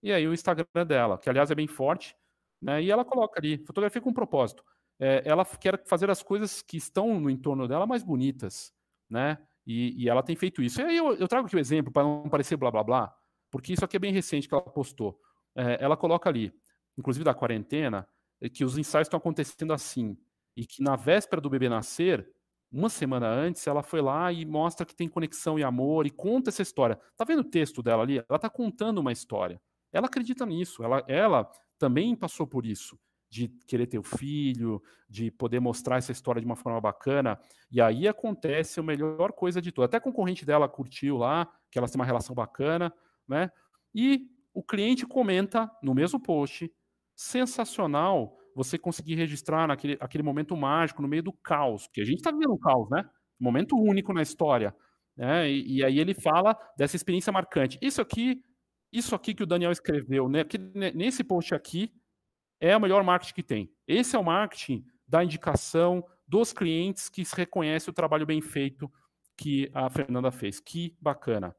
E 0.01 0.12
aí 0.12 0.28
o 0.28 0.34
Instagram 0.34 0.86
dela, 0.86 1.18
que 1.18 1.30
aliás 1.30 1.49
é 1.49 1.55
bem 1.55 1.68
forte, 1.68 2.16
né? 2.62 2.82
E 2.82 2.91
ela 2.91 3.03
coloca 3.03 3.39
ali, 3.39 3.64
fotografia 3.66 4.01
com 4.01 4.14
propósito. 4.14 4.64
É, 4.99 5.24
ela 5.26 5.43
quer 5.45 5.84
fazer 5.88 6.09
as 6.12 6.22
coisas 6.22 6.62
que 6.62 6.78
estão 6.78 7.20
no 7.20 7.30
entorno 7.30 7.68
dela 7.68 7.88
mais 7.88 8.03
bonitas, 8.03 8.72
né? 9.09 9.38
E, 9.66 10.03
e 10.03 10.09
ela 10.09 10.24
tem 10.24 10.36
feito 10.36 10.62
isso. 10.62 10.82
E 10.82 10.84
aí 10.84 10.97
eu, 10.97 11.16
eu 11.16 11.28
trago 11.28 11.47
aqui 11.47 11.55
o 11.55 11.59
exemplo 11.59 11.91
para 11.91 12.03
não 12.03 12.30
parecer 12.30 12.57
blá 12.57 12.70
blá 12.70 12.84
blá, 12.84 13.16
porque 13.49 13.74
isso 13.74 13.86
aqui 13.86 13.95
é 13.95 13.99
bem 13.99 14.14
recente 14.14 14.47
que 14.47 14.53
ela 14.53 14.62
postou 14.62 15.20
é, 15.56 15.78
ela 15.84 15.97
coloca 15.97 16.30
ali, 16.30 16.54
inclusive 16.97 17.24
da 17.24 17.34
quarentena, 17.34 18.08
é 18.39 18.49
que 18.49 18.66
os 18.66 18.78
ensaios 18.78 19.06
estão 19.06 19.18
acontecendo 19.18 19.74
assim, 19.74 20.18
e 20.56 20.66
que 20.66 20.84
na 20.84 20.95
véspera 20.95 21.41
do 21.41 21.49
bebê 21.49 21.70
nascer, 21.70 22.28
uma 22.72 22.89
semana 22.89 23.28
antes, 23.28 23.68
ela 23.68 23.84
foi 23.84 24.02
lá 24.02 24.32
e 24.32 24.45
mostra 24.45 24.86
que 24.86 24.95
tem 24.95 25.10
conexão 25.10 25.60
e 25.60 25.64
amor 25.64 26.06
e 26.06 26.10
conta 26.10 26.49
essa 26.49 26.62
história. 26.62 26.97
Tá 27.18 27.26
vendo 27.26 27.39
o 27.39 27.49
texto 27.49 27.84
dela 27.84 28.02
ali? 28.02 28.24
Ela 28.30 28.39
tá 28.39 28.49
contando 28.49 28.99
uma 28.99 29.12
história. 29.12 29.62
Ela 29.91 30.08
acredita 30.08 30.45
nisso. 30.45 30.82
Ela, 30.82 31.04
ela 31.08 31.52
também 31.78 32.16
passou 32.16 32.47
por 32.47 32.66
isso, 32.66 32.97
de 33.30 33.49
querer 33.68 33.88
ter 33.88 33.99
o 33.99 34.04
filho, 34.04 34.82
de 35.10 35.30
poder 35.32 35.60
mostrar 35.60 35.97
essa 35.97 36.14
história 36.14 36.39
de 36.39 36.45
uma 36.45 36.56
forma 36.56 36.80
bacana. 36.80 37.38
E 37.70 37.82
aí 37.82 38.08
acontece 38.08 38.80
a 38.80 38.84
melhor 38.84 39.34
coisa 39.34 39.62
de 39.62 39.72
tudo. 39.72 39.84
Até 39.84 39.97
a 39.97 40.02
concorrente 40.02 40.45
dela 40.45 40.70
curtiu 40.70 41.18
lá, 41.18 41.52
que 41.70 41.78
elas 41.78 41.91
têm 41.91 41.99
uma 41.99 42.06
relação 42.06 42.34
bacana, 42.34 42.93
né? 43.28 43.52
E 43.93 44.30
o 44.54 44.64
cliente 44.64 45.06
comenta 45.06 45.70
no 45.82 45.93
mesmo 45.93 46.20
post, 46.20 46.72
sensacional 47.16 48.38
você 48.56 48.78
conseguir 48.78 49.16
registrar 49.16 49.68
naquele 49.68 49.97
aquele 49.99 50.24
momento 50.24 50.56
mágico 50.58 51.02
no 51.02 51.08
meio 51.08 51.24
do 51.24 51.34
caos, 51.34 51.88
porque 51.88 52.02
a 52.02 52.06
gente 52.06 52.18
está 52.18 52.32
vivendo 52.32 52.54
um 52.54 52.60
caos, 52.60 52.89
né? 52.89 53.08
Momento 53.39 53.76
único 53.76 54.14
na 54.14 54.22
história. 54.22 54.76
Né? 55.16 55.49
E, 55.49 55.78
e, 55.78 55.84
aí 55.84 55.99
ele 55.99 56.14
fala 56.14 56.58
dessa 56.78 56.95
experiência 56.95 57.32
marcante. 57.32 57.78
Isso 57.82 58.02
aqui, 58.02 58.41
isso 58.91 59.16
aqui 59.16 59.34
que 59.34 59.43
o 59.43 59.47
Daniel 59.47 59.72
escreveu, 59.72 60.30
né? 60.30 60.43
Que, 60.43 60.58
nesse 60.58 61.24
post 61.24 61.54
aqui, 61.54 61.93
é 62.60 62.76
o 62.76 62.82
melhor 62.82 63.04
marketing 63.04 63.34
que 63.34 63.43
tem. 63.43 63.72
Esse 63.88 64.16
é 64.16 64.20
o 64.20 64.24
marketing 64.24 64.86
da 65.08 65.24
indicação 65.24 66.04
dos 66.28 66.54
clientes 66.54 67.10
que 67.10 67.24
reconhece 67.36 67.89
o 67.89 67.93
trabalho 67.93 68.26
bem 68.26 68.41
feito 68.41 68.91
que 69.38 69.70
a 69.74 69.89
Fernanda 69.89 70.32
fez. 70.32 70.60
Que 70.60 70.95
bacana. 71.02 71.56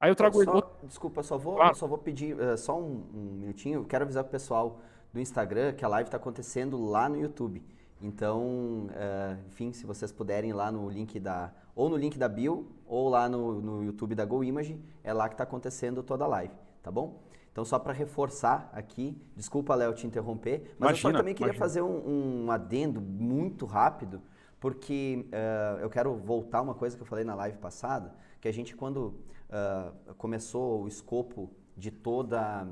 Aí 0.00 0.10
eu 0.10 0.16
trago. 0.16 0.42
Só, 0.42 0.78
desculpa, 0.82 1.22
só 1.22 1.36
vou, 1.36 1.56
claro. 1.56 1.74
só 1.74 1.86
vou 1.86 1.98
pedir 1.98 2.34
uh, 2.34 2.56
só 2.56 2.80
um, 2.80 3.04
um 3.14 3.36
minutinho. 3.38 3.80
Eu 3.80 3.84
quero 3.84 4.04
avisar 4.04 4.24
pro 4.24 4.30
pessoal 4.32 4.80
do 5.12 5.20
Instagram 5.20 5.74
que 5.74 5.84
a 5.84 5.88
live 5.88 6.08
está 6.08 6.16
acontecendo 6.16 6.82
lá 6.82 7.08
no 7.08 7.20
YouTube. 7.20 7.62
Então, 8.00 8.86
uh, 8.88 9.38
enfim, 9.48 9.72
se 9.72 9.84
vocês 9.84 10.10
puderem 10.10 10.54
lá 10.54 10.72
no 10.72 10.88
link 10.88 11.20
da. 11.20 11.52
Ou 11.74 11.90
no 11.90 11.96
link 11.96 12.18
da 12.18 12.28
Bill, 12.28 12.66
ou 12.86 13.10
lá 13.10 13.28
no, 13.28 13.60
no 13.60 13.84
YouTube 13.84 14.14
da 14.14 14.24
GoImage, 14.24 14.80
é 15.04 15.12
lá 15.12 15.28
que 15.28 15.34
está 15.34 15.44
acontecendo 15.44 16.02
toda 16.02 16.24
a 16.24 16.28
live, 16.28 16.54
tá 16.82 16.90
bom? 16.90 17.20
Então, 17.52 17.64
só 17.64 17.78
para 17.78 17.92
reforçar 17.92 18.70
aqui, 18.72 19.20
desculpa, 19.36 19.74
Léo, 19.74 19.92
te 19.92 20.06
interromper, 20.06 20.74
mas 20.78 20.90
imagina, 20.90 21.08
eu 21.08 21.12
só 21.12 21.18
também 21.18 21.34
queria 21.34 21.50
imagina. 21.50 21.64
fazer 21.64 21.82
um, 21.82 22.44
um, 22.44 22.50
adendo 22.50 23.00
muito 23.00 23.66
rápido, 23.66 24.22
porque 24.60 25.26
uh, 25.26 25.80
eu 25.80 25.88
quero 25.88 26.14
voltar 26.16 26.60
uma 26.60 26.74
coisa 26.74 26.94
que 26.94 27.02
eu 27.02 27.06
falei 27.06 27.24
na 27.24 27.34
live 27.34 27.56
passada, 27.58 28.14
que 28.40 28.46
a 28.46 28.52
gente, 28.52 28.76
quando 28.76 29.18
uh, 29.48 30.14
começou 30.16 30.82
o 30.82 30.86
escopo 30.86 31.50
de 31.76 31.90
toda 31.90 32.68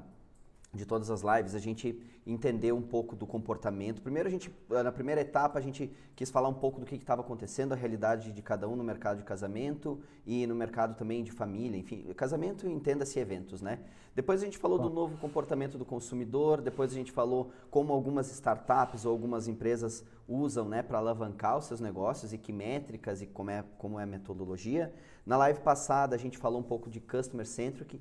de 0.78 0.86
todas 0.86 1.10
as 1.10 1.22
lives, 1.22 1.54
a 1.54 1.58
gente 1.58 2.00
entendeu 2.26 2.76
um 2.76 2.82
pouco 2.82 3.16
do 3.16 3.26
comportamento. 3.26 4.00
Primeiro, 4.00 4.28
a 4.28 4.30
gente, 4.30 4.50
ah, 4.70 4.82
na 4.82 4.92
primeira 4.92 5.20
etapa, 5.20 5.58
a 5.58 5.62
gente 5.62 5.90
quis 6.14 6.30
falar 6.30 6.48
um 6.48 6.54
pouco 6.54 6.78
do 6.78 6.86
que 6.86 6.94
estava 6.94 7.20
acontecendo, 7.22 7.72
a 7.72 7.76
realidade 7.76 8.32
de 8.32 8.42
cada 8.42 8.68
um 8.68 8.76
no 8.76 8.84
mercado 8.84 9.18
de 9.18 9.24
casamento 9.24 9.98
e 10.26 10.46
no 10.46 10.54
mercado 10.54 10.96
também 10.96 11.22
de 11.24 11.32
família, 11.32 11.76
enfim, 11.76 12.02
casamento 12.14 12.66
entenda-se 12.66 13.18
eventos, 13.18 13.60
né? 13.60 13.80
Depois 14.14 14.42
a 14.42 14.44
gente 14.44 14.58
falou 14.58 14.80
do 14.80 14.90
novo 14.90 15.16
comportamento 15.18 15.78
do 15.78 15.84
consumidor, 15.84 16.60
depois 16.60 16.90
a 16.90 16.94
gente 16.94 17.12
falou 17.12 17.52
como 17.70 17.92
algumas 17.92 18.28
startups 18.32 19.04
ou 19.04 19.12
algumas 19.12 19.46
empresas 19.46 20.04
usam, 20.26 20.68
né, 20.68 20.82
para 20.82 20.98
alavancar 20.98 21.56
os 21.56 21.66
seus 21.66 21.80
negócios 21.80 22.32
e 22.32 22.38
que 22.38 22.52
métricas 22.52 23.22
e 23.22 23.26
como 23.26 23.50
é, 23.50 23.64
como 23.78 23.98
é 23.98 24.02
a 24.02 24.06
metodologia. 24.06 24.92
Na 25.24 25.36
live 25.36 25.60
passada, 25.60 26.16
a 26.16 26.18
gente 26.18 26.36
falou 26.36 26.58
um 26.58 26.64
pouco 26.64 26.90
de 26.90 27.00
customer 27.00 27.46
centric 27.46 28.00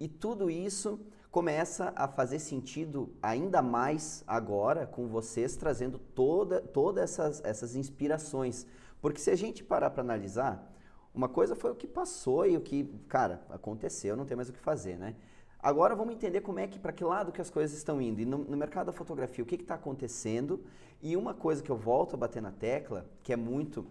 e 0.00 0.08
tudo 0.08 0.50
isso 0.50 0.98
começa 1.30 1.92
a 1.94 2.08
fazer 2.08 2.38
sentido 2.38 3.14
ainda 3.22 3.60
mais 3.60 4.24
agora 4.26 4.86
com 4.86 5.06
vocês 5.08 5.56
trazendo 5.56 5.98
toda, 5.98 6.60
todas 6.60 7.04
essas, 7.04 7.44
essas 7.44 7.76
inspirações. 7.76 8.66
Porque 9.00 9.20
se 9.20 9.30
a 9.30 9.36
gente 9.36 9.62
parar 9.62 9.90
para 9.90 10.02
analisar, 10.02 10.72
uma 11.14 11.28
coisa 11.28 11.54
foi 11.54 11.70
o 11.70 11.74
que 11.74 11.86
passou 11.86 12.46
e 12.46 12.56
o 12.56 12.60
que, 12.60 12.84
cara, 13.08 13.42
aconteceu, 13.50 14.16
não 14.16 14.24
tem 14.24 14.36
mais 14.36 14.48
o 14.48 14.52
que 14.52 14.58
fazer, 14.58 14.96
né? 14.96 15.14
Agora 15.60 15.94
vamos 15.94 16.14
entender 16.14 16.40
como 16.40 16.60
é 16.60 16.68
que, 16.68 16.78
para 16.78 16.92
que 16.92 17.02
lado 17.02 17.32
que 17.32 17.40
as 17.40 17.50
coisas 17.50 17.76
estão 17.76 18.00
indo. 18.00 18.20
E 18.20 18.24
no, 18.24 18.38
no 18.38 18.56
mercado 18.56 18.86
da 18.86 18.92
fotografia, 18.92 19.42
o 19.42 19.46
que 19.46 19.56
está 19.56 19.74
acontecendo? 19.74 20.64
E 21.02 21.16
uma 21.16 21.34
coisa 21.34 21.62
que 21.62 21.70
eu 21.70 21.76
volto 21.76 22.14
a 22.14 22.16
bater 22.16 22.40
na 22.40 22.52
tecla, 22.52 23.06
que 23.24 23.32
é 23.32 23.36
muito 23.36 23.84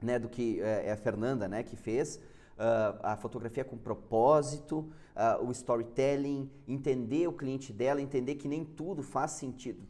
né, 0.00 0.18
do 0.18 0.28
que 0.28 0.60
é, 0.60 0.88
é 0.88 0.92
a 0.92 0.96
Fernanda 0.96 1.48
né, 1.48 1.62
que 1.62 1.76
fez, 1.76 2.16
uh, 2.16 3.00
a 3.02 3.16
fotografia 3.16 3.64
com 3.64 3.78
propósito, 3.78 4.92
uh, 5.20 5.44
o 5.44 5.52
storytelling, 5.52 6.50
entender 6.66 7.28
o 7.28 7.32
cliente 7.32 7.72
dela, 7.72 8.00
entender 8.00 8.36
que 8.36 8.48
nem 8.48 8.64
tudo 8.64 9.02
faz 9.02 9.32
sentido 9.32 9.86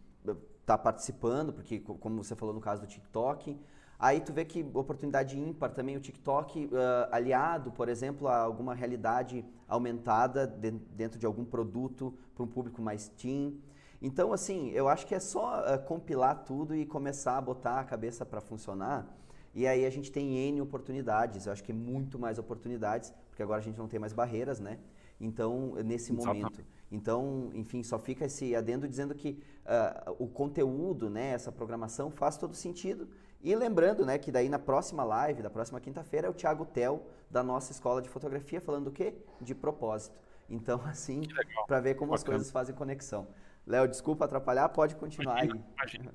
estar 0.70 0.76
tá 0.76 0.78
participando, 0.78 1.52
porque 1.52 1.80
como 1.80 2.22
você 2.22 2.34
falou 2.36 2.54
no 2.54 2.60
caso 2.60 2.82
do 2.82 2.86
TikTok, 2.86 3.58
aí 3.98 4.20
tu 4.20 4.32
vê 4.32 4.44
que 4.44 4.64
oportunidade 4.74 5.38
ímpar 5.38 5.72
também 5.72 5.96
o 5.96 6.00
TikTok 6.00 6.66
uh, 6.66 6.70
aliado, 7.10 7.72
por 7.72 7.88
exemplo, 7.88 8.28
a 8.28 8.38
alguma 8.38 8.74
realidade 8.74 9.44
aumentada 9.66 10.46
de, 10.46 10.70
dentro 10.70 11.18
de 11.18 11.26
algum 11.26 11.44
produto 11.44 12.14
para 12.34 12.44
um 12.44 12.46
público 12.46 12.80
mais 12.80 13.08
teen. 13.08 13.60
Então, 14.00 14.32
assim, 14.32 14.70
eu 14.70 14.88
acho 14.88 15.06
que 15.06 15.14
é 15.14 15.20
só 15.20 15.60
uh, 15.60 15.78
compilar 15.84 16.44
tudo 16.44 16.74
e 16.74 16.86
começar 16.86 17.36
a 17.36 17.40
botar 17.40 17.80
a 17.80 17.84
cabeça 17.84 18.24
para 18.24 18.40
funcionar. 18.40 19.06
E 19.52 19.66
aí 19.66 19.84
a 19.84 19.90
gente 19.90 20.12
tem 20.12 20.36
N 20.48 20.60
oportunidades, 20.60 21.46
eu 21.46 21.52
acho 21.52 21.64
que 21.64 21.72
é 21.72 21.74
muito 21.74 22.16
mais 22.16 22.38
oportunidades, 22.38 23.12
porque 23.28 23.42
agora 23.42 23.58
a 23.58 23.62
gente 23.62 23.76
não 23.76 23.88
tem 23.88 23.98
mais 23.98 24.12
barreiras, 24.12 24.60
né? 24.60 24.78
Então, 25.20 25.74
nesse 25.84 26.12
Exatamente. 26.12 26.42
momento. 26.42 26.64
Então, 26.90 27.50
enfim, 27.54 27.82
só 27.82 27.98
fica 27.98 28.24
esse 28.24 28.56
adendo 28.56 28.88
dizendo 28.88 29.14
que 29.14 29.40
uh, 29.64 30.16
o 30.18 30.26
conteúdo, 30.26 31.08
né, 31.08 31.30
essa 31.30 31.52
programação 31.52 32.10
faz 32.10 32.36
todo 32.36 32.54
sentido. 32.54 33.08
E 33.42 33.54
lembrando, 33.54 34.04
né, 34.04 34.18
que 34.18 34.32
daí 34.32 34.48
na 34.48 34.58
próxima 34.58 35.04
live, 35.04 35.42
da 35.42 35.50
próxima 35.50 35.80
quinta-feira, 35.80 36.26
é 36.26 36.30
o 36.30 36.34
Thiago 36.34 36.64
Tel, 36.64 37.06
da 37.30 37.42
nossa 37.42 37.70
escola 37.70 38.02
de 38.02 38.08
fotografia, 38.08 38.60
falando 38.60 38.88
o 38.88 38.92
quê? 38.92 39.14
De 39.40 39.54
propósito. 39.54 40.18
Então, 40.48 40.80
assim, 40.86 41.22
para 41.66 41.80
ver 41.80 41.94
como 41.94 42.10
bacana. 42.10 42.14
as 42.16 42.24
coisas 42.24 42.50
fazem 42.50 42.74
conexão. 42.74 43.28
Léo, 43.66 43.86
desculpa 43.86 44.24
atrapalhar, 44.24 44.68
pode 44.70 44.96
continuar 44.96 45.44
imagina, 45.44 45.54
aí. 45.54 45.74
Imagina. 45.74 46.14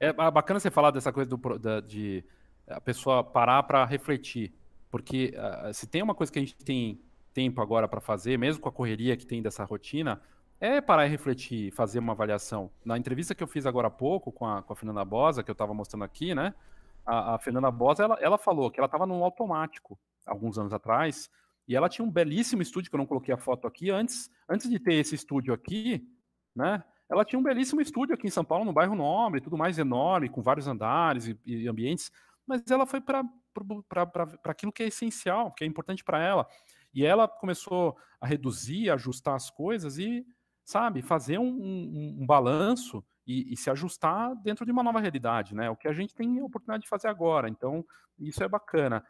É 0.00 0.12
bacana 0.12 0.58
você 0.58 0.70
falar 0.70 0.90
dessa 0.90 1.12
coisa 1.12 1.28
do, 1.28 1.58
da, 1.58 1.80
de 1.80 2.24
a 2.66 2.80
pessoa 2.80 3.22
parar 3.22 3.62
para 3.64 3.84
refletir. 3.84 4.54
Porque 4.90 5.34
uh, 5.36 5.72
se 5.72 5.86
tem 5.86 6.02
uma 6.02 6.14
coisa 6.14 6.32
que 6.32 6.38
a 6.38 6.42
gente 6.42 6.56
tem 6.56 7.00
tempo 7.34 7.60
agora 7.60 7.88
para 7.88 8.00
fazer, 8.00 8.38
mesmo 8.38 8.62
com 8.62 8.68
a 8.68 8.72
correria 8.72 9.16
que 9.16 9.26
tem 9.26 9.42
dessa 9.42 9.64
rotina, 9.64 10.22
é 10.60 10.80
parar 10.80 11.06
e 11.06 11.10
refletir, 11.10 11.72
fazer 11.72 11.98
uma 11.98 12.12
avaliação. 12.12 12.70
Na 12.84 12.96
entrevista 12.96 13.34
que 13.34 13.42
eu 13.42 13.46
fiz 13.46 13.66
agora 13.66 13.88
há 13.88 13.90
pouco 13.90 14.32
com 14.32 14.46
a, 14.46 14.62
com 14.62 14.72
a 14.72 14.76
Fernanda 14.76 15.04
Bosa, 15.04 15.42
que 15.42 15.50
eu 15.50 15.54
estava 15.54 15.74
mostrando 15.74 16.04
aqui, 16.04 16.34
né? 16.34 16.54
A, 17.04 17.34
a 17.34 17.38
Fernanda 17.38 17.70
Bosa, 17.70 18.04
ela, 18.04 18.16
ela 18.20 18.38
falou 18.38 18.70
que 18.70 18.80
ela 18.80 18.86
estava 18.86 19.04
no 19.04 19.22
automático 19.22 19.98
alguns 20.24 20.56
anos 20.56 20.72
atrás, 20.72 21.28
e 21.68 21.74
ela 21.76 21.88
tinha 21.88 22.06
um 22.06 22.10
belíssimo 22.10 22.62
estúdio, 22.62 22.90
que 22.90 22.96
eu 22.96 22.98
não 22.98 23.06
coloquei 23.06 23.34
a 23.34 23.38
foto 23.38 23.66
aqui, 23.66 23.90
antes, 23.90 24.30
antes 24.48 24.70
de 24.70 24.78
ter 24.78 24.94
esse 24.94 25.14
estúdio 25.14 25.52
aqui, 25.52 26.06
né? 26.54 26.82
Ela 27.10 27.24
tinha 27.24 27.38
um 27.38 27.42
belíssimo 27.42 27.80
estúdio 27.80 28.14
aqui 28.14 28.26
em 28.26 28.30
São 28.30 28.44
Paulo, 28.44 28.64
no 28.64 28.72
bairro 28.72 28.94
Nobre, 28.94 29.40
tudo 29.40 29.58
mais 29.58 29.78
enorme, 29.78 30.30
com 30.30 30.40
vários 30.40 30.66
andares 30.66 31.26
e, 31.26 31.38
e 31.44 31.68
ambientes, 31.68 32.10
mas 32.46 32.62
ela 32.70 32.86
foi 32.86 33.00
para 33.00 33.24
aquilo 34.44 34.72
que 34.72 34.82
é 34.82 34.86
essencial, 34.86 35.52
que 35.52 35.64
é 35.64 35.66
importante 35.66 36.02
para 36.02 36.22
ela. 36.22 36.46
E 36.94 37.04
ela 37.04 37.26
começou 37.26 37.96
a 38.20 38.26
reduzir, 38.26 38.90
ajustar 38.90 39.34
as 39.34 39.50
coisas 39.50 39.98
e, 39.98 40.24
sabe, 40.64 41.02
fazer 41.02 41.38
um, 41.38 41.48
um, 41.48 42.16
um 42.20 42.26
balanço 42.26 43.04
e, 43.26 43.52
e, 43.52 43.56
se 43.56 43.70
ajustar 43.70 44.34
dentro 44.36 44.64
de 44.64 44.72
uma 44.72 44.82
nova 44.82 45.00
realidade, 45.00 45.54
né? 45.54 45.68
O 45.68 45.76
que 45.76 45.88
a 45.88 45.92
gente 45.92 46.14
tem 46.14 46.40
a 46.40 46.44
oportunidade 46.44 46.84
de 46.84 46.88
fazer 46.88 47.08
agora. 47.08 47.48
Então, 47.48 47.84
isso 48.18 48.42
é 48.44 48.48
bacana. 48.48 49.04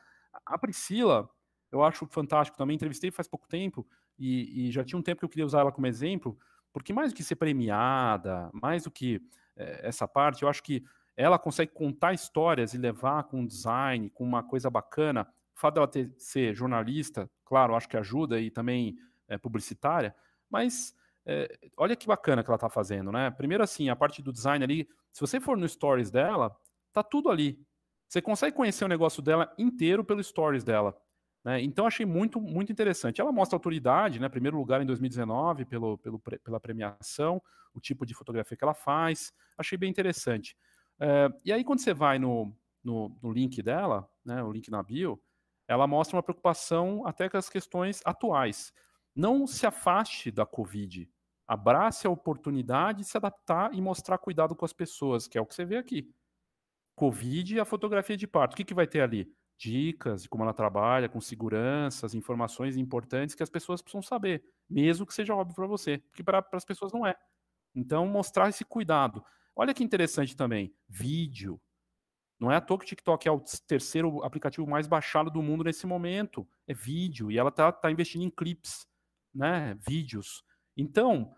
A 0.46 0.56
Priscila, 0.56 1.28
eu 1.70 1.82
acho 1.82 2.06
fantástico 2.06 2.56
também. 2.56 2.76
Entrevistei 2.76 3.10
faz 3.10 3.28
pouco 3.28 3.46
tempo 3.46 3.86
e, 4.18 4.68
e 4.68 4.70
já 4.70 4.84
tinha 4.84 4.98
um 4.98 5.02
tempo 5.02 5.20
que 5.20 5.24
eu 5.24 5.28
queria 5.28 5.46
usar 5.46 5.60
ela 5.60 5.72
como 5.72 5.86
exemplo, 5.86 6.38
porque 6.72 6.92
mais 6.92 7.12
do 7.12 7.16
que 7.16 7.22
ser 7.22 7.36
premiada, 7.36 8.50
mais 8.52 8.84
do 8.84 8.90
que 8.90 9.20
é, 9.56 9.88
essa 9.88 10.08
parte, 10.08 10.42
eu 10.42 10.48
acho 10.48 10.62
que 10.62 10.84
ela 11.16 11.38
consegue 11.38 11.72
contar 11.72 12.12
histórias 12.12 12.74
e 12.74 12.78
levar 12.78 13.24
com 13.24 13.46
design, 13.46 14.10
com 14.10 14.24
uma 14.24 14.42
coisa 14.42 14.68
bacana 14.68 15.26
o 15.54 15.60
fato 15.60 15.74
dela 15.74 15.88
ter, 15.88 16.12
ser 16.18 16.54
jornalista, 16.54 17.30
claro, 17.44 17.74
acho 17.74 17.88
que 17.88 17.96
ajuda 17.96 18.40
e 18.40 18.50
também 18.50 18.96
é, 19.28 19.38
publicitária, 19.38 20.14
mas 20.50 20.94
é, 21.26 21.58
olha 21.76 21.96
que 21.96 22.06
bacana 22.06 22.42
que 22.42 22.50
ela 22.50 22.56
está 22.56 22.68
fazendo, 22.68 23.10
né? 23.10 23.30
Primeiro 23.30 23.62
assim, 23.62 23.88
a 23.88 23.96
parte 23.96 24.22
do 24.22 24.32
design 24.32 24.62
ali, 24.62 24.88
se 25.12 25.20
você 25.20 25.40
for 25.40 25.56
no 25.56 25.68
stories 25.68 26.10
dela, 26.10 26.54
tá 26.92 27.02
tudo 27.02 27.30
ali. 27.30 27.58
Você 28.08 28.20
consegue 28.20 28.56
conhecer 28.56 28.84
o 28.84 28.88
negócio 28.88 29.22
dela 29.22 29.52
inteiro 29.58 30.04
pelo 30.04 30.22
stories 30.22 30.62
dela. 30.62 30.96
Né? 31.44 31.62
Então 31.62 31.86
achei 31.86 32.06
muito, 32.06 32.40
muito 32.40 32.72
interessante. 32.72 33.20
Ela 33.20 33.32
mostra 33.32 33.56
autoridade, 33.56 34.20
né? 34.20 34.28
Primeiro 34.28 34.56
lugar 34.56 34.80
em 34.80 34.86
2019 34.86 35.64
pelo, 35.64 35.98
pelo, 35.98 36.18
pela 36.18 36.60
premiação, 36.60 37.42
o 37.74 37.80
tipo 37.80 38.06
de 38.06 38.14
fotografia 38.14 38.56
que 38.56 38.64
ela 38.64 38.74
faz. 38.74 39.32
Achei 39.56 39.76
bem 39.76 39.90
interessante. 39.90 40.56
É, 40.98 41.28
e 41.44 41.52
aí, 41.52 41.64
quando 41.64 41.80
você 41.80 41.92
vai 41.92 42.18
no, 42.18 42.54
no, 42.82 43.16
no 43.22 43.32
link 43.32 43.62
dela, 43.62 44.08
né, 44.24 44.42
o 44.42 44.52
link 44.52 44.70
na 44.70 44.82
bio, 44.82 45.20
ela 45.66 45.86
mostra 45.86 46.16
uma 46.16 46.22
preocupação 46.22 47.06
até 47.06 47.28
com 47.28 47.36
as 47.36 47.48
questões 47.48 48.00
atuais. 48.04 48.72
Não 49.14 49.46
se 49.46 49.66
afaste 49.66 50.30
da 50.30 50.44
Covid. 50.44 51.08
Abrace 51.46 52.06
a 52.06 52.10
oportunidade 52.10 52.98
de 52.98 53.04
se 53.04 53.16
adaptar 53.16 53.74
e 53.74 53.80
mostrar 53.80 54.18
cuidado 54.18 54.56
com 54.56 54.64
as 54.64 54.72
pessoas, 54.72 55.28
que 55.28 55.36
é 55.36 55.40
o 55.40 55.46
que 55.46 55.54
você 55.54 55.64
vê 55.64 55.76
aqui. 55.76 56.10
Covid 56.96 57.54
e 57.54 57.60
a 57.60 57.64
fotografia 57.64 58.16
de 58.16 58.26
parto. 58.26 58.54
O 58.54 58.56
que, 58.56 58.64
que 58.64 58.74
vai 58.74 58.86
ter 58.86 59.00
ali? 59.00 59.30
Dicas 59.56 60.22
de 60.22 60.28
como 60.28 60.42
ela 60.42 60.52
trabalha, 60.52 61.08
com 61.08 61.20
seguranças, 61.20 62.14
informações 62.14 62.76
importantes 62.76 63.34
que 63.34 63.42
as 63.42 63.50
pessoas 63.50 63.80
precisam 63.80 64.02
saber, 64.02 64.42
mesmo 64.68 65.06
que 65.06 65.14
seja 65.14 65.34
óbvio 65.34 65.54
para 65.54 65.66
você, 65.66 65.98
porque 66.10 66.24
para 66.24 66.44
as 66.52 66.64
pessoas 66.64 66.92
não 66.92 67.06
é. 67.06 67.14
Então, 67.74 68.06
mostrar 68.06 68.48
esse 68.48 68.64
cuidado. 68.64 69.24
Olha 69.54 69.74
que 69.74 69.84
interessante 69.84 70.36
também, 70.36 70.74
vídeo, 70.88 71.60
não 72.44 72.52
é 72.52 72.56
à 72.56 72.60
toa 72.60 72.78
que 72.78 72.84
o 72.84 72.88
TikTok 72.88 73.26
é 73.26 73.32
o 73.32 73.40
terceiro 73.66 74.22
aplicativo 74.22 74.66
mais 74.66 74.86
baixado 74.86 75.30
do 75.30 75.42
mundo 75.42 75.64
nesse 75.64 75.86
momento. 75.86 76.46
É 76.66 76.74
vídeo. 76.74 77.30
E 77.30 77.38
ela 77.38 77.48
está 77.48 77.72
tá 77.72 77.90
investindo 77.90 78.22
em 78.22 78.30
clips, 78.30 78.86
né? 79.34 79.76
Vídeos. 79.80 80.44
Então, 80.76 81.34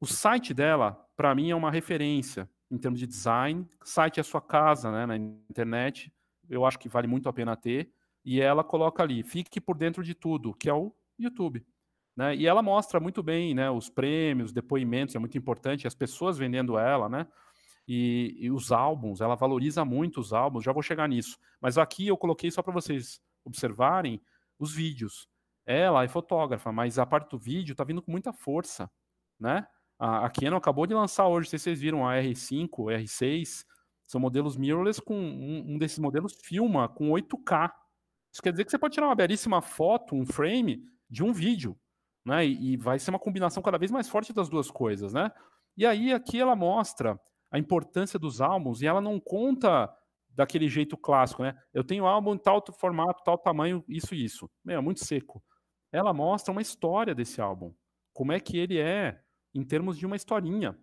o 0.00 0.06
site 0.06 0.52
dela, 0.52 1.06
para 1.16 1.34
mim, 1.34 1.50
é 1.50 1.54
uma 1.54 1.70
referência 1.70 2.50
em 2.70 2.76
termos 2.76 2.98
de 2.98 3.06
design. 3.06 3.66
Site 3.84 4.18
é 4.18 4.20
a 4.20 4.24
sua 4.24 4.40
casa, 4.40 4.90
né? 4.90 5.06
Na 5.06 5.16
internet. 5.16 6.12
Eu 6.50 6.66
acho 6.66 6.78
que 6.78 6.88
vale 6.88 7.06
muito 7.06 7.28
a 7.28 7.32
pena 7.32 7.56
ter. 7.56 7.92
E 8.24 8.40
ela 8.40 8.64
coloca 8.64 9.02
ali, 9.02 9.22
fique 9.22 9.60
por 9.60 9.76
dentro 9.76 10.02
de 10.02 10.14
tudo, 10.14 10.52
que 10.52 10.68
é 10.68 10.74
o 10.74 10.92
YouTube. 11.18 11.64
Né? 12.16 12.34
E 12.34 12.46
ela 12.46 12.62
mostra 12.62 12.98
muito 12.98 13.22
bem 13.22 13.54
né, 13.54 13.70
os 13.70 13.88
prêmios, 13.88 14.52
depoimentos, 14.52 15.14
é 15.14 15.20
muito 15.20 15.38
importante, 15.38 15.86
as 15.86 15.94
pessoas 15.94 16.36
vendendo 16.36 16.76
ela, 16.76 17.08
né? 17.08 17.28
E, 17.90 18.36
e, 18.38 18.50
os 18.50 18.70
álbuns, 18.70 19.22
ela 19.22 19.34
valoriza 19.34 19.82
muito 19.82 20.20
os 20.20 20.34
álbuns, 20.34 20.62
já 20.62 20.72
vou 20.72 20.82
chegar 20.82 21.08
nisso. 21.08 21.38
Mas 21.58 21.78
aqui 21.78 22.06
eu 22.06 22.18
coloquei 22.18 22.50
só 22.50 22.62
para 22.62 22.72
vocês 22.72 23.18
observarem 23.42 24.20
os 24.58 24.74
vídeos. 24.74 25.26
Ela 25.64 26.04
é 26.04 26.08
fotógrafa, 26.08 26.70
mas 26.70 26.98
a 26.98 27.06
parte 27.06 27.30
do 27.30 27.38
vídeo 27.38 27.72
está 27.72 27.84
vindo 27.84 28.02
com 28.02 28.10
muita 28.10 28.30
força, 28.30 28.90
né? 29.40 29.66
A, 29.98 30.26
a 30.26 30.30
Canon 30.30 30.58
acabou 30.58 30.86
de 30.86 30.92
lançar 30.92 31.26
hoje, 31.28 31.48
se 31.48 31.58
vocês 31.58 31.80
viram, 31.80 32.06
a 32.06 32.14
R5, 32.16 32.68
R6, 32.68 33.64
são 34.06 34.20
modelos 34.20 34.56
mirrorless 34.56 35.00
com 35.00 35.14
um, 35.14 35.74
um 35.74 35.78
desses 35.78 35.98
modelos 35.98 36.34
filma 36.42 36.90
com 36.90 37.10
8K. 37.10 37.72
Isso 38.30 38.42
quer 38.42 38.52
dizer 38.52 38.66
que 38.66 38.70
você 38.70 38.78
pode 38.78 38.94
tirar 38.94 39.06
uma 39.06 39.14
belíssima 39.14 39.62
foto, 39.62 40.14
um 40.14 40.26
frame 40.26 40.82
de 41.08 41.24
um 41.24 41.32
vídeo, 41.32 41.74
né? 42.22 42.46
E, 42.46 42.72
e 42.72 42.76
vai 42.76 42.98
ser 42.98 43.10
uma 43.10 43.18
combinação 43.18 43.62
cada 43.62 43.78
vez 43.78 43.90
mais 43.90 44.10
forte 44.10 44.32
das 44.32 44.50
duas 44.50 44.70
coisas, 44.70 45.14
né? 45.14 45.32
E 45.74 45.86
aí 45.86 46.12
aqui 46.12 46.38
ela 46.38 46.54
mostra 46.54 47.18
a 47.50 47.58
importância 47.58 48.18
dos 48.18 48.40
álbuns 48.40 48.82
e 48.82 48.86
ela 48.86 49.00
não 49.00 49.18
conta 49.18 49.92
daquele 50.30 50.68
jeito 50.68 50.96
clássico, 50.96 51.42
né? 51.42 51.56
Eu 51.72 51.82
tenho 51.82 52.06
álbum 52.06 52.34
em 52.34 52.38
tal 52.38 52.62
formato, 52.78 53.24
tal 53.24 53.36
tamanho, 53.36 53.84
isso 53.88 54.14
e 54.14 54.24
isso. 54.24 54.48
Meu, 54.64 54.78
é 54.78 54.80
muito 54.80 55.04
seco. 55.04 55.42
Ela 55.90 56.12
mostra 56.12 56.52
uma 56.52 56.62
história 56.62 57.14
desse 57.14 57.40
álbum. 57.40 57.74
Como 58.12 58.32
é 58.32 58.38
que 58.38 58.56
ele 58.56 58.78
é 58.78 59.20
em 59.54 59.64
termos 59.64 59.98
de 59.98 60.06
uma 60.06 60.16
historinha. 60.16 60.78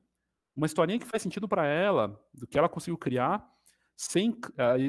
Uma 0.56 0.66
historinha 0.66 1.00
que 1.00 1.06
faz 1.06 1.22
sentido 1.22 1.48
para 1.48 1.66
ela, 1.66 2.20
do 2.34 2.48
que 2.48 2.58
ela 2.58 2.68
conseguiu 2.70 2.98
criar, 2.98 3.48
sem 3.96 4.38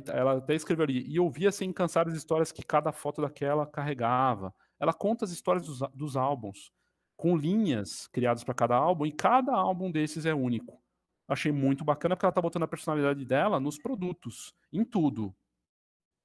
ela 0.09 0.39
até 0.39 0.55
escreveu 0.55 0.85
ali, 0.85 1.05
e 1.07 1.20
ouvia 1.20 1.53
sem 1.53 1.72
cansar 1.72 2.09
as 2.09 2.14
histórias 2.14 2.51
que 2.51 2.62
cada 2.62 2.93
foto 2.93 3.20
daquela 3.20 3.66
carregava. 3.66 4.55
Ela 4.81 4.93
conta 4.93 5.24
as 5.24 5.31
histórias 5.31 5.66
dos, 5.66 5.81
dos 5.95 6.16
álbuns, 6.16 6.72
com 7.16 7.37
linhas 7.37 8.09
criadas 8.09 8.43
para 8.43 8.55
cada 8.55 8.74
álbum, 8.74 9.07
e 9.07 9.12
cada 9.12 9.55
álbum 9.55 9.91
desses 9.91 10.27
é 10.27 10.35
único 10.35 10.81
achei 11.29 11.51
muito 11.51 11.85
bacana 11.85 12.14
porque 12.14 12.27
ela 12.27 12.33
tá 12.33 12.41
botando 12.41 12.62
a 12.62 12.68
personalidade 12.68 13.24
dela 13.24 13.59
nos 13.59 13.79
produtos, 13.79 14.55
em 14.72 14.85
tudo. 14.85 15.35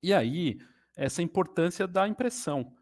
E 0.03 0.13
aí, 0.13 0.59
essa 0.95 1.21
importância 1.21 1.87
da 1.87 2.07
impressão. 2.07 2.75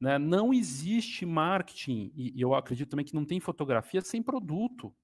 Né? 0.00 0.18
Não 0.18 0.52
existe 0.52 1.24
marketing, 1.24 2.12
e 2.14 2.40
eu 2.40 2.54
acredito 2.54 2.90
também 2.90 3.04
que 3.04 3.14
não 3.14 3.24
tem 3.24 3.40
fotografia 3.40 4.00
sem 4.00 4.22
produto. 4.22 4.94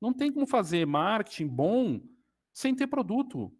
Não 0.00 0.12
tem 0.12 0.30
como 0.30 0.46
fazer 0.46 0.86
marketing 0.86 1.48
bom 1.48 2.00
sem 2.52 2.74
ter 2.74 2.86
produto. 2.86 3.52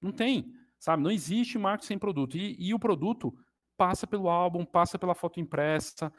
Não 0.00 0.12
tem, 0.12 0.54
sabe? 0.78 1.02
Não 1.02 1.10
existe 1.10 1.58
marketing 1.58 1.86
sem 1.86 1.98
produto. 1.98 2.36
E, 2.36 2.56
e 2.58 2.74
o 2.74 2.78
produto 2.78 3.34
passa 3.76 4.06
pelo 4.06 4.28
álbum, 4.28 4.64
passa 4.64 4.98
pela 4.98 5.14
foto 5.14 5.40
impressa. 5.40 6.12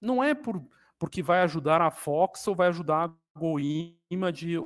Não 0.00 0.22
é 0.22 0.34
por, 0.34 0.62
porque 0.98 1.22
vai 1.22 1.42
ajudar 1.42 1.80
a 1.80 1.90
Fox 1.90 2.46
ou 2.46 2.54
vai 2.54 2.68
ajudar 2.68 3.08
a 3.08 3.38
GoImage 3.38 4.58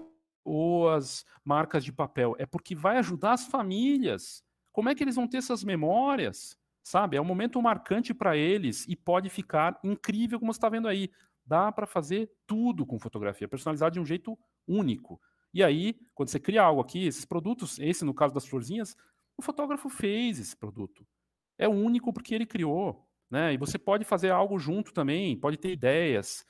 ou 0.45 0.89
as 0.89 1.25
marcas 1.45 1.85
de 1.85 1.93
papel, 1.93 2.35
é 2.39 2.47
porque 2.47 2.75
vai 2.75 2.99
ajudar 2.99 3.33
as 3.33 3.47
famílias. 3.47 4.43
Como 4.73 4.89
é 4.89 4.95
que 4.95 5.03
eles 5.03 5.17
vão 5.17 5.29
ter 5.29 5.39
essas 5.39 5.63
memórias? 5.65 6.57
Sabe? 6.83 7.17
É 7.17 7.21
um 7.21 7.25
momento 7.25 7.61
marcante 7.61 8.15
para 8.15 8.37
eles 8.37 8.87
e 8.89 8.97
pode 8.97 9.29
ficar 9.29 9.79
incrível, 9.85 10.39
como 10.39 10.53
você 10.53 10.59
está 10.59 10.69
vendo 10.69 10.89
aí. 10.89 11.11
Dá 11.45 11.71
para 11.71 11.87
fazer 11.87 12.31
tudo 12.47 12.87
com 12.87 12.99
fotografia, 12.99 13.49
personalizar 13.49 13.91
de 13.91 14.01
um 14.01 14.05
jeito 14.05 14.39
único. 14.67 15.21
E 15.53 15.63
aí, 15.63 15.99
quando 16.15 16.29
você 16.29 16.39
cria 16.39 16.63
algo 16.63 16.81
aqui, 16.81 17.07
esses 17.07 17.25
produtos, 17.25 17.79
esse 17.79 18.05
no 18.05 18.15
caso 18.15 18.33
das 18.33 18.47
florzinhas, 18.47 18.97
o 19.37 19.43
fotógrafo 19.43 19.89
fez 19.89 20.39
esse 20.39 20.57
produto. 20.57 21.07
É 21.59 21.69
único 21.69 22.13
porque 22.13 22.35
ele 22.35 22.47
criou. 22.47 23.07
Né? 23.31 23.55
E 23.55 23.57
você 23.57 23.79
pode 23.79 24.05
fazer 24.05 24.31
algo 24.31 24.59
junto 24.59 24.93
também, 24.93 25.39
pode 25.39 25.57
ter 25.57 25.73
ideias. 25.73 26.45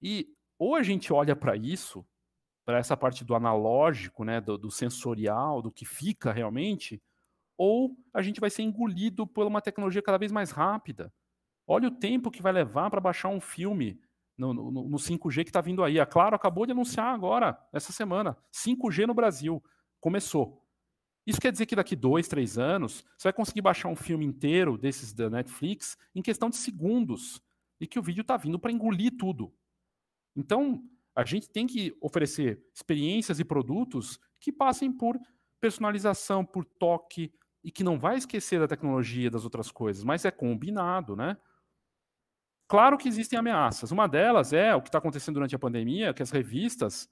E 0.00 0.28
ou 0.58 0.76
a 0.76 0.82
gente 0.82 1.12
olha 1.12 1.34
para 1.34 1.56
isso 1.56 2.06
para 2.64 2.78
essa 2.78 2.96
parte 2.96 3.24
do 3.24 3.34
analógico, 3.34 4.24
né, 4.24 4.40
do, 4.40 4.56
do, 4.56 4.70
sensorial, 4.70 5.60
do 5.60 5.70
que 5.70 5.84
fica 5.84 6.32
realmente, 6.32 7.02
ou 7.56 7.96
a 8.12 8.22
gente 8.22 8.40
vai 8.40 8.50
ser 8.50 8.62
engolido 8.62 9.26
por 9.26 9.46
uma 9.46 9.60
tecnologia 9.60 10.02
cada 10.02 10.18
vez 10.18 10.32
mais 10.32 10.50
rápida. 10.50 11.12
Olha 11.66 11.88
o 11.88 11.90
tempo 11.90 12.30
que 12.30 12.42
vai 12.42 12.52
levar 12.52 12.90
para 12.90 13.00
baixar 13.00 13.28
um 13.28 13.40
filme 13.40 14.00
no, 14.36 14.52
no, 14.52 14.70
no 14.70 14.96
5G 14.96 15.44
que 15.44 15.50
está 15.50 15.60
vindo 15.60 15.84
aí. 15.84 16.00
A 16.00 16.06
Claro 16.06 16.34
acabou 16.34 16.66
de 16.66 16.72
anunciar 16.72 17.14
agora, 17.14 17.58
essa 17.72 17.92
semana, 17.92 18.36
5G 18.52 19.06
no 19.06 19.14
Brasil. 19.14 19.62
Começou. 20.00 20.62
Isso 21.26 21.40
quer 21.40 21.52
dizer 21.52 21.66
que 21.66 21.76
daqui 21.76 21.96
dois, 21.96 22.28
três 22.28 22.58
anos, 22.58 23.04
você 23.16 23.28
vai 23.28 23.32
conseguir 23.32 23.62
baixar 23.62 23.88
um 23.88 23.96
filme 23.96 24.26
inteiro 24.26 24.76
desses 24.76 25.12
da 25.12 25.30
Netflix 25.30 25.96
em 26.14 26.20
questão 26.20 26.50
de 26.50 26.56
segundos. 26.56 27.40
E 27.80 27.86
que 27.86 27.98
o 27.98 28.02
vídeo 28.02 28.22
está 28.22 28.36
vindo 28.36 28.58
para 28.58 28.70
engolir 28.70 29.16
tudo. 29.16 29.52
Então, 30.36 30.82
a 31.14 31.24
gente 31.24 31.48
tem 31.48 31.66
que 31.66 31.96
oferecer 32.00 32.62
experiências 32.74 33.38
e 33.38 33.44
produtos 33.44 34.18
que 34.40 34.52
passem 34.52 34.92
por 34.92 35.18
personalização, 35.60 36.44
por 36.44 36.64
toque, 36.64 37.32
e 37.64 37.70
que 37.70 37.82
não 37.82 37.98
vai 37.98 38.16
esquecer 38.16 38.60
da 38.60 38.68
tecnologia 38.68 39.30
das 39.30 39.42
outras 39.42 39.72
coisas, 39.72 40.04
mas 40.04 40.26
é 40.26 40.30
combinado, 40.30 41.16
né? 41.16 41.36
Claro 42.68 42.98
que 42.98 43.08
existem 43.08 43.38
ameaças. 43.38 43.90
Uma 43.90 44.06
delas 44.06 44.52
é 44.52 44.74
o 44.74 44.82
que 44.82 44.88
está 44.88 44.98
acontecendo 44.98 45.34
durante 45.34 45.56
a 45.56 45.58
pandemia, 45.58 46.12
que 46.12 46.22
as 46.22 46.30
revistas 46.30 47.08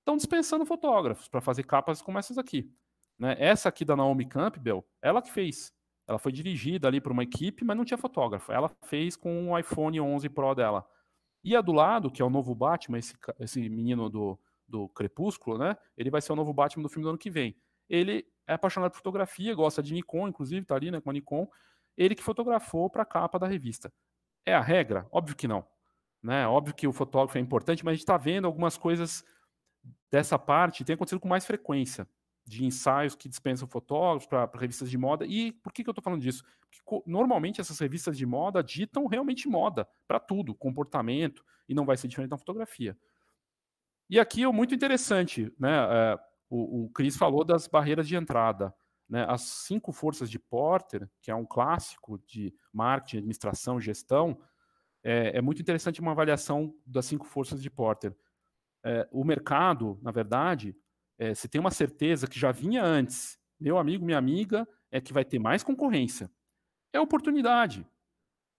estão 0.00 0.16
dispensando 0.16 0.66
fotógrafos 0.66 1.28
para 1.28 1.40
fazer 1.40 1.64
capas 1.64 2.02
como 2.02 2.18
essas 2.18 2.36
aqui. 2.36 2.70
Né? 3.18 3.34
Essa 3.38 3.70
aqui 3.70 3.84
da 3.84 3.96
Naomi 3.96 4.26
Campbell, 4.26 4.84
ela 5.00 5.22
que 5.22 5.32
fez. 5.32 5.72
Ela 6.06 6.18
foi 6.18 6.32
dirigida 6.32 6.86
ali 6.86 7.00
por 7.00 7.12
uma 7.12 7.22
equipe, 7.22 7.64
mas 7.64 7.76
não 7.76 7.84
tinha 7.84 7.96
fotógrafo. 7.96 8.52
Ela 8.52 8.70
fez 8.84 9.16
com 9.16 9.50
o 9.50 9.58
iPhone 9.58 10.00
11 10.00 10.28
Pro 10.28 10.54
dela. 10.54 10.86
E 11.44 11.54
a 11.54 11.60
do 11.60 11.72
lado, 11.72 12.10
que 12.10 12.22
é 12.22 12.24
o 12.24 12.30
novo 12.30 12.54
Batman, 12.54 12.98
esse, 12.98 13.14
esse 13.38 13.68
menino 13.68 14.08
do, 14.08 14.38
do 14.66 14.88
Crepúsculo, 14.88 15.58
né? 15.58 15.76
Ele 15.96 16.10
vai 16.10 16.22
ser 16.22 16.32
o 16.32 16.36
novo 16.36 16.52
Batman 16.52 16.82
do 16.82 16.88
filme 16.88 17.04
do 17.04 17.10
ano 17.10 17.18
que 17.18 17.30
vem. 17.30 17.54
Ele 17.88 18.26
é 18.46 18.54
apaixonado 18.54 18.90
por 18.90 18.96
fotografia, 18.96 19.54
gosta 19.54 19.82
de 19.82 19.92
Nikon, 19.92 20.28
inclusive, 20.28 20.64
tá 20.64 20.74
ali, 20.74 20.90
né, 20.90 21.00
com 21.00 21.10
a 21.10 21.12
Nikon. 21.12 21.46
Ele 21.96 22.14
que 22.14 22.22
fotografou 22.22 22.88
para 22.88 23.02
a 23.02 23.06
capa 23.06 23.38
da 23.38 23.46
revista. 23.46 23.92
É 24.46 24.54
a 24.54 24.60
regra? 24.60 25.06
Óbvio 25.12 25.36
que 25.36 25.46
não. 25.46 25.66
Né? 26.22 26.46
Óbvio 26.46 26.74
que 26.74 26.86
o 26.88 26.92
fotógrafo 26.92 27.36
é 27.36 27.40
importante, 27.40 27.84
mas 27.84 27.92
a 27.92 27.94
gente 27.94 28.02
está 28.02 28.16
vendo 28.16 28.46
algumas 28.46 28.78
coisas 28.78 29.22
dessa 30.10 30.38
parte 30.38 30.84
tem 30.84 30.94
acontecido 30.94 31.20
com 31.20 31.28
mais 31.28 31.44
frequência 31.44 32.08
de 32.46 32.64
ensaios 32.64 33.14
que 33.14 33.28
dispensam 33.28 33.66
fotógrafos 33.66 34.26
para 34.26 34.50
revistas 34.58 34.90
de 34.90 34.98
moda. 34.98 35.24
E 35.24 35.52
por 35.52 35.72
que, 35.72 35.82
que 35.82 35.88
eu 35.88 35.92
estou 35.92 36.02
falando 36.02 36.20
disso? 36.20 36.44
Porque 36.70 37.02
normalmente 37.10 37.60
essas 37.60 37.78
revistas 37.78 38.16
de 38.16 38.26
moda 38.26 38.62
ditam 38.62 39.06
realmente 39.06 39.48
moda 39.48 39.88
para 40.06 40.20
tudo, 40.20 40.54
comportamento, 40.54 41.44
e 41.68 41.74
não 41.74 41.86
vai 41.86 41.96
ser 41.96 42.08
diferente 42.08 42.30
na 42.30 42.38
fotografia. 42.38 42.96
E 44.10 44.20
aqui 44.20 44.42
é 44.42 44.52
muito 44.52 44.74
interessante, 44.74 45.52
né? 45.58 45.72
É, 45.90 46.18
o, 46.50 46.84
o 46.84 46.90
Cris 46.90 47.16
falou 47.16 47.44
das 47.44 47.66
barreiras 47.66 48.06
de 48.06 48.16
entrada. 48.16 48.74
Né? 49.08 49.24
As 49.28 49.42
cinco 49.42 49.92
forças 49.92 50.30
de 50.30 50.38
Porter, 50.38 51.08
que 51.20 51.30
é 51.30 51.34
um 51.34 51.46
clássico 51.46 52.18
de 52.26 52.54
marketing, 52.72 53.18
administração, 53.18 53.80
gestão, 53.80 54.38
é, 55.02 55.38
é 55.38 55.40
muito 55.40 55.60
interessante 55.60 56.00
uma 56.00 56.12
avaliação 56.12 56.74
das 56.86 57.06
cinco 57.06 57.26
forças 57.26 57.62
de 57.62 57.70
Porter. 57.70 58.16
É, 58.82 59.08
o 59.10 59.24
mercado, 59.24 59.98
na 60.02 60.10
verdade, 60.10 60.76
é, 61.18 61.34
se 61.34 61.48
tem 61.48 61.60
uma 61.60 61.70
certeza 61.70 62.26
que 62.26 62.38
já 62.38 62.52
vinha 62.52 62.82
antes, 62.84 63.38
meu 63.58 63.78
amigo, 63.78 64.04
minha 64.04 64.18
amiga, 64.18 64.66
é 64.90 65.00
que 65.00 65.12
vai 65.12 65.24
ter 65.24 65.38
mais 65.38 65.62
concorrência. 65.62 66.30
É 66.92 67.00
oportunidade. 67.00 67.86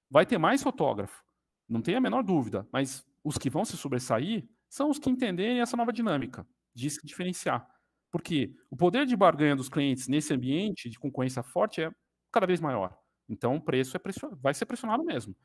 Vai 0.10 0.26
ter 0.26 0.38
mais 0.38 0.62
fotógrafo. 0.62 1.24
Não 1.68 1.82
tem 1.82 1.96
a 1.96 2.02
menor 2.02 2.24
dúvida. 2.24 2.68
Mas 2.72 3.06
os 3.24 3.38
que 3.38 3.50
vão 3.50 3.66
se 3.66 3.78
sobressair 3.78 4.48
são 4.70 4.90
os 4.90 5.00
que 5.00 5.10
entenderem 5.10 5.62
essa 5.62 5.78
nova 5.78 5.92
dinâmica 5.92 6.48
de 6.74 6.90
se 6.90 7.06
diferenciar. 7.06 7.68
Porque 8.12 8.56
o 8.70 8.76
poder 8.76 9.06
de 9.06 9.16
barganha 9.16 9.56
dos 9.56 9.70
clientes 9.70 10.08
nesse 10.08 10.34
ambiente 10.34 10.90
de 10.90 11.00
concorrência 11.00 11.44
forte 11.44 11.82
é 11.82 11.92
cada 12.32 12.46
vez 12.46 12.60
maior. 12.60 12.98
Então 13.28 13.56
o 13.56 13.62
preço 13.62 13.98
é 13.98 14.02
vai 14.42 14.54
ser 14.54 14.66
pressionado 14.66 15.04
mesmo. 15.04 15.36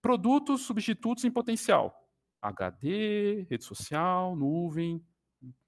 Produtos 0.00 0.62
substitutos 0.62 1.24
em 1.24 1.30
potencial. 1.30 1.94
HD, 2.40 3.46
rede 3.48 3.64
social, 3.64 4.36
nuvem, 4.36 5.02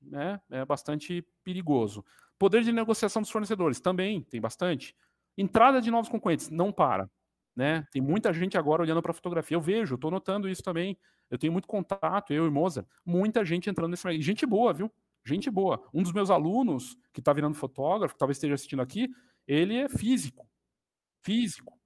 né, 0.00 0.40
é 0.50 0.64
bastante 0.64 1.26
perigoso. 1.42 2.04
Poder 2.38 2.62
de 2.62 2.72
negociação 2.72 3.22
dos 3.22 3.30
fornecedores 3.30 3.80
também 3.80 4.22
tem 4.22 4.40
bastante. 4.40 4.94
Entrada 5.36 5.80
de 5.80 5.90
novos 5.90 6.08
concorrentes 6.08 6.50
não 6.50 6.72
para. 6.72 7.10
Né? 7.54 7.86
Tem 7.90 8.02
muita 8.02 8.32
gente 8.32 8.58
agora 8.58 8.82
olhando 8.82 9.00
para 9.00 9.10
a 9.10 9.14
fotografia. 9.14 9.56
Eu 9.56 9.60
vejo, 9.60 9.94
estou 9.94 10.10
notando 10.10 10.48
isso 10.48 10.62
também. 10.62 10.98
Eu 11.30 11.38
tenho 11.38 11.52
muito 11.52 11.66
contato, 11.66 12.32
eu 12.32 12.46
e 12.46 12.50
Mozart, 12.50 12.86
muita 13.04 13.44
gente 13.44 13.68
entrando 13.70 13.90
nesse 13.90 14.06
mercado. 14.06 14.22
Gente 14.22 14.44
boa, 14.44 14.72
viu? 14.72 14.92
Gente 15.24 15.50
boa. 15.50 15.82
Um 15.92 16.02
dos 16.02 16.12
meus 16.12 16.30
alunos, 16.30 16.96
que 17.12 17.20
está 17.20 17.32
virando 17.32 17.54
fotógrafo, 17.54 18.14
que 18.14 18.18
talvez 18.18 18.36
esteja 18.36 18.54
assistindo 18.54 18.82
aqui, 18.82 19.08
ele 19.46 19.76
é 19.76 19.88
físico. 19.88 20.46
Físico. 21.22 21.76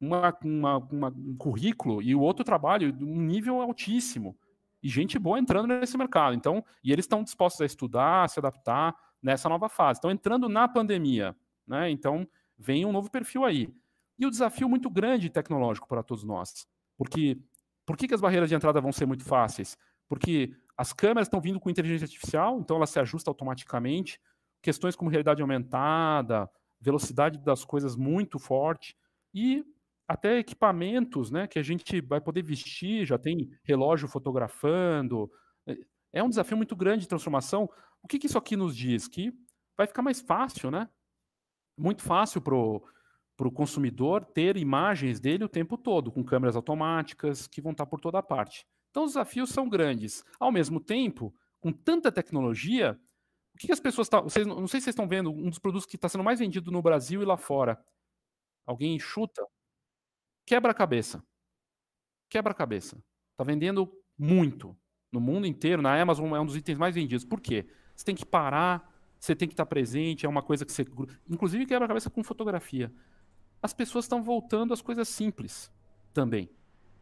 Uma, 0.00 0.36
uma, 0.42 0.76
uma, 0.78 1.08
um 1.08 1.36
currículo 1.36 2.02
e 2.02 2.14
o 2.14 2.20
outro 2.20 2.44
trabalho, 2.44 2.94
um 3.00 3.20
nível 3.20 3.60
altíssimo 3.60 4.36
e 4.84 4.88
gente 4.90 5.18
boa 5.18 5.38
entrando 5.38 5.66
nesse 5.66 5.96
mercado. 5.96 6.36
Então, 6.36 6.62
e 6.82 6.92
eles 6.92 7.04
estão 7.04 7.24
dispostos 7.24 7.62
a 7.62 7.64
estudar, 7.64 8.24
a 8.24 8.28
se 8.28 8.38
adaptar 8.38 8.94
nessa 9.22 9.48
nova 9.48 9.66
fase. 9.66 9.96
Estão 9.96 10.10
entrando 10.10 10.46
na 10.46 10.68
pandemia, 10.68 11.34
né? 11.66 11.88
Então, 11.88 12.28
vem 12.58 12.84
um 12.84 12.92
novo 12.92 13.10
perfil 13.10 13.46
aí. 13.46 13.72
E 14.18 14.26
o 14.26 14.30
desafio 14.30 14.68
muito 14.68 14.90
grande 14.90 15.30
tecnológico 15.30 15.88
para 15.88 16.02
todos 16.02 16.22
nós. 16.22 16.68
Porque 16.98 17.40
por 17.86 17.96
que, 17.96 18.06
que 18.06 18.12
as 18.12 18.20
barreiras 18.20 18.50
de 18.50 18.54
entrada 18.54 18.78
vão 18.78 18.92
ser 18.92 19.06
muito 19.06 19.24
fáceis? 19.24 19.78
Porque 20.06 20.54
as 20.76 20.92
câmeras 20.92 21.28
estão 21.28 21.40
vindo 21.40 21.58
com 21.58 21.70
inteligência 21.70 22.04
artificial, 22.04 22.60
então 22.60 22.76
ela 22.76 22.86
se 22.86 23.00
ajusta 23.00 23.30
automaticamente. 23.30 24.20
Questões 24.60 24.94
como 24.94 25.10
realidade 25.10 25.40
aumentada, 25.40 26.48
velocidade 26.78 27.38
das 27.38 27.64
coisas 27.64 27.96
muito 27.96 28.38
forte. 28.38 28.94
E 29.32 29.64
até 30.06 30.38
equipamentos 30.38 31.30
né, 31.30 31.46
que 31.46 31.58
a 31.58 31.62
gente 31.62 32.00
vai 32.00 32.20
poder 32.20 32.42
vestir, 32.42 33.06
já 33.06 33.18
tem 33.18 33.50
relógio 33.64 34.08
fotografando. 34.08 35.30
É 36.12 36.22
um 36.22 36.28
desafio 36.28 36.56
muito 36.56 36.76
grande 36.76 37.02
de 37.02 37.08
transformação. 37.08 37.68
O 38.02 38.08
que, 38.08 38.18
que 38.18 38.26
isso 38.26 38.38
aqui 38.38 38.56
nos 38.56 38.76
diz? 38.76 39.08
Que 39.08 39.32
vai 39.76 39.86
ficar 39.86 40.02
mais 40.02 40.20
fácil, 40.20 40.70
né? 40.70 40.88
Muito 41.76 42.02
fácil 42.02 42.40
para 42.40 42.54
o 42.54 43.52
consumidor 43.52 44.24
ter 44.24 44.56
imagens 44.56 45.18
dele 45.18 45.44
o 45.44 45.48
tempo 45.48 45.76
todo, 45.76 46.12
com 46.12 46.22
câmeras 46.22 46.54
automáticas 46.54 47.46
que 47.46 47.62
vão 47.62 47.72
estar 47.72 47.86
por 47.86 47.98
toda 47.98 48.22
parte. 48.22 48.66
Então 48.90 49.04
os 49.04 49.12
desafios 49.12 49.50
são 49.50 49.68
grandes. 49.68 50.22
Ao 50.38 50.52
mesmo 50.52 50.78
tempo, 50.80 51.34
com 51.60 51.72
tanta 51.72 52.12
tecnologia, 52.12 53.00
o 53.54 53.58
que, 53.58 53.66
que 53.66 53.72
as 53.72 53.80
pessoas 53.80 54.06
estão. 54.06 54.22
Não 54.46 54.68
sei 54.68 54.80
se 54.80 54.84
vocês 54.84 54.88
estão 54.88 55.08
vendo 55.08 55.30
um 55.30 55.48
dos 55.48 55.58
produtos 55.58 55.86
que 55.86 55.96
está 55.96 56.08
sendo 56.08 56.22
mais 56.22 56.38
vendido 56.38 56.70
no 56.70 56.82
Brasil 56.82 57.22
e 57.22 57.24
lá 57.24 57.36
fora. 57.36 57.82
Alguém 58.66 58.98
chuta? 58.98 59.44
Quebra-cabeça. 60.46 61.22
Quebra-cabeça. 62.28 62.96
Está 63.32 63.44
vendendo 63.44 63.90
muito. 64.18 64.76
No 65.12 65.20
mundo 65.20 65.46
inteiro, 65.46 65.80
na 65.80 66.00
Amazon 66.00 66.34
é 66.34 66.40
um 66.40 66.46
dos 66.46 66.56
itens 66.56 66.78
mais 66.78 66.94
vendidos. 66.94 67.24
Por 67.24 67.40
quê? 67.40 67.66
Você 67.94 68.04
tem 68.04 68.14
que 68.14 68.26
parar, 68.26 68.92
você 69.18 69.34
tem 69.34 69.46
que 69.46 69.54
estar 69.54 69.66
presente, 69.66 70.26
é 70.26 70.28
uma 70.28 70.42
coisa 70.42 70.64
que 70.64 70.72
você. 70.72 70.84
Inclusive 71.28 71.66
quebra-cabeça 71.66 72.10
com 72.10 72.22
fotografia. 72.24 72.92
As 73.62 73.72
pessoas 73.72 74.04
estão 74.04 74.22
voltando 74.22 74.74
às 74.74 74.82
coisas 74.82 75.08
simples 75.08 75.72
também. 76.12 76.50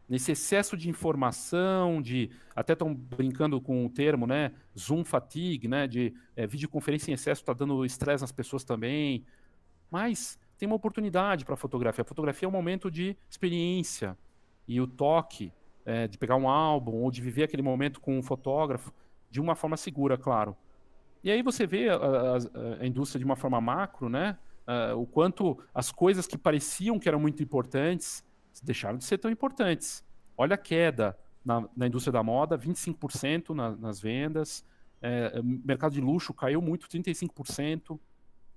Nesse 0.07 0.31
excesso 0.31 0.77
de 0.77 0.89
informação, 0.89 2.01
de. 2.01 2.29
Até 2.55 2.73
estão 2.73 2.93
brincando 2.93 3.59
com 3.59 3.85
o 3.85 3.89
termo, 3.89 4.27
né? 4.27 4.53
Zoom 4.77 5.03
fatigue, 5.03 5.67
né? 5.67 5.87
De 5.87 6.13
é, 6.35 6.45
videoconferência 6.45 7.09
em 7.09 7.15
excesso 7.15 7.41
está 7.41 7.53
dando 7.53 7.83
estresse 7.85 8.21
nas 8.21 8.31
pessoas 8.31 8.63
também. 8.63 9.25
Mas 9.89 10.37
tem 10.63 10.67
uma 10.67 10.77
oportunidade 10.77 11.43
para 11.43 11.57
fotografia. 11.57 12.03
A 12.03 12.05
fotografia 12.05 12.45
é 12.45 12.49
um 12.49 12.51
momento 12.51 12.89
de 12.89 13.17
experiência 13.29 14.17
e 14.65 14.79
o 14.79 14.87
toque 14.87 15.51
é, 15.85 16.07
de 16.07 16.17
pegar 16.17 16.37
um 16.37 16.47
álbum 16.47 17.03
ou 17.03 17.11
de 17.11 17.21
viver 17.21 17.43
aquele 17.43 17.61
momento 17.61 17.99
com 17.99 18.17
um 18.17 18.23
fotógrafo 18.23 18.93
de 19.29 19.41
uma 19.41 19.55
forma 19.55 19.75
segura, 19.75 20.17
claro. 20.17 20.55
E 21.21 21.29
aí 21.29 21.41
você 21.41 21.67
vê 21.67 21.89
a, 21.89 21.95
a, 21.97 22.37
a 22.79 22.87
indústria 22.87 23.19
de 23.19 23.25
uma 23.25 23.35
forma 23.35 23.59
macro, 23.59 24.07
né? 24.07 24.37
Uh, 24.65 24.97
o 24.97 25.05
quanto 25.05 25.59
as 25.75 25.91
coisas 25.91 26.25
que 26.25 26.37
pareciam 26.37 26.97
que 26.97 27.09
eram 27.09 27.19
muito 27.19 27.43
importantes 27.43 28.23
deixaram 28.63 28.97
de 28.97 29.03
ser 29.03 29.17
tão 29.17 29.29
importantes. 29.29 30.01
Olha 30.37 30.53
a 30.53 30.57
queda 30.57 31.17
na, 31.43 31.67
na 31.75 31.87
indústria 31.87 32.13
da 32.13 32.23
moda, 32.23 32.57
25% 32.57 33.49
na, 33.49 33.75
nas 33.75 33.99
vendas. 33.99 34.63
É, 35.01 35.41
mercado 35.41 35.91
de 35.91 35.99
luxo 35.99 36.33
caiu 36.33 36.61
muito, 36.61 36.87
35%. 36.87 37.99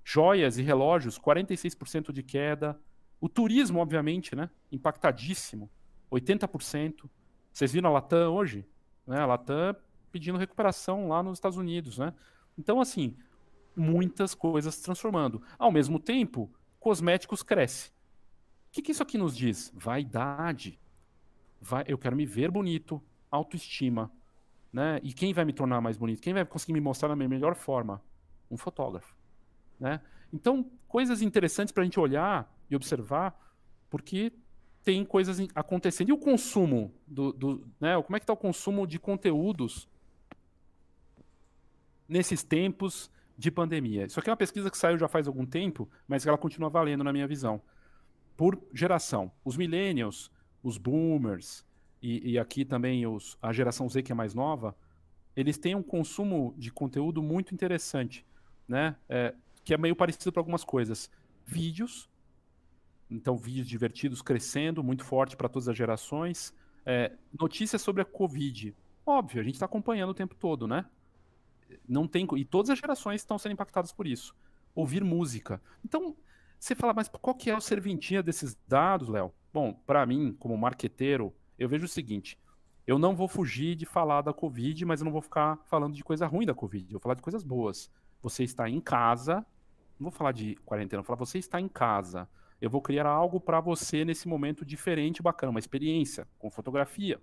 Joias 0.09 0.57
e 0.57 0.61
relógios, 0.61 1.19
46% 1.19 2.13
de 2.13 2.23
queda. 2.23 2.79
O 3.19 3.27
turismo, 3.27 3.81
obviamente, 3.81 4.37
né? 4.37 4.49
Impactadíssimo, 4.71 5.69
80%. 6.09 7.09
Vocês 7.51 7.73
viram 7.73 7.89
a 7.89 7.93
Latam 7.93 8.33
hoje? 8.33 8.65
Né? 9.05 9.19
A 9.19 9.25
Latam 9.25 9.75
pedindo 10.09 10.37
recuperação 10.37 11.09
lá 11.09 11.21
nos 11.21 11.37
Estados 11.37 11.57
Unidos, 11.57 11.97
né? 11.97 12.13
Então, 12.57 12.79
assim, 12.79 13.17
muitas 13.75 14.33
coisas 14.33 14.75
se 14.75 14.83
transformando. 14.83 15.41
Ao 15.59 15.73
mesmo 15.73 15.99
tempo, 15.99 16.49
cosméticos 16.79 17.43
cresce. 17.43 17.89
O 17.89 17.91
que, 18.71 18.81
que 18.81 18.93
isso 18.93 19.03
aqui 19.03 19.17
nos 19.17 19.35
diz? 19.35 19.73
Vaidade. 19.75 20.79
Vai, 21.59 21.83
eu 21.85 21.97
quero 21.97 22.15
me 22.15 22.25
ver 22.25 22.49
bonito, 22.49 23.03
autoestima. 23.29 24.09
Né? 24.71 25.01
E 25.03 25.11
quem 25.11 25.33
vai 25.33 25.43
me 25.43 25.51
tornar 25.51 25.81
mais 25.81 25.97
bonito? 25.97 26.21
Quem 26.21 26.33
vai 26.33 26.45
conseguir 26.45 26.71
me 26.71 26.79
mostrar 26.79 27.09
na 27.09 27.15
minha 27.17 27.27
melhor 27.27 27.55
forma? 27.55 28.01
Um 28.49 28.55
fotógrafo. 28.55 29.16
Né? 29.79 30.01
Então, 30.33 30.69
coisas 30.87 31.21
interessantes 31.21 31.71
para 31.71 31.81
a 31.81 31.85
gente 31.85 31.99
olhar 31.99 32.51
e 32.69 32.75
observar, 32.75 33.37
porque 33.89 34.31
tem 34.83 35.03
coisas 35.03 35.37
acontecendo. 35.53 36.09
E 36.09 36.13
o 36.13 36.17
consumo 36.17 36.93
do, 37.05 37.33
do 37.33 37.67
né? 37.79 38.01
Como 38.01 38.15
é 38.15 38.19
que 38.19 38.23
está 38.23 38.31
o 38.31 38.37
consumo 38.37 38.87
de 38.87 38.97
conteúdos 38.97 39.85
nesses 42.07 42.41
tempos 42.41 43.11
de 43.37 43.51
pandemia? 43.51 44.05
Isso 44.05 44.17
aqui 44.17 44.29
é 44.29 44.31
uma 44.31 44.37
pesquisa 44.37 44.71
que 44.71 44.77
saiu 44.77 44.97
já 44.97 45.09
faz 45.09 45.27
algum 45.27 45.45
tempo, 45.45 45.89
mas 46.07 46.25
ela 46.25 46.37
continua 46.37 46.69
valendo 46.69 47.03
na 47.03 47.11
minha 47.11 47.27
visão. 47.27 47.61
Por 48.37 48.57
geração, 48.73 49.29
os 49.43 49.57
millennials, 49.57 50.31
os 50.63 50.77
boomers 50.77 51.65
e, 52.01 52.31
e 52.31 52.39
aqui 52.39 52.63
também 52.63 53.05
os, 53.05 53.37
a 53.41 53.51
geração 53.51 53.89
Z 53.89 54.03
que 54.03 54.13
é 54.13 54.15
mais 54.15 54.33
nova, 54.33 54.73
eles 55.35 55.57
têm 55.57 55.75
um 55.75 55.83
consumo 55.83 56.55
de 56.57 56.71
conteúdo 56.71 57.21
muito 57.21 57.53
interessante, 57.53 58.25
né? 58.67 58.95
É, 59.09 59.35
que 59.67 59.73
é 59.73 59.77
meio 59.77 59.97
parecido 59.97 60.31
para 60.31 60.39
algumas 60.39 60.63
coisas. 60.63 61.11
Vídeos, 61.45 62.09
então 63.11 63.35
vídeos 63.35 63.67
divertidos 63.67 64.21
crescendo, 64.21 64.81
muito 64.81 65.03
forte 65.03 65.35
para 65.35 65.49
todas 65.49 65.67
as 65.67 65.75
gerações. 65.75 66.53
É, 66.85 67.11
notícias 67.37 67.81
sobre 67.81 68.01
a 68.01 68.05
Covid. 68.05 68.73
Óbvio, 69.05 69.41
a 69.41 69.43
gente 69.43 69.55
está 69.55 69.65
acompanhando 69.65 70.11
o 70.11 70.13
tempo 70.13 70.35
todo, 70.35 70.69
né? 70.69 70.85
Não 71.85 72.07
tem 72.07 72.25
e 72.37 72.45
todas 72.45 72.69
as 72.69 72.79
gerações 72.79 73.19
estão 73.19 73.37
sendo 73.37 73.51
impactadas 73.51 73.91
por 73.91 74.07
isso. 74.07 74.33
Ouvir 74.73 75.03
música. 75.03 75.61
Então 75.83 76.15
você 76.57 76.73
fala, 76.73 76.93
mas 76.93 77.09
qual 77.09 77.35
que 77.35 77.49
é 77.49 77.57
o 77.57 77.59
serventia 77.59 78.23
desses 78.23 78.57
dados, 78.69 79.09
Léo? 79.09 79.33
Bom, 79.53 79.73
para 79.85 80.05
mim, 80.05 80.33
como 80.39 80.57
marqueteiro, 80.57 81.35
eu 81.59 81.67
vejo 81.67 81.83
o 81.83 81.89
seguinte: 81.89 82.39
eu 82.85 82.97
não 82.97 83.13
vou 83.13 83.27
fugir 83.27 83.75
de 83.75 83.85
falar 83.85 84.21
da 84.21 84.31
Covid, 84.31 84.85
mas 84.85 85.01
eu 85.01 85.05
não 85.05 85.11
vou 85.11 85.21
ficar 85.21 85.59
falando 85.65 85.93
de 85.93 86.05
coisa 86.05 86.25
ruim 86.25 86.45
da 86.45 86.53
Covid. 86.53 86.85
Eu 86.85 86.99
vou 86.99 87.01
falar 87.01 87.15
de 87.15 87.21
coisas 87.21 87.43
boas. 87.43 87.91
Você 88.21 88.45
está 88.45 88.69
em 88.69 88.79
casa, 88.79 89.45
não 89.99 90.09
vou 90.09 90.11
falar 90.11 90.31
de 90.31 90.55
quarentena, 90.65 91.01
vou 91.01 91.07
falar 91.07 91.17
você 91.17 91.37
está 91.37 91.59
em 91.59 91.67
casa. 91.67 92.27
Eu 92.59 92.69
vou 92.69 92.81
criar 92.81 93.07
algo 93.07 93.39
para 93.39 93.59
você 93.59 94.03
nesse 94.03 94.27
momento 94.27 94.65
diferente, 94.65 95.21
bacana, 95.21 95.51
uma 95.51 95.59
experiência 95.59 96.27
com 96.39 96.49
fotografia. 96.49 97.19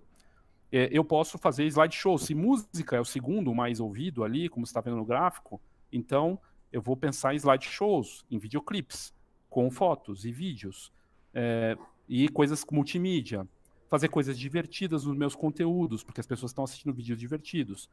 É, 0.71 0.89
eu 0.91 1.03
posso 1.03 1.37
fazer 1.37 1.65
slideshow. 1.65 2.17
Se 2.17 2.33
música 2.33 2.95
é 2.95 2.99
o 2.99 3.05
segundo 3.05 3.53
mais 3.53 3.79
ouvido 3.79 4.23
ali, 4.23 4.49
como 4.49 4.65
está 4.65 4.81
vendo 4.81 4.97
no 4.97 5.05
gráfico, 5.05 5.61
então 5.91 6.39
eu 6.71 6.81
vou 6.81 6.95
pensar 6.95 7.33
em 7.33 7.37
slideshows, 7.37 8.25
em 8.29 8.37
videoclips, 8.37 9.13
com 9.49 9.69
fotos 9.69 10.25
e 10.25 10.31
vídeos, 10.31 10.91
é, 11.33 11.77
e 12.07 12.27
coisas 12.29 12.65
multimídia. 12.71 13.47
Fazer 13.89 14.09
coisas 14.09 14.37
divertidas 14.37 15.05
nos 15.05 15.15
meus 15.15 15.35
conteúdos, 15.35 16.03
porque 16.03 16.19
as 16.19 16.27
pessoas 16.27 16.51
estão 16.51 16.63
assistindo 16.63 16.93
vídeos 16.93 17.19
divertidos. 17.19 17.89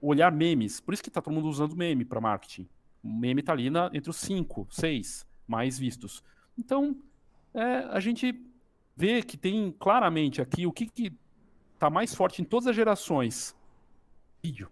Olhar 0.00 0.32
memes, 0.32 0.80
por 0.80 0.94
isso 0.94 1.02
que 1.02 1.08
está 1.08 1.20
todo 1.20 1.34
mundo 1.34 1.48
usando 1.48 1.76
meme 1.76 2.04
para 2.04 2.20
marketing. 2.20 2.68
O 3.02 3.08
meme 3.08 3.40
está 3.40 3.52
ali 3.52 3.68
na, 3.68 3.90
entre 3.92 4.10
os 4.10 4.16
cinco, 4.16 4.66
seis 4.70 5.26
mais 5.46 5.78
vistos. 5.78 6.22
Então, 6.56 6.96
é, 7.52 7.62
a 7.90 8.00
gente 8.00 8.34
vê 8.96 9.22
que 9.22 9.36
tem 9.36 9.72
claramente 9.72 10.40
aqui 10.40 10.66
o 10.66 10.72
que 10.72 11.12
está 11.74 11.90
mais 11.90 12.14
forte 12.14 12.40
em 12.40 12.44
todas 12.44 12.68
as 12.68 12.76
gerações: 12.76 13.56
vídeo. 14.42 14.70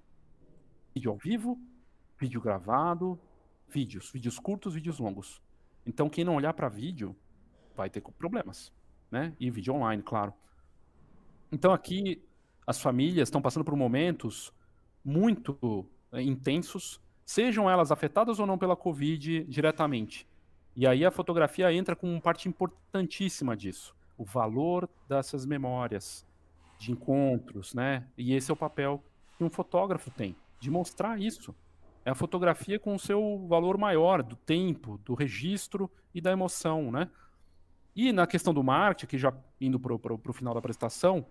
Vídeo 0.94 1.10
ao 1.10 1.16
vivo, 1.16 1.60
vídeo 2.18 2.40
gravado, 2.40 3.18
vídeos, 3.68 4.10
vídeos 4.10 4.38
curtos, 4.38 4.74
vídeos 4.74 4.98
longos. 4.98 5.40
Então, 5.86 6.08
quem 6.08 6.24
não 6.24 6.36
olhar 6.36 6.52
para 6.52 6.68
vídeo 6.68 7.16
vai 7.76 7.88
ter 7.88 8.00
problemas, 8.00 8.72
né? 9.10 9.34
E 9.40 9.50
vídeo 9.50 9.74
online, 9.74 10.02
claro. 10.02 10.34
Então, 11.50 11.72
aqui 11.72 12.22
as 12.66 12.80
famílias 12.80 13.28
estão 13.28 13.42
passando 13.42 13.64
por 13.64 13.74
momentos 13.74 14.52
muito 15.04 15.88
é, 16.12 16.22
intensos, 16.22 17.00
sejam 17.30 17.70
elas 17.70 17.92
afetadas 17.92 18.40
ou 18.40 18.46
não 18.46 18.58
pela 18.58 18.74
Covid 18.74 19.44
diretamente. 19.44 20.26
E 20.74 20.84
aí 20.84 21.04
a 21.04 21.12
fotografia 21.12 21.72
entra 21.72 21.94
como 21.94 22.20
parte 22.20 22.48
importantíssima 22.48 23.56
disso, 23.56 23.94
o 24.18 24.24
valor 24.24 24.88
dessas 25.08 25.46
memórias 25.46 26.26
de 26.76 26.90
encontros, 26.90 27.72
né? 27.72 28.04
E 28.18 28.34
esse 28.34 28.50
é 28.50 28.54
o 28.54 28.56
papel 28.56 29.00
que 29.38 29.44
um 29.44 29.48
fotógrafo 29.48 30.10
tem, 30.10 30.34
de 30.58 30.72
mostrar 30.72 31.20
isso. 31.20 31.54
É 32.04 32.10
a 32.10 32.16
fotografia 32.16 32.80
com 32.80 32.96
o 32.96 32.98
seu 32.98 33.46
valor 33.46 33.78
maior 33.78 34.24
do 34.24 34.34
tempo, 34.34 34.98
do 35.04 35.14
registro 35.14 35.88
e 36.12 36.20
da 36.20 36.32
emoção, 36.32 36.90
né? 36.90 37.08
E 37.94 38.12
na 38.12 38.26
questão 38.26 38.52
do 38.52 38.64
marketing, 38.64 39.06
que 39.08 39.18
já 39.18 39.32
indo 39.60 39.78
para 39.78 39.94
o 39.94 40.32
final 40.32 40.52
da 40.52 40.58
apresentação, 40.58 41.24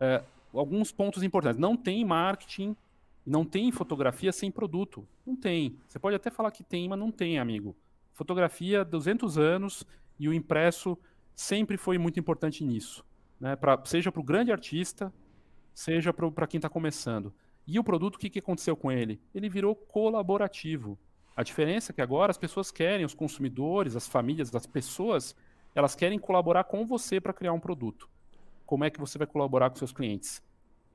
é, 0.00 0.20
alguns 0.52 0.90
pontos 0.90 1.22
importantes. 1.22 1.60
Não 1.60 1.76
tem 1.76 2.04
marketing, 2.04 2.76
não 3.26 3.44
tem 3.44 3.72
fotografia 3.72 4.32
sem 4.32 4.50
produto. 4.50 5.06
Não 5.26 5.34
tem. 5.34 5.78
Você 5.88 5.98
pode 5.98 6.16
até 6.16 6.30
falar 6.30 6.50
que 6.50 6.62
tem, 6.62 6.88
mas 6.88 6.98
não 6.98 7.10
tem, 7.10 7.38
amigo. 7.38 7.74
Fotografia, 8.12 8.84
200 8.84 9.38
anos, 9.38 9.84
e 10.18 10.28
o 10.28 10.32
impresso 10.32 10.98
sempre 11.34 11.76
foi 11.76 11.98
muito 11.98 12.20
importante 12.20 12.62
nisso. 12.62 13.04
Né? 13.40 13.56
Pra, 13.56 13.80
seja 13.84 14.12
para 14.12 14.20
o 14.20 14.24
grande 14.24 14.52
artista, 14.52 15.12
seja 15.74 16.12
para 16.12 16.46
quem 16.46 16.58
está 16.58 16.68
começando. 16.68 17.32
E 17.66 17.78
o 17.78 17.84
produto, 17.84 18.16
o 18.16 18.18
que, 18.18 18.30
que 18.30 18.38
aconteceu 18.38 18.76
com 18.76 18.92
ele? 18.92 19.20
Ele 19.34 19.48
virou 19.48 19.74
colaborativo. 19.74 20.98
A 21.34 21.42
diferença 21.42 21.90
é 21.90 21.94
que 21.94 22.02
agora 22.02 22.30
as 22.30 22.38
pessoas 22.38 22.70
querem, 22.70 23.04
os 23.04 23.14
consumidores, 23.14 23.96
as 23.96 24.06
famílias, 24.06 24.54
as 24.54 24.66
pessoas, 24.66 25.34
elas 25.74 25.94
querem 25.94 26.18
colaborar 26.18 26.64
com 26.64 26.86
você 26.86 27.20
para 27.20 27.32
criar 27.32 27.52
um 27.52 27.58
produto. 27.58 28.08
Como 28.64 28.84
é 28.84 28.90
que 28.90 29.00
você 29.00 29.18
vai 29.18 29.26
colaborar 29.26 29.70
com 29.70 29.76
seus 29.76 29.92
clientes? 29.92 30.42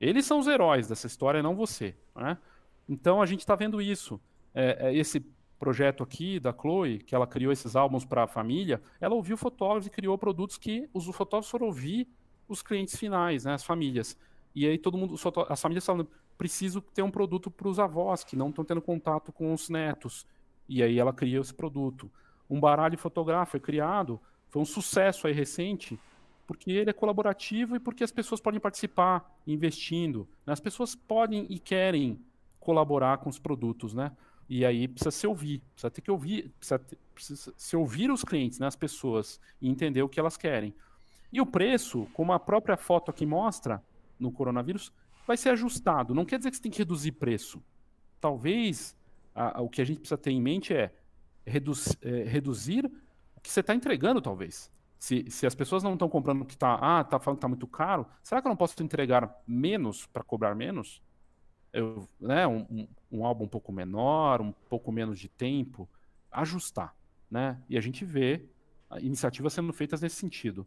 Eles 0.00 0.24
são 0.24 0.38
os 0.38 0.46
heróis 0.46 0.88
dessa 0.88 1.06
história, 1.06 1.42
não 1.42 1.54
você. 1.54 1.94
Né? 2.16 2.38
Então 2.88 3.20
a 3.20 3.26
gente 3.26 3.40
está 3.40 3.54
vendo 3.54 3.82
isso. 3.82 4.20
É, 4.54 4.88
é, 4.88 4.96
esse 4.96 5.20
projeto 5.58 6.02
aqui 6.02 6.40
da 6.40 6.52
Chloe, 6.52 6.98
que 6.98 7.14
ela 7.14 7.26
criou 7.26 7.52
esses 7.52 7.76
álbuns 7.76 8.04
para 8.04 8.24
a 8.24 8.26
família, 8.26 8.82
ela 9.00 9.14
ouviu 9.14 9.36
fotógrafos 9.36 9.86
e 9.86 9.90
criou 9.90 10.16
produtos 10.16 10.56
que 10.56 10.88
os 10.94 11.04
fotógrafos 11.04 11.50
foram 11.50 11.66
ouvir 11.66 12.08
os 12.48 12.62
clientes 12.62 12.96
finais, 12.96 13.44
né, 13.44 13.52
as 13.52 13.62
famílias. 13.62 14.16
E 14.54 14.66
aí 14.66 14.78
todo 14.78 14.96
mundo, 14.96 15.14
as 15.48 15.60
famílias 15.60 15.84
falam, 15.84 16.08
preciso 16.36 16.80
ter 16.80 17.02
um 17.02 17.10
produto 17.10 17.50
para 17.50 17.68
os 17.68 17.78
avós 17.78 18.24
que 18.24 18.34
não 18.34 18.48
estão 18.48 18.64
tendo 18.64 18.80
contato 18.80 19.30
com 19.30 19.52
os 19.52 19.68
netos. 19.68 20.26
E 20.66 20.82
aí 20.82 20.98
ela 20.98 21.12
criou 21.12 21.42
esse 21.42 21.52
produto. 21.52 22.10
Um 22.48 22.58
baralho 22.58 22.96
fotográfico 22.96 23.52
foi 23.52 23.60
criado, 23.60 24.18
foi 24.48 24.62
um 24.62 24.64
sucesso 24.64 25.26
aí 25.26 25.32
recente, 25.32 26.00
porque 26.50 26.72
ele 26.72 26.90
é 26.90 26.92
colaborativo 26.92 27.76
e 27.76 27.78
porque 27.78 28.02
as 28.02 28.10
pessoas 28.10 28.40
podem 28.40 28.58
participar 28.58 29.40
investindo. 29.46 30.28
Né? 30.44 30.52
As 30.52 30.58
pessoas 30.58 30.96
podem 30.96 31.46
e 31.48 31.60
querem 31.60 32.20
colaborar 32.58 33.18
com 33.18 33.30
os 33.30 33.38
produtos, 33.38 33.94
né? 33.94 34.10
E 34.48 34.66
aí 34.66 34.88
precisa 34.88 35.12
se 35.12 35.28
ouvir, 35.28 35.62
precisa 35.72 35.90
ter 35.92 36.00
que 36.00 36.10
ouvir, 36.10 36.50
precisa, 36.58 36.80
ter, 36.80 36.98
precisa 37.14 37.54
se 37.56 37.76
ouvir 37.76 38.10
os 38.10 38.24
clientes, 38.24 38.58
né, 38.58 38.66
as 38.66 38.74
pessoas, 38.74 39.40
e 39.62 39.68
entender 39.68 40.02
o 40.02 40.08
que 40.08 40.18
elas 40.18 40.36
querem. 40.36 40.74
E 41.32 41.40
o 41.40 41.46
preço, 41.46 42.08
como 42.14 42.32
a 42.32 42.40
própria 42.40 42.76
foto 42.76 43.12
aqui 43.12 43.24
mostra 43.24 43.80
no 44.18 44.32
coronavírus, 44.32 44.92
vai 45.28 45.36
ser 45.36 45.50
ajustado. 45.50 46.16
Não 46.16 46.24
quer 46.24 46.38
dizer 46.38 46.50
que 46.50 46.56
você 46.56 46.62
tem 46.64 46.72
que 46.72 46.78
reduzir 46.78 47.12
preço. 47.12 47.62
Talvez 48.20 48.96
a, 49.32 49.58
a, 49.58 49.62
o 49.62 49.70
que 49.70 49.80
a 49.80 49.84
gente 49.84 50.00
precisa 50.00 50.18
ter 50.18 50.32
em 50.32 50.42
mente 50.42 50.74
é, 50.74 50.92
reduz, 51.46 51.96
é 52.02 52.24
reduzir 52.24 52.86
o 53.36 53.40
que 53.40 53.52
você 53.52 53.60
está 53.60 53.72
entregando, 53.72 54.20
talvez. 54.20 54.68
Se, 55.00 55.28
se 55.28 55.46
as 55.46 55.54
pessoas 55.54 55.82
não 55.82 55.94
estão 55.94 56.08
comprando 56.08 56.44
que 56.44 56.52
está, 56.52 56.74
ah, 56.74 57.02
tá 57.02 57.18
falando 57.18 57.38
que 57.38 57.38
está 57.38 57.48
muito 57.48 57.66
caro, 57.66 58.06
será 58.22 58.40
que 58.40 58.46
eu 58.46 58.50
não 58.50 58.56
posso 58.56 58.80
entregar 58.82 59.34
menos 59.48 60.06
para 60.06 60.22
cobrar 60.22 60.54
menos? 60.54 61.02
eu, 61.72 62.08
né, 62.20 62.46
um, 62.46 62.88
um, 63.10 63.24
álbum 63.24 63.44
um 63.44 63.48
pouco 63.48 63.72
menor, 63.72 64.40
um 64.40 64.52
pouco 64.52 64.90
menos 64.90 65.18
de 65.18 65.28
tempo, 65.28 65.88
ajustar, 66.30 66.94
né? 67.30 67.60
E 67.68 67.76
a 67.76 67.80
gente 67.80 68.04
vê 68.04 68.44
iniciativas 69.00 69.52
sendo 69.52 69.72
feitas 69.72 70.00
nesse 70.00 70.16
sentido. 70.16 70.66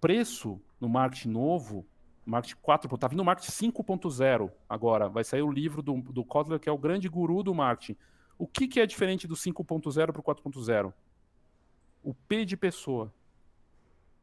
Preço 0.00 0.60
no 0.80 0.88
marketing 0.88 1.30
novo, 1.30 1.86
marketing 2.24 2.56
4, 2.62 2.98
tá 2.98 3.08
vindo 3.08 3.20
o 3.20 3.24
marketing 3.24 3.72
5.0 3.72 4.50
agora, 4.68 5.08
vai 5.08 5.24
sair 5.24 5.42
o 5.42 5.50
livro 5.50 5.82
do, 5.82 6.00
do 6.00 6.24
Kotler, 6.24 6.60
que 6.60 6.68
é 6.68 6.72
o 6.72 6.78
grande 6.78 7.08
guru 7.08 7.42
do 7.42 7.54
marketing. 7.54 7.98
O 8.38 8.46
que, 8.46 8.66
que 8.66 8.80
é 8.80 8.86
diferente 8.86 9.26
do 9.26 9.34
5.0 9.34 10.12
para 10.12 10.20
o 10.20 10.22
4.0? 10.22 10.92
O 12.02 12.14
P 12.14 12.44
de 12.44 12.56
pessoa. 12.56 13.12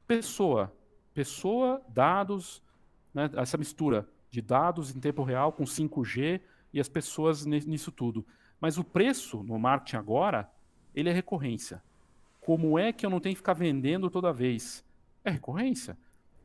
Pessoa. 0.08 0.74
Pessoa, 1.14 1.82
dados, 1.90 2.64
né, 3.14 3.30
essa 3.36 3.58
mistura 3.58 4.08
de 4.30 4.42
dados 4.42 4.96
em 4.96 5.00
tempo 5.00 5.24
real 5.24 5.52
com 5.52 5.64
5G 5.66 6.40
e 6.74 6.80
as 6.80 6.88
pessoas 6.88 7.46
nisso 7.46 7.92
tudo. 7.92 8.26
Mas 8.60 8.78
o 8.78 8.84
preço 8.84 9.44
no 9.44 9.60
marketing 9.60 9.98
agora, 9.98 10.50
ele 10.96 11.10
é 11.10 11.14
recorrência. 11.14 11.84
Como 12.40 12.80
é 12.80 12.94
que 12.94 13.06
eu 13.06 13.10
não 13.10 13.20
tenho 13.20 13.36
que 13.36 13.40
ficar 13.40 13.54
vendendo 13.54 14.10
toda 14.10 14.32
vez? 14.32 14.86
É 15.26 15.30
recorrência. 15.30 15.98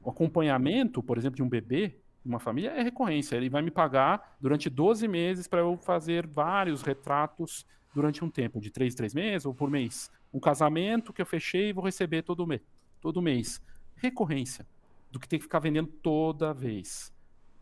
O 0.02 0.10
acompanhamento, 0.10 1.02
por 1.02 1.16
exemplo, 1.16 1.36
de 1.36 1.42
um 1.42 1.48
bebê, 1.48 1.96
de 2.24 2.28
uma 2.28 2.40
família, 2.40 2.70
é 2.70 2.82
recorrência. 2.82 3.36
Ele 3.36 3.48
vai 3.48 3.62
me 3.62 3.70
pagar 3.70 4.36
durante 4.40 4.68
12 4.68 5.06
meses 5.06 5.46
para 5.46 5.60
eu 5.60 5.76
fazer 5.76 6.26
vários 6.26 6.82
retratos 6.82 7.64
durante 7.94 8.24
um 8.24 8.30
tempo, 8.30 8.60
de 8.60 8.70
3 8.70 8.94
3 8.94 9.14
meses 9.14 9.46
ou 9.46 9.54
por 9.54 9.70
mês. 9.70 10.10
Um 10.32 10.40
casamento 10.40 11.12
que 11.12 11.22
eu 11.22 11.26
fechei 11.26 11.68
e 11.68 11.72
vou 11.72 11.84
receber 11.84 12.22
todo, 12.22 12.46
mês. 12.46 12.62
Todo 13.02 13.20
mês. 13.20 13.60
Recorrência. 13.96 14.66
Do 15.10 15.20
que 15.20 15.28
ter 15.28 15.36
que 15.36 15.42
ficar 15.42 15.58
vendendo 15.58 15.88
toda 15.88 16.54
vez. 16.54 17.12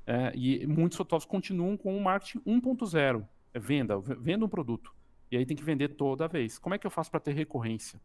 É, 0.07 0.33
e 0.37 0.65
muitos 0.67 0.97
fotógrafos 0.97 1.29
continuam 1.29 1.77
com 1.77 1.97
o 1.97 2.01
marketing 2.01 2.39
1.0, 2.41 3.27
é 3.53 3.59
venda, 3.59 3.99
venda 3.99 4.45
um 4.45 4.49
produto. 4.49 4.95
E 5.31 5.37
aí 5.37 5.45
tem 5.45 5.57
que 5.57 5.65
vender 5.65 5.89
toda 5.91 6.29
vez. 6.29 6.59
Como 6.59 6.75
é 6.75 6.79
que 6.79 6.87
eu 6.87 6.91
faço 6.91 7.11
para 7.11 7.21
ter 7.21 7.33
recorrência? 7.33 8.01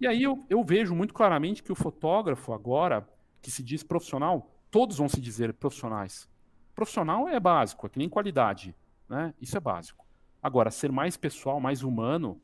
E 0.00 0.06
aí 0.06 0.22
eu, 0.22 0.44
eu 0.48 0.64
vejo 0.64 0.94
muito 0.94 1.12
claramente 1.12 1.62
que 1.62 1.70
o 1.70 1.76
fotógrafo 1.76 2.52
agora, 2.52 3.08
que 3.42 3.50
se 3.50 3.62
diz 3.62 3.82
profissional, 3.82 4.50
todos 4.70 4.98
vão 4.98 5.08
se 5.08 5.20
dizer 5.20 5.52
profissionais. 5.54 6.28
Profissional 6.74 7.28
é 7.28 7.38
básico, 7.38 7.86
é 7.86 7.90
que 7.90 7.98
nem 7.98 8.08
qualidade, 8.08 8.74
né? 9.08 9.34
Isso 9.40 9.56
é 9.56 9.60
básico. 9.60 10.06
Agora, 10.42 10.70
ser 10.70 10.90
mais 10.90 11.16
pessoal, 11.16 11.60
mais 11.60 11.82
humano, 11.82 12.40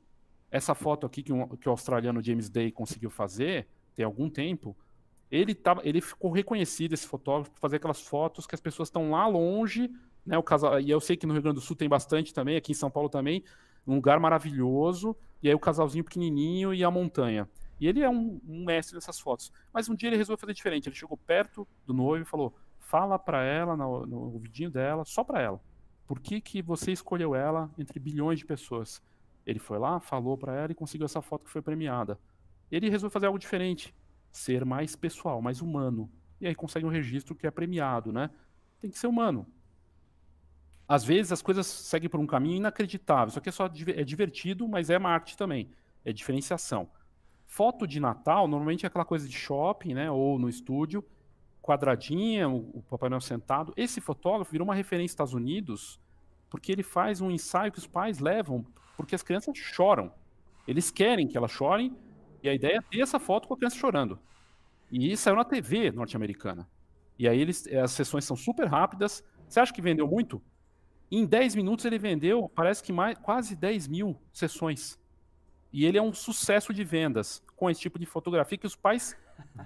essa 0.51 0.75
foto 0.75 1.07
aqui 1.07 1.23
que, 1.23 1.33
um, 1.33 1.49
que 1.49 1.69
o 1.69 1.71
australiano 1.71 2.23
James 2.23 2.51
Day 2.51 2.71
conseguiu 2.71 3.11
fazer, 3.11 3.67
tem 3.97 4.05
algum 4.05 4.31
tempo, 4.31 4.77
ele, 5.31 5.55
tava, 5.55 5.81
ele 5.85 6.01
ficou 6.01 6.31
reconhecido, 6.31 6.93
esse 6.93 7.07
fotógrafo, 7.07 7.51
por 7.51 7.59
fazer 7.59 7.77
aquelas 7.77 8.01
fotos 8.01 8.47
que 8.47 8.55
as 8.55 8.61
pessoas 8.61 8.89
estão 8.89 9.11
lá 9.11 9.27
longe, 9.27 9.91
né? 10.25 10.39
O 10.39 10.43
casal, 10.43 10.79
e 10.79 10.91
eu 10.91 11.01
sei 11.01 11.17
que 11.17 11.27
no 11.27 11.33
Rio 11.33 11.43
Grande 11.43 11.57
do 11.57 11.61
Sul 11.61 11.75
tem 11.75 11.89
bastante 11.89 12.33
também, 12.33 12.57
aqui 12.57 12.73
em 12.73 12.75
São 12.75 12.91
Paulo 12.91 13.09
também, 13.09 13.43
um 13.87 13.95
lugar 13.95 14.21
maravilhoso, 14.21 15.17
e 15.43 15.49
aí 15.49 15.55
o 15.55 15.59
casalzinho 15.59 16.05
pequenininho 16.05 16.75
e 16.75 16.85
a 16.85 16.91
montanha. 16.91 17.49
E 17.81 17.87
ele 17.87 18.03
é 18.03 18.09
um, 18.09 18.41
um 18.47 18.65
mestre 18.65 18.95
nessas 18.95 19.19
fotos. 19.19 19.53
Mas 19.73 19.89
um 19.89 19.95
dia 19.95 20.09
ele 20.09 20.17
resolveu 20.17 20.41
fazer 20.41 20.55
diferente. 20.55 20.89
Ele 20.89 20.97
chegou 20.97 21.17
perto 21.17 21.67
do 21.87 21.93
noivo 21.93 22.23
e 22.23 22.29
falou: 22.29 22.55
fala 22.79 23.19
para 23.19 23.45
ela, 23.45 23.77
no, 23.77 24.07
no 24.07 24.33
ouvidinho 24.33 24.71
dela, 24.71 25.05
só 25.05 25.23
para 25.23 25.43
ela. 25.43 25.61
Por 26.07 26.21
que, 26.21 26.41
que 26.41 26.63
você 26.63 26.93
escolheu 26.93 27.35
ela 27.35 27.71
entre 27.77 27.99
bilhões 27.99 28.39
de 28.39 28.47
pessoas? 28.47 29.03
Ele 29.45 29.59
foi 29.59 29.79
lá, 29.79 30.01
falou 30.01 30.37
para 30.39 30.55
ela 30.55 30.73
e 30.73 30.75
conseguiu 30.75 31.05
essa 31.05 31.21
foto 31.21 31.45
que 31.45 31.51
foi 31.51 31.63
premiada. 31.63 32.19
Ele 32.71 32.91
resolveu 32.91 33.13
fazer 33.13 33.27
algo 33.27 33.39
diferente, 33.39 33.95
ser 34.31 34.65
mais 34.65 34.97
pessoal, 34.97 35.41
mais 35.41 35.61
humano. 35.61 36.11
E 36.41 36.47
aí 36.47 36.55
consegue 36.55 36.85
um 36.85 36.91
registro 36.91 37.35
que 37.35 37.47
é 37.47 37.51
premiado, 37.51 38.13
né? 38.13 38.31
Tem 38.81 38.91
que 38.91 38.99
ser 38.99 39.07
humano. 39.07 39.47
Às 40.89 41.05
vezes 41.05 41.33
as 41.33 41.43
coisas 41.43 41.67
seguem 41.67 42.09
por 42.09 42.21
um 42.21 42.27
caminho 42.27 42.57
inacreditável. 42.57 43.29
Isso 43.29 43.39
aqui 43.39 43.49
é 43.49 43.53
só 43.53 43.67
é 43.67 44.05
divertido, 44.05 44.69
mas 44.69 44.91
é 44.91 44.99
marketing 44.99 45.37
também. 45.37 45.71
É 46.05 46.13
diferenciação. 46.13 46.89
Foto 47.47 47.87
de 47.87 47.99
Natal, 47.99 48.47
normalmente 48.47 48.85
é 48.85 48.89
aquela 48.89 49.05
coisa 49.05 49.29
de 49.29 49.37
shopping, 49.37 49.95
né? 49.95 50.11
Ou 50.11 50.39
no 50.39 50.49
estúdio, 50.49 51.05
quadradinha, 51.63 52.49
o, 52.49 52.71
o 52.75 52.83
Papai 52.83 53.09
Noel 53.09 53.21
sentado. 53.21 53.73
Esse 53.77 54.01
fotógrafo 54.01 54.53
virou 54.53 54.67
uma 54.67 54.75
referência 54.75 55.07
nos 55.07 55.13
Estados 55.13 55.35
Unidos 55.35 55.99
porque 56.49 56.71
ele 56.71 56.83
faz 56.83 57.21
um 57.21 57.31
ensaio 57.31 57.73
que 57.73 57.79
os 57.79 57.87
pais 57.87 58.19
levam, 58.19 58.65
porque 58.97 59.15
as 59.15 59.23
crianças 59.23 59.57
choram. 59.59 60.13
Eles 60.67 60.91
querem 60.91 61.27
que 61.27 61.37
elas 61.37 61.51
chorem, 61.51 61.95
e 62.47 62.51
a 62.51 62.55
ideia 62.55 62.79
é 62.79 62.81
ter 62.81 63.01
essa 63.01 63.19
foto 63.19 63.49
com 63.49 63.55
a 63.55 63.57
criança 63.57 63.77
chorando. 63.77 64.19
E 64.91 65.11
isso 65.13 65.25
saiu 65.25 65.37
na 65.37 65.45
TV 65.45 65.91
norte-americana. 65.91 66.69
E 67.19 67.29
aí 67.29 67.41
eles, 67.41 67.67
as 67.67 67.91
sessões 67.91 68.25
são 68.25 68.37
super 68.37 68.67
rápidas. 68.67 69.25
Você 69.49 69.61
acha 69.61 69.73
que 69.73 69.83
vendeu 69.83 70.07
muito? 70.07 70.41
Em 71.11 71.25
10 71.25 71.55
minutos 71.55 71.85
ele 71.85 71.99
vendeu, 71.99 72.49
parece 72.55 72.83
que 72.83 72.93
mais, 72.93 73.19
quase 73.19 73.55
10 73.55 73.89
mil 73.89 74.17
sessões. 74.33 74.99
E 75.73 75.85
ele 75.85 75.99
é 75.99 76.03
um 76.03 76.13
sucesso 76.13 76.73
de 76.73 76.85
vendas 76.85 77.43
com 77.57 77.69
esse 77.69 77.81
tipo 77.81 77.99
de 77.99 78.07
fotografia 78.07 78.59
que 78.59 78.67
os 78.67 78.77
pais 78.77 79.17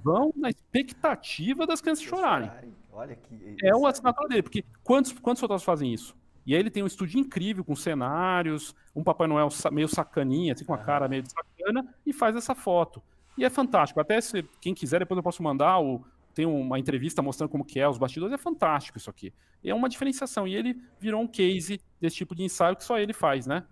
vão 0.03 0.33
na 0.37 0.49
expectativa 0.51 1.67
das 1.67 1.81
crianças 1.81 2.05
chorarem. 2.05 2.51
Olha 2.93 3.15
que. 3.15 3.57
É 3.63 3.75
o 3.75 3.87
assinatura 3.87 4.29
dele, 4.29 4.43
porque 4.43 4.65
quantos, 4.83 5.13
quantos 5.13 5.41
fotógrafos 5.41 5.65
fazem 5.65 5.93
isso? 5.93 6.17
E 6.45 6.55
aí 6.55 6.61
ele 6.61 6.71
tem 6.71 6.83
um 6.83 6.87
estúdio 6.87 7.21
incrível 7.21 7.65
com 7.65 7.77
cenários, 7.77 8.75
um 8.95 9.05
Papai 9.05 9.29
Noel 9.29 9.49
meio 9.71 9.89
sacaninha, 9.89 10.55
assim, 10.55 10.65
com 10.65 10.75
a 10.75 10.79
cara 10.79 11.07
meio 11.09 11.23
de 11.23 11.31
sacana, 11.61 11.95
e 12.05 12.13
faz 12.13 12.37
essa 12.37 12.55
foto. 12.55 13.03
E 13.37 13.45
é 13.45 13.51
fantástico. 13.51 14.01
Até 14.01 14.21
se 14.21 14.43
quem 14.61 14.75
quiser, 14.75 15.01
depois 15.01 15.17
eu 15.17 15.23
posso 15.23 15.43
mandar 15.43 15.79
o, 15.81 16.05
tem 16.35 16.47
uma 16.47 16.79
entrevista 16.79 17.23
mostrando 17.23 17.51
como 17.51 17.65
que 17.65 17.79
é 17.79 17.89
os 17.89 17.99
bastidores, 17.99 18.35
é 18.35 18.39
fantástico 18.39 18.99
isso 18.99 19.11
aqui. 19.11 19.33
É 19.65 19.75
uma 19.75 19.89
diferenciação. 19.89 20.47
E 20.47 20.55
ele 20.55 20.81
virou 20.99 21.21
um 21.21 21.27
case 21.27 21.81
desse 22.01 22.17
tipo 22.17 22.35
de 22.35 22.43
ensaio 22.43 22.77
que 22.77 22.85
só 22.85 22.99
ele 22.99 23.13
faz, 23.13 23.47
né? 23.47 23.65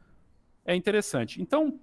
É 0.65 0.75
interessante. 0.75 1.41
Então, 1.41 1.81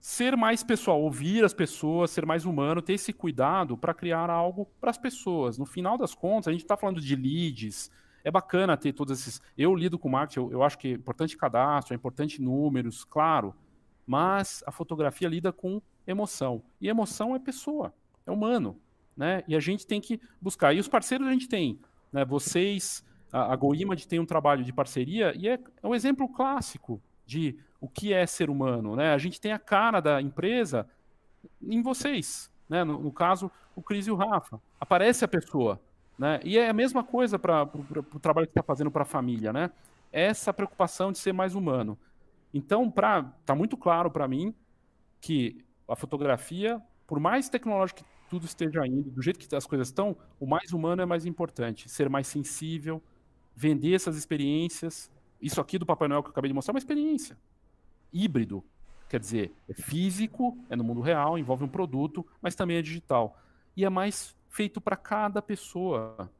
ser 0.00 0.36
mais 0.36 0.62
pessoal, 0.62 1.00
ouvir 1.00 1.44
as 1.44 1.54
pessoas, 1.54 2.10
ser 2.10 2.26
mais 2.26 2.44
humano, 2.44 2.82
ter 2.82 2.92
esse 2.92 3.12
cuidado 3.12 3.76
para 3.76 3.94
criar 3.94 4.30
algo 4.30 4.66
para 4.80 4.90
as 4.90 4.98
pessoas. 4.98 5.58
No 5.58 5.66
final 5.66 5.96
das 5.96 6.14
contas, 6.14 6.48
a 6.48 6.52
gente 6.52 6.62
está 6.62 6.76
falando 6.76 7.00
de 7.00 7.16
leads, 7.16 7.90
é 8.22 8.30
bacana 8.30 8.76
ter 8.76 8.92
todos 8.92 9.18
esses. 9.18 9.40
Eu 9.56 9.74
lido 9.74 9.98
com 9.98 10.08
marketing, 10.08 10.40
eu, 10.40 10.52
eu 10.52 10.62
acho 10.62 10.78
que 10.78 10.88
é 10.88 10.92
importante 10.92 11.36
cadastro, 11.36 11.94
é 11.94 11.96
importante 11.96 12.40
números, 12.40 13.04
claro, 13.04 13.54
mas 14.06 14.62
a 14.66 14.70
fotografia 14.70 15.28
lida 15.28 15.52
com 15.52 15.80
emoção. 16.06 16.62
E 16.80 16.88
emoção 16.88 17.34
é 17.34 17.38
pessoa, 17.38 17.94
é 18.26 18.30
humano. 18.30 18.78
Né? 19.16 19.42
E 19.46 19.54
a 19.54 19.60
gente 19.60 19.86
tem 19.86 20.00
que 20.00 20.20
buscar. 20.40 20.74
E 20.74 20.80
os 20.80 20.88
parceiros 20.88 21.26
a 21.26 21.32
gente 21.32 21.48
tem. 21.48 21.78
Né? 22.12 22.24
Vocês, 22.24 23.04
a, 23.32 23.52
a 23.52 23.56
GoImage 23.56 24.08
tem 24.08 24.18
um 24.18 24.26
trabalho 24.26 24.64
de 24.64 24.72
parceria 24.72 25.32
e 25.36 25.48
é, 25.48 25.58
é 25.82 25.86
um 25.86 25.94
exemplo 25.94 26.28
clássico 26.28 27.00
de 27.26 27.58
o 27.80 27.88
que 27.88 28.12
é 28.12 28.26
ser 28.26 28.50
humano. 28.50 28.96
Né? 28.96 29.12
A 29.12 29.18
gente 29.18 29.40
tem 29.40 29.52
a 29.52 29.58
cara 29.58 30.00
da 30.00 30.20
empresa 30.20 30.88
em 31.62 31.82
vocês. 31.82 32.50
Né? 32.68 32.82
No, 32.82 32.98
no 32.98 33.12
caso, 33.12 33.50
o 33.76 33.82
Cris 33.82 34.06
e 34.06 34.10
o 34.10 34.16
Rafa. 34.16 34.60
Aparece 34.80 35.24
a 35.24 35.28
pessoa. 35.28 35.80
Né? 36.18 36.40
E 36.44 36.58
é 36.58 36.68
a 36.68 36.72
mesma 36.72 37.04
coisa 37.04 37.38
para 37.38 37.62
o 37.64 38.20
trabalho 38.20 38.46
que 38.46 38.52
está 38.52 38.62
fazendo 38.62 38.90
para 38.90 39.02
a 39.02 39.06
família. 39.06 39.52
Né? 39.52 39.70
Essa 40.12 40.52
preocupação 40.52 41.12
de 41.12 41.18
ser 41.18 41.32
mais 41.32 41.54
humano. 41.54 41.98
Então, 42.54 42.88
está 42.88 43.54
muito 43.54 43.76
claro 43.76 44.10
para 44.10 44.26
mim 44.26 44.54
que 45.20 45.62
a 45.86 45.96
fotografia, 45.96 46.80
por 47.06 47.20
mais 47.20 47.50
tecnológica 47.50 48.02
que 48.02 48.30
tudo 48.30 48.46
esteja 48.46 48.86
indo, 48.86 49.10
do 49.10 49.20
jeito 49.20 49.38
que 49.38 49.54
as 49.54 49.66
coisas 49.66 49.88
estão, 49.88 50.16
o 50.40 50.46
mais 50.46 50.72
humano 50.72 51.02
é 51.02 51.06
mais 51.06 51.26
importante. 51.26 51.88
Ser 51.88 52.08
mais 52.08 52.26
sensível, 52.26 53.02
vender 53.54 53.94
essas 53.94 54.16
experiências 54.16 55.10
isso 55.44 55.60
aqui 55.60 55.78
do 55.78 55.84
Papai 55.84 56.08
Noel 56.08 56.22
que 56.22 56.28
eu 56.28 56.32
acabei 56.32 56.48
de 56.48 56.54
mostrar 56.54 56.72
é 56.72 56.74
uma 56.74 56.78
experiência. 56.78 57.36
Híbrido. 58.10 58.64
Quer 59.10 59.20
dizer, 59.20 59.52
é 59.68 59.74
físico, 59.74 60.58
é 60.70 60.74
no 60.74 60.82
mundo 60.82 61.02
real, 61.02 61.38
envolve 61.38 61.62
um 61.62 61.68
produto, 61.68 62.26
mas 62.40 62.54
também 62.54 62.78
é 62.78 62.82
digital. 62.82 63.38
E 63.76 63.84
é 63.84 63.90
mais 63.90 64.34
feito 64.48 64.80
para 64.80 64.96
cada 64.96 65.42
pessoa, 65.42 66.30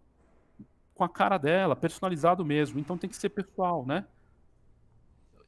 com 0.94 1.04
a 1.04 1.08
cara 1.08 1.36
dela, 1.36 1.76
personalizado 1.76 2.42
mesmo. 2.46 2.78
Então 2.78 2.96
tem 2.96 3.10
que 3.10 3.16
ser 3.16 3.28
pessoal, 3.28 3.84
né? 3.84 4.06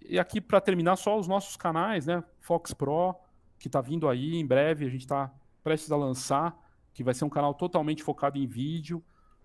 E 0.08 0.18
aqui, 0.18 0.40
para 0.40 0.60
terminar, 0.60 0.96
só 0.96 1.18
os 1.18 1.26
nossos 1.26 1.56
canais, 1.56 2.06
né? 2.06 2.22
Fox 2.40 2.72
Pro, 2.72 3.14
que 3.58 3.68
está 3.68 3.80
vindo 3.80 4.08
aí 4.08 4.36
em 4.36 4.46
breve, 4.46 4.84
a 4.84 4.88
gente 4.88 5.02
está 5.02 5.32
prestes 5.62 5.90
a 5.90 5.96
lançar, 5.96 6.56
que 6.94 7.02
vai 7.02 7.12
ser 7.12 7.24
um 7.24 7.28
canal 7.28 7.52
totalmente 7.54 8.02
focado 8.02 8.38
em 8.38 8.46
vídeo 8.46 9.02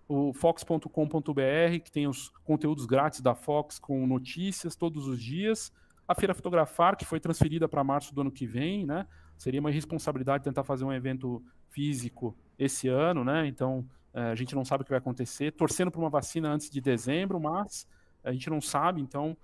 o 0.08 0.32
fox.com.br, 0.34 1.78
que 1.82 1.90
tem 1.90 2.06
os 2.06 2.28
conteúdos 2.44 2.84
grátis 2.84 3.20
da 3.20 3.34
Fox 3.34 3.78
com 3.78 4.06
notícias 4.06 4.76
todos 4.76 5.06
os 5.06 5.18
dias. 5.20 5.72
A 6.06 6.14
Feira 6.14 6.34
Fotografar, 6.34 6.96
que 6.96 7.04
foi 7.04 7.18
transferida 7.18 7.66
para 7.68 7.82
março 7.82 8.14
do 8.14 8.20
ano 8.20 8.30
que 8.30 8.46
vem, 8.46 8.84
né? 8.84 9.06
Seria 9.38 9.60
uma 9.60 9.70
irresponsabilidade 9.70 10.44
tentar 10.44 10.64
fazer 10.64 10.84
um 10.84 10.92
evento 10.92 11.42
físico 11.70 12.36
esse 12.58 12.88
ano, 12.88 13.24
né? 13.24 13.46
Então, 13.46 13.88
é, 14.12 14.24
a 14.24 14.34
gente 14.34 14.54
não 14.54 14.64
sabe 14.64 14.82
o 14.82 14.84
que 14.84 14.90
vai 14.90 14.98
acontecer. 14.98 15.52
Torcendo 15.52 15.90
para 15.90 16.00
uma 16.00 16.10
vacina 16.10 16.50
antes 16.50 16.68
de 16.68 16.80
dezembro, 16.80 17.40
mas 17.40 17.88
a 18.22 18.32
gente 18.32 18.50
não 18.50 18.60
sabe, 18.60 19.00
então. 19.00 19.36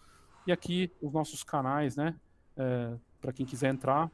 E 0.48 0.52
aqui 0.52 0.90
os 1.02 1.12
nossos 1.12 1.44
canais, 1.44 1.94
né? 1.94 2.14
É, 2.56 2.94
para 3.20 3.34
quem 3.34 3.44
quiser 3.44 3.68
entrar. 3.68 4.10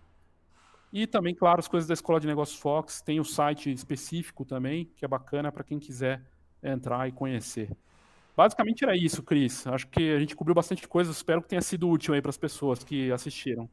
E 0.93 1.07
também, 1.07 1.33
claro, 1.33 1.61
as 1.61 1.69
coisas 1.69 1.87
da 1.87 1.95
Escola 1.95 2.19
de 2.19 2.27
Negócios 2.27 2.59
Fox. 2.59 3.01
Tem 3.01 3.21
o 3.21 3.25
site 3.25 3.71
específico 3.71 4.45
também, 4.45 4.87
que 4.97 5.05
é 5.05 5.09
bacana 5.09 5.53
para 5.53 5.63
quem 5.63 5.79
quiser 5.79 6.21
entrar 6.61 7.07
e 7.07 7.13
conhecer. 7.13 7.71
Basicamente 8.37 8.83
era 8.83 8.97
isso, 8.97 9.23
Cris. 9.23 9.65
Acho 9.69 9.87
que 9.87 10.13
a 10.13 10.19
gente 10.19 10.35
cobriu 10.35 10.57
bastante 10.57 10.89
coisa. 10.89 11.13
Espero 11.13 11.41
que 11.41 11.47
tenha 11.47 11.63
sido 11.63 11.89
útil 11.89 12.15
aí 12.15 12.21
para 12.21 12.31
as 12.31 12.37
pessoas 12.37 12.83
que 12.83 13.13
assistiram. 13.13 13.71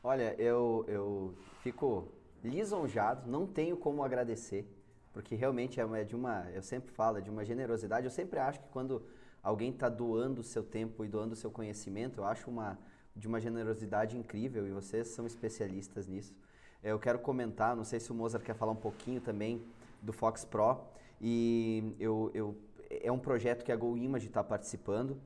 Olha, 0.00 0.36
eu, 0.38 0.84
eu 0.86 1.34
fico 1.60 2.06
lisonjado, 2.44 3.28
não 3.28 3.48
tenho 3.48 3.76
como 3.76 4.04
agradecer, 4.04 4.64
porque 5.12 5.34
realmente 5.34 5.80
é, 5.80 5.82
é 5.82 6.04
de 6.04 6.14
uma, 6.14 6.48
eu 6.54 6.62
sempre 6.62 6.92
falo, 6.92 7.18
é 7.18 7.20
de 7.20 7.30
uma 7.30 7.44
generosidade. 7.44 8.06
Eu 8.06 8.12
sempre 8.12 8.38
acho 8.38 8.60
que 8.60 8.68
quando 8.68 9.02
alguém 9.42 9.70
está 9.70 9.88
doando 9.88 10.40
o 10.40 10.44
seu 10.44 10.62
tempo 10.62 11.04
e 11.04 11.08
doando 11.08 11.34
o 11.34 11.36
seu 11.36 11.50
conhecimento, 11.50 12.20
eu 12.20 12.24
acho 12.24 12.50
uma, 12.50 12.78
de 13.14 13.26
uma 13.26 13.40
generosidade 13.40 14.16
incrível 14.16 14.66
e 14.66 14.70
vocês 14.70 15.08
são 15.08 15.26
especialistas 15.26 16.06
nisso. 16.06 16.34
Eu 16.82 16.98
quero 16.98 17.18
comentar, 17.18 17.76
não 17.76 17.84
sei 17.84 18.00
se 18.00 18.10
o 18.10 18.14
Mozart 18.14 18.44
quer 18.44 18.54
falar 18.54 18.72
um 18.72 18.76
pouquinho 18.76 19.20
também 19.20 19.62
do 20.00 20.12
Fox 20.12 20.44
Pro. 20.44 20.80
E 21.20 21.94
eu, 21.98 22.30
eu, 22.32 22.56
é 22.90 23.12
um 23.12 23.18
projeto 23.18 23.64
que 23.64 23.70
a 23.70 23.76
Go 23.76 23.96
Image 23.96 24.28
está 24.28 24.42
participando. 24.42 25.20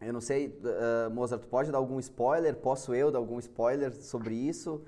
Eu 0.00 0.14
não 0.14 0.20
sei, 0.20 0.48
uh, 0.48 1.10
Mozart, 1.10 1.42
pode 1.44 1.70
dar 1.70 1.76
algum 1.76 1.98
spoiler? 2.00 2.56
Posso 2.56 2.94
eu 2.94 3.10
dar 3.10 3.18
algum 3.18 3.38
spoiler 3.38 3.92
sobre 3.92 4.34
isso? 4.34 4.82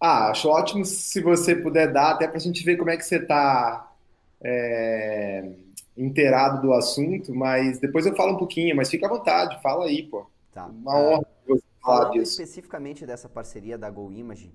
Ah, 0.00 0.30
acho 0.30 0.48
ótimo 0.48 0.84
se 0.84 1.20
você 1.20 1.54
puder 1.54 1.92
dar, 1.92 2.12
até 2.12 2.26
para 2.26 2.36
a 2.36 2.40
gente 2.40 2.64
ver 2.64 2.76
como 2.76 2.90
é 2.90 2.96
que 2.96 3.04
você 3.04 3.16
está 3.16 3.92
é, 4.40 5.52
inteirado 5.96 6.62
do 6.62 6.72
assunto, 6.72 7.34
mas 7.34 7.78
depois 7.78 8.06
eu 8.06 8.14
falo 8.14 8.34
um 8.34 8.36
pouquinho, 8.36 8.76
mas 8.76 8.90
fica 8.90 9.06
à 9.06 9.08
vontade, 9.08 9.60
fala 9.62 9.86
aí, 9.86 10.02
pô. 10.02 10.26
Tá. 10.52 10.66
Uma 10.66 10.98
honra 10.98 11.26
você 11.46 11.62
falar 11.80 11.96
Falando 11.98 12.12
disso. 12.12 12.32
especificamente 12.32 13.06
dessa 13.06 13.28
parceria 13.28 13.78
da 13.78 13.88
Go 13.90 14.10
Image, 14.10 14.54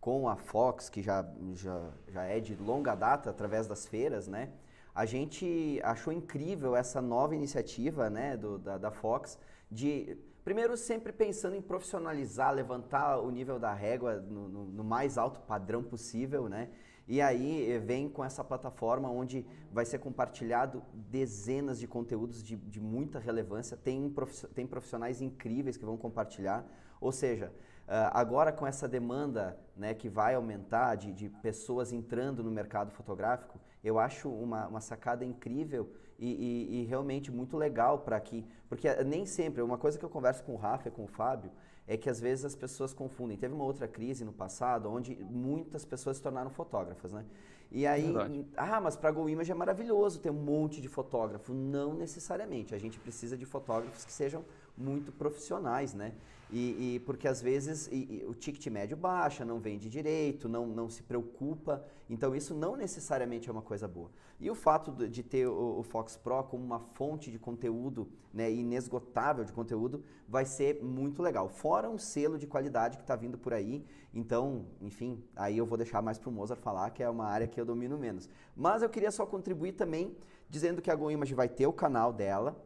com 0.00 0.28
a 0.28 0.36
Fox, 0.36 0.88
que 0.88 1.02
já, 1.02 1.26
já, 1.54 1.80
já 2.08 2.24
é 2.24 2.40
de 2.40 2.54
longa 2.56 2.94
data 2.94 3.30
através 3.30 3.66
das 3.66 3.86
feiras, 3.86 4.26
né? 4.26 4.50
A 4.94 5.04
gente 5.04 5.80
achou 5.84 6.12
incrível 6.12 6.74
essa 6.74 7.00
nova 7.00 7.34
iniciativa 7.34 8.10
né, 8.10 8.36
do, 8.36 8.58
da, 8.58 8.76
da 8.76 8.90
Fox 8.90 9.38
de 9.70 10.18
Primeiro, 10.42 10.76
sempre 10.76 11.12
pensando 11.12 11.54
em 11.54 11.60
profissionalizar, 11.60 12.52
levantar 12.52 13.18
o 13.18 13.30
nível 13.30 13.58
da 13.58 13.74
régua 13.74 14.16
no, 14.16 14.48
no, 14.48 14.64
no 14.64 14.84
mais 14.84 15.18
alto 15.18 15.38
padrão 15.40 15.82
possível, 15.82 16.48
né? 16.48 16.70
E 17.10 17.20
aí 17.20 17.72
eh, 17.72 17.78
vem 17.80 18.08
com 18.08 18.24
essa 18.24 18.44
plataforma 18.44 19.10
onde 19.10 19.44
vai 19.72 19.84
ser 19.84 19.98
compartilhado 19.98 20.80
dezenas 20.94 21.80
de 21.80 21.88
conteúdos 21.88 22.40
de, 22.40 22.54
de 22.54 22.80
muita 22.80 23.18
relevância. 23.18 23.76
Tem, 23.76 24.14
tem 24.54 24.64
profissionais 24.64 25.20
incríveis 25.20 25.76
que 25.76 25.84
vão 25.84 25.96
compartilhar. 25.96 26.64
Ou 27.00 27.10
seja, 27.10 27.52
ah, 27.88 28.20
agora 28.20 28.52
com 28.52 28.64
essa 28.64 28.86
demanda 28.86 29.58
né, 29.76 29.92
que 29.92 30.08
vai 30.08 30.36
aumentar 30.36 30.94
de, 30.94 31.12
de 31.12 31.28
pessoas 31.28 31.92
entrando 31.92 32.44
no 32.44 32.50
mercado 32.52 32.92
fotográfico, 32.92 33.58
eu 33.82 33.98
acho 33.98 34.30
uma, 34.30 34.68
uma 34.68 34.80
sacada 34.80 35.24
incrível 35.24 35.90
e, 36.16 36.28
e, 36.28 36.80
e 36.80 36.84
realmente 36.84 37.32
muito 37.32 37.56
legal 37.56 37.98
para 37.98 38.20
que. 38.20 38.46
Porque 38.68 38.88
nem 39.02 39.26
sempre, 39.26 39.62
uma 39.62 39.78
coisa 39.78 39.98
que 39.98 40.04
eu 40.04 40.10
converso 40.10 40.44
com 40.44 40.52
o 40.52 40.56
Rafa 40.56 40.86
e 40.86 40.92
com 40.92 41.02
o 41.02 41.08
Fábio 41.08 41.50
é 41.90 41.96
que 41.96 42.08
às 42.08 42.20
vezes 42.20 42.44
as 42.44 42.54
pessoas 42.54 42.94
confundem. 42.94 43.36
Teve 43.36 43.52
uma 43.52 43.64
outra 43.64 43.88
crise 43.88 44.24
no 44.24 44.32
passado 44.32 44.88
onde 44.88 45.16
muitas 45.28 45.84
pessoas 45.84 46.18
se 46.18 46.22
tornaram 46.22 46.48
fotógrafas, 46.48 47.12
né? 47.12 47.24
E 47.68 47.84
aí, 47.84 48.04
Verdade. 48.04 48.46
ah, 48.56 48.80
mas 48.80 48.96
para 48.96 49.10
Go 49.10 49.28
Image 49.28 49.50
é 49.50 49.54
maravilhoso 49.56 50.20
ter 50.20 50.30
um 50.30 50.40
monte 50.40 50.80
de 50.80 50.86
fotógrafo. 50.86 51.52
Não 51.52 51.92
necessariamente. 51.92 52.76
A 52.76 52.78
gente 52.78 52.96
precisa 53.00 53.36
de 53.36 53.44
fotógrafos 53.44 54.04
que 54.04 54.12
sejam 54.12 54.44
muito 54.78 55.10
profissionais, 55.10 55.92
né? 55.92 56.12
E, 56.52 56.94
e 56.96 57.00
porque 57.00 57.28
às 57.28 57.40
vezes 57.40 57.86
e, 57.92 58.22
e 58.22 58.24
o 58.26 58.34
ticket 58.34 58.66
médio 58.66 58.96
baixa, 58.96 59.44
não 59.44 59.60
vende 59.60 59.88
direito, 59.88 60.48
não, 60.48 60.66
não 60.66 60.88
se 60.88 61.02
preocupa. 61.02 61.84
Então 62.08 62.34
isso 62.34 62.54
não 62.54 62.76
necessariamente 62.76 63.48
é 63.48 63.52
uma 63.52 63.62
coisa 63.62 63.86
boa. 63.86 64.10
E 64.40 64.50
o 64.50 64.54
fato 64.54 64.90
de 65.08 65.22
ter 65.22 65.46
o, 65.46 65.78
o 65.78 65.82
Fox 65.82 66.16
Pro 66.16 66.42
como 66.44 66.64
uma 66.64 66.80
fonte 66.80 67.30
de 67.30 67.38
conteúdo 67.38 68.08
né, 68.32 68.50
inesgotável 68.50 69.44
de 69.44 69.52
conteúdo 69.52 70.02
vai 70.28 70.44
ser 70.44 70.82
muito 70.82 71.22
legal. 71.22 71.48
Fora 71.48 71.88
um 71.88 71.98
selo 71.98 72.38
de 72.38 72.46
qualidade 72.46 72.96
que 72.96 73.02
está 73.02 73.14
vindo 73.14 73.38
por 73.38 73.52
aí. 73.52 73.84
Então, 74.12 74.66
enfim, 74.80 75.22
aí 75.36 75.58
eu 75.58 75.66
vou 75.66 75.76
deixar 75.78 76.02
mais 76.02 76.18
para 76.18 76.30
o 76.30 76.32
Mozart 76.32 76.60
falar, 76.60 76.90
que 76.90 77.02
é 77.02 77.08
uma 77.08 77.26
área 77.26 77.46
que 77.46 77.60
eu 77.60 77.64
domino 77.64 77.96
menos. 77.96 78.28
Mas 78.56 78.82
eu 78.82 78.88
queria 78.88 79.10
só 79.10 79.24
contribuir 79.24 79.72
também 79.72 80.16
dizendo 80.48 80.82
que 80.82 80.90
a 80.90 80.94
GoImage 80.96 81.32
vai 81.32 81.48
ter 81.48 81.66
o 81.66 81.72
canal 81.72 82.12
dela, 82.12 82.56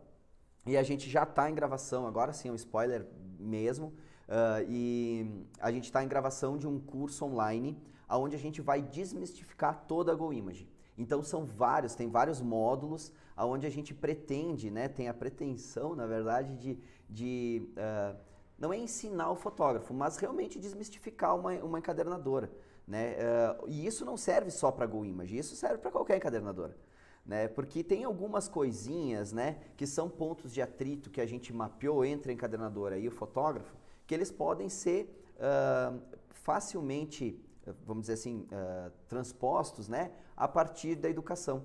e 0.66 0.78
a 0.78 0.82
gente 0.82 1.10
já 1.10 1.24
está 1.24 1.50
em 1.50 1.54
gravação, 1.54 2.06
agora 2.06 2.32
sim, 2.32 2.48
é 2.48 2.52
um 2.52 2.54
spoiler 2.54 3.06
mesmo. 3.44 3.92
Uh, 4.28 4.64
e 4.68 5.46
a 5.60 5.70
gente 5.70 5.84
está 5.84 6.02
em 6.02 6.08
gravação 6.08 6.56
de 6.56 6.66
um 6.66 6.80
curso 6.80 7.24
online 7.24 7.76
onde 8.08 8.36
a 8.36 8.38
gente 8.38 8.60
vai 8.60 8.80
desmistificar 8.80 9.84
toda 9.86 10.12
a 10.12 10.14
GoImage. 10.14 10.68
Então 10.96 11.22
são 11.22 11.44
vários, 11.44 11.94
tem 11.94 12.08
vários 12.08 12.40
módulos 12.40 13.12
onde 13.36 13.66
a 13.66 13.70
gente 13.70 13.92
pretende, 13.92 14.70
né, 14.70 14.86
tem 14.86 15.08
a 15.08 15.14
pretensão, 15.14 15.96
na 15.96 16.06
verdade, 16.06 16.56
de, 16.56 16.78
de 17.10 17.68
uh, 17.72 18.16
não 18.56 18.72
é 18.72 18.78
ensinar 18.78 19.30
o 19.30 19.34
fotógrafo, 19.34 19.92
mas 19.92 20.16
realmente 20.16 20.58
desmistificar 20.58 21.34
uma, 21.36 21.52
uma 21.54 21.78
encadernadora. 21.80 22.48
Né? 22.86 23.16
Uh, 23.16 23.68
e 23.68 23.86
isso 23.86 24.04
não 24.04 24.16
serve 24.16 24.50
só 24.50 24.70
para 24.70 24.86
GoImage, 24.86 25.36
isso 25.36 25.56
serve 25.56 25.78
para 25.78 25.90
qualquer 25.90 26.16
encadernadora 26.16 26.76
né? 27.24 27.48
Porque 27.48 27.82
tem 27.82 28.04
algumas 28.04 28.48
coisinhas, 28.48 29.32
né, 29.32 29.58
que 29.76 29.86
são 29.86 30.08
pontos 30.08 30.52
de 30.52 30.60
atrito 30.60 31.10
que 31.10 31.20
a 31.20 31.26
gente 31.26 31.52
mapeou 31.52 32.04
entre 32.04 32.32
a 32.32 32.34
encadenadora 32.34 32.98
e 32.98 33.08
o 33.08 33.10
fotógrafo, 33.10 33.74
que 34.06 34.14
eles 34.14 34.30
podem 34.30 34.68
ser 34.68 35.26
uh, 35.36 35.98
facilmente, 36.28 37.40
vamos 37.86 38.02
dizer 38.02 38.14
assim, 38.14 38.46
uh, 38.52 38.90
transpostos, 39.08 39.88
né, 39.88 40.10
a 40.36 40.46
partir 40.46 40.96
da 40.96 41.08
educação. 41.08 41.64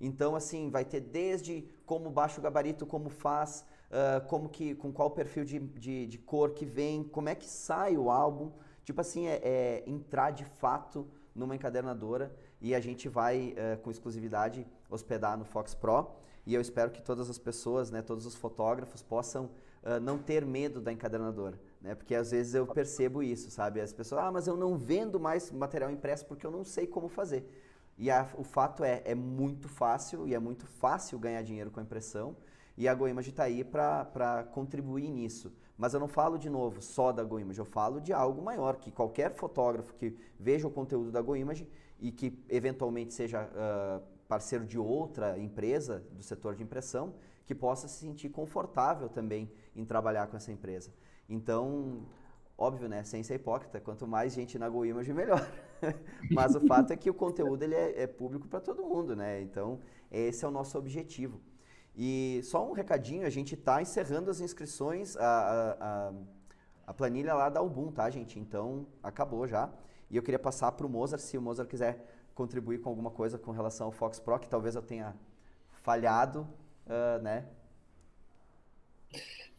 Então, 0.00 0.34
assim, 0.34 0.68
vai 0.70 0.84
ter 0.84 1.00
desde 1.00 1.66
como 1.86 2.10
baixa 2.10 2.40
o 2.40 2.42
gabarito, 2.42 2.84
como 2.84 3.08
faz, 3.08 3.64
uh, 3.90 4.26
como 4.26 4.48
que, 4.48 4.74
com 4.74 4.92
qual 4.92 5.10
perfil 5.10 5.44
de, 5.44 5.58
de, 5.58 6.06
de, 6.06 6.18
cor 6.18 6.50
que 6.50 6.66
vem, 6.66 7.04
como 7.04 7.28
é 7.28 7.34
que 7.34 7.46
sai 7.46 7.96
o 7.96 8.10
álbum. 8.10 8.52
Tipo 8.84 9.00
assim, 9.00 9.26
é, 9.26 9.40
é 9.42 9.84
entrar 9.86 10.32
de 10.32 10.44
fato 10.44 11.08
numa 11.34 11.54
encadernadora 11.54 12.34
e 12.60 12.74
a 12.74 12.80
gente 12.80 13.08
vai, 13.08 13.54
uh, 13.54 13.78
com 13.82 13.90
exclusividade, 13.90 14.66
hospedar 14.90 15.36
no 15.36 15.44
Fox 15.44 15.74
Pro. 15.74 16.10
E 16.46 16.54
eu 16.54 16.60
espero 16.60 16.90
que 16.90 17.02
todas 17.02 17.28
as 17.28 17.38
pessoas, 17.38 17.90
né, 17.90 18.02
todos 18.02 18.24
os 18.24 18.34
fotógrafos 18.34 19.02
possam 19.02 19.46
uh, 19.82 20.00
não 20.00 20.18
ter 20.18 20.44
medo 20.44 20.80
da 20.80 20.92
encadernadora. 20.92 21.58
Né? 21.80 21.94
Porque 21.94 22.14
às 22.14 22.30
vezes 22.30 22.54
eu 22.54 22.66
percebo 22.66 23.22
isso, 23.22 23.50
sabe? 23.50 23.80
As 23.80 23.92
pessoas, 23.92 24.22
ah, 24.22 24.32
mas 24.32 24.46
eu 24.46 24.56
não 24.56 24.76
vendo 24.76 25.18
mais 25.20 25.50
material 25.50 25.90
impresso 25.90 26.24
porque 26.26 26.46
eu 26.46 26.50
não 26.50 26.64
sei 26.64 26.86
como 26.86 27.08
fazer. 27.08 27.48
E 27.98 28.10
a, 28.10 28.28
o 28.36 28.44
fato 28.44 28.84
é, 28.84 29.02
é 29.04 29.14
muito 29.14 29.68
fácil 29.68 30.26
e 30.28 30.34
é 30.34 30.38
muito 30.38 30.66
fácil 30.66 31.18
ganhar 31.18 31.42
dinheiro 31.42 31.70
com 31.70 31.80
a 31.80 31.82
impressão. 31.82 32.36
E 32.76 32.86
a 32.86 32.94
GoImage 32.94 33.30
está 33.30 33.44
aí 33.44 33.64
para 33.64 34.46
contribuir 34.52 35.10
nisso. 35.10 35.52
Mas 35.78 35.94
eu 35.94 36.00
não 36.00 36.08
falo 36.08 36.38
de 36.38 36.48
novo 36.48 36.80
só 36.80 37.12
da 37.12 37.22
GoImage, 37.22 37.58
eu 37.58 37.64
falo 37.64 38.00
de 38.00 38.12
algo 38.12 38.42
maior, 38.42 38.76
que 38.76 38.90
qualquer 38.90 39.32
fotógrafo 39.34 39.94
que 39.94 40.16
veja 40.38 40.66
o 40.66 40.70
conteúdo 40.70 41.10
da 41.10 41.20
GoImage 41.20 41.68
e 41.98 42.10
que 42.10 42.38
eventualmente 42.48 43.14
seja 43.14 43.44
uh, 43.44 44.02
parceiro 44.28 44.64
de 44.64 44.78
outra 44.78 45.38
empresa 45.38 46.04
do 46.12 46.22
setor 46.22 46.54
de 46.54 46.62
impressão, 46.62 47.14
que 47.46 47.54
possa 47.54 47.86
se 47.88 48.00
sentir 48.00 48.28
confortável 48.28 49.08
também 49.08 49.50
em 49.74 49.84
trabalhar 49.84 50.26
com 50.26 50.36
essa 50.36 50.50
empresa. 50.50 50.92
Então, 51.28 52.06
óbvio, 52.58 52.88
né, 52.88 53.04
sem 53.04 53.22
ser 53.22 53.36
hipócrita, 53.36 53.80
quanto 53.80 54.06
mais 54.06 54.32
gente 54.32 54.58
na 54.58 54.68
GoImage, 54.68 55.12
melhor. 55.14 55.46
Mas 56.30 56.54
o 56.54 56.60
fato 56.66 56.92
é 56.92 56.96
que 56.96 57.08
o 57.08 57.14
conteúdo 57.14 57.62
ele 57.62 57.74
é, 57.74 58.02
é 58.02 58.06
público 58.06 58.48
para 58.48 58.60
todo 58.60 58.82
mundo, 58.82 59.14
né? 59.14 59.40
Então, 59.42 59.78
esse 60.10 60.44
é 60.44 60.48
o 60.48 60.50
nosso 60.50 60.76
objetivo. 60.78 61.40
E 61.94 62.40
só 62.44 62.68
um 62.68 62.72
recadinho, 62.72 63.26
a 63.26 63.30
gente 63.30 63.54
está 63.54 63.80
encerrando 63.80 64.30
as 64.30 64.40
inscrições, 64.40 65.16
a, 65.16 65.78
a, 65.80 66.12
a, 66.86 66.94
planilha 66.94 67.32
lá 67.34 67.48
da 67.48 67.60
Album, 67.60 67.90
tá, 67.90 68.08
gente? 68.10 68.38
Então, 68.38 68.86
acabou 69.02 69.46
já. 69.46 69.70
E 70.10 70.16
eu 70.16 70.22
queria 70.22 70.38
passar 70.38 70.72
para 70.72 70.86
o 70.86 70.90
Mozart, 70.90 71.20
se 71.20 71.36
o 71.36 71.42
Mozart 71.42 71.68
quiser 71.68 72.04
contribuir 72.34 72.78
com 72.78 72.88
alguma 72.88 73.10
coisa 73.10 73.38
com 73.38 73.50
relação 73.50 73.86
ao 73.86 73.92
Fox 73.92 74.20
Pro, 74.20 74.38
que 74.38 74.48
talvez 74.48 74.74
eu 74.74 74.82
tenha 74.82 75.14
falhado, 75.82 76.46
uh, 76.86 77.22
né? 77.22 77.44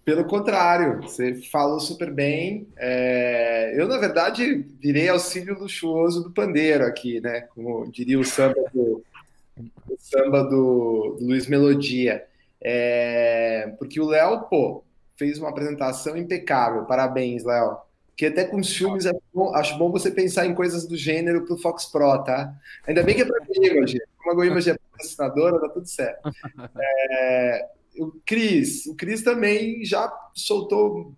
Pelo 0.08 0.24
contrário, 0.24 1.02
você 1.02 1.34
falou 1.34 1.82
super 1.82 2.10
bem. 2.14 2.66
É, 2.78 3.74
eu, 3.78 3.90
na 3.90 3.98
verdade, 3.98 4.66
virei 4.80 5.10
auxílio 5.10 5.60
luxuoso 5.60 6.24
do 6.24 6.32
pandeiro 6.32 6.86
aqui, 6.86 7.20
né? 7.20 7.42
Como 7.42 7.92
diria 7.92 8.18
o 8.18 8.24
samba 8.24 8.64
do, 8.74 9.04
o 9.90 9.98
samba 10.00 10.44
do, 10.44 11.18
do 11.20 11.26
Luiz 11.26 11.46
Melodia. 11.48 12.26
É, 12.62 13.76
porque 13.78 14.00
o 14.00 14.06
Léo, 14.06 14.44
pô, 14.44 14.82
fez 15.18 15.40
uma 15.40 15.50
apresentação 15.50 16.16
impecável. 16.16 16.86
Parabéns, 16.86 17.44
Léo. 17.44 17.78
Que 18.18 18.26
até 18.26 18.46
com 18.46 18.58
os 18.58 18.76
filmes 18.76 19.06
é 19.06 19.14
bom, 19.32 19.56
acho 19.56 19.78
bom 19.78 19.92
você 19.92 20.10
pensar 20.10 20.48
em 20.48 20.56
coisas 20.56 20.88
do 20.88 20.98
gênero 20.98 21.46
pro 21.46 21.58
Fox 21.58 21.86
Pro, 21.86 22.24
tá? 22.24 22.52
Ainda 22.88 23.04
bem 23.04 23.16
que 23.16 23.22
é 23.22 23.26
para 23.26 23.46
GoImage. 23.46 24.02
Como 24.18 24.32
a 24.32 24.36
GoImage 24.36 24.72
é 24.72 24.78
patrocinadora, 24.92 25.62
tá 25.62 25.70
tudo 25.70 25.88
certo. 25.88 26.20
É, 26.80 27.68
o 28.00 28.12
Cris, 28.26 28.86
o 28.88 28.96
Cris 28.96 29.24
também 29.24 29.84
já 29.86 30.12
soltou 30.34 31.16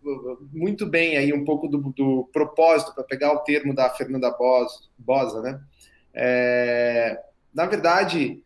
muito 0.51 0.85
bem 0.85 1.17
aí 1.17 1.33
um 1.33 1.43
pouco 1.43 1.67
do, 1.67 1.77
do 1.95 2.29
propósito, 2.31 2.93
para 2.93 3.03
pegar 3.03 3.33
o 3.33 3.39
termo 3.39 3.73
da 3.73 3.89
Fernanda 3.89 4.35
Bosa, 4.97 5.41
né? 5.41 5.61
É, 6.13 7.21
na 7.53 7.65
verdade, 7.65 8.43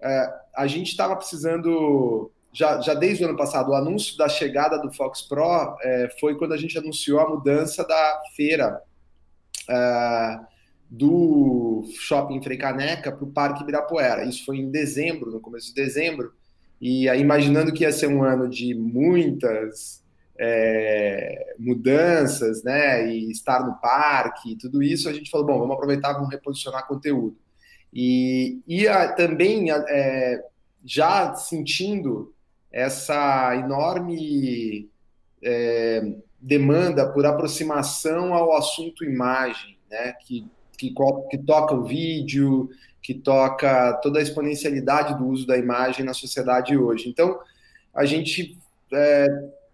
é, 0.00 0.34
a 0.54 0.66
gente 0.66 0.90
estava 0.90 1.16
precisando 1.16 2.30
já, 2.52 2.80
já 2.80 2.94
desde 2.94 3.24
o 3.24 3.28
ano 3.28 3.36
passado, 3.36 3.70
o 3.70 3.74
anúncio 3.74 4.16
da 4.16 4.28
chegada 4.28 4.78
do 4.78 4.92
Fox 4.92 5.22
Pro 5.22 5.76
é, 5.82 6.08
foi 6.18 6.36
quando 6.36 6.52
a 6.52 6.56
gente 6.56 6.76
anunciou 6.76 7.20
a 7.20 7.28
mudança 7.28 7.86
da 7.86 8.20
feira 8.34 8.82
é, 9.68 10.40
do 10.88 11.84
Shopping 11.98 12.42
Freicaneca 12.42 13.12
para 13.12 13.24
o 13.24 13.30
Parque 13.30 13.62
Ibirapuera. 13.62 14.24
Isso 14.24 14.44
foi 14.44 14.58
em 14.58 14.70
dezembro, 14.70 15.30
no 15.30 15.40
começo 15.40 15.68
de 15.68 15.74
dezembro, 15.74 16.32
e 16.80 17.08
aí, 17.08 17.20
imaginando 17.20 17.72
que 17.72 17.84
ia 17.84 17.92
ser 17.92 18.06
um 18.06 18.24
ano 18.24 18.48
de 18.48 18.74
muitas 18.74 20.02
é, 20.38 21.54
mudanças, 21.58 22.64
né, 22.64 23.06
e 23.06 23.30
estar 23.30 23.64
no 23.64 23.74
parque, 23.74 24.56
tudo 24.56 24.82
isso, 24.82 25.08
a 25.08 25.12
gente 25.12 25.30
falou, 25.30 25.46
bom, 25.46 25.58
vamos 25.58 25.74
aproveitar, 25.74 26.14
vamos 26.14 26.30
reposicionar 26.30 26.88
conteúdo. 26.88 27.36
E, 27.92 28.60
e 28.66 28.88
a, 28.88 29.12
também 29.12 29.70
é, 29.70 30.42
já 30.84 31.34
sentindo 31.34 32.32
essa 32.72 33.54
enorme 33.56 34.88
é, 35.42 36.14
demanda 36.40 37.10
por 37.10 37.26
aproximação 37.26 38.32
ao 38.32 38.56
assunto 38.56 39.04
imagem, 39.04 39.76
né? 39.90 40.12
que, 40.20 40.46
que, 40.76 40.94
que 41.30 41.38
toca 41.38 41.74
o 41.74 41.84
vídeo, 41.84 42.70
que 43.02 43.14
toca 43.14 43.94
toda 44.02 44.18
a 44.18 44.22
exponencialidade 44.22 45.18
do 45.18 45.26
uso 45.26 45.46
da 45.46 45.58
imagem 45.58 46.04
na 46.04 46.14
sociedade 46.14 46.76
hoje. 46.76 47.08
Então, 47.08 47.38
a 47.94 48.04
gente 48.04 48.58
é, 48.92 49.26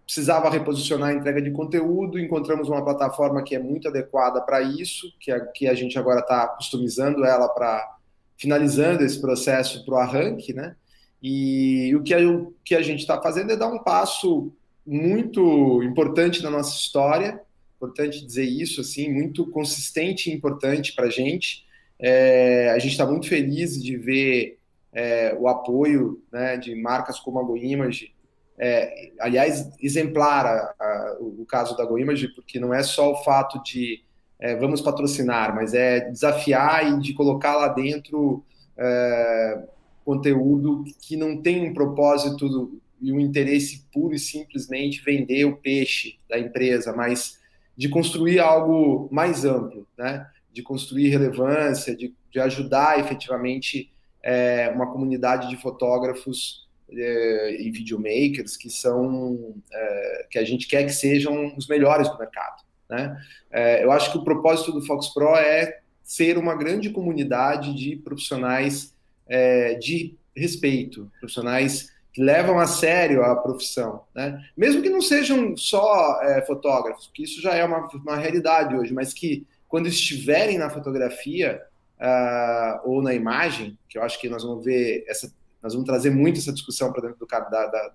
precisava 0.03 0.49
reposicionar 0.49 1.09
a 1.09 1.13
entrega 1.13 1.41
de 1.41 1.51
conteúdo, 1.51 2.17
encontramos 2.17 2.69
uma 2.69 2.83
plataforma 2.83 3.43
que 3.43 3.55
é 3.55 3.59
muito 3.59 3.87
adequada 3.87 4.41
para 4.41 4.61
isso, 4.61 5.13
que, 5.19 5.31
é, 5.31 5.39
que 5.39 5.67
a 5.67 5.73
gente 5.73 5.99
agora 5.99 6.21
está 6.21 6.47
customizando 6.47 7.25
ela 7.25 7.47
para 7.49 7.95
finalizando 8.37 9.03
esse 9.03 9.19
processo 9.19 9.83
para 9.83 9.95
o 9.95 9.97
arranque, 9.97 10.53
né? 10.53 10.75
E 11.21 11.95
o 11.95 12.03
que 12.03 12.13
a, 12.13 12.19
o 12.19 12.53
que 12.63 12.75
a 12.75 12.81
gente 12.81 12.99
está 12.99 13.21
fazendo 13.21 13.51
é 13.51 13.55
dar 13.55 13.67
um 13.67 13.79
passo 13.79 14.51
muito 14.85 15.83
importante 15.83 16.41
na 16.41 16.49
nossa 16.49 16.75
história, 16.75 17.41
importante 17.75 18.25
dizer 18.25 18.45
isso, 18.45 18.81
assim, 18.81 19.11
muito 19.11 19.45
consistente 19.47 20.29
e 20.29 20.33
importante 20.33 20.93
para 20.93 21.07
a 21.07 21.09
gente. 21.09 21.65
É, 21.99 22.69
a 22.71 22.79
gente 22.79 22.91
está 22.91 23.05
muito 23.05 23.27
feliz 23.27 23.81
de 23.81 23.97
ver 23.97 24.57
é, 24.93 25.35
o 25.39 25.47
apoio 25.47 26.21
né, 26.31 26.57
de 26.57 26.73
marcas 26.75 27.19
como 27.19 27.39
a 27.39 27.43
GoImage, 27.43 28.15
é, 28.59 29.11
aliás, 29.19 29.69
exemplar 29.81 30.45
a, 30.45 30.73
a, 30.79 31.17
o 31.19 31.45
caso 31.45 31.77
da 31.77 31.85
GoImage, 31.85 32.29
porque 32.29 32.59
não 32.59 32.73
é 32.73 32.81
só 32.81 33.11
o 33.11 33.23
fato 33.23 33.61
de 33.61 34.03
é, 34.39 34.55
vamos 34.55 34.81
patrocinar, 34.81 35.55
mas 35.55 35.73
é 35.73 35.99
desafiar 36.09 36.91
e 36.91 36.99
de 36.99 37.13
colocar 37.13 37.55
lá 37.55 37.67
dentro 37.67 38.43
é, 38.77 39.63
conteúdo 40.07 40.85
que 41.01 41.17
não 41.17 41.41
tem 41.41 41.69
um 41.69 41.73
propósito 41.73 42.79
e 43.01 43.11
um 43.11 43.19
interesse 43.19 43.85
puro 43.91 44.15
e 44.15 44.19
simplesmente 44.19 45.03
vender 45.03 45.43
o 45.43 45.57
peixe 45.57 46.17
da 46.29 46.39
empresa, 46.39 46.95
mas 46.95 47.37
de 47.75 47.89
construir 47.89 48.39
algo 48.39 49.09
mais 49.11 49.43
amplo, 49.43 49.85
né? 49.97 50.25
de 50.49 50.63
construir 50.63 51.09
relevância, 51.09 51.93
de, 51.93 52.15
de 52.31 52.39
ajudar 52.39 52.97
efetivamente 53.01 53.91
é, 54.23 54.71
uma 54.73 54.89
comunidade 54.89 55.49
de 55.49 55.57
fotógrafos 55.57 56.65
é, 56.89 57.61
e 57.61 57.69
videomakers 57.69 58.55
que 58.55 58.69
são 58.69 59.55
é, 59.69 60.27
que 60.31 60.39
a 60.39 60.45
gente 60.45 60.69
quer 60.69 60.85
que 60.85 60.93
sejam 60.93 61.53
os 61.57 61.67
melhores 61.67 62.09
do 62.09 62.17
mercado. 62.17 62.63
Né? 62.89 63.21
É, 63.51 63.83
eu 63.83 63.91
acho 63.91 64.09
que 64.09 64.17
o 64.17 64.23
propósito 64.23 64.71
do 64.71 64.81
Fox 64.85 65.09
Pro 65.13 65.35
é 65.35 65.81
ser 66.01 66.37
uma 66.37 66.55
grande 66.55 66.91
comunidade 66.91 67.73
de 67.75 67.97
profissionais 67.97 68.95
é, 69.27 69.75
de 69.75 70.15
respeito, 70.35 71.11
profissionais 71.19 71.91
que 72.13 72.23
levam 72.23 72.57
a 72.57 72.65
sério 72.65 73.23
a 73.23 73.35
profissão, 73.35 74.01
né? 74.15 74.43
Mesmo 74.57 74.81
que 74.81 74.89
não 74.89 75.01
sejam 75.01 75.55
só 75.55 76.19
é, 76.23 76.41
fotógrafos, 76.41 77.11
que 77.13 77.23
isso 77.23 77.39
já 77.39 77.53
é 77.53 77.63
uma, 77.63 77.87
uma 77.87 78.15
realidade 78.15 78.75
hoje, 78.75 78.91
mas 78.91 79.13
que 79.13 79.45
quando 79.67 79.87
estiverem 79.87 80.57
na 80.57 80.69
fotografia 80.69 81.61
uh, 81.99 82.89
ou 82.89 83.03
na 83.03 83.13
imagem, 83.13 83.77
que 83.87 83.97
eu 83.97 84.03
acho 84.03 84.19
que 84.19 84.29
nós 84.29 84.43
vamos 84.43 84.65
ver 84.65 85.05
essa, 85.07 85.31
nós 85.61 85.73
vamos 85.73 85.87
trazer 85.87 86.09
muito 86.09 86.39
essa 86.39 86.53
discussão 86.53 86.91
para 86.91 87.03
dentro 87.03 87.19
do, 87.19 87.27
da, 87.27 87.67
da, 87.67 87.91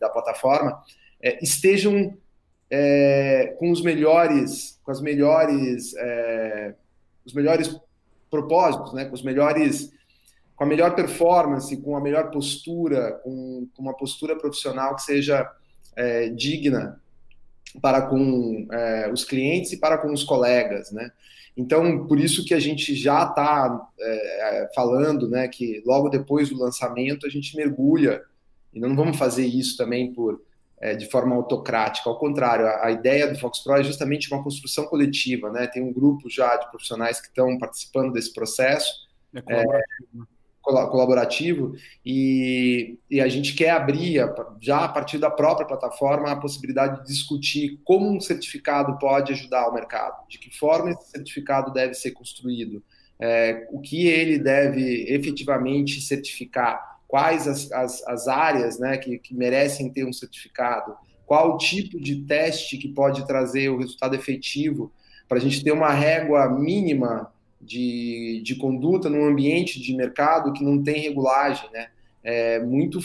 da, 0.00 0.08
plataforma, 0.08 0.82
é, 1.20 1.42
estejam 1.42 2.16
é, 2.70 3.54
com 3.58 3.70
os 3.70 3.82
melhores, 3.82 4.78
com 4.82 4.90
as 4.90 5.00
melhores, 5.00 5.94
é, 5.96 6.74
os 7.24 7.32
melhores 7.34 7.78
propósitos, 8.30 8.92
né? 8.92 9.04
Com 9.06 9.14
os 9.14 9.22
melhores 9.22 9.92
com 10.58 10.64
a 10.64 10.66
melhor 10.66 10.96
performance, 10.96 11.76
com 11.76 11.96
a 11.96 12.00
melhor 12.00 12.32
postura, 12.32 13.12
com, 13.22 13.68
com 13.76 13.80
uma 13.80 13.96
postura 13.96 14.36
profissional 14.36 14.96
que 14.96 15.02
seja 15.02 15.48
é, 15.94 16.30
digna 16.30 17.00
para 17.80 18.02
com 18.02 18.66
é, 18.72 19.08
os 19.12 19.24
clientes 19.24 19.72
e 19.72 19.78
para 19.78 19.98
com 19.98 20.12
os 20.12 20.24
colegas, 20.24 20.90
né? 20.90 21.12
Então, 21.56 22.06
por 22.06 22.18
isso 22.18 22.44
que 22.44 22.54
a 22.54 22.58
gente 22.58 22.92
já 22.96 23.22
está 23.22 23.88
é, 24.00 24.62
é, 24.64 24.70
falando, 24.74 25.28
né, 25.28 25.46
que 25.46 25.82
logo 25.86 26.08
depois 26.08 26.48
do 26.50 26.58
lançamento 26.58 27.26
a 27.26 27.30
gente 27.30 27.56
mergulha, 27.56 28.22
e 28.72 28.80
não 28.80 28.96
vamos 28.96 29.16
fazer 29.16 29.46
isso 29.46 29.76
também 29.76 30.12
por 30.12 30.42
é, 30.80 30.94
de 30.94 31.08
forma 31.08 31.36
autocrática, 31.36 32.08
ao 32.08 32.18
contrário, 32.18 32.66
a, 32.66 32.86
a, 32.86 32.90
ideia 32.90 33.28
do 33.28 33.38
Fox 33.38 33.60
Pro 33.60 33.74
é 33.74 33.84
justamente 33.84 34.32
uma 34.32 34.42
construção 34.42 34.86
coletiva, 34.86 35.50
né? 35.50 35.68
Tem 35.68 35.82
um 35.82 35.92
grupo 35.92 36.28
já 36.28 36.56
de 36.56 36.68
profissionais 36.70 37.20
que 37.20 37.28
estão 37.28 37.58
participando 37.58 38.12
desse 38.12 38.32
processo. 38.32 39.08
É 39.34 39.42
colaborativo. 39.42 40.37
Colaborativo 40.90 41.74
e, 42.04 42.98
e, 43.10 43.20
a 43.20 43.28
gente 43.28 43.54
quer 43.54 43.70
abrir, 43.70 44.20
já 44.60 44.84
a 44.84 44.88
partir 44.88 45.18
da 45.18 45.30
própria 45.30 45.66
plataforma, 45.66 46.30
a 46.30 46.36
possibilidade 46.36 47.00
de 47.00 47.06
discutir 47.06 47.80
como 47.84 48.10
um 48.10 48.20
certificado 48.20 48.98
pode 48.98 49.32
ajudar 49.32 49.68
o 49.68 49.74
mercado, 49.74 50.26
de 50.28 50.38
que 50.38 50.56
forma 50.56 50.90
esse 50.90 51.10
certificado 51.10 51.72
deve 51.72 51.94
ser 51.94 52.12
construído, 52.12 52.82
é, 53.20 53.66
o 53.70 53.80
que 53.80 54.06
ele 54.06 54.38
deve 54.38 55.04
efetivamente 55.08 56.00
certificar, 56.00 56.98
quais 57.08 57.48
as, 57.48 57.72
as, 57.72 58.06
as 58.06 58.28
áreas 58.28 58.78
né, 58.78 58.96
que, 58.98 59.18
que 59.18 59.34
merecem 59.34 59.90
ter 59.90 60.04
um 60.04 60.12
certificado, 60.12 60.94
qual 61.26 61.54
o 61.54 61.58
tipo 61.58 62.00
de 62.00 62.22
teste 62.22 62.78
que 62.78 62.88
pode 62.88 63.26
trazer 63.26 63.68
o 63.68 63.78
resultado 63.78 64.14
efetivo, 64.14 64.92
para 65.28 65.38
a 65.38 65.40
gente 65.40 65.62
ter 65.62 65.72
uma 65.72 65.90
régua 65.90 66.48
mínima 66.48 67.30
de, 67.60 68.40
de 68.44 68.56
conduta 68.56 69.10
num 69.10 69.24
ambiente 69.24 69.80
de 69.80 69.94
mercado 69.94 70.52
que 70.52 70.64
não 70.64 70.82
tem 70.82 71.00
regulagem, 71.00 71.70
né? 71.72 71.88
É 72.22 72.60
muito, 72.60 73.00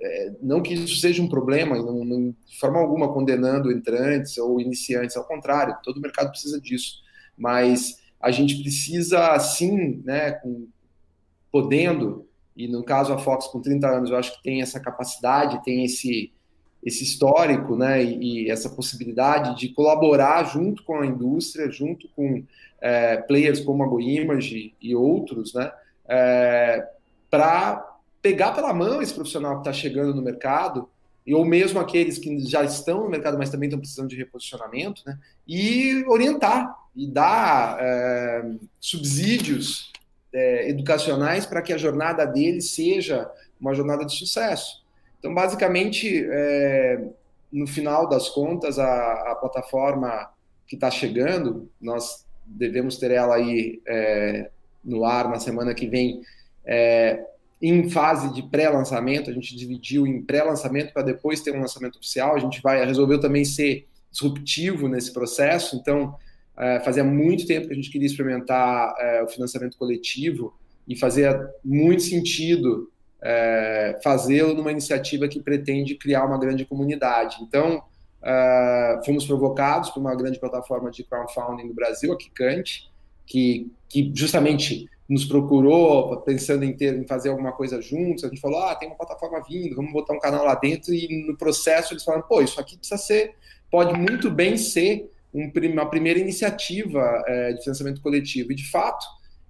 é, 0.00 0.32
não 0.42 0.62
que 0.62 0.74
isso 0.74 0.96
seja 0.96 1.22
um 1.22 1.28
problema, 1.28 1.76
não, 1.76 2.04
não, 2.04 2.34
de 2.46 2.58
forma 2.58 2.78
alguma 2.78 3.12
condenando 3.12 3.72
entrantes 3.72 4.36
ou 4.38 4.60
iniciantes, 4.60 5.16
ao 5.16 5.24
contrário, 5.24 5.76
todo 5.82 6.00
mercado 6.00 6.30
precisa 6.30 6.60
disso, 6.60 7.02
mas 7.36 8.00
a 8.20 8.30
gente 8.30 8.62
precisa, 8.62 9.38
sim, 9.38 10.02
né, 10.04 10.32
com, 10.32 10.68
podendo, 11.50 12.26
e 12.56 12.66
no 12.66 12.82
caso 12.82 13.12
a 13.12 13.18
Fox 13.18 13.46
com 13.46 13.60
30 13.60 13.86
anos, 13.88 14.10
eu 14.10 14.16
acho 14.16 14.36
que 14.36 14.42
tem 14.42 14.62
essa 14.62 14.80
capacidade, 14.80 15.62
tem 15.64 15.84
esse, 15.84 16.32
esse 16.86 17.02
histórico, 17.02 17.76
né, 17.76 18.02
e, 18.02 18.44
e 18.44 18.50
essa 18.50 18.70
possibilidade 18.70 19.58
de 19.58 19.70
colaborar 19.70 20.44
junto 20.44 20.84
com 20.84 21.00
a 21.00 21.06
indústria, 21.06 21.68
junto 21.68 22.08
com 22.10 22.44
é, 22.80 23.16
players 23.16 23.58
como 23.58 23.82
a 23.82 23.88
GoImage 23.88 24.72
e 24.80 24.94
outros, 24.94 25.52
né, 25.52 25.72
é, 26.08 26.88
para 27.28 27.98
pegar 28.22 28.52
pela 28.52 28.72
mão 28.72 29.02
esse 29.02 29.12
profissional 29.12 29.54
que 29.54 29.68
está 29.68 29.72
chegando 29.72 30.14
no 30.14 30.22
mercado, 30.22 30.88
ou 31.28 31.44
mesmo 31.44 31.80
aqueles 31.80 32.18
que 32.18 32.38
já 32.46 32.62
estão 32.62 33.02
no 33.02 33.10
mercado, 33.10 33.36
mas 33.36 33.50
também 33.50 33.66
estão 33.66 33.80
precisando 33.80 34.08
de 34.08 34.16
reposicionamento, 34.16 35.02
né, 35.04 35.18
e 35.46 36.04
orientar 36.06 36.72
e 36.94 37.08
dar 37.08 37.78
é, 37.80 38.48
subsídios 38.80 39.92
é, 40.32 40.70
educacionais 40.70 41.44
para 41.44 41.62
que 41.62 41.72
a 41.72 41.78
jornada 41.78 42.24
deles 42.24 42.70
seja 42.70 43.28
uma 43.60 43.74
jornada 43.74 44.04
de 44.04 44.16
sucesso. 44.16 44.85
Então, 45.26 45.34
basicamente, 45.34 46.24
é, 46.30 47.04
no 47.52 47.66
final 47.66 48.08
das 48.08 48.28
contas, 48.28 48.78
a, 48.78 49.32
a 49.32 49.34
plataforma 49.34 50.30
que 50.68 50.76
está 50.76 50.88
chegando, 50.88 51.68
nós 51.80 52.24
devemos 52.46 52.96
ter 52.96 53.10
ela 53.10 53.34
aí 53.34 53.82
é, 53.88 54.48
no 54.84 55.04
ar 55.04 55.28
na 55.28 55.40
semana 55.40 55.74
que 55.74 55.88
vem, 55.88 56.22
é, 56.64 57.26
em 57.60 57.90
fase 57.90 58.32
de 58.32 58.40
pré-lançamento. 58.40 59.28
A 59.28 59.32
gente 59.32 59.56
dividiu 59.56 60.06
em 60.06 60.22
pré-lançamento 60.22 60.92
para 60.92 61.02
depois 61.02 61.40
ter 61.40 61.52
um 61.56 61.60
lançamento 61.60 61.96
oficial. 61.96 62.36
A 62.36 62.38
gente 62.38 62.62
vai 62.62 62.86
resolveu 62.86 63.18
também 63.18 63.44
ser 63.44 63.84
disruptivo 64.12 64.86
nesse 64.86 65.12
processo. 65.12 65.74
Então, 65.74 66.14
é, 66.56 66.78
fazia 66.84 67.02
muito 67.02 67.48
tempo 67.48 67.66
que 67.66 67.72
a 67.72 67.76
gente 67.76 67.90
queria 67.90 68.06
experimentar 68.06 68.94
é, 68.96 69.24
o 69.24 69.28
financiamento 69.28 69.76
coletivo 69.76 70.54
e 70.86 70.96
fazia 70.96 71.52
muito 71.64 72.02
sentido 72.04 72.92
é, 73.22 73.98
fazê-lo 74.02 74.54
numa 74.54 74.70
iniciativa 74.70 75.28
que 75.28 75.40
pretende 75.40 75.94
criar 75.94 76.24
uma 76.24 76.38
grande 76.38 76.64
comunidade. 76.64 77.38
Então, 77.42 77.82
Uh, 78.26 79.04
fomos 79.04 79.24
provocados 79.24 79.90
por 79.90 80.00
uma 80.00 80.12
grande 80.16 80.40
plataforma 80.40 80.90
de 80.90 81.04
crowdfunding 81.04 81.68
do 81.68 81.74
Brasil, 81.74 82.12
a 82.12 82.16
Kikante, 82.16 82.90
que, 83.24 83.70
que 83.88 84.10
justamente 84.12 84.88
nos 85.08 85.24
procurou 85.24 86.20
pensando 86.22 86.64
em, 86.64 86.72
ter, 86.72 86.98
em 86.98 87.06
fazer 87.06 87.28
alguma 87.28 87.52
coisa 87.52 87.80
juntos. 87.80 88.24
A 88.24 88.28
gente 88.28 88.40
falou: 88.40 88.58
ah, 88.60 88.74
tem 88.74 88.88
uma 88.88 88.96
plataforma 88.96 89.40
vindo, 89.48 89.76
vamos 89.76 89.92
botar 89.92 90.14
um 90.14 90.18
canal 90.18 90.44
lá 90.44 90.54
dentro. 90.56 90.92
E 90.92 91.26
no 91.26 91.36
processo 91.36 91.92
eles 91.92 92.02
falaram: 92.02 92.26
pô, 92.26 92.40
isso 92.40 92.60
aqui 92.60 92.76
precisa 92.76 92.98
ser, 92.98 93.34
pode 93.70 93.96
muito 93.96 94.30
bem 94.30 94.56
ser 94.56 95.08
um, 95.32 95.50
uma 95.72 95.88
primeira 95.88 96.18
iniciativa 96.18 97.22
é, 97.26 97.52
de 97.52 97.62
financiamento 97.62 98.00
coletivo. 98.00 98.50
E 98.50 98.56
de 98.56 98.68
fato, 98.68 99.06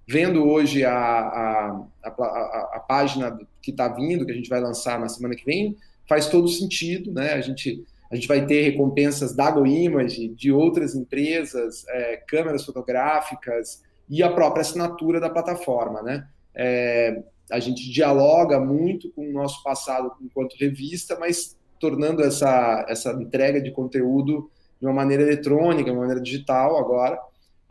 vendo 0.07 0.47
hoje 0.47 0.85
a, 0.85 0.93
a, 0.93 1.85
a, 2.03 2.69
a 2.75 2.79
página 2.87 3.37
que 3.61 3.71
está 3.71 3.87
vindo, 3.89 4.25
que 4.25 4.31
a 4.31 4.35
gente 4.35 4.49
vai 4.49 4.61
lançar 4.61 4.99
na 4.99 5.09
semana 5.09 5.35
que 5.35 5.45
vem, 5.45 5.75
faz 6.07 6.27
todo 6.27 6.47
sentido, 6.47 7.11
né? 7.11 7.33
A 7.33 7.41
gente 7.41 7.83
a 8.09 8.15
gente 8.15 8.27
vai 8.27 8.45
ter 8.45 8.61
recompensas 8.61 9.35
da 9.35 9.51
GoImage, 9.51 10.29
de 10.29 10.49
outras 10.49 10.95
empresas, 10.95 11.85
é, 11.89 12.17
câmeras 12.25 12.63
fotográficas 12.65 13.83
e 14.09 14.23
a 14.23 14.31
própria 14.31 14.61
assinatura 14.61 15.19
da 15.19 15.29
plataforma, 15.29 16.01
né? 16.01 16.25
É, 16.55 17.21
a 17.51 17.59
gente 17.59 17.91
dialoga 17.91 18.59
muito 18.59 19.11
com 19.11 19.27
o 19.27 19.33
nosso 19.33 19.61
passado 19.61 20.11
enquanto 20.21 20.55
revista, 20.57 21.17
mas 21.19 21.57
tornando 21.79 22.23
essa, 22.23 22.85
essa 22.87 23.11
entrega 23.11 23.61
de 23.61 23.71
conteúdo 23.71 24.49
de 24.79 24.87
uma 24.87 24.93
maneira 24.93 25.23
eletrônica, 25.23 25.85
de 25.85 25.91
uma 25.91 26.01
maneira 26.01 26.21
digital 26.21 26.77
agora, 26.77 27.19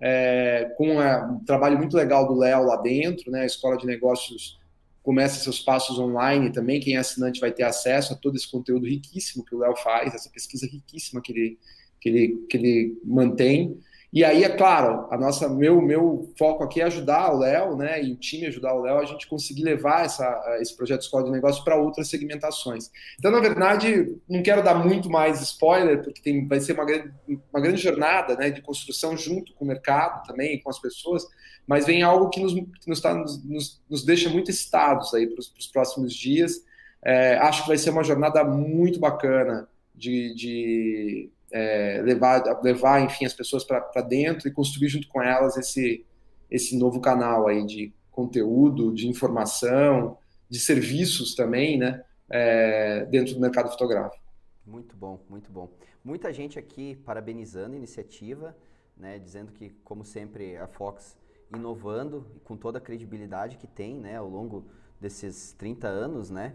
é, 0.00 0.72
com 0.76 1.02
é, 1.02 1.24
um 1.24 1.44
trabalho 1.44 1.78
muito 1.78 1.96
legal 1.96 2.26
do 2.26 2.34
Léo 2.34 2.64
lá 2.64 2.76
dentro, 2.76 3.30
né? 3.30 3.42
A 3.42 3.46
Escola 3.46 3.76
de 3.76 3.86
Negócios 3.86 4.58
começa 5.02 5.42
seus 5.42 5.60
passos 5.60 5.98
online 5.98 6.50
também. 6.52 6.80
Quem 6.80 6.96
é 6.96 6.98
assinante 6.98 7.40
vai 7.40 7.52
ter 7.52 7.62
acesso 7.62 8.12
a 8.12 8.16
todo 8.16 8.36
esse 8.36 8.50
conteúdo 8.50 8.86
riquíssimo 8.86 9.44
que 9.44 9.54
o 9.54 9.58
Léo 9.58 9.76
faz, 9.76 10.14
essa 10.14 10.28
pesquisa 10.28 10.66
riquíssima 10.66 11.22
que 11.22 11.32
ele, 11.32 11.58
que 12.00 12.08
ele, 12.08 12.46
que 12.50 12.56
ele 12.56 13.00
mantém. 13.04 13.78
E 14.16 14.24
aí, 14.24 14.44
é 14.44 14.48
claro, 14.48 15.06
a 15.10 15.18
nossa, 15.18 15.46
meu, 15.46 15.78
meu 15.82 16.32
foco 16.38 16.64
aqui 16.64 16.80
é 16.80 16.84
ajudar 16.84 17.34
o 17.34 17.38
Léo, 17.38 17.76
né, 17.76 18.02
e 18.02 18.14
o 18.14 18.16
time 18.16 18.46
ajudar 18.46 18.72
o 18.72 18.80
Léo 18.80 18.98
a 18.98 19.04
gente 19.04 19.26
conseguir 19.26 19.62
levar 19.62 20.06
essa, 20.06 20.56
esse 20.58 20.74
projeto 20.74 21.02
Escola 21.02 21.24
de 21.24 21.30
Negócio 21.30 21.62
para 21.62 21.76
outras 21.76 22.08
segmentações. 22.08 22.90
Então, 23.18 23.30
na 23.30 23.40
verdade, 23.40 24.16
não 24.26 24.42
quero 24.42 24.64
dar 24.64 24.74
muito 24.74 25.10
mais 25.10 25.42
spoiler, 25.42 26.02
porque 26.02 26.22
tem, 26.22 26.46
vai 26.46 26.60
ser 26.60 26.72
uma 26.72 26.86
grande, 26.86 27.12
uma 27.28 27.60
grande 27.60 27.76
jornada 27.82 28.34
né, 28.36 28.48
de 28.48 28.62
construção 28.62 29.18
junto 29.18 29.52
com 29.52 29.66
o 29.66 29.68
mercado 29.68 30.26
também, 30.26 30.62
com 30.62 30.70
as 30.70 30.78
pessoas, 30.78 31.26
mas 31.66 31.84
vem 31.84 32.02
algo 32.02 32.30
que 32.30 32.40
nos, 32.40 32.54
que 32.54 32.88
nos, 32.88 33.02
tá, 33.02 33.12
nos, 33.12 33.82
nos 33.86 34.02
deixa 34.02 34.30
muito 34.30 34.50
excitados 34.50 35.12
aí 35.12 35.26
para 35.26 35.40
os 35.40 35.66
próximos 35.70 36.14
dias. 36.14 36.64
É, 37.04 37.36
acho 37.36 37.64
que 37.64 37.68
vai 37.68 37.76
ser 37.76 37.90
uma 37.90 38.02
jornada 38.02 38.42
muito 38.42 38.98
bacana 38.98 39.68
de, 39.94 40.34
de 40.34 41.30
é, 41.56 42.02
levar, 42.02 42.42
levar, 42.62 43.00
enfim, 43.00 43.24
as 43.24 43.32
pessoas 43.32 43.64
para 43.64 44.02
dentro 44.02 44.46
e 44.46 44.52
construir 44.52 44.88
junto 44.88 45.08
com 45.08 45.22
elas 45.22 45.56
esse, 45.56 46.04
esse 46.50 46.78
novo 46.78 47.00
canal 47.00 47.48
aí 47.48 47.64
de 47.64 47.94
conteúdo, 48.10 48.92
de 48.92 49.08
informação, 49.08 50.18
de 50.50 50.60
serviços 50.60 51.34
também, 51.34 51.78
né, 51.78 52.04
é, 52.28 53.06
dentro 53.06 53.34
do 53.34 53.40
mercado 53.40 53.70
fotográfico. 53.70 54.22
Muito 54.66 54.94
bom, 54.94 55.18
muito 55.30 55.50
bom. 55.50 55.70
Muita 56.04 56.30
gente 56.30 56.58
aqui 56.58 56.96
parabenizando 57.06 57.74
a 57.74 57.78
iniciativa, 57.78 58.54
né, 58.94 59.18
dizendo 59.18 59.50
que, 59.50 59.70
como 59.82 60.04
sempre, 60.04 60.58
a 60.58 60.66
Fox 60.66 61.16
inovando 61.54 62.26
com 62.44 62.56
toda 62.56 62.76
a 62.76 62.80
credibilidade 62.80 63.56
que 63.56 63.66
tem, 63.66 63.94
né, 63.94 64.16
ao 64.16 64.28
longo 64.28 64.66
desses 65.00 65.52
30 65.52 65.88
anos, 65.88 66.30
né, 66.30 66.54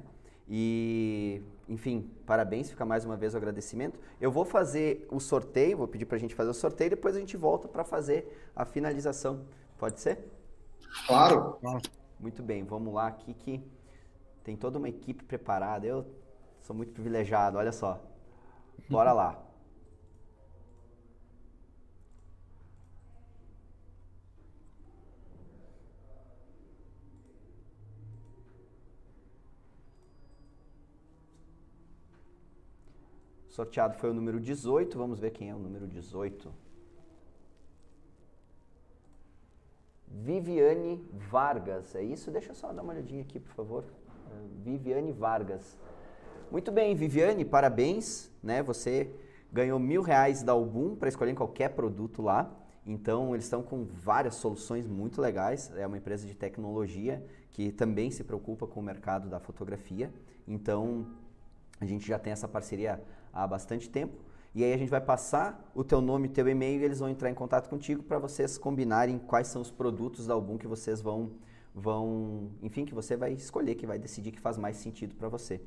e, 0.53 1.41
enfim, 1.69 2.11
parabéns, 2.26 2.69
fica 2.69 2.84
mais 2.84 3.06
uma 3.06 3.15
vez 3.15 3.34
o 3.34 3.38
agradecimento. 3.38 3.98
Eu 4.19 4.30
vou 4.30 4.44
fazer 4.44 5.07
o 5.10 5.18
sorteio, 5.18 5.78
vou 5.78 5.88
pedir 5.88 6.06
para 6.06 6.18
a 6.18 6.19
gente 6.19 6.36
fazer 6.36 6.49
o 6.49 6.53
sorteio, 6.53 6.90
depois 6.90 7.15
a 7.15 7.19
gente 7.19 7.38
volta 7.38 7.69
para 7.69 7.86
fazer 7.86 8.52
a 8.53 8.65
finalização. 8.65 9.45
Pode 9.78 10.02
ser? 10.02 10.30
Claro. 11.07 11.57
Muito 12.19 12.44
bem, 12.44 12.65
vamos 12.65 12.94
lá 12.94 13.07
aqui 13.07 13.34
que 13.34 13.64
tem 14.44 14.57
toda 14.57 14.78
uma 14.78 14.90
equipe 14.90 15.23
preparada. 15.23 15.88
Eu 15.88 16.06
sou 16.60 16.76
muito 16.76 16.91
privilegiado, 16.91 17.57
olha 17.57 17.72
só. 17.72 18.03
Bora 18.90 19.14
lá. 19.14 19.41
Sorteado 33.62 33.96
foi 34.00 34.10
o 34.10 34.14
número 34.14 34.40
18. 34.40 34.98
Vamos 34.98 35.20
ver 35.20 35.30
quem 35.30 35.52
é 35.52 35.54
o 35.54 35.60
número 35.60 35.86
18. 35.86 36.52
Viviane 40.08 41.08
Vargas, 41.30 41.94
é 41.94 42.02
isso? 42.02 42.32
Deixa 42.32 42.50
eu 42.50 42.56
só 42.56 42.74
dar 42.74 42.82
uma 42.82 42.92
olhadinha 42.92 43.22
aqui, 43.22 43.40
por 43.40 43.54
favor. 43.54 43.84
É, 44.32 44.64
Viviane 44.64 45.12
Vargas. 45.12 45.78
Muito 46.50 46.72
bem, 46.72 46.96
Viviane, 46.96 47.46
parabéns. 47.46 48.32
Né? 48.42 48.64
Você 48.64 49.12
ganhou 49.54 49.78
mil 49.78 50.02
reais 50.02 50.42
da 50.42 50.54
Album 50.54 50.96
para 50.96 51.10
escolher 51.10 51.36
qualquer 51.36 51.70
produto 51.70 52.24
lá. 52.24 52.52
Então, 52.84 53.36
eles 53.36 53.46
estão 53.46 53.62
com 53.62 53.86
várias 53.86 54.34
soluções 54.34 54.88
muito 54.88 55.22
legais. 55.22 55.72
É 55.76 55.86
uma 55.86 55.98
empresa 55.98 56.26
de 56.26 56.34
tecnologia 56.34 57.24
que 57.52 57.72
também 57.72 58.10
se 58.10 58.24
preocupa 58.24 58.66
com 58.66 58.80
o 58.80 58.84
mercado 58.84 59.30
da 59.30 59.40
fotografia. 59.40 60.12
Então, 60.48 61.06
a 61.80 61.86
gente 61.86 62.08
já 62.08 62.18
tem 62.18 62.34
essa 62.34 62.48
parceria 62.48 63.00
há 63.34 63.45
bastante 63.48 63.90
tempo. 63.90 64.14
E 64.53 64.64
aí 64.64 64.74
a 64.74 64.78
gente 64.78 64.90
vai 64.90 64.99
passar 64.99 65.72
o 65.74 65.84
teu 65.84 66.02
nome 66.02 66.28
teu 66.28 66.48
e-mail 66.48 66.82
e 66.82 66.84
eles 66.84 66.99
vão 66.99 67.10
entrar 67.10 67.30
em 67.30 67.34
contato 67.34 67.70
contigo 67.70 68.03
para 68.03 68.20
vocês 68.20 68.58
combinarem 68.58 69.18
quais 69.18 69.48
são 69.48 69.62
os 69.62 69.72
produtos 69.72 70.28
da 70.28 70.34
Album 70.34 70.58
que 70.58 70.68
vocês 70.68 71.02
vão, 71.02 71.32
vão, 71.74 72.49
enfim, 72.62 72.84
que 72.84 72.94
você 72.94 73.16
vai 73.16 73.32
escolher, 73.32 73.76
que 73.76 73.88
vai 73.88 73.98
decidir 73.98 74.32
que 74.32 74.41
faz 74.41 74.58
mais 74.58 74.76
sentido 74.76 75.16
para 75.16 75.30
você. 75.30 75.62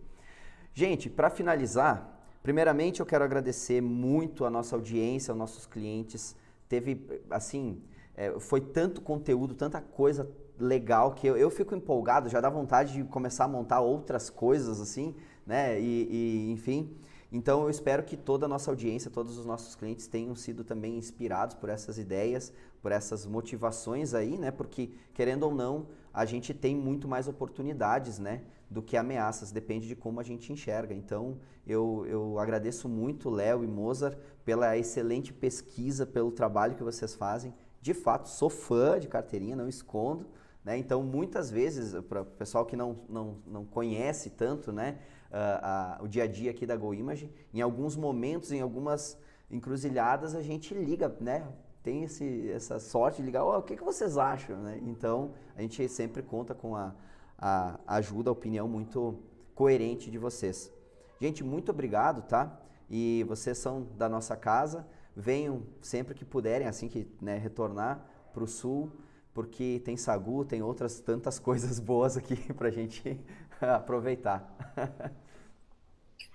Gente, 0.74 1.08
para 1.08 1.30
finalizar, 1.30 2.28
primeiramente 2.42 3.00
eu 3.00 3.06
quero 3.06 3.24
agradecer 3.24 3.80
muito 3.80 4.44
a 4.44 4.50
nossa 4.50 4.76
audiência, 4.76 5.32
aos 5.32 5.38
nossos 5.38 5.66
clientes. 5.66 6.36
Teve, 6.68 7.22
assim, 7.30 7.80
é, 8.14 8.38
foi 8.38 8.60
tanto 8.60 9.00
conteúdo, 9.00 9.54
tanta 9.54 9.80
coisa 9.80 10.30
legal 10.58 11.12
que 11.12 11.26
eu, 11.26 11.36
eu 11.36 11.50
fico 11.50 11.74
empolgado, 11.74 12.28
já 12.28 12.40
dá 12.40 12.50
vontade 12.50 12.92
de 12.92 13.04
começar 13.04 13.44
a 13.44 13.48
montar 13.48 13.80
outras 13.80 14.28
coisas, 14.28 14.80
assim, 14.80 15.14
né? 15.46 15.80
E, 15.80 16.08
e 16.10 16.52
enfim. 16.52 16.94
Então 17.34 17.64
eu 17.64 17.68
espero 17.68 18.04
que 18.04 18.16
toda 18.16 18.46
a 18.46 18.48
nossa 18.48 18.70
audiência, 18.70 19.10
todos 19.10 19.36
os 19.36 19.44
nossos 19.44 19.74
clientes 19.74 20.06
tenham 20.06 20.36
sido 20.36 20.62
também 20.62 20.96
inspirados 20.96 21.56
por 21.56 21.68
essas 21.68 21.98
ideias, 21.98 22.52
por 22.80 22.92
essas 22.92 23.26
motivações 23.26 24.14
aí, 24.14 24.38
né? 24.38 24.52
Porque 24.52 24.92
querendo 25.12 25.42
ou 25.42 25.52
não, 25.52 25.88
a 26.12 26.24
gente 26.24 26.54
tem 26.54 26.76
muito 26.76 27.08
mais 27.08 27.26
oportunidades, 27.26 28.20
né? 28.20 28.42
Do 28.70 28.80
que 28.80 28.96
ameaças, 28.96 29.50
depende 29.50 29.88
de 29.88 29.96
como 29.96 30.20
a 30.20 30.22
gente 30.22 30.52
enxerga. 30.52 30.94
Então 30.94 31.36
eu, 31.66 32.06
eu 32.06 32.38
agradeço 32.38 32.88
muito 32.88 33.28
Léo 33.28 33.64
e 33.64 33.66
Mozart 33.66 34.16
pela 34.44 34.78
excelente 34.78 35.32
pesquisa, 35.32 36.06
pelo 36.06 36.30
trabalho 36.30 36.76
que 36.76 36.84
vocês 36.84 37.16
fazem. 37.16 37.52
De 37.82 37.94
fato, 37.94 38.28
sou 38.28 38.48
fã 38.48 38.96
de 39.00 39.08
carteirinha, 39.08 39.56
não 39.56 39.68
escondo. 39.68 40.24
Né? 40.64 40.78
Então, 40.78 41.02
muitas 41.02 41.50
vezes, 41.50 42.00
para 42.08 42.22
o 42.22 42.24
pessoal 42.24 42.64
que 42.64 42.76
não, 42.76 43.00
não, 43.08 43.36
não 43.44 43.64
conhece 43.64 44.30
tanto, 44.30 44.72
né? 44.72 44.98
Uh, 45.34 46.04
o 46.04 46.08
dia 46.08 46.24
a 46.24 46.26
dia 46.26 46.50
aqui 46.50 46.64
da 46.64 46.76
GoImage. 46.76 47.30
Em 47.52 47.60
alguns 47.60 47.96
momentos, 47.96 48.52
em 48.52 48.60
algumas 48.60 49.18
encruzilhadas, 49.50 50.34
a 50.34 50.42
gente 50.42 50.74
liga, 50.74 51.14
né? 51.20 51.46
Tem 51.82 52.04
esse, 52.04 52.50
essa 52.50 52.78
sorte 52.78 53.18
de 53.18 53.26
ligar, 53.26 53.44
oh, 53.44 53.58
o 53.58 53.62
que, 53.62 53.76
que 53.76 53.84
vocês 53.84 54.16
acham? 54.16 54.56
Né? 54.56 54.80
Então, 54.82 55.34
a 55.54 55.60
gente 55.60 55.86
sempre 55.88 56.22
conta 56.22 56.54
com 56.54 56.74
a, 56.74 56.94
a 57.36 57.78
ajuda, 57.86 58.30
a 58.30 58.32
opinião 58.32 58.66
muito 58.66 59.18
coerente 59.54 60.10
de 60.10 60.16
vocês. 60.16 60.72
Gente, 61.20 61.44
muito 61.44 61.70
obrigado, 61.70 62.22
tá? 62.22 62.58
E 62.88 63.24
vocês 63.28 63.58
são 63.58 63.86
da 63.98 64.08
nossa 64.08 64.34
casa. 64.34 64.86
Venham 65.14 65.62
sempre 65.82 66.14
que 66.14 66.24
puderem, 66.24 66.66
assim 66.66 66.88
que 66.88 67.06
né, 67.20 67.36
retornar 67.36 68.04
para 68.32 68.42
o 68.42 68.46
sul, 68.48 68.90
porque 69.34 69.80
tem 69.84 69.96
sagu, 69.96 70.44
tem 70.44 70.62
outras 70.62 71.00
tantas 71.00 71.38
coisas 71.40 71.78
boas 71.78 72.16
aqui 72.16 72.36
para 72.54 72.68
a 72.68 72.72
gente 72.72 73.20
aproveitar. 73.60 74.56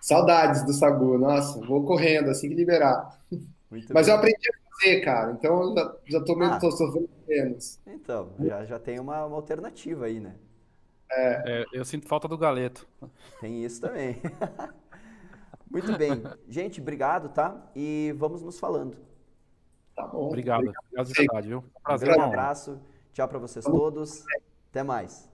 Saudades 0.01 0.65
do 0.65 0.73
Sagu, 0.73 1.17
nossa, 1.17 1.59
vou 1.65 1.83
correndo 1.85 2.29
assim 2.29 2.49
que 2.49 2.55
liberar. 2.55 3.19
Muito 3.69 3.93
Mas 3.93 4.05
bem. 4.07 4.15
eu 4.15 4.19
aprendi 4.19 4.49
a 4.49 4.71
fazer, 4.71 5.01
cara, 5.01 5.31
então 5.33 5.75
já, 5.75 5.95
já 6.07 6.23
tô 6.23 6.35
meio 6.35 6.51
ah, 6.51 6.59
tô 6.59 6.71
sofrendo 6.71 7.09
menos. 7.27 7.79
Então, 7.85 8.31
já, 8.39 8.65
já 8.65 8.79
tem 8.79 8.99
uma, 8.99 9.25
uma 9.25 9.35
alternativa 9.35 10.05
aí, 10.05 10.19
né? 10.19 10.35
É. 11.11 11.61
é. 11.61 11.65
eu 11.73 11.85
sinto 11.85 12.07
falta 12.07 12.27
do 12.27 12.37
galeto. 12.37 12.87
Tem 13.39 13.63
isso 13.63 13.81
também. 13.81 14.21
Muito 15.69 15.95
bem. 15.97 16.23
Gente, 16.47 16.81
obrigado, 16.81 17.29
tá? 17.29 17.69
E 17.75 18.13
vamos 18.17 18.41
nos 18.41 18.59
falando. 18.59 18.97
Tá 19.95 20.07
bom. 20.07 20.27
Obrigado. 20.27 20.61
Obrigado 20.61 21.07
de 21.07 21.13
verdade, 21.13 21.47
viu? 21.47 21.63
Prazer. 21.83 22.17
Um 22.17 22.21
abraço. 22.21 22.79
Tchau 23.13 23.27
para 23.27 23.37
vocês 23.37 23.65
todos. 23.65 24.23
Até 24.71 24.81
mais. 24.81 25.29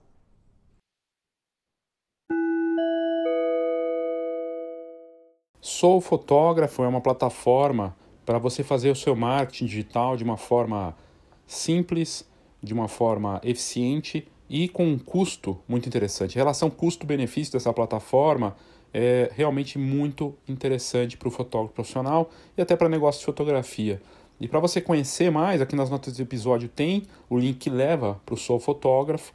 Sou 5.66 6.00
Fotógrafo 6.00 6.84
é 6.84 6.86
uma 6.86 7.00
plataforma 7.00 7.96
para 8.24 8.38
você 8.38 8.62
fazer 8.62 8.88
o 8.88 8.94
seu 8.94 9.16
marketing 9.16 9.66
digital 9.66 10.16
de 10.16 10.22
uma 10.22 10.36
forma 10.36 10.96
simples, 11.44 12.24
de 12.62 12.72
uma 12.72 12.86
forma 12.86 13.40
eficiente 13.42 14.28
e 14.48 14.68
com 14.68 14.86
um 14.86 14.96
custo 14.96 15.58
muito 15.66 15.88
interessante. 15.88 16.38
A 16.38 16.40
relação 16.40 16.70
custo-benefício 16.70 17.52
dessa 17.52 17.72
plataforma 17.72 18.56
é 18.94 19.28
realmente 19.34 19.76
muito 19.76 20.36
interessante 20.46 21.16
para 21.16 21.26
o 21.26 21.32
fotógrafo 21.32 21.74
profissional 21.74 22.30
e 22.56 22.62
até 22.62 22.76
para 22.76 22.88
negócio 22.88 23.18
de 23.18 23.26
fotografia. 23.26 24.00
E 24.40 24.46
para 24.46 24.60
você 24.60 24.80
conhecer 24.80 25.32
mais, 25.32 25.60
aqui 25.60 25.74
nas 25.74 25.90
notas 25.90 26.16
do 26.16 26.22
episódio 26.22 26.68
tem 26.68 27.02
o 27.28 27.36
link 27.36 27.58
que 27.58 27.70
leva 27.70 28.20
para 28.24 28.36
o 28.36 28.38
Sou 28.38 28.60
Fotógrafo 28.60 29.32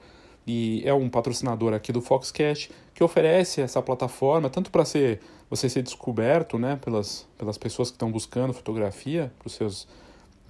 e 0.48 0.82
é 0.86 0.94
um 0.94 1.10
patrocinador 1.10 1.74
aqui 1.74 1.92
do 1.92 2.02
Foxcast 2.02 2.72
que 2.94 3.04
oferece 3.04 3.62
essa 3.62 3.82
plataforma 3.82 4.50
tanto 4.50 4.72
para 4.72 4.86
ser 4.86 5.20
você 5.50 5.68
ser 5.68 5.84
descoberto, 5.84 6.58
né, 6.58 6.80
pelas, 6.82 7.28
pelas 7.38 7.58
pessoas 7.58 7.90
que 7.90 7.96
estão 7.96 8.10
buscando 8.10 8.54
fotografia 8.54 9.32
para 9.38 9.48
os 9.48 9.54
seus 9.54 9.88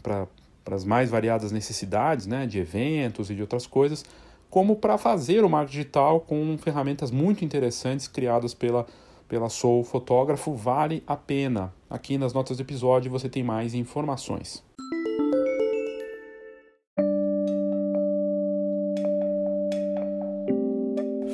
para 0.03 0.27
as 0.75 0.85
mais 0.85 1.09
variadas 1.09 1.51
necessidades, 1.51 2.27
né, 2.27 2.45
de 2.45 2.59
eventos 2.59 3.31
e 3.31 3.35
de 3.35 3.41
outras 3.41 3.65
coisas, 3.65 4.05
como 4.49 4.75
para 4.75 4.97
fazer 4.97 5.43
o 5.43 5.49
marketing 5.49 5.77
digital 5.77 6.19
com 6.21 6.55
ferramentas 6.57 7.09
muito 7.09 7.43
interessantes 7.43 8.07
criadas 8.07 8.53
pela 8.53 8.85
pela 9.27 9.47
Soul 9.47 9.85
Fotógrafo, 9.85 10.53
vale 10.53 11.01
a 11.07 11.15
pena. 11.15 11.73
Aqui 11.89 12.17
nas 12.17 12.33
notas 12.33 12.57
do 12.57 12.63
episódio 12.63 13.09
você 13.09 13.29
tem 13.29 13.41
mais 13.41 13.73
informações. 13.73 14.61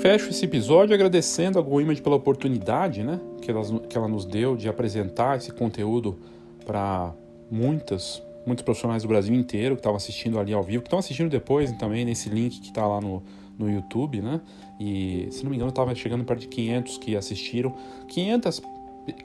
Fecho 0.08 0.30
esse 0.30 0.46
episódio 0.46 0.96
agradecendo 0.96 1.60
a 1.60 1.62
GoImage 1.62 2.02
pela 2.02 2.16
oportunidade 2.16 3.04
né, 3.04 3.20
que, 3.42 3.52
ela, 3.52 3.62
que 3.82 3.98
ela 3.98 4.08
nos 4.08 4.24
deu 4.24 4.56
de 4.56 4.70
apresentar 4.70 5.36
esse 5.36 5.52
conteúdo 5.52 6.18
para 6.66 7.14
muitas, 7.52 8.24
muitos 8.46 8.64
profissionais 8.64 9.04
do 9.04 9.10
Brasil 9.10 9.36
inteiro 9.36 9.76
que 9.76 9.82
estavam 9.82 9.98
assistindo 9.98 10.40
ali 10.40 10.54
ao 10.54 10.64
vivo, 10.64 10.82
que 10.82 10.88
estão 10.88 11.00
assistindo 11.00 11.30
depois 11.30 11.70
também 11.74 12.06
nesse 12.06 12.30
link 12.30 12.62
que 12.62 12.70
está 12.70 12.88
lá 12.88 13.02
no, 13.02 13.22
no 13.60 13.70
YouTube, 13.70 14.22
né? 14.22 14.40
E 14.80 15.28
se 15.30 15.44
não 15.44 15.50
me 15.50 15.58
engano, 15.58 15.72
estava 15.72 15.94
chegando 15.94 16.24
perto 16.24 16.40
de 16.40 16.48
500 16.48 16.98
que 17.00 17.18
assistiram. 17.18 17.76
500, 18.08 18.62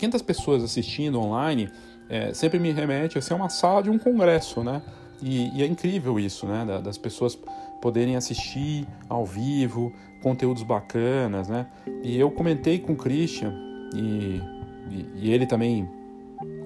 500 0.00 0.22
pessoas 0.22 0.64
assistindo 0.64 1.20
online 1.20 1.70
é, 2.08 2.34
sempre 2.34 2.58
me 2.58 2.72
remete 2.72 3.16
a 3.16 3.22
ser 3.22 3.34
uma 3.34 3.48
sala 3.48 3.84
de 3.84 3.88
um 3.88 4.00
congresso, 4.00 4.64
né? 4.64 4.82
E, 5.22 5.56
e 5.56 5.62
é 5.62 5.66
incrível 5.66 6.18
isso, 6.18 6.44
né? 6.44 6.80
Das 6.82 6.98
pessoas 6.98 7.38
poderem 7.82 8.14
assistir 8.14 8.86
ao 9.08 9.26
vivo, 9.26 9.92
conteúdos 10.22 10.62
bacanas, 10.62 11.48
né? 11.48 11.66
E 12.00 12.16
eu 12.18 12.30
comentei 12.30 12.78
com 12.78 12.92
o 12.92 12.96
Christian 12.96 13.52
e, 13.92 14.40
e, 14.88 15.06
e 15.16 15.32
ele 15.32 15.46
também 15.46 15.90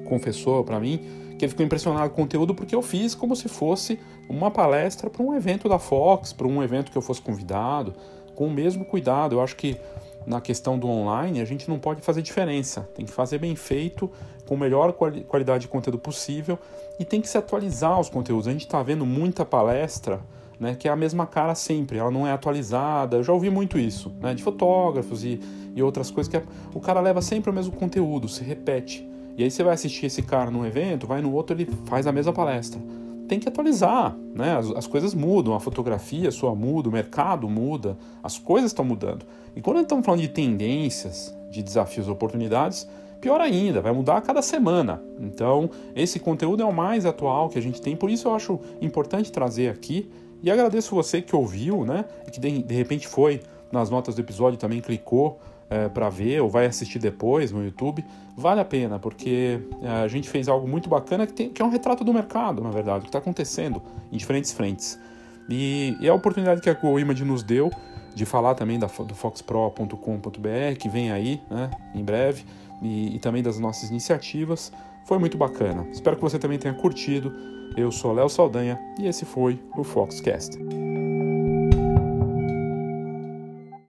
confessou 0.05 0.63
para 0.63 0.79
mim 0.79 1.01
que 1.39 1.45
ele 1.45 1.51
ficou 1.51 1.65
impressionado 1.65 2.11
com 2.11 2.21
o 2.21 2.25
conteúdo 2.25 2.55
porque 2.55 2.75
eu 2.75 2.83
fiz 2.83 3.15
como 3.15 3.35
se 3.35 3.49
fosse 3.49 3.99
uma 4.29 4.51
palestra 4.51 5.09
para 5.09 5.23
um 5.23 5.35
evento 5.35 5.69
da 5.69 5.79
Fox, 5.79 6.35
para 6.35 6.47
um 6.47 6.63
evento 6.63 6.93
que 6.93 6.99
eu 6.99 7.03
fosse 7.03 7.21
convidado, 7.21 7.95
com 8.35 8.47
o 8.47 8.51
mesmo 8.51 8.85
cuidado. 8.85 9.37
Eu 9.37 9.41
acho 9.41 9.57
que 9.57 9.79
na 10.27 10.41
questão 10.41 10.79
do 10.79 10.87
online 10.87 11.41
a 11.41 11.45
gente 11.47 11.69
não 11.69 11.79
pode 11.79 12.03
fazer 12.03 12.21
diferença, 12.21 12.83
tem 12.95 13.07
que 13.07 13.13
fazer 13.13 13.39
bem 13.39 13.57
feito, 13.57 14.11
com 14.47 14.55
a 14.55 14.59
melhor 14.59 14.93
qualidade 14.93 15.63
de 15.63 15.69
conteúdo 15.69 15.99
possível 15.99 16.59
e 16.99 17.05
tem 17.05 17.21
que 17.21 17.29
se 17.29 17.39
atualizar 17.39 17.99
os 17.99 18.11
conteúdos. 18.11 18.47
A 18.49 18.53
gente 18.53 18.67
está 18.67 18.83
vendo 18.83 19.07
muita 19.07 19.45
palestra 19.45 20.21
né, 20.59 20.75
que 20.75 20.89
é 20.89 20.91
a 20.91 20.97
mesma 20.97 21.27
cara 21.27 21.55
sempre, 21.55 21.99
ela 21.99 22.11
não 22.11 22.27
é 22.27 22.33
atualizada. 22.33 23.17
Eu 23.17 23.23
já 23.23 23.33
ouvi 23.33 23.51
muito 23.51 23.79
isso, 23.79 24.13
né, 24.21 24.35
de 24.35 24.43
fotógrafos 24.43 25.25
e, 25.25 25.41
e 25.75 25.83
outras 25.83 26.11
coisas 26.11 26.31
que 26.31 26.37
é, 26.37 26.43
o 26.75 26.81
cara 26.81 27.01
leva 27.01 27.21
sempre 27.21 27.51
o 27.51 27.53
mesmo 27.53 27.73
conteúdo, 27.75 28.29
se 28.29 28.43
repete. 28.43 29.09
E 29.37 29.45
aí 29.45 29.51
você 29.51 29.63
vai 29.63 29.75
assistir 29.75 30.07
esse 30.07 30.23
cara 30.23 30.51
num 30.51 30.65
evento, 30.65 31.07
vai 31.07 31.21
no 31.21 31.33
outro, 31.33 31.55
ele 31.55 31.69
faz 31.85 32.07
a 32.07 32.13
mesma 32.13 32.33
palestra. 32.33 32.81
Tem 33.29 33.39
que 33.39 33.49
atualizar, 33.49 34.17
né? 34.35 34.57
As, 34.57 34.71
as 34.71 34.87
coisas 34.87 35.13
mudam, 35.13 35.55
a 35.55 35.61
fotografia 35.61 36.31
sua 36.31 36.55
muda, 36.55 36.89
o 36.89 36.93
mercado 36.93 37.49
muda, 37.49 37.99
as 38.23 38.39
coisas 38.39 38.71
estão 38.71 38.85
mudando. 38.85 39.27
E 39.55 39.61
quando 39.61 39.81
estamos 39.81 40.07
falando 40.07 40.21
de 40.21 40.29
tendências, 40.29 41.37
de 41.51 41.63
desafios, 41.63 42.09
oportunidades, 42.09 42.89
pior 43.21 43.41
ainda, 43.41 43.81
vai 43.81 43.93
mudar 43.93 44.19
a 44.19 44.21
cada 44.21 44.41
semana. 44.41 45.03
Então, 45.19 45.69
esse 45.95 46.21
conteúdo 46.21 46.63
é 46.63 46.67
o 46.67 46.73
mais 46.73 47.05
atual 47.05 47.49
que 47.49 47.59
a 47.59 47.63
gente 47.63 47.81
tem, 47.83 47.97
por 47.97 48.09
isso 48.09 48.29
eu 48.29 48.35
acho 48.35 48.61
importante 48.81 49.33
trazer 49.33 49.69
aqui. 49.69 50.09
E 50.43 50.51
agradeço 50.51 50.95
você 50.95 51.23
que 51.23 51.35
ouviu, 51.35 51.85
né? 51.85 52.05
E 52.27 52.31
que 52.31 52.41
de, 52.41 52.63
de 52.63 52.75
repente 52.75 53.07
foi 53.09 53.41
nas 53.71 53.91
notas 53.91 54.15
do 54.15 54.21
episódio 54.21 54.59
também 54.59 54.81
clicou 54.81 55.41
é, 55.69 55.89
para 55.89 56.09
ver 56.09 56.41
ou 56.41 56.49
vai 56.49 56.67
assistir 56.67 56.99
depois 56.99 57.51
no 57.51 57.65
YouTube, 57.65 58.05
vale 58.37 58.61
a 58.61 58.65
pena, 58.65 58.99
porque 58.99 59.61
é, 59.83 59.89
a 59.89 60.09
gente 60.09 60.29
fez 60.29 60.49
algo 60.49 60.67
muito 60.67 60.89
bacana 60.89 61.27
que, 61.27 61.33
tem, 61.33 61.51
que 61.51 61.61
é 61.61 61.65
um 61.65 61.69
retrato 61.69 62.05
do 62.05 62.13
mercado, 62.13 62.63
na 62.63 62.71
verdade, 62.71 62.99
o 62.99 63.03
que 63.03 63.09
está 63.09 63.19
acontecendo 63.19 63.83
em 64.13 64.17
diferentes 64.17 64.53
frentes. 64.53 64.99
E, 65.49 65.97
e, 66.01 66.09
a 66.09 66.15
oportunidade 66.15 66.61
que 66.61 66.69
a 66.69 66.75
GoImage 66.75 67.25
nos 67.25 67.43
deu 67.43 67.71
de 68.15 68.25
falar 68.25 68.55
também 68.55 68.79
da, 68.79 68.87
do 68.87 69.15
foxpro.com.br, 69.15 70.79
que 70.79 70.89
vem 70.89 71.13
aí 71.13 71.41
né, 71.51 71.71
em 71.95 72.03
breve, 72.03 72.45
e, 72.83 73.17
e 73.17 73.19
também 73.19 73.43
das 73.43 73.59
nossas 73.59 73.91
iniciativas, 73.91 74.73
foi 75.07 75.19
muito 75.19 75.39
bacana. 75.39 75.87
Espero 75.93 76.17
que 76.17 76.23
você 76.23 76.39
também 76.39 76.59
tenha 76.59 76.75
curtido. 76.75 77.33
Eu 77.77 77.91
sou 77.93 78.13
Léo 78.13 78.29
Saldanha 78.29 78.79
e 78.99 79.07
esse 79.07 79.25
foi 79.25 79.61
o 79.77 79.85
Foxcast. 79.85 80.59